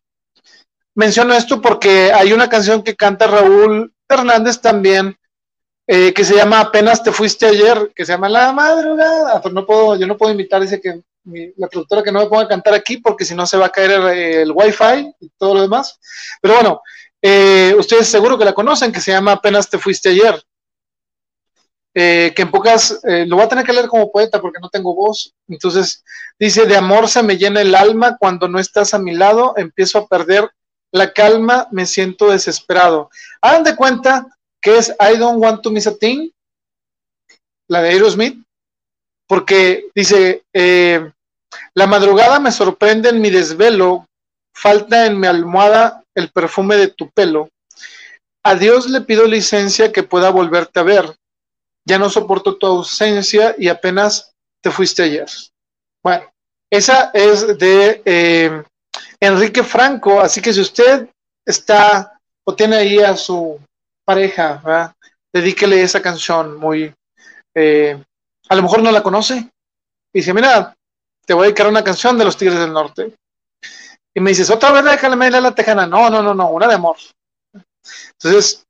menciono 0.94 1.34
esto 1.34 1.60
porque 1.60 2.12
hay 2.12 2.32
una 2.32 2.48
canción 2.48 2.82
que 2.82 2.96
canta 2.96 3.26
Raúl 3.26 3.92
Hernández 4.08 4.60
también, 4.60 5.16
eh, 5.86 6.12
que 6.12 6.24
se 6.24 6.34
llama 6.34 6.60
Apenas 6.60 7.02
te 7.02 7.12
fuiste 7.12 7.46
ayer, 7.46 7.92
que 7.94 8.04
se 8.04 8.12
llama 8.12 8.28
La 8.28 8.52
madrugada. 8.52 9.40
Pues 9.40 9.54
no 9.54 9.64
puedo, 9.66 9.96
yo 9.96 10.06
no 10.06 10.16
puedo 10.16 10.32
invitar, 10.32 10.60
dice 10.60 10.80
que 10.80 11.02
la 11.56 11.68
productora 11.68 12.02
que 12.02 12.10
no 12.10 12.20
me 12.20 12.26
ponga 12.26 12.42
a 12.44 12.48
cantar 12.48 12.74
aquí 12.74 12.96
porque 12.96 13.24
si 13.24 13.34
no 13.34 13.46
se 13.46 13.56
va 13.56 13.66
a 13.66 13.70
caer 13.70 13.92
el, 13.92 14.08
el 14.08 14.52
wifi 14.52 15.14
y 15.20 15.28
todo 15.38 15.54
lo 15.54 15.62
demás. 15.62 15.98
Pero 16.40 16.54
bueno, 16.54 16.82
eh, 17.22 17.74
ustedes 17.78 18.08
seguro 18.08 18.36
que 18.36 18.44
la 18.44 18.52
conocen, 18.52 18.90
que 18.90 19.00
se 19.00 19.12
llama 19.12 19.32
Apenas 19.32 19.70
te 19.70 19.78
fuiste 19.78 20.08
ayer. 20.08 20.42
Eh, 21.94 22.32
que 22.34 22.42
en 22.42 22.50
pocas, 22.50 23.00
eh, 23.04 23.26
lo 23.26 23.36
voy 23.36 23.44
a 23.44 23.48
tener 23.48 23.66
que 23.66 23.72
leer 23.72 23.86
como 23.86 24.10
poeta 24.10 24.40
porque 24.40 24.60
no 24.60 24.70
tengo 24.70 24.94
voz. 24.94 25.34
Entonces 25.48 26.02
dice, 26.38 26.66
de 26.66 26.76
amor 26.76 27.08
se 27.08 27.22
me 27.22 27.36
llena 27.36 27.60
el 27.60 27.74
alma 27.74 28.16
cuando 28.18 28.48
no 28.48 28.58
estás 28.58 28.94
a 28.94 28.98
mi 28.98 29.14
lado, 29.14 29.54
empiezo 29.56 29.98
a 29.98 30.06
perder 30.06 30.50
la 30.90 31.12
calma, 31.12 31.68
me 31.70 31.86
siento 31.86 32.30
desesperado. 32.30 33.10
Hagan 33.40 33.64
de 33.64 33.76
cuenta 33.76 34.26
que 34.60 34.78
es 34.78 34.94
I 35.00 35.16
don't 35.18 35.42
want 35.42 35.62
to 35.62 35.70
miss 35.70 35.86
a 35.86 35.96
thing, 35.96 36.30
la 37.68 37.82
de 37.82 37.90
Aerosmith, 37.90 38.42
porque 39.26 39.86
dice, 39.94 40.44
eh, 40.52 41.10
la 41.74 41.86
madrugada 41.86 42.38
me 42.38 42.52
sorprende 42.52 43.10
en 43.10 43.20
mi 43.20 43.30
desvelo, 43.30 44.06
falta 44.54 45.06
en 45.06 45.18
mi 45.18 45.26
almohada 45.26 46.04
el 46.14 46.30
perfume 46.30 46.76
de 46.76 46.88
tu 46.88 47.10
pelo. 47.10 47.50
A 48.44 48.54
Dios 48.54 48.88
le 48.88 49.02
pido 49.02 49.26
licencia 49.26 49.92
que 49.92 50.02
pueda 50.02 50.30
volverte 50.30 50.80
a 50.80 50.82
ver 50.82 51.16
ya 51.84 51.98
no 51.98 52.08
soporto 52.08 52.56
tu 52.56 52.66
ausencia 52.66 53.54
y 53.58 53.68
apenas 53.68 54.32
te 54.60 54.70
fuiste 54.70 55.02
ayer. 55.02 55.26
Bueno, 56.02 56.30
esa 56.70 57.10
es 57.12 57.58
de 57.58 58.02
eh, 58.04 58.62
Enrique 59.20 59.62
Franco, 59.62 60.20
así 60.20 60.40
que 60.40 60.52
si 60.52 60.60
usted 60.60 61.08
está 61.44 62.18
o 62.44 62.54
tiene 62.54 62.76
ahí 62.76 62.98
a 62.98 63.16
su 63.16 63.60
pareja, 64.04 64.94
dedíquele 65.32 65.82
esa 65.82 66.02
canción 66.02 66.58
muy... 66.58 66.94
Eh, 67.54 68.02
a 68.48 68.54
lo 68.54 68.62
mejor 68.62 68.82
no 68.82 68.90
la 68.90 69.02
conoce. 69.02 69.34
Y 70.12 70.18
dice, 70.18 70.34
mira, 70.34 70.74
te 71.24 71.34
voy 71.34 71.44
a 71.44 71.46
dedicar 71.46 71.68
una 71.68 71.84
canción 71.84 72.18
de 72.18 72.24
los 72.24 72.36
Tigres 72.36 72.58
del 72.58 72.72
Norte. 72.72 73.14
Y 74.14 74.20
me 74.20 74.30
dices, 74.30 74.50
otra 74.50 74.72
vez 74.72 74.84
déjame 74.84 75.30
la 75.30 75.54
tejana. 75.54 75.86
No, 75.86 76.10
no, 76.10 76.22
no, 76.22 76.34
no, 76.34 76.50
una 76.50 76.68
de 76.68 76.74
amor. 76.74 76.96
Entonces, 78.12 78.66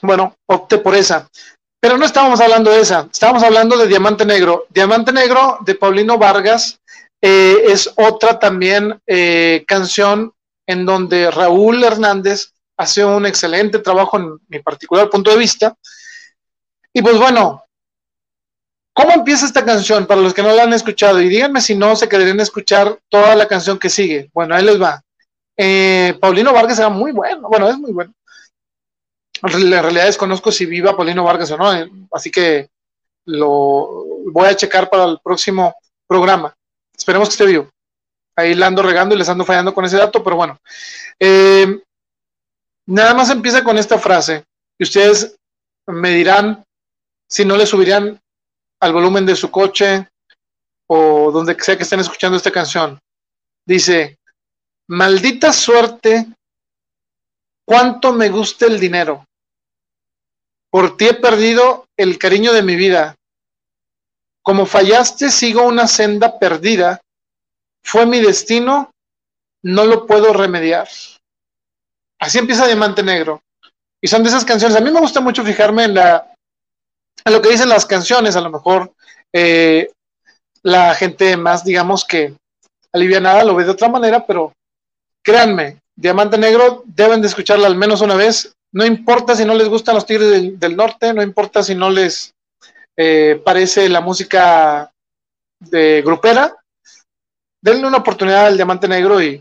bueno, 0.00 0.36
opte 0.46 0.78
por 0.78 0.94
esa. 0.94 1.28
Pero 1.84 1.98
no 1.98 2.06
estábamos 2.06 2.40
hablando 2.40 2.70
de 2.70 2.80
esa, 2.80 3.06
estábamos 3.12 3.42
hablando 3.42 3.76
de 3.76 3.86
Diamante 3.86 4.24
Negro. 4.24 4.66
Diamante 4.70 5.12
Negro 5.12 5.58
de 5.66 5.74
Paulino 5.74 6.16
Vargas 6.16 6.80
eh, 7.20 7.56
es 7.66 7.92
otra 7.96 8.38
también 8.38 8.98
eh, 9.06 9.66
canción 9.68 10.32
en 10.66 10.86
donde 10.86 11.30
Raúl 11.30 11.84
Hernández 11.84 12.54
hace 12.78 13.04
un 13.04 13.26
excelente 13.26 13.80
trabajo 13.80 14.16
en 14.16 14.38
mi 14.48 14.60
particular 14.60 15.10
punto 15.10 15.30
de 15.30 15.36
vista. 15.36 15.76
Y 16.90 17.02
pues 17.02 17.18
bueno, 17.18 17.62
¿cómo 18.94 19.10
empieza 19.10 19.44
esta 19.44 19.62
canción? 19.62 20.06
Para 20.06 20.22
los 20.22 20.32
que 20.32 20.42
no 20.42 20.52
la 20.52 20.62
han 20.62 20.72
escuchado, 20.72 21.20
y 21.20 21.28
díganme 21.28 21.60
si 21.60 21.74
no 21.74 21.94
se 21.96 22.08
quedarían 22.08 22.40
escuchar 22.40 22.98
toda 23.10 23.34
la 23.34 23.46
canción 23.46 23.78
que 23.78 23.90
sigue. 23.90 24.30
Bueno, 24.32 24.54
ahí 24.54 24.64
les 24.64 24.80
va. 24.80 25.02
Eh, 25.54 26.16
Paulino 26.18 26.54
Vargas 26.54 26.78
era 26.78 26.88
muy 26.88 27.12
bueno, 27.12 27.46
bueno, 27.46 27.68
es 27.68 27.76
muy 27.76 27.92
bueno. 27.92 28.14
En 29.44 29.70
realidad 29.70 30.06
desconozco 30.06 30.50
si 30.50 30.64
viva 30.64 30.96
Paulino 30.96 31.24
Vargas 31.24 31.50
o 31.50 31.58
no, 31.58 31.74
eh, 31.74 31.90
así 32.12 32.30
que 32.30 32.70
lo 33.26 34.04
voy 34.32 34.48
a 34.48 34.56
checar 34.56 34.88
para 34.88 35.04
el 35.04 35.18
próximo 35.22 35.74
programa. 36.06 36.54
Esperemos 36.96 37.28
que 37.28 37.32
esté 37.32 37.46
vivo. 37.46 37.70
Ahí 38.36 38.54
la 38.54 38.66
ando 38.66 38.82
regando 38.82 39.14
y 39.14 39.18
les 39.18 39.28
ando 39.28 39.44
fallando 39.44 39.74
con 39.74 39.84
ese 39.84 39.98
dato, 39.98 40.24
pero 40.24 40.36
bueno. 40.36 40.58
Eh, 41.20 41.82
nada 42.86 43.14
más 43.14 43.30
empieza 43.30 43.62
con 43.62 43.76
esta 43.78 43.98
frase 43.98 44.44
y 44.78 44.84
ustedes 44.84 45.36
me 45.86 46.10
dirán 46.10 46.64
si 47.28 47.44
no 47.44 47.56
le 47.56 47.66
subirían 47.66 48.20
al 48.80 48.92
volumen 48.92 49.26
de 49.26 49.36
su 49.36 49.50
coche 49.50 50.08
o 50.86 51.30
donde 51.30 51.56
sea 51.60 51.76
que 51.76 51.82
estén 51.82 52.00
escuchando 52.00 52.36
esta 52.36 52.50
canción. 52.50 52.98
Dice, 53.66 54.18
maldita 54.88 55.52
suerte, 55.52 56.26
cuánto 57.64 58.12
me 58.12 58.28
gusta 58.28 58.66
el 58.66 58.78
dinero. 58.78 59.24
Por 60.74 60.96
ti 60.96 61.06
he 61.06 61.14
perdido 61.14 61.86
el 61.96 62.18
cariño 62.18 62.52
de 62.52 62.64
mi 62.64 62.74
vida. 62.74 63.14
Como 64.42 64.66
fallaste, 64.66 65.30
sigo 65.30 65.62
una 65.62 65.86
senda 65.86 66.36
perdida. 66.40 67.00
Fue 67.84 68.06
mi 68.06 68.18
destino, 68.18 68.90
no 69.62 69.84
lo 69.84 70.04
puedo 70.04 70.32
remediar. 70.32 70.88
Así 72.18 72.38
empieza 72.38 72.66
Diamante 72.66 73.04
Negro. 73.04 73.40
Y 74.02 74.08
son 74.08 74.24
de 74.24 74.30
esas 74.30 74.44
canciones. 74.44 74.76
A 74.76 74.80
mí 74.80 74.90
me 74.90 74.98
gusta 74.98 75.20
mucho 75.20 75.44
fijarme 75.44 75.84
en, 75.84 75.94
la, 75.94 76.34
en 77.24 77.32
lo 77.32 77.40
que 77.40 77.50
dicen 77.50 77.68
las 77.68 77.86
canciones. 77.86 78.34
A 78.34 78.40
lo 78.40 78.50
mejor 78.50 78.92
eh, 79.32 79.92
la 80.64 80.92
gente 80.96 81.36
más, 81.36 81.64
digamos 81.64 82.04
que 82.04 82.34
alivianada 82.92 83.44
lo 83.44 83.54
ve 83.54 83.62
de 83.62 83.70
otra 83.70 83.88
manera, 83.88 84.26
pero 84.26 84.52
créanme, 85.22 85.78
Diamante 85.94 86.36
Negro 86.36 86.82
deben 86.84 87.20
de 87.20 87.28
escucharla 87.28 87.68
al 87.68 87.76
menos 87.76 88.00
una 88.00 88.16
vez 88.16 88.52
no 88.74 88.84
importa 88.84 89.36
si 89.36 89.44
no 89.44 89.54
les 89.54 89.68
gustan 89.68 89.94
los 89.94 90.04
Tigres 90.04 90.58
del, 90.58 90.76
Norte, 90.76 91.14
no 91.14 91.22
importa 91.22 91.62
si 91.62 91.76
no 91.76 91.90
les 91.90 92.34
eh, 92.96 93.40
parece 93.44 93.88
la 93.88 94.00
música 94.00 94.92
de 95.60 96.02
grupera, 96.04 96.56
denle 97.62 97.86
una 97.86 97.98
oportunidad 97.98 98.46
al 98.46 98.56
Diamante 98.56 98.88
Negro 98.88 99.22
y, 99.22 99.40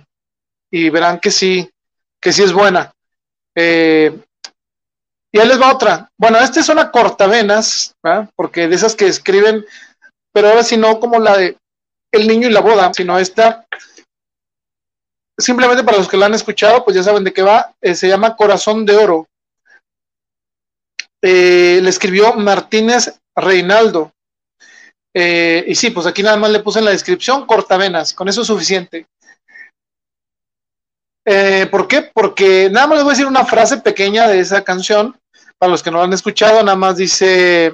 verán 0.72 1.20
que 1.20 1.32
sí, 1.32 1.68
que 2.22 2.32
sí 2.32 2.44
es 2.44 2.54
buena. 2.54 2.94
Eh, 3.56 4.16
y 5.32 5.40
ahí 5.40 5.48
les 5.48 5.60
va 5.60 5.74
otra. 5.74 6.12
Bueno, 6.16 6.38
esta 6.38 6.60
es 6.60 6.70
una 6.70 6.92
cortavenas, 6.92 7.96
porque 8.36 8.68
de 8.68 8.76
esas 8.76 8.96
que 8.96 9.08
escriben, 9.08 9.66
pero 10.32 10.50
ahora 10.50 10.64
sí 10.64 10.78
no 10.78 11.00
como 11.00 11.20
la 11.20 11.38
de 11.38 11.58
El 12.12 12.28
niño 12.28 12.48
y 12.48 12.52
la 12.52 12.62
boda, 12.62 12.94
sino 12.94 13.18
esta 13.18 13.63
simplemente 15.38 15.84
para 15.84 15.98
los 15.98 16.08
que 16.08 16.18
la 16.18 16.28
han 16.28 16.34
escuchado, 16.34 16.84
pues 16.84 16.96
ya 16.96 17.04
saben 17.04 17.24
de 17.24 17.34
qué 17.34 17.42
va. 17.42 17.74
Eh, 17.82 17.96
se 17.96 18.08
llama 18.08 18.36
Corazón 18.36 18.86
de 18.86 18.96
Oro. 18.96 19.28
Eh, 21.22 21.80
le 21.82 21.90
escribió 21.90 22.34
Martínez 22.34 23.20
Reinaldo. 23.36 24.12
Eh, 25.16 25.64
y 25.68 25.76
sí, 25.76 25.92
pues 25.92 26.06
aquí 26.08 26.24
nada 26.24 26.38
más 26.38 26.52
le 26.52 26.60
puse 26.60 26.80
en 26.80 26.86
la 26.86 26.92
descripción 26.92 27.46
cortavenas, 27.46 28.14
con 28.14 28.28
eso 28.28 28.42
es 28.42 28.48
suficiente. 28.48 29.06
¿Por 31.72 31.88
qué? 31.88 32.02
Porque 32.14 32.70
nada 32.70 32.88
más 32.88 32.98
les 32.98 33.04
voy 33.04 33.12
a 33.12 33.16
decir 33.16 33.28
una 33.28 33.46
frase 33.46 33.78
pequeña 33.78 34.28
de 34.28 34.40
esa 34.40 34.64
canción, 34.64 35.18
para 35.58 35.72
los 35.72 35.82
que 35.82 35.92
no 35.92 36.00
la 36.00 36.04
han 36.04 36.14
escuchado, 36.14 36.62
nada 36.62 36.76
más 36.76 36.98
dice, 36.98 37.74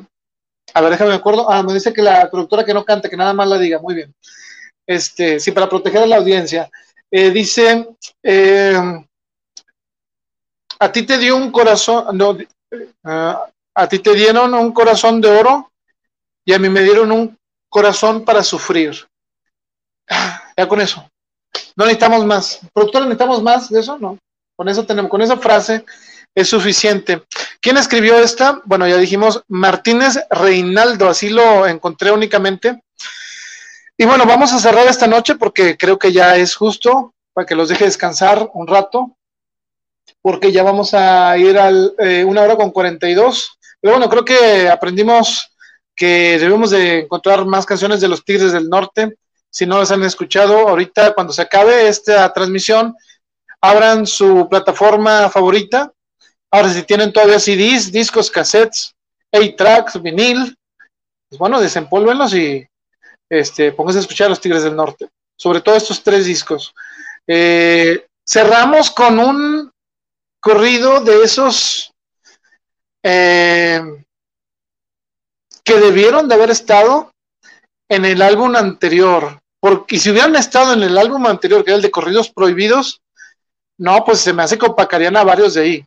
a 0.73 0.81
ver, 0.81 0.91
déjame 0.91 1.11
me 1.11 1.15
acuerdo, 1.15 1.49
ah, 1.49 1.64
me 1.64 1.73
dice 1.73 1.94
que 1.94 2.02
la 2.02 2.30
productora 2.30 2.64
que 2.64 2.73
no 2.73 2.86
cante, 2.86 3.10
que 3.10 3.18
nada 3.18 3.34
más 3.34 3.48
la 3.48 3.57
diga, 3.57 3.80
muy 3.80 3.95
bien. 3.95 4.14
Este, 4.86 5.40
sí, 5.40 5.52
para 5.52 5.69
proteger 5.69 6.03
a 6.03 6.06
la 6.06 6.18
audiencia. 6.18 6.69
Eh, 7.11 7.31
dice, 7.31 7.88
eh, 8.22 9.06
a 10.80 10.91
ti 10.91 11.03
te 11.03 11.18
dio 11.18 11.36
un 11.36 11.52
corazón, 11.52 12.18
no, 12.18 12.38
eh, 12.40 12.94
a 13.03 13.88
ti 13.88 13.99
te 13.99 14.14
dieron 14.14 14.53
un 14.53 14.72
corazón 14.72 15.19
de 15.19 15.30
oro 15.30 15.72
y 16.45 16.53
a 16.53 16.60
mí 16.60 16.69
me 16.69 16.81
dieron 16.81 17.11
un 17.11 17.38
corazón 17.68 18.23
para 18.23 18.44
sufrir. 18.44 19.07
Ah, 20.10 20.52
ya 20.56 20.68
con 20.68 20.81
eso. 20.81 21.07
No 21.76 21.86
necesitamos 21.86 22.26
más. 22.26 22.60
Productor, 22.73 23.03
necesitamos 23.03 23.41
más 23.41 23.69
de 23.69 23.80
eso, 23.80 23.98
no. 23.98 24.18
Con 24.56 24.68
eso 24.68 24.86
tenemos, 24.86 25.10
con 25.10 25.22
esa 25.22 25.38
frase 25.38 25.86
es 26.36 26.49
suficiente. 26.49 27.23
¿Quién 27.61 27.77
escribió 27.77 28.18
esta? 28.19 28.61
Bueno, 28.65 28.88
ya 28.88 28.98
dijimos 28.98 29.44
Martínez 29.48 30.19
Reinaldo, 30.30 31.10
así 31.10 31.30
lo 31.30 31.65
encontré 31.65 32.11
únicamente. 32.11 32.81
Y 34.01 34.05
bueno, 34.05 34.26
vamos 34.26 34.53
a 34.53 34.59
cerrar 34.59 34.88
esta 34.88 35.07
noche 35.07 35.35
porque 35.35 35.76
creo 35.76 35.99
que 35.99 36.13
ya 36.13 36.38
es 36.38 36.55
justo 36.55 37.13
para 37.34 37.45
que 37.45 37.53
los 37.53 37.67
deje 37.67 37.84
descansar 37.84 38.49
un 38.53 38.65
rato. 38.65 39.17
porque 40.21 40.53
ya 40.53 40.63
vamos 40.63 40.93
a 40.93 41.38
ir 41.38 41.57
a 41.57 41.69
eh, 41.69 42.23
una 42.23 42.43
hora 42.43 42.55
con 42.55 42.71
42. 42.71 43.59
Pero 43.81 43.95
bueno, 43.95 44.09
creo 44.09 44.23
que 44.23 44.69
aprendimos 44.69 45.53
que 45.93 46.39
debemos 46.39 46.69
de 46.71 46.99
encontrar 46.99 47.45
más 47.45 47.65
canciones 47.65 47.99
de 47.99 48.07
los 48.07 48.23
Tigres 48.23 48.53
del 48.53 48.69
Norte. 48.69 49.17
Si 49.49 49.65
no 49.65 49.77
las 49.77 49.91
han 49.91 50.03
escuchado, 50.03 50.69
ahorita 50.69 51.13
cuando 51.13 51.34
se 51.34 51.41
acabe 51.41 51.89
esta 51.89 52.31
transmisión, 52.31 52.95
abran 53.59 54.07
su 54.07 54.47
plataforma 54.49 55.30
favorita. 55.30 55.91
Ahora, 56.49 56.69
si 56.69 56.84
tienen 56.84 57.11
todavía 57.11 57.38
CDs, 57.38 57.91
discos, 57.91 58.31
cassettes, 58.31 58.95
8-tracks, 59.34 60.01
vinil, 60.01 60.57
pues 61.27 61.38
bueno, 61.38 61.59
desempólvenlos 61.59 62.34
y 62.34 62.68
este, 63.30 63.72
a 63.95 63.99
escuchar 63.99 64.27
a 64.27 64.30
los 64.30 64.41
Tigres 64.41 64.64
del 64.64 64.76
Norte. 64.76 65.10
Sobre 65.35 65.61
todo 65.61 65.76
estos 65.76 66.03
tres 66.03 66.26
discos. 66.26 66.73
Eh, 67.27 68.07
cerramos 68.27 68.91
con 68.91 69.19
un 69.19 69.72
corrido 70.39 71.01
de 71.01 71.23
esos 71.23 71.93
eh, 73.03 73.81
que 75.64 75.76
debieron 75.76 76.27
de 76.27 76.35
haber 76.35 76.49
estado 76.49 77.14
en 77.88 78.06
el 78.06 78.22
álbum 78.22 78.56
anterior. 78.56 79.39
Porque 79.60 79.99
si 79.99 80.10
hubieran 80.10 80.35
estado 80.35 80.73
en 80.73 80.84
el 80.84 80.97
álbum 80.97 81.26
anterior, 81.27 81.64
que 81.64 81.72
era 81.72 81.77
el 81.77 81.81
de 81.81 81.91
Corridos 81.91 82.30
Prohibidos, 82.30 83.01
no, 83.77 84.03
pues 84.03 84.19
se 84.19 84.34
me 84.34 84.43
hace 84.43 84.57
que 84.57 84.65
a 85.18 85.23
varios 85.23 85.53
de 85.53 85.61
ahí. 85.61 85.85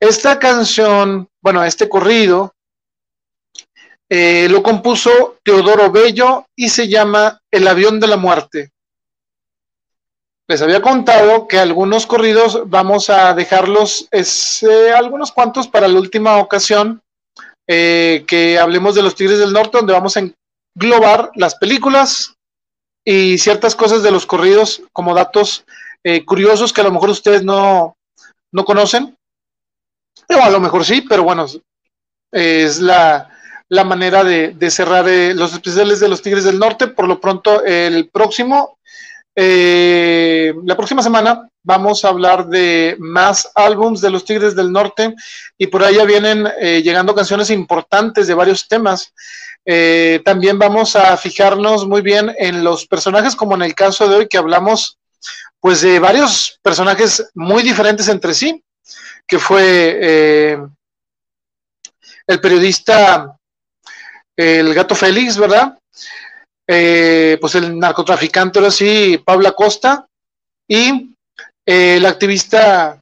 Esta 0.00 0.38
canción, 0.38 1.28
bueno, 1.40 1.62
este 1.64 1.88
corrido, 1.88 2.54
eh, 4.08 4.48
lo 4.50 4.62
compuso 4.62 5.38
Teodoro 5.42 5.90
Bello 5.90 6.46
y 6.54 6.68
se 6.68 6.88
llama 6.88 7.40
El 7.50 7.66
avión 7.66 7.98
de 8.00 8.06
la 8.06 8.16
muerte 8.16 8.70
les 10.46 10.60
había 10.60 10.82
contado 10.82 11.48
que 11.48 11.58
algunos 11.58 12.06
corridos 12.06 12.64
vamos 12.66 13.08
a 13.08 13.32
dejarlos, 13.32 14.08
es, 14.10 14.62
eh, 14.62 14.92
algunos 14.92 15.32
cuantos 15.32 15.68
para 15.68 15.88
la 15.88 15.98
última 15.98 16.36
ocasión, 16.36 17.00
eh, 17.66 18.24
que 18.26 18.58
hablemos 18.58 18.94
de 18.94 19.02
los 19.02 19.14
Tigres 19.14 19.38
del 19.38 19.54
Norte, 19.54 19.78
donde 19.78 19.94
vamos 19.94 20.16
a 20.16 20.22
englobar 20.76 21.30
las 21.34 21.54
películas 21.54 22.34
y 23.06 23.38
ciertas 23.38 23.74
cosas 23.74 24.02
de 24.02 24.10
los 24.10 24.26
corridos 24.26 24.82
como 24.92 25.14
datos 25.14 25.64
curiosos 26.26 26.74
que 26.74 26.82
a 26.82 26.84
lo 26.84 26.92
mejor 26.92 27.08
ustedes 27.08 27.42
no, 27.42 27.96
no 28.52 28.64
conocen. 28.66 29.16
O 30.28 30.42
a 30.42 30.50
lo 30.50 30.60
mejor 30.60 30.84
sí, 30.84 31.00
pero 31.00 31.22
bueno, 31.22 31.46
es 32.30 32.78
la, 32.78 33.33
la 33.68 33.84
manera 33.84 34.24
de, 34.24 34.70
cerrar 34.70 35.06
los 35.34 35.52
especiales 35.52 36.00
de 36.00 36.08
los 36.08 36.22
Tigres 36.22 36.44
del 36.44 36.58
Norte. 36.58 36.88
Por 36.88 37.08
lo 37.08 37.20
pronto, 37.20 37.64
el 37.64 38.08
próximo 38.10 38.78
eh, 39.36 40.54
la 40.64 40.76
próxima 40.76 41.02
semana 41.02 41.48
vamos 41.64 42.04
a 42.04 42.08
hablar 42.08 42.46
de 42.46 42.94
más 43.00 43.50
álbums 43.56 44.00
de 44.00 44.10
los 44.10 44.24
Tigres 44.24 44.54
del 44.54 44.70
Norte 44.70 45.12
y 45.58 45.66
por 45.66 45.82
allá 45.82 46.04
vienen 46.04 46.48
eh, 46.60 46.82
llegando 46.82 47.14
canciones 47.14 47.50
importantes 47.50 48.28
de 48.28 48.34
varios 48.34 48.68
temas. 48.68 49.12
Eh, 49.64 50.20
también 50.24 50.58
vamos 50.58 50.94
a 50.94 51.16
fijarnos 51.16 51.86
muy 51.86 52.00
bien 52.00 52.32
en 52.38 52.62
los 52.62 52.86
personajes, 52.86 53.34
como 53.34 53.56
en 53.56 53.62
el 53.62 53.74
caso 53.74 54.08
de 54.08 54.16
hoy 54.16 54.28
que 54.28 54.38
hablamos, 54.38 54.98
pues 55.58 55.80
de 55.80 55.98
varios 55.98 56.60
personajes 56.62 57.30
muy 57.34 57.62
diferentes 57.62 58.08
entre 58.08 58.34
sí, 58.34 58.62
que 59.26 59.38
fue 59.38 60.58
el 62.26 62.40
periodista 62.40 63.34
El 64.36 64.74
Gato 64.74 64.94
Félix, 64.94 65.38
¿verdad? 65.38 65.78
Eh, 66.66 67.36
pues 67.40 67.54
el 67.56 67.78
narcotraficante, 67.78 68.58
ahora 68.58 68.70
sí, 68.70 69.20
Pablo 69.24 69.48
Acosta, 69.48 70.06
y 70.66 71.14
eh, 71.66 71.96
el 71.96 72.06
activista, 72.06 73.00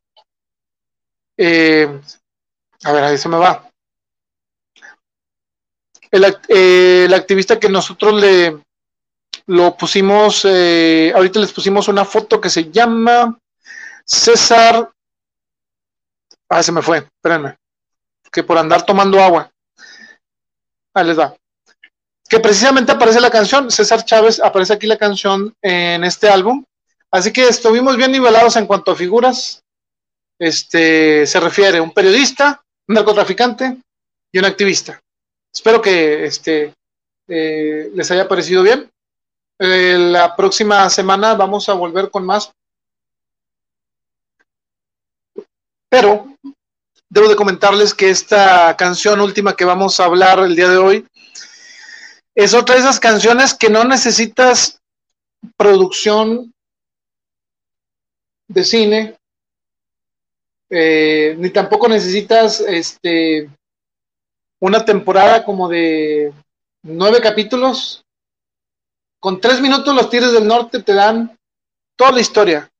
eh, 1.37 2.01
a 2.83 2.93
ver, 2.93 3.05
ahí 3.05 3.19
se 3.19 3.29
me 3.29 3.39
va. 3.39 3.69
El, 6.11 7.15
activista 7.15 7.59
que 7.59 7.69
nosotros 7.71 8.21
le 8.21 8.61
lo 9.47 9.77
pusimos, 9.77 10.45
ahorita 10.45 11.41
les 11.41 11.53
pusimos 11.53 11.89
una 11.89 12.05
foto 12.05 12.41
que 12.41 12.51
se 12.51 12.71
llama 12.71 13.39
César. 14.05 14.91
Ah, 16.49 16.63
se 16.63 16.71
me 16.71 16.83
fue, 16.83 16.99
espérenme. 16.99 17.57
Que 18.31 18.43
por 18.43 18.59
andar 18.59 18.85
tomando 18.85 19.23
agua. 19.23 19.52
Ahí 20.95 21.07
les 21.07 21.19
va 21.19 21.35
que 22.33 22.41
precisamente 22.41 22.91
aparece 22.91 23.21
la 23.21 23.29
canción, 23.29 23.71
César 23.71 24.07
Chávez 24.07 24.41
aparece 24.41 24.73
aquí 24.73 24.87
la 24.87 24.97
canción 24.97 25.55
en 25.61 26.03
este 26.03 26.31
álbum, 26.31 26.65
así 27.11 27.31
que 27.31 27.47
estuvimos 27.47 27.95
bien 27.99 28.11
nivelados 28.11 28.57
en 28.57 28.67
cuanto 28.67 28.93
a 28.93 28.97
figuras, 28.97 29.63
este, 30.39 31.27
se 31.27 31.41
refiere 31.41 31.79
un 31.79 31.93
periodista, 31.93 32.65
un 32.89 32.95
narcotraficante 32.95 33.77
y 34.33 34.39
un 34.39 34.47
activista. 34.47 34.99
Espero 35.55 35.83
que 35.83 36.25
este, 36.25 36.73
eh, 37.29 37.91
les 37.95 38.11
haya 38.11 38.27
parecido 38.27 38.63
bien. 38.63 38.91
Eh, 39.59 39.99
la 39.99 40.35
próxima 40.35 40.89
semana 40.89 41.35
vamos 41.35 41.69
a 41.69 41.75
volver 41.75 42.11
con 42.11 42.25
más. 42.25 42.51
Pero 45.91 46.35
debo 47.13 47.29
de 47.29 47.37
comentarles 47.37 47.93
que 47.93 48.09
esta 48.09 48.75
canción 48.75 49.21
última 49.21 49.55
que 49.55 49.67
vamos 49.67 50.01
a 50.01 50.07
hablar 50.07 50.39
el 50.39 50.57
día 50.57 50.71
de 50.71 50.79
hoy 50.79 51.07
es 52.35 52.55
otra 52.55 52.75
de 52.75 52.81
esas 52.81 52.99
canciones 52.99 53.53
que 53.53 53.69
no 53.69 53.85
necesitas 53.85 54.81
producción 55.59 56.55
de 58.49 58.65
cine, 58.65 59.19
eh, 60.71 61.37
ni 61.39 61.51
tampoco 61.51 61.87
necesitas 61.87 62.61
este 62.61 63.51
una 64.59 64.83
temporada 64.83 65.45
como 65.45 65.69
de 65.69 66.33
nueve 66.83 67.21
capítulos. 67.21 68.03
Con 69.21 69.39
tres 69.39 69.61
minutos 69.61 69.95
los 69.95 70.09
Tigres 70.09 70.33
del 70.33 70.49
Norte 70.49 70.83
te 70.83 70.95
dan 70.95 71.39
toda 71.95 72.13
la 72.13 72.21
historia. 72.21 72.71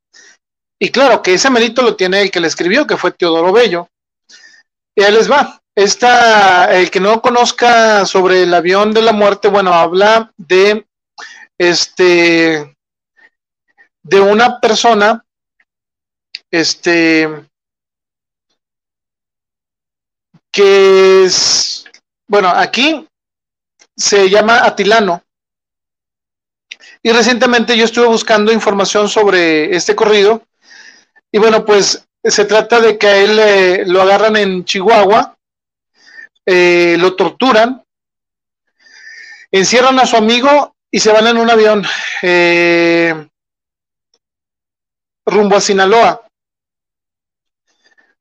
Y 0.79 0.89
claro 0.91 1.23
que 1.23 1.35
ese 1.35 1.51
mérito 1.51 1.83
lo 1.83 1.97
tiene 1.97 2.23
el 2.23 2.31
que 2.31 2.41
le 2.41 2.49
escribió, 2.49 2.87
que 2.87 2.97
fue 2.97 3.13
Teodoro 3.13 3.53
Bello. 3.53 3.89
Y 4.95 5.03
ahí 5.03 5.13
les 5.13 5.31
va. 5.31 5.61
Esta, 5.75 6.75
el 6.75 6.91
que 6.91 7.01
no 7.01 7.23
conozca 7.23 8.05
sobre 8.05 8.43
el 8.43 8.53
avión 8.53 8.93
de 8.93 9.03
la 9.03 9.13
muerte, 9.13 9.49
bueno, 9.49 9.73
habla 9.73 10.33
de 10.37 10.87
este 11.57 12.77
de 14.03 14.21
una 14.21 14.61
persona 14.61 15.25
este 16.51 17.49
que 20.51 21.25
es 21.25 21.85
bueno, 22.27 22.49
aquí 22.49 23.07
se 23.97 24.31
llama 24.31 24.65
Atilano. 24.65 25.23
Y 27.03 27.11
recientemente 27.11 27.77
yo 27.77 27.85
estuve 27.85 28.07
buscando 28.07 28.53
información 28.53 29.09
sobre 29.09 29.75
este 29.77 29.95
corrido. 29.95 30.43
Y 31.31 31.39
bueno, 31.39 31.65
pues 31.65 32.07
se 32.25 32.45
trata 32.45 32.81
de 32.81 32.99
que 32.99 33.07
a 33.07 33.17
él 33.17 33.39
eh, 33.39 33.85
lo 33.87 34.01
agarran 34.03 34.37
en 34.37 34.65
Chihuahua 34.65 35.37
eh, 36.45 36.97
lo 36.99 37.15
torturan, 37.15 37.85
encierran 39.53 40.01
a 40.01 40.07
su 40.07 40.17
amigo 40.17 40.75
y 40.91 40.99
se 40.99 41.13
van 41.13 41.29
en 41.29 41.39
un 41.39 41.49
avión 41.49 41.85
eh, 42.21 43.29
rumbo 45.25 45.57
a 45.57 45.61
Sinaloa. 45.61 46.27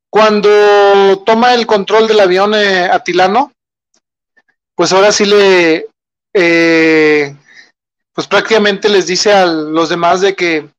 Cuando 0.09 1.23
toma 1.25 1.55
el 1.55 1.65
control 1.65 2.07
del 2.07 2.19
avión 2.19 2.53
eh, 2.53 2.83
Atilano, 2.91 3.51
pues 4.75 4.93
ahora 4.93 5.11
sí 5.11 5.25
le, 5.25 5.87
pues 8.13 8.27
prácticamente 8.27 8.87
les 8.87 9.07
dice 9.07 9.33
a 9.33 9.45
los 9.45 9.89
demás 9.89 10.21
de 10.21 10.35
que, 10.35 10.69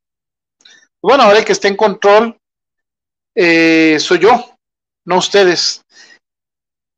bueno, 1.03 1.25
ahora 1.25 1.45
que 1.45 1.53
esté 1.53 1.69
en 1.69 1.77
control 1.77 2.39
soy 3.35 4.19
yo, 4.19 4.57
no 5.07 5.19
ustedes 5.19 5.83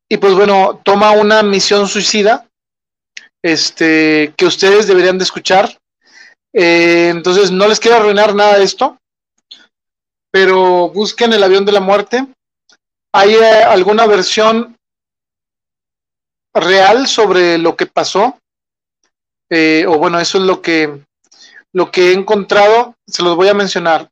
y 0.08 0.16
pues 0.18 0.34
bueno, 0.34 0.80
toma 0.84 1.12
una 1.12 1.42
misión 1.42 1.88
suicida 1.88 2.48
este, 3.42 4.32
que 4.36 4.46
ustedes 4.46 4.86
deberían 4.86 5.18
de 5.18 5.24
escuchar. 5.24 5.76
Eh, 6.52 7.08
entonces, 7.08 7.50
no 7.50 7.66
les 7.66 7.80
quiero 7.80 7.96
arruinar 7.96 8.34
nada 8.34 8.58
de 8.58 8.64
esto, 8.64 8.98
pero 10.30 10.88
busquen 10.90 11.32
el 11.32 11.42
avión 11.42 11.64
de 11.64 11.72
la 11.72 11.80
muerte. 11.80 12.26
Hay 13.12 13.34
eh, 13.34 13.64
alguna 13.64 14.06
versión 14.06 14.76
real 16.54 17.08
sobre 17.08 17.58
lo 17.58 17.74
que 17.76 17.86
pasó, 17.86 18.38
eh, 19.50 19.84
o 19.88 19.98
bueno, 19.98 20.20
eso 20.20 20.38
es 20.38 20.44
lo 20.44 20.62
que, 20.62 21.02
lo 21.72 21.90
que 21.90 22.10
he 22.10 22.12
encontrado, 22.12 22.94
se 23.04 23.22
los 23.22 23.34
voy 23.34 23.48
a 23.48 23.54
mencionar. 23.54 24.08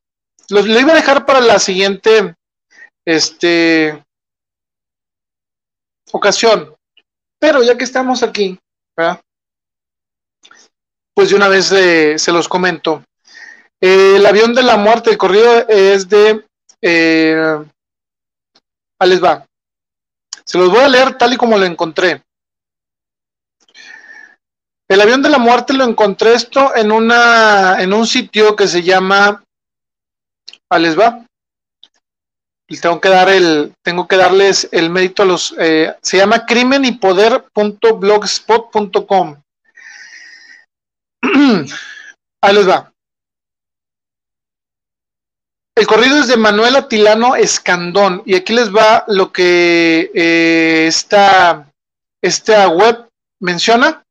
Lo 0.53 0.79
iba 0.79 0.91
a 0.91 0.95
dejar 0.95 1.25
para 1.25 1.41
la 1.41 1.57
siguiente, 1.57 2.35
este, 3.05 4.03
ocasión. 6.11 6.75
Pero 7.39 7.63
ya 7.63 7.75
que 7.75 7.83
estamos 7.83 8.21
aquí, 8.21 8.59
pues 11.15 11.29
de 11.29 11.35
una 11.35 11.47
vez 11.47 11.71
eh, 11.71 12.19
se 12.19 12.31
los 12.31 12.47
comento. 12.47 13.03
el 13.81 14.25
avión 14.25 14.53
de 14.53 14.63
la 14.63 14.77
muerte, 14.77 15.09
el 15.09 15.17
corrido 15.17 15.67
es 15.67 16.07
de 16.07 16.45
eh, 16.81 17.65
les 19.05 19.23
va. 19.23 19.45
Se 20.45 20.57
los 20.57 20.69
voy 20.69 20.81
a 20.81 20.87
leer 20.87 21.17
tal 21.17 21.33
y 21.33 21.37
como 21.37 21.57
lo 21.57 21.65
encontré. 21.65 22.23
El 24.87 25.01
avión 25.01 25.21
de 25.21 25.29
la 25.29 25.39
muerte 25.39 25.73
lo 25.73 25.83
encontré 25.83 26.35
esto 26.35 26.75
en 26.75 26.91
una 26.91 27.81
en 27.81 27.91
un 27.91 28.05
sitio 28.05 28.55
que 28.55 28.67
se 28.67 28.83
llama 28.83 29.42
ahí 30.73 30.81
les 30.81 30.97
va. 30.97 31.27
tengo 32.81 32.99
que 32.99 33.09
dar 33.09 33.29
el 33.29 33.75
tengo 33.83 34.07
que 34.07 34.17
darles 34.17 34.67
el 34.71 34.89
mérito 34.89 35.21
a 35.23 35.25
los 35.25 35.55
eh, 35.59 35.95
se 36.01 36.17
llama 36.17 36.45
crimen 36.45 36.85
y 36.85 36.93
poder.blogspot.com. 36.93 39.43
ahí 42.41 42.55
les 42.55 42.67
va. 42.67 42.93
El 45.75 45.87
corrido 45.87 46.19
es 46.19 46.27
de 46.27 46.37
Manuel 46.37 46.75
Atilano 46.75 47.35
Escandón 47.35 48.21
y 48.25 48.35
aquí 48.35 48.53
les 48.53 48.73
va 48.73 49.03
lo 49.07 49.33
que 49.33 50.11
eh, 50.13 50.85
esta, 50.87 51.67
esta 52.21 52.69
web 52.69 53.09
menciona. 53.39 54.05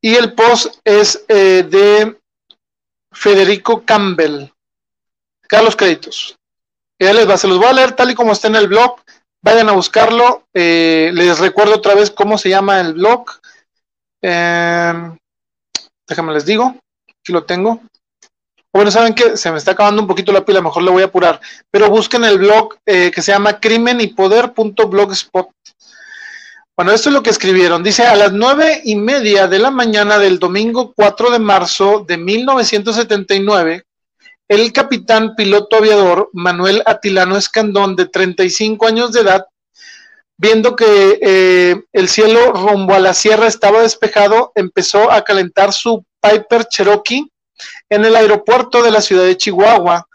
Y 0.00 0.16
el 0.16 0.34
post 0.34 0.78
es 0.84 1.24
eh, 1.28 1.62
de 1.62 2.18
Federico 3.16 3.84
Campbell. 3.84 4.52
Carlos 5.48 5.74
créditos. 5.74 6.36
Ya 6.98 7.12
les 7.12 7.28
va, 7.28 7.36
se 7.36 7.48
los 7.48 7.58
voy 7.58 7.66
a 7.66 7.72
leer 7.72 7.92
tal 7.92 8.10
y 8.10 8.14
como 8.14 8.32
está 8.32 8.48
en 8.48 8.56
el 8.56 8.68
blog. 8.68 9.00
Vayan 9.42 9.68
a 9.68 9.72
buscarlo. 9.72 10.44
Eh, 10.52 11.10
les 11.14 11.38
recuerdo 11.38 11.74
otra 11.74 11.94
vez 11.94 12.10
cómo 12.10 12.36
se 12.36 12.50
llama 12.50 12.80
el 12.80 12.94
blog. 12.94 13.26
déjenme 14.20 15.02
les 16.32 16.44
digo. 16.44 16.76
Aquí 17.08 17.32
lo 17.32 17.44
tengo. 17.44 17.80
Bueno, 18.72 18.90
saben 18.90 19.14
que 19.14 19.38
se 19.38 19.50
me 19.50 19.56
está 19.56 19.70
acabando 19.70 20.02
un 20.02 20.08
poquito 20.08 20.32
la 20.32 20.44
pila, 20.44 20.60
mejor 20.60 20.82
le 20.82 20.90
voy 20.90 21.02
a 21.02 21.06
apurar. 21.06 21.40
Pero 21.70 21.88
busquen 21.88 22.24
el 22.24 22.36
blog 22.36 22.76
eh, 22.84 23.10
que 23.10 23.22
se 23.22 23.32
llama 23.32 23.58
crimen 23.58 24.02
y 24.02 24.08
poder.blogspot. 24.08 25.48
Bueno, 26.76 26.92
esto 26.92 27.08
es 27.08 27.14
lo 27.14 27.22
que 27.22 27.30
escribieron. 27.30 27.82
Dice, 27.82 28.02
a 28.02 28.14
las 28.14 28.34
nueve 28.34 28.82
y 28.84 28.96
media 28.96 29.48
de 29.48 29.58
la 29.58 29.70
mañana 29.70 30.18
del 30.18 30.38
domingo 30.38 30.92
4 30.94 31.30
de 31.30 31.38
marzo 31.38 32.04
de 32.06 32.18
1979, 32.18 33.84
el 34.46 34.72
capitán 34.74 35.34
piloto 35.34 35.76
aviador 35.76 36.28
Manuel 36.34 36.82
Atilano 36.84 37.38
Escandón, 37.38 37.96
de 37.96 38.04
35 38.04 38.86
años 38.86 39.12
de 39.12 39.22
edad, 39.22 39.46
viendo 40.36 40.76
que 40.76 41.18
eh, 41.22 41.82
el 41.94 42.08
cielo 42.10 42.52
rumbo 42.52 42.92
a 42.92 43.00
la 43.00 43.14
sierra 43.14 43.46
estaba 43.46 43.80
despejado, 43.80 44.52
empezó 44.54 45.10
a 45.10 45.22
calentar 45.22 45.72
su 45.72 46.04
Piper 46.20 46.66
Cherokee 46.66 47.26
en 47.88 48.04
el 48.04 48.14
aeropuerto 48.14 48.82
de 48.82 48.90
la 48.90 49.00
ciudad 49.00 49.24
de 49.24 49.38
Chihuahua. 49.38 50.06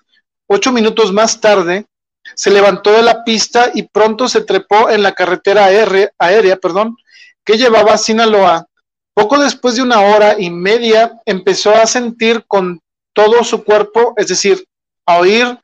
Ocho 0.46 0.72
minutos 0.72 1.12
más 1.12 1.42
tarde, 1.42 1.88
se 2.36 2.52
levantó 2.52 2.92
de 2.92 3.04
la 3.04 3.24
pista 3.24 3.72
y 3.74 3.84
pronto 3.84 4.28
se 4.28 4.42
trepó 4.42 4.90
en 4.90 5.04
la 5.04 5.14
carretera 5.14 5.66
aérea, 5.66 6.58
perdón, 6.58 6.98
que 7.46 7.58
llevaba 7.58 7.98
Sinaloa. 7.98 8.68
Poco 9.14 9.38
después 9.40 9.76
de 9.76 9.82
una 9.82 10.02
hora 10.02 10.36
y 10.40 10.50
media 10.50 11.20
empezó 11.26 11.76
a 11.76 11.86
sentir 11.86 12.46
con 12.48 12.80
todo 13.14 13.44
su 13.44 13.64
cuerpo, 13.64 14.14
es 14.18 14.28
decir, 14.28 14.64
a 15.06 15.18
oír 15.18 15.60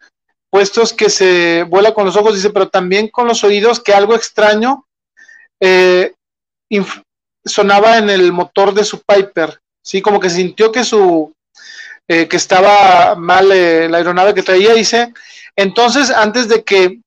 puestos 0.50 0.94
que 0.94 1.10
se 1.10 1.64
vuela 1.64 1.94
con 1.94 2.06
los 2.06 2.16
ojos, 2.16 2.36
dice, 2.36 2.50
pero 2.50 2.70
también 2.70 3.10
con 3.10 3.28
los 3.28 3.44
oídos 3.44 3.80
que 3.80 3.94
algo 3.94 4.16
extraño 4.16 4.86
eh, 5.60 6.14
sonaba 7.46 7.98
en 7.98 8.10
el 8.10 8.32
motor 8.32 8.74
de 8.74 8.84
su 8.84 9.02
Piper, 9.02 9.60
sí, 9.82 10.02
como 10.02 10.20
que 10.20 10.30
sintió 10.30 10.72
que 10.72 10.84
su 10.84 11.34
eh, 12.10 12.28
que 12.30 12.38
estaba 12.38 13.16
mal 13.16 13.52
eh, 13.52 13.90
la 13.90 13.98
aeronave 13.98 14.34
que 14.34 14.44
traía, 14.44 14.74
dice, 14.74 15.14
entonces 15.58 16.10
antes 16.12 16.48
de 16.48 16.64
que 16.64 17.02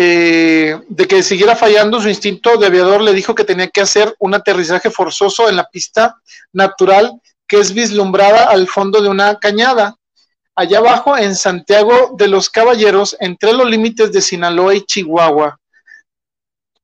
eh, 0.00 0.80
de 0.88 1.08
que 1.08 1.24
siguiera 1.24 1.56
fallando, 1.56 2.00
su 2.00 2.08
instinto 2.08 2.56
de 2.56 2.66
aviador 2.66 3.02
le 3.02 3.12
dijo 3.12 3.34
que 3.34 3.42
tenía 3.42 3.68
que 3.68 3.80
hacer 3.80 4.14
un 4.20 4.32
aterrizaje 4.32 4.90
forzoso 4.90 5.48
en 5.48 5.56
la 5.56 5.64
pista 5.64 6.16
natural 6.52 7.20
que 7.48 7.58
es 7.58 7.74
vislumbrada 7.74 8.44
al 8.44 8.68
fondo 8.68 9.00
de 9.00 9.08
una 9.08 9.38
cañada. 9.40 9.96
Allá 10.54 10.78
abajo, 10.78 11.16
en 11.16 11.34
Santiago 11.34 12.14
de 12.16 12.28
los 12.28 12.48
Caballeros, 12.50 13.16
entre 13.18 13.52
los 13.52 13.68
límites 13.68 14.12
de 14.12 14.20
Sinaloa 14.20 14.74
y 14.74 14.82
Chihuahua. 14.82 15.58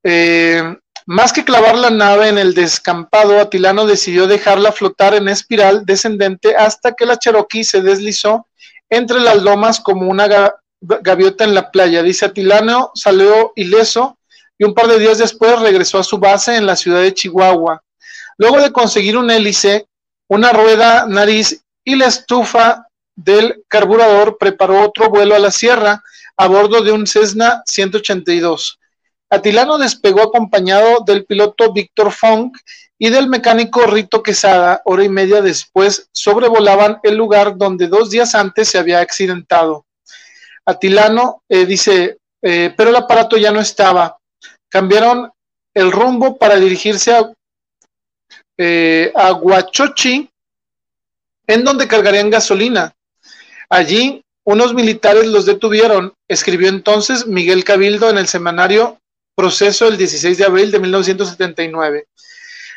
Eh, 0.02 0.62
más 1.06 1.32
que 1.32 1.44
clavar 1.44 1.76
la 1.76 1.90
nave 1.90 2.28
en 2.28 2.38
el 2.38 2.54
descampado, 2.54 3.38
Atilano 3.38 3.86
decidió 3.86 4.26
dejarla 4.26 4.72
flotar 4.72 5.14
en 5.14 5.28
espiral 5.28 5.84
descendente 5.84 6.56
hasta 6.56 6.94
que 6.94 7.04
la 7.04 7.18
Cherokee 7.18 7.62
se 7.62 7.82
deslizó 7.82 8.48
entre 8.90 9.20
las 9.20 9.42
lomas 9.42 9.80
como 9.80 10.08
una 10.08 10.28
gaviota 10.80 11.44
en 11.44 11.54
la 11.54 11.70
playa. 11.70 12.02
Dice 12.02 12.26
Atilano, 12.26 12.90
salió 12.94 13.52
ileso 13.56 14.18
y 14.58 14.64
un 14.64 14.74
par 14.74 14.86
de 14.86 14.98
días 14.98 15.18
después 15.18 15.58
regresó 15.60 15.98
a 15.98 16.04
su 16.04 16.18
base 16.18 16.56
en 16.56 16.66
la 16.66 16.76
ciudad 16.76 17.02
de 17.02 17.14
Chihuahua. 17.14 17.82
Luego 18.38 18.60
de 18.60 18.72
conseguir 18.72 19.16
un 19.16 19.30
hélice, 19.30 19.86
una 20.28 20.52
rueda, 20.52 21.06
nariz 21.06 21.62
y 21.84 21.96
la 21.96 22.06
estufa 22.06 22.86
del 23.16 23.64
carburador, 23.68 24.38
preparó 24.38 24.82
otro 24.82 25.08
vuelo 25.08 25.34
a 25.34 25.38
la 25.38 25.50
sierra 25.50 26.02
a 26.36 26.46
bordo 26.48 26.82
de 26.82 26.92
un 26.92 27.06
Cessna 27.06 27.62
182. 27.66 28.78
Atilano 29.30 29.78
despegó 29.78 30.22
acompañado 30.22 31.04
del 31.04 31.24
piloto 31.24 31.72
Víctor 31.72 32.12
Funk 32.12 32.56
y 32.98 33.10
del 33.10 33.28
mecánico 33.28 33.86
Rito 33.86 34.22
Quesada. 34.22 34.82
Hora 34.84 35.04
y 35.04 35.08
media 35.08 35.42
después 35.42 36.08
sobrevolaban 36.12 36.98
el 37.02 37.16
lugar 37.16 37.56
donde 37.56 37.88
dos 37.88 38.10
días 38.10 38.34
antes 38.34 38.68
se 38.68 38.78
había 38.78 39.00
accidentado. 39.00 39.84
Atilano 40.64 41.42
eh, 41.48 41.66
dice, 41.66 42.18
eh, 42.42 42.72
pero 42.76 42.90
el 42.90 42.96
aparato 42.96 43.36
ya 43.36 43.52
no 43.52 43.60
estaba. 43.60 44.16
Cambiaron 44.68 45.30
el 45.74 45.92
rumbo 45.92 46.36
para 46.36 46.56
dirigirse 46.56 47.14
a, 47.14 47.32
eh, 48.56 49.12
a 49.14 49.32
Huachochi, 49.32 50.30
en 51.46 51.64
donde 51.64 51.88
cargarían 51.88 52.30
gasolina. 52.30 52.94
Allí 53.68 54.22
unos 54.44 54.74
militares 54.74 55.26
los 55.26 55.46
detuvieron, 55.46 56.12
escribió 56.28 56.68
entonces 56.68 57.26
Miguel 57.26 57.64
Cabildo 57.64 58.10
en 58.10 58.18
el 58.18 58.28
semanario 58.28 58.98
proceso 59.34 59.88
el 59.88 59.96
16 59.96 60.38
de 60.38 60.44
abril 60.44 60.70
de 60.70 60.78
1979. 60.78 62.06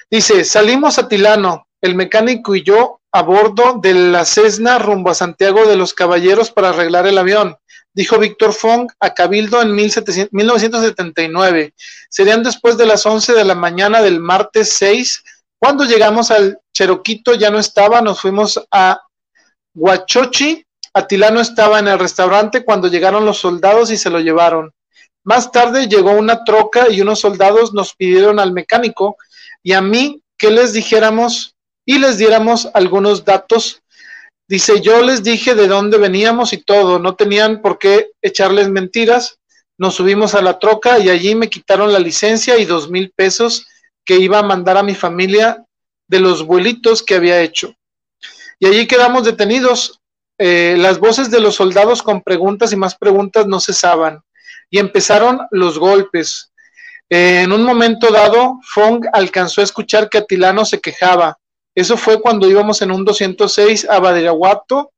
Dice, 0.09 0.45
salimos 0.45 0.99
a 0.99 1.09
Tilano, 1.09 1.67
el 1.81 1.93
mecánico 1.93 2.55
y 2.55 2.63
yo, 2.63 3.01
a 3.11 3.23
bordo 3.23 3.79
de 3.81 3.93
la 3.93 4.23
Cessna 4.23 4.79
rumbo 4.79 5.09
a 5.09 5.13
Santiago 5.15 5.65
de 5.65 5.75
los 5.75 5.93
Caballeros 5.93 6.49
para 6.49 6.69
arreglar 6.69 7.07
el 7.07 7.17
avión, 7.17 7.57
dijo 7.93 8.17
Víctor 8.17 8.53
Fong 8.53 8.89
a 9.01 9.13
Cabildo 9.13 9.61
en 9.61 9.75
1979. 9.75 11.73
Serían 12.09 12.41
después 12.41 12.77
de 12.77 12.85
las 12.85 13.05
11 13.05 13.33
de 13.33 13.43
la 13.43 13.55
mañana 13.55 14.01
del 14.01 14.21
martes 14.21 14.71
6. 14.77 15.25
Cuando 15.59 15.83
llegamos 15.83 16.31
al 16.31 16.57
Cheroquito 16.73 17.33
ya 17.33 17.49
no 17.49 17.59
estaba, 17.59 17.99
nos 18.01 18.21
fuimos 18.21 18.65
a 18.71 19.01
Huachochi. 19.75 20.63
Atilano 20.93 21.41
estaba 21.41 21.79
en 21.79 21.89
el 21.89 21.99
restaurante 21.99 22.63
cuando 22.63 22.87
llegaron 22.87 23.25
los 23.25 23.39
soldados 23.39 23.91
y 23.91 23.97
se 23.97 24.09
lo 24.09 24.21
llevaron. 24.21 24.71
Más 25.25 25.51
tarde 25.51 25.89
llegó 25.89 26.11
una 26.11 26.45
troca 26.45 26.89
y 26.89 27.01
unos 27.01 27.19
soldados 27.19 27.73
nos 27.73 27.93
pidieron 27.93 28.39
al 28.39 28.53
mecánico 28.53 29.17
y 29.67 29.73
a 29.73 29.81
mí 29.81 30.23
que 30.37 30.49
les 30.49 30.71
dijéramos 30.71 31.53
y 31.85 31.99
les 31.99 32.17
diéramos 32.17 32.69
algunos 32.73 33.25
datos. 33.25 33.81
Dice, 34.47 34.79
yo 34.79 35.01
les 35.01 35.23
dije 35.23 35.55
de 35.55 35.67
dónde 35.67 35.97
veníamos 35.97 36.53
y 36.53 36.63
todo, 36.63 36.99
no 36.99 37.15
tenían 37.15 37.61
por 37.61 37.77
qué 37.77 38.11
echarles 38.21 38.69
mentiras. 38.69 39.39
Nos 39.77 39.95
subimos 39.95 40.35
a 40.35 40.41
la 40.41 40.57
troca 40.57 40.99
y 40.99 41.09
allí 41.09 41.35
me 41.35 41.49
quitaron 41.49 41.91
la 41.91 41.99
licencia 41.99 42.57
y 42.57 42.63
dos 42.63 42.89
mil 42.89 43.11
pesos 43.13 43.67
que 44.05 44.15
iba 44.15 44.39
a 44.39 44.43
mandar 44.43 44.77
a 44.77 44.83
mi 44.83 44.95
familia 44.95 45.65
de 46.07 46.21
los 46.21 46.45
vuelitos 46.45 47.03
que 47.03 47.15
había 47.15 47.41
hecho. 47.41 47.75
Y 48.59 48.67
allí 48.67 48.87
quedamos 48.87 49.25
detenidos. 49.25 49.99
Eh, 50.37 50.77
las 50.77 50.97
voces 50.97 51.29
de 51.29 51.41
los 51.41 51.55
soldados 51.55 52.01
con 52.01 52.21
preguntas 52.21 52.71
y 52.71 52.77
más 52.77 52.95
preguntas 52.95 53.47
no 53.47 53.59
cesaban 53.59 54.21
y 54.69 54.79
empezaron 54.79 55.41
los 55.51 55.77
golpes. 55.77 56.53
En 57.09 57.51
un 57.51 57.63
momento 57.63 58.11
dado, 58.11 58.59
Fong 58.63 59.05
alcanzó 59.13 59.61
a 59.61 59.63
escuchar 59.63 60.09
que 60.09 60.17
Atilano 60.17 60.65
se 60.65 60.81
quejaba. 60.81 61.37
Eso 61.73 61.95
fue 61.95 62.19
cuando 62.19 62.49
íbamos 62.49 62.81
en 62.81 62.91
un 62.91 63.05
206 63.05 63.87
a 63.89 63.99
Badiraguato, 63.99 64.91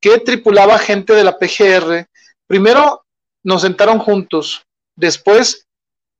que 0.00 0.18
tripulaba 0.18 0.78
gente 0.78 1.12
de 1.12 1.24
la 1.24 1.38
PGR. 1.38 2.06
Primero 2.46 3.04
nos 3.44 3.62
sentaron 3.62 3.98
juntos, 3.98 4.64
después 4.96 5.66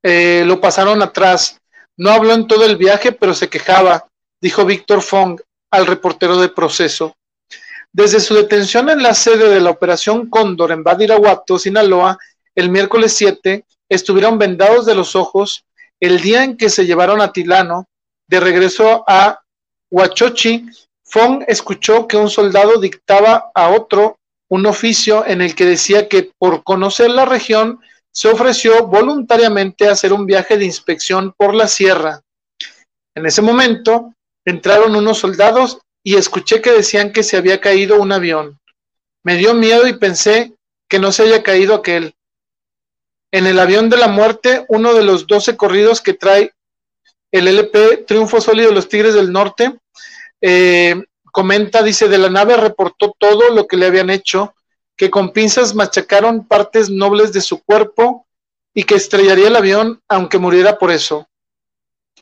eh, 0.03 0.43
lo 0.45 0.61
pasaron 0.61 1.01
atrás. 1.01 1.59
No 1.97 2.11
habló 2.11 2.33
en 2.33 2.47
todo 2.47 2.63
el 2.63 2.77
viaje, 2.77 3.11
pero 3.11 3.33
se 3.33 3.49
quejaba, 3.49 4.07
dijo 4.39 4.65
Víctor 4.65 5.01
Fong 5.01 5.41
al 5.71 5.87
reportero 5.87 6.37
de 6.37 6.49
proceso. 6.49 7.15
Desde 7.91 8.19
su 8.19 8.35
detención 8.35 8.89
en 8.89 9.01
la 9.01 9.13
sede 9.13 9.49
de 9.49 9.59
la 9.59 9.71
Operación 9.71 10.29
Cóndor 10.29 10.71
en 10.71 10.83
Badiraguato, 10.83 11.57
Sinaloa, 11.57 12.17
el 12.53 12.69
miércoles 12.69 13.13
7, 13.13 13.65
estuvieron 13.89 14.37
vendados 14.37 14.85
de 14.85 14.95
los 14.95 15.15
ojos 15.15 15.65
el 15.99 16.21
día 16.21 16.43
en 16.43 16.57
que 16.57 16.69
se 16.69 16.85
llevaron 16.85 17.21
a 17.21 17.31
Tilano 17.31 17.87
de 18.27 18.39
regreso 18.39 19.03
a 19.07 19.41
Huachochi. 19.91 20.65
Fong 21.03 21.43
escuchó 21.47 22.07
que 22.07 22.17
un 22.17 22.29
soldado 22.29 22.79
dictaba 22.79 23.51
a 23.55 23.69
otro 23.69 24.17
un 24.49 24.65
oficio 24.65 25.25
en 25.25 25.41
el 25.41 25.55
que 25.55 25.65
decía 25.65 26.07
que 26.07 26.31
por 26.37 26.63
conocer 26.63 27.09
la 27.09 27.25
región 27.25 27.79
se 28.11 28.29
ofreció 28.29 28.87
voluntariamente 28.87 29.87
a 29.87 29.91
hacer 29.91 30.13
un 30.13 30.25
viaje 30.25 30.57
de 30.57 30.65
inspección 30.65 31.33
por 31.37 31.53
la 31.53 31.67
sierra. 31.67 32.21
En 33.15 33.25
ese 33.25 33.41
momento 33.41 34.13
entraron 34.45 34.95
unos 34.95 35.19
soldados 35.19 35.79
y 36.03 36.15
escuché 36.15 36.61
que 36.61 36.71
decían 36.71 37.11
que 37.11 37.23
se 37.23 37.37
había 37.37 37.59
caído 37.59 37.99
un 37.99 38.11
avión. 38.11 38.59
Me 39.23 39.35
dio 39.35 39.53
miedo 39.53 39.87
y 39.87 39.93
pensé 39.93 40.53
que 40.89 40.99
no 40.99 41.11
se 41.11 41.23
haya 41.23 41.43
caído 41.43 41.75
aquel. 41.75 42.13
En 43.31 43.45
el 43.45 43.59
avión 43.59 43.89
de 43.89 43.97
la 43.97 44.07
muerte, 44.07 44.65
uno 44.69 44.93
de 44.93 45.03
los 45.03 45.27
doce 45.27 45.57
corridos 45.57 46.01
que 46.01 46.13
trae 46.13 46.53
el 47.31 47.47
LP 47.47 48.05
Triunfo 48.07 48.39
Sólido 48.39 48.69
de 48.69 48.75
los 48.75 48.87
Tigres 48.87 49.13
del 49.13 49.33
Norte, 49.33 49.77
eh, 50.41 51.03
comenta, 51.31 51.83
dice, 51.83 52.07
de 52.07 52.17
la 52.17 52.29
nave 52.29 52.57
reportó 52.57 53.13
todo 53.17 53.49
lo 53.49 53.67
que 53.67 53.77
le 53.77 53.85
habían 53.85 54.09
hecho, 54.09 54.55
que 54.95 55.11
con 55.11 55.31
pinzas 55.31 55.75
machacaron 55.75 56.47
partes 56.47 56.89
nobles 56.89 57.33
de 57.33 57.41
su 57.41 57.61
cuerpo 57.63 58.25
y 58.73 58.83
que 58.83 58.95
estrellaría 58.95 59.47
el 59.47 59.55
avión 59.55 60.01
aunque 60.07 60.37
muriera 60.37 60.77
por 60.79 60.91
eso. 60.91 61.27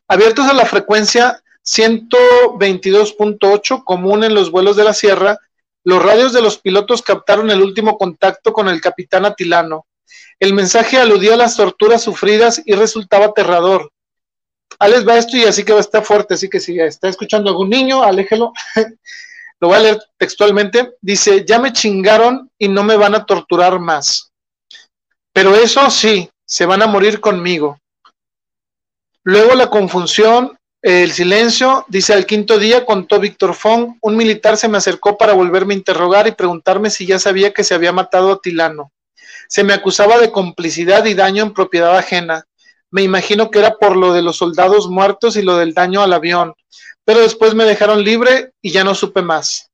Abiertos 0.08 0.48
a 0.48 0.54
la 0.54 0.66
frecuencia 0.66 1.42
122.8 1.64 3.84
común 3.84 4.24
en 4.24 4.34
los 4.34 4.50
vuelos 4.52 4.76
de 4.76 4.84
la 4.84 4.94
Sierra, 4.94 5.40
los 5.84 6.04
radios 6.04 6.34
de 6.34 6.42
los 6.42 6.58
pilotos 6.58 7.02
captaron 7.02 7.50
el 7.52 7.62
último 7.62 7.98
contacto 7.98 8.54
con 8.54 8.70
el 8.70 8.80
capitán 8.82 9.26
Atilano. 9.26 9.86
El 10.40 10.54
mensaje 10.54 10.98
aludía 10.98 11.34
a 11.34 11.38
las 11.38 11.56
torturas 11.56 12.04
sufridas 12.04 12.62
y 12.66 12.74
resultaba 12.74 13.26
aterrador. 13.26 13.92
Alex 14.80 15.08
va 15.08 15.18
esto 15.18 15.38
y 15.38 15.44
así 15.44 15.64
que 15.64 15.72
va 15.72 15.80
a 15.80 15.82
estar 15.82 16.04
fuerte, 16.04 16.34
así 16.34 16.50
que 16.50 16.60
si 16.60 16.80
está 16.80 17.08
escuchando 17.08 17.50
algún 17.50 17.70
niño, 17.70 18.04
aléjelo. 18.04 18.52
Lo 19.60 19.70
voy 19.70 19.78
a 19.78 19.82
leer 19.82 20.04
textualmente. 20.18 20.96
Dice, 21.02 21.46
ya 21.46 21.60
me 21.60 21.72
chingaron 21.72 22.52
y 22.58 22.68
no 22.68 22.84
me 22.84 22.98
van 22.98 23.16
a 23.16 23.26
torturar 23.26 23.80
más. 23.80 24.32
Pero 25.32 25.56
eso 25.56 25.90
sí, 25.90 26.30
se 26.46 26.66
van 26.66 26.82
a 26.82 26.88
morir 26.88 27.22
conmigo. 27.22 27.80
Luego 29.24 29.56
la 29.56 29.70
confusión 29.70 30.58
el 30.86 31.14
silencio, 31.14 31.84
dice 31.88 32.14
al 32.14 32.28
quinto 32.28 32.60
día, 32.60 32.86
contó 32.86 33.20
Víctor 33.20 33.56
Fong, 33.56 33.98
un 34.02 34.16
militar 34.16 34.56
se 34.56 34.68
me 34.68 34.78
acercó 34.78 35.18
para 35.18 35.34
volverme 35.34 35.74
a 35.74 35.78
interrogar 35.78 36.28
y 36.28 36.34
preguntarme 36.34 36.92
si 36.92 37.08
ya 37.08 37.18
sabía 37.18 37.52
que 37.52 37.64
se 37.64 37.74
había 37.74 37.92
matado 37.92 38.32
a 38.32 38.40
Tilano. 38.40 38.92
Se 39.48 39.64
me 39.64 39.74
acusaba 39.74 40.18
de 40.18 40.32
complicidad 40.32 41.06
y 41.06 41.14
daño 41.14 41.44
en 41.44 41.54
propiedad 41.54 41.98
ajena. 41.98 42.46
Me 42.92 43.04
imagino 43.04 43.52
que 43.52 43.60
era 43.60 43.78
por 43.78 43.96
lo 43.96 44.14
de 44.14 44.22
los 44.22 44.38
soldados 44.38 44.90
muertos 44.90 45.36
y 45.36 45.42
lo 45.42 45.58
del 45.58 45.74
daño 45.74 46.02
al 46.02 46.14
avión, 46.14 46.54
pero 47.04 47.20
después 47.20 47.54
me 47.54 47.66
dejaron 47.66 48.04
libre 48.04 48.54
y 48.62 48.72
ya 48.72 48.84
no 48.84 48.96
supe 48.96 49.22
más. 49.22 49.70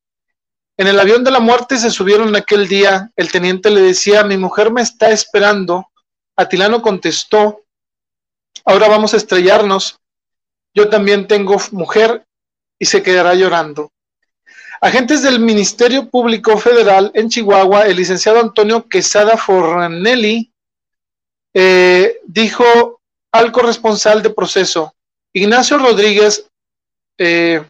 En 0.78 0.88
el 0.88 1.00
avión 1.00 1.24
de 1.24 1.32
la 1.32 1.40
muerte 1.40 1.78
se 1.78 1.92
subieron 1.92 2.36
aquel 2.36 2.68
día. 2.68 3.12
El 3.16 3.32
teniente 3.32 3.70
le 3.70 3.82
decía, 3.82 4.24
mi 4.24 4.38
mujer 4.38 4.72
me 4.72 4.82
está 4.82 5.12
esperando. 5.12 5.88
Atilano 6.36 6.82
contestó, 6.82 7.62
ahora 8.66 8.88
vamos 8.88 9.14
a 9.14 9.18
estrellarnos 9.18 10.02
yo 10.74 10.90
también 10.90 11.28
tengo 11.28 11.58
mujer 11.72 12.26
y 12.80 12.86
se 12.86 13.04
quedará 13.04 13.36
llorando. 13.36 13.92
Agentes 14.84 15.22
del 15.22 15.40
Ministerio 15.40 16.10
Público 16.10 16.58
Federal 16.58 17.12
en 17.14 17.30
Chihuahua, 17.30 17.86
el 17.86 17.98
licenciado 17.98 18.40
Antonio 18.40 18.90
Quesada 18.90 19.38
Fornelli, 19.38 20.52
eh, 21.54 22.18
dijo 22.26 23.00
al 23.32 23.52
corresponsal 23.52 24.24
de 24.24 24.32
proceso, 24.32 24.96
Ignacio 25.34 25.78
Rodríguez, 25.78 26.48
eh, 27.20 27.64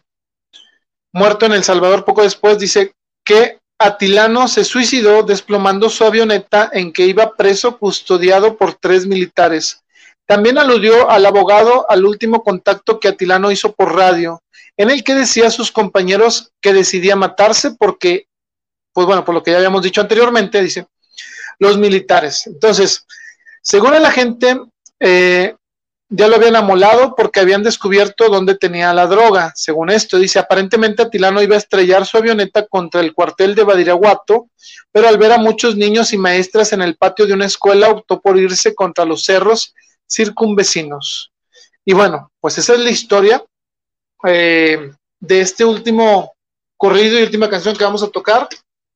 muerto 1.12 1.44
en 1.44 1.52
El 1.52 1.64
Salvador 1.64 2.06
poco 2.06 2.22
después, 2.22 2.58
dice 2.58 2.94
que 3.22 3.58
Atilano 3.78 4.48
se 4.48 4.64
suicidó 4.64 5.22
desplomando 5.22 5.90
su 5.90 6.04
avioneta 6.04 6.70
en 6.72 6.94
que 6.94 7.06
iba 7.06 7.36
preso 7.36 7.76
custodiado 7.76 8.56
por 8.56 8.72
tres 8.72 9.06
militares. 9.06 9.82
También 10.24 10.56
aludió 10.56 11.10
al 11.10 11.26
abogado 11.26 11.84
al 11.90 12.06
último 12.06 12.42
contacto 12.42 12.98
que 12.98 13.08
Atilano 13.08 13.50
hizo 13.50 13.72
por 13.72 13.94
radio, 13.94 14.40
en 14.76 14.90
el 14.90 15.04
que 15.04 15.14
decía 15.14 15.48
a 15.48 15.50
sus 15.50 15.70
compañeros 15.70 16.52
que 16.60 16.72
decidía 16.72 17.16
matarse 17.16 17.72
porque, 17.72 18.26
pues 18.92 19.06
bueno, 19.06 19.24
por 19.24 19.34
lo 19.34 19.42
que 19.42 19.50
ya 19.50 19.58
habíamos 19.58 19.82
dicho 19.82 20.00
anteriormente, 20.00 20.62
dice, 20.62 20.86
los 21.58 21.78
militares. 21.78 22.46
Entonces, 22.46 23.06
según 23.60 23.92
la 24.00 24.10
gente, 24.10 24.60
eh, 24.98 25.54
ya 26.08 26.28
lo 26.28 26.36
habían 26.36 26.56
amolado 26.56 27.14
porque 27.16 27.40
habían 27.40 27.62
descubierto 27.62 28.28
dónde 28.28 28.56
tenía 28.56 28.92
la 28.92 29.06
droga. 29.06 29.52
Según 29.54 29.88
esto, 29.90 30.18
dice, 30.18 30.38
aparentemente 30.38 31.02
Atilano 31.02 31.40
iba 31.40 31.54
a 31.54 31.58
estrellar 31.58 32.04
su 32.04 32.18
avioneta 32.18 32.66
contra 32.66 33.00
el 33.00 33.14
cuartel 33.14 33.54
de 33.54 33.64
Badiraguato, 33.64 34.48
pero 34.90 35.08
al 35.08 35.16
ver 35.16 35.32
a 35.32 35.38
muchos 35.38 35.76
niños 35.76 36.12
y 36.12 36.18
maestras 36.18 36.72
en 36.72 36.82
el 36.82 36.96
patio 36.96 37.26
de 37.26 37.32
una 37.32 37.46
escuela, 37.46 37.88
optó 37.88 38.20
por 38.20 38.38
irse 38.38 38.74
contra 38.74 39.04
los 39.04 39.22
cerros 39.22 39.74
circunvecinos. 40.10 41.32
Y 41.84 41.94
bueno, 41.94 42.30
pues 42.40 42.58
esa 42.58 42.74
es 42.74 42.80
la 42.80 42.90
historia 42.90 43.42
eh, 44.26 44.92
de 45.20 45.40
este 45.40 45.64
último 45.64 46.34
corrido 46.76 47.18
y 47.18 47.22
última 47.22 47.48
canción 47.48 47.76
que 47.76 47.84
vamos 47.84 48.02
a 48.02 48.10
tocar. 48.10 48.48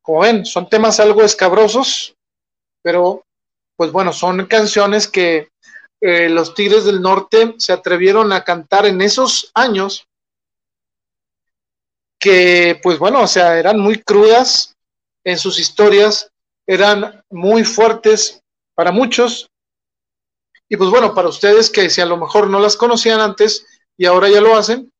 Como 0.02 0.20
ven, 0.20 0.44
son 0.44 0.68
temas 0.68 1.00
algo 1.00 1.22
escabrosos, 1.22 2.14
pero 2.82 3.24
pues 3.76 3.92
bueno, 3.92 4.12
son 4.12 4.46
canciones 4.46 5.06
que 5.06 5.48
eh, 6.00 6.28
los 6.28 6.54
Tigres 6.54 6.84
del 6.84 7.00
Norte 7.00 7.54
se 7.58 7.72
atrevieron 7.72 8.32
a 8.32 8.44
cantar 8.44 8.86
en 8.86 9.00
esos 9.00 9.50
años, 9.54 10.06
que 12.18 12.78
pues 12.82 12.98
bueno, 12.98 13.22
o 13.22 13.26
sea, 13.26 13.58
eran 13.58 13.78
muy 13.78 14.02
crudas 14.02 14.74
en 15.24 15.38
sus 15.38 15.58
historias, 15.58 16.30
eran 16.66 17.22
muy 17.30 17.64
fuertes 17.64 18.40
para 18.74 18.92
muchos, 18.92 19.48
y 20.68 20.76
pues 20.76 20.90
bueno, 20.90 21.14
para 21.14 21.28
ustedes 21.28 21.70
que 21.70 21.88
si 21.90 22.00
a 22.00 22.06
lo 22.06 22.16
mejor 22.16 22.50
no 22.50 22.58
las 22.60 22.76
conocían 22.76 23.20
antes 23.20 23.66
y 23.96 24.06
ahora 24.06 24.28
ya 24.28 24.40
lo 24.40 24.56
hacen, 24.56 24.92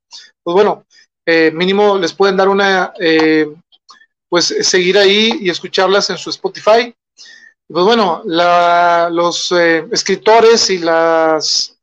pues 0.47 0.55
bueno, 0.55 0.87
eh, 1.27 1.51
mínimo 1.53 1.99
les 1.99 2.13
pueden 2.13 2.37
dar 2.37 2.49
una, 2.49 2.93
eh, 3.01 3.53
pues 4.29 4.55
seguir 4.61 4.97
ahí 4.97 5.33
y 5.41 5.51
escucharlas 5.51 6.09
en 6.11 6.19
su 6.19 6.31
Spotify. 6.31 6.95
Pues 7.67 7.85
bueno, 7.85 8.23
los 8.25 9.51
eh, 9.51 9.89
escritores 9.91 10.71
y 10.71 10.79
las, 10.79 11.77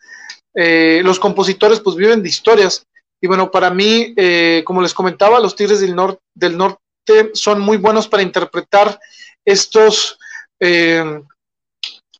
los 0.54 1.20
compositores 1.20 1.82
pues 1.82 1.98
viven 1.98 2.24
de 2.24 2.30
historias. 2.30 2.86
Y 3.22 3.28
bueno, 3.28 3.52
para 3.52 3.70
mí, 3.70 4.16
como 4.64 4.82
les 4.82 4.94
comentaba, 4.94 5.42
los 5.42 5.58
Tigres 5.58 5.82
del, 5.82 5.94
del 6.34 6.58
Norte 6.58 7.32
son 7.34 7.60
muy 7.60 7.76
buenos 7.76 8.08
para 8.08 8.24
interpretar 8.24 8.98
estos, 9.44 10.18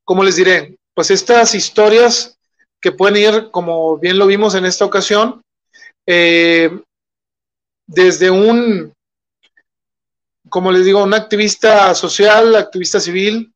como 0.04 0.24
les 0.26 0.36
diré? 0.36 0.76
pues 0.94 1.10
estas 1.10 1.56
historias 1.56 2.38
que 2.82 2.92
pueden 2.92 3.16
ir, 3.16 3.50
como 3.50 3.98
bien 3.98 4.18
lo 4.18 4.28
vimos 4.28 4.56
en 4.56 4.66
esta 4.66 4.84
ocasión, 4.84 5.42
eh, 6.06 6.70
desde 7.88 8.30
un, 8.30 8.94
como 10.50 10.72
les 10.72 10.86
digo, 10.86 11.04
un 11.04 11.14
activista 11.14 11.94
social, 11.96 12.56
activista 12.56 13.00
civil, 13.00 13.54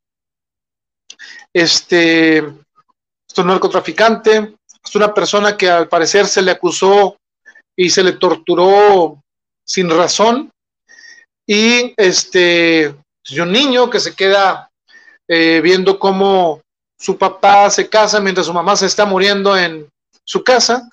este, 1.54 2.38
es 2.38 3.38
un 3.38 3.48
narcotraficante, 3.48 4.56
es 4.84 4.96
una 4.96 5.14
persona 5.14 5.58
que 5.58 5.70
al 5.70 5.88
parecer 5.88 6.28
se 6.28 6.42
le 6.42 6.52
acusó 6.52 7.18
y 7.76 7.90
se 7.90 8.04
le 8.04 8.14
torturó 8.14 9.22
sin 9.66 9.90
razón, 9.90 10.52
y 11.46 11.94
este, 11.96 12.94
pues, 13.26 13.40
un 13.40 13.52
niño 13.52 13.90
que 13.90 14.00
se 14.00 14.14
queda 14.14 14.70
eh, 15.28 15.62
viendo 15.62 15.98
cómo 15.98 16.62
su 17.00 17.18
papá 17.18 17.70
se 17.70 17.90
casa 17.90 18.20
mientras 18.20 18.48
su 18.48 18.54
mamá 18.54 18.76
se 18.76 18.86
está 18.86 19.06
muriendo 19.06 19.58
en 19.58 19.90
su 20.26 20.44
casa. 20.44 20.90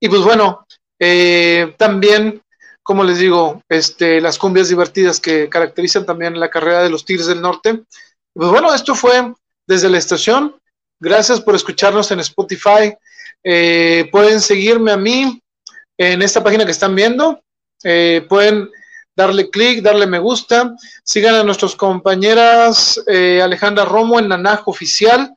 Y 0.00 0.08
pues 0.08 0.22
bueno, 0.22 0.63
eh, 0.98 1.74
también, 1.78 2.42
como 2.82 3.04
les 3.04 3.18
digo, 3.18 3.62
este, 3.68 4.20
las 4.20 4.38
cumbias 4.38 4.68
divertidas 4.68 5.20
que 5.20 5.48
caracterizan 5.48 6.06
también 6.06 6.38
la 6.38 6.50
carrera 6.50 6.82
de 6.82 6.90
los 6.90 7.04
Tigres 7.04 7.26
del 7.26 7.40
Norte. 7.40 7.82
Pues 8.32 8.50
bueno, 8.50 8.74
esto 8.74 8.94
fue 8.94 9.32
desde 9.66 9.88
la 9.88 9.98
estación. 9.98 10.56
Gracias 11.00 11.40
por 11.40 11.54
escucharnos 11.54 12.10
en 12.10 12.20
Spotify. 12.20 12.94
Eh, 13.42 14.08
pueden 14.10 14.40
seguirme 14.40 14.90
a 14.92 14.96
mí 14.96 15.42
en 15.98 16.22
esta 16.22 16.42
página 16.42 16.64
que 16.64 16.70
están 16.70 16.94
viendo. 16.94 17.42
Eh, 17.82 18.24
pueden 18.28 18.70
darle 19.16 19.50
clic, 19.50 19.82
darle 19.82 20.06
me 20.06 20.18
gusta. 20.18 20.74
Sigan 21.04 21.34
a 21.34 21.44
nuestras 21.44 21.76
compañeras 21.76 23.00
eh, 23.06 23.40
Alejandra 23.42 23.84
Romo 23.84 24.18
en 24.18 24.28
Nanajo 24.28 24.70
Oficial 24.70 25.34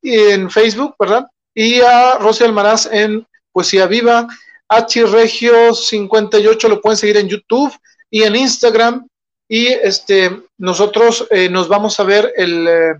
y 0.00 0.16
en 0.16 0.50
Facebook, 0.50 0.94
¿verdad? 0.98 1.26
Y 1.54 1.80
a 1.80 2.18
Rosy 2.18 2.44
Almaraz 2.44 2.86
en 2.86 3.26
Poesía 3.52 3.86
Viva. 3.86 4.28
H 4.68 5.06
Regio 5.06 5.74
58 5.74 6.68
lo 6.68 6.80
pueden 6.80 6.96
seguir 6.96 7.16
en 7.16 7.28
YouTube 7.28 7.72
y 8.10 8.22
en 8.22 8.36
Instagram. 8.36 9.06
Y 9.48 9.66
este, 9.66 10.42
nosotros 10.58 11.26
eh, 11.30 11.48
nos 11.48 11.68
vamos 11.68 11.98
a 11.98 12.04
ver 12.04 12.32
el 12.36 12.68
eh, 12.68 12.94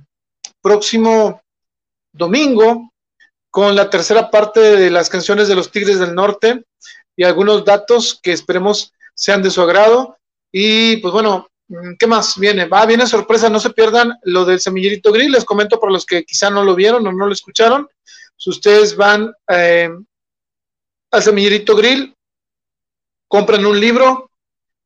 próximo 0.63 1.43
domingo 2.13 2.91
con 3.51 3.75
la 3.77 3.91
tercera 3.91 4.31
parte 4.31 4.61
de 4.61 4.91
las 4.91 5.09
canciones 5.09 5.49
de 5.49 5.55
los 5.55 5.71
Tigres 5.71 5.99
del 5.99 6.15
Norte. 6.15 6.65
y 7.17 7.25
algunos 7.25 7.65
datos 7.65 8.21
que 8.23 8.33
esperemos 8.33 8.93
sean 9.15 9.43
de 9.43 9.51
su 9.51 9.61
agrado. 9.61 10.17
Y 10.53 10.99
pues 10.99 11.13
bueno, 11.13 11.49
mm, 11.69 11.95
¿qué 11.99 12.07
más 12.07 12.39
viene? 12.39 12.67
Va, 12.67 12.87
viene 12.87 13.07
sorpresa, 13.07 13.51
no 13.51 13.59
se 13.59 13.71
pierdan 13.71 14.15
lo 14.23 14.45
del 14.45 14.61
semillerito 14.61 15.13
grill. 15.13 15.33
Les 15.33 15.45
comento 15.45 15.81
para 15.81 15.93
los 15.93 16.07
que 16.07 16.25
quizá 16.25 16.49
no 16.49 16.63
lo 16.65 16.75
vieron 16.75 17.07
o 17.07 17.13
no 17.13 17.27
lo 17.27 17.33
escucharon. 17.33 17.89
Si 18.37 18.51
ustedes 18.51 18.97
van 18.97 19.33
eh, 19.49 19.91
al 21.11 21.23
semillerito 21.23 21.75
grill, 21.75 22.15
compran 23.29 23.65
un 23.67 23.79
libro, 23.79 24.31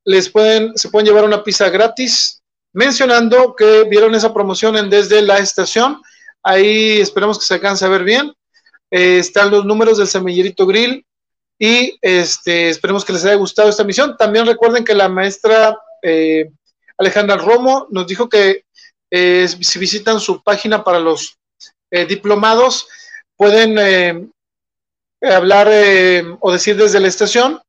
les 0.04 0.28
pueden, 0.28 0.76
se 0.76 0.88
pueden 0.88 1.06
llevar 1.06 1.24
una 1.24 1.44
pizza 1.44 1.68
gratis, 1.70 2.42
mencionando 2.72 3.54
que 3.54 3.84
vieron 3.84 4.14
esa 4.14 4.32
promoción 4.32 4.76
en 4.76 4.90
desde 4.90 5.22
la 5.22 5.38
estación. 5.38 6.00
Ahí 6.42 7.00
esperemos 7.00 7.38
que 7.38 7.44
se 7.44 7.54
alcance 7.54 7.84
a 7.84 7.88
ver 7.88 8.04
bien. 8.04 8.32
Eh, 8.90 9.18
están 9.18 9.50
los 9.50 9.64
números 9.64 9.98
del 9.98 10.08
semillerito 10.08 10.66
grill 10.66 11.04
y 11.58 11.96
este, 12.02 12.68
esperemos 12.68 13.04
que 13.04 13.12
les 13.12 13.24
haya 13.24 13.36
gustado 13.36 13.68
esta 13.68 13.84
misión. 13.84 14.16
También 14.16 14.46
recuerden 14.46 14.84
que 14.84 14.94
la 14.94 15.08
maestra 15.08 15.78
eh, 16.02 16.50
Alejandra 16.98 17.36
Romo 17.36 17.86
nos 17.90 18.06
dijo 18.06 18.28
que 18.28 18.64
eh, 19.10 19.46
si 19.48 19.78
visitan 19.78 20.20
su 20.20 20.42
página 20.42 20.82
para 20.82 20.98
los 20.98 21.38
diplomados, 22.08 22.88
pueden 23.36 24.32
hablar 25.22 25.68
o 26.40 26.52
decir 26.52 26.76
desde 26.76 27.00
la 27.00 27.08
estación 27.08 27.60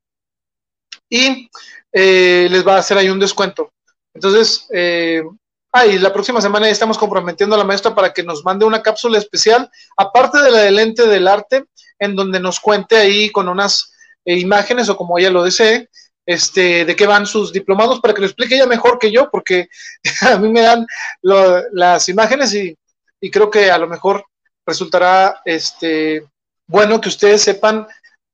y 1.09 1.49
eh, 1.91 2.47
les 2.49 2.67
va 2.67 2.75
a 2.75 2.79
hacer 2.79 2.97
ahí 2.97 3.09
un 3.09 3.19
descuento. 3.19 3.71
Entonces, 4.15 4.67
eh, 4.73 5.23
la 5.71 6.11
próxima 6.11 6.41
semana 6.41 6.65
ya 6.65 6.71
estamos 6.71 6.97
comprometiendo 6.97 7.55
a 7.55 7.59
la 7.59 7.63
maestra 7.63 7.93
para 7.93 8.11
que 8.11 8.23
nos 8.23 8.43
mande 8.43 8.65
una 8.65 8.81
cápsula 8.81 9.17
especial, 9.17 9.69
aparte 9.95 10.39
de 10.39 10.51
la 10.51 10.59
del 10.59 10.93
del 10.93 11.27
arte, 11.27 11.65
en 11.99 12.15
donde 12.15 12.39
nos 12.39 12.59
cuente 12.59 12.95
ahí 12.95 13.31
con 13.31 13.47
unas 13.47 13.93
eh, 14.25 14.37
imágenes 14.37 14.89
o 14.89 14.97
como 14.97 15.17
ella 15.17 15.29
lo 15.29 15.43
desee, 15.43 15.89
este, 16.25 16.85
de 16.85 16.95
qué 16.95 17.05
van 17.05 17.27
sus 17.27 17.51
diplomados, 17.51 17.99
para 17.99 18.13
que 18.13 18.21
lo 18.21 18.27
explique 18.27 18.55
ella 18.55 18.65
mejor 18.65 18.97
que 18.97 19.11
yo, 19.11 19.29
porque 19.29 19.67
a 20.21 20.37
mí 20.37 20.49
me 20.49 20.61
dan 20.61 20.85
las 21.21 22.09
imágenes 22.09 22.53
y, 22.55 22.75
y, 23.19 23.29
creo 23.29 23.49
que 23.51 23.69
a 23.69 23.77
lo 23.77 23.87
mejor 23.87 24.25
resultará 24.65 25.41
este, 25.45 26.25
bueno 26.67 26.99
que 27.01 27.09
ustedes 27.09 27.41
sepan 27.41 27.87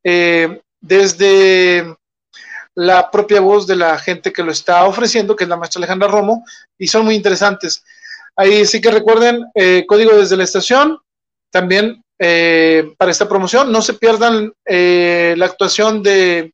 eh, 0.03 0.61
desde 0.80 1.95
la 2.76 3.11
propia 3.11 3.41
voz 3.41 3.68
de 3.68 3.76
la 3.76 3.97
gente 3.97 4.31
que 4.31 4.43
lo 4.43 4.51
está 4.51 4.85
ofreciendo, 4.85 5.35
que 5.35 5.43
es 5.43 5.49
la 5.49 5.57
maestra 5.57 5.80
Alejandra 5.80 6.07
Romo, 6.07 6.45
y 6.77 6.88
son 6.88 7.06
muy 7.06 7.15
interesantes. 7.15 7.84
Ahí 8.38 8.65
sí 8.65 8.80
que 8.80 8.89
recuerden, 8.89 9.45
eh, 9.53 9.84
código 9.85 10.15
desde 10.15 10.38
la 10.38 10.45
estación, 10.45 10.97
también 11.51 12.01
eh, 12.18 12.93
para 12.97 13.11
esta 13.11 13.27
promoción. 13.27 13.69
No 13.69 13.81
se 13.81 13.95
pierdan 13.95 14.53
eh, 14.65 15.34
la 15.38 15.45
actuación 15.45 16.01
de 16.01 16.53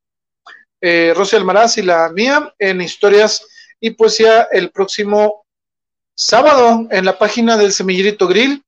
Rosy 1.15 1.35
Almaraz 1.35 1.79
y 1.79 1.81
la 1.81 2.09
mía 2.09 2.53
en 2.59 2.79
historias 2.79 3.43
y 3.79 3.91
poesía 3.91 4.47
el 4.51 4.69
próximo 4.69 5.45
sábado 6.15 6.87
en 6.91 7.05
la 7.05 7.17
página 7.17 7.57
del 7.57 7.71
Semillerito 7.71 8.27
Grill. 8.27 8.63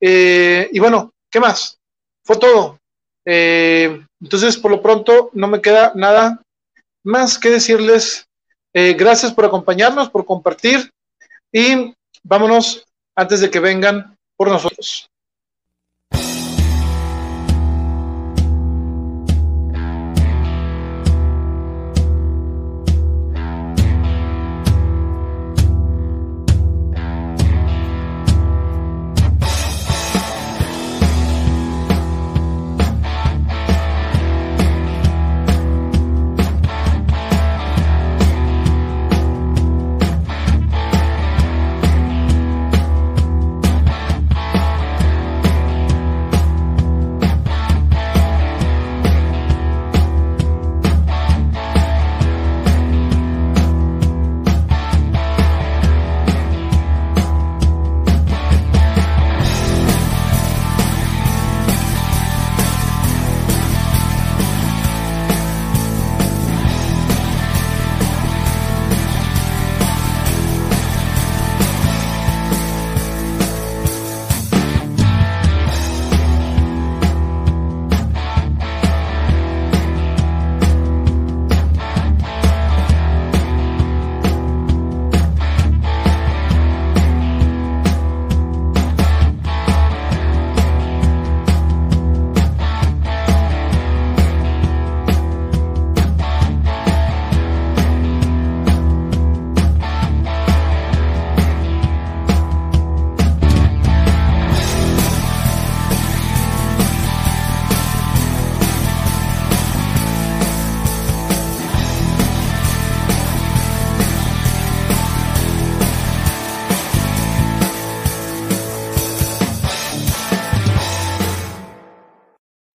y 0.00 0.78
bueno, 0.80 1.12
¿qué 1.30 1.38
más? 1.38 1.78
Fue 2.24 2.38
todo. 2.38 2.78
entonces, 3.24 4.56
por 4.56 4.70
lo 4.70 4.82
pronto, 4.82 5.30
no 5.32 5.48
me 5.48 5.60
queda 5.60 5.92
nada 5.94 6.42
más 7.04 7.38
que 7.38 7.50
decirles 7.50 8.26
eh, 8.74 8.94
gracias 8.94 9.32
por 9.32 9.44
acompañarnos, 9.44 10.08
por 10.08 10.24
compartir 10.24 10.90
y 11.52 11.94
vámonos 12.22 12.86
antes 13.14 13.40
de 13.40 13.50
que 13.50 13.60
vengan 13.60 14.16
por 14.36 14.48
nosotros. 14.48 15.10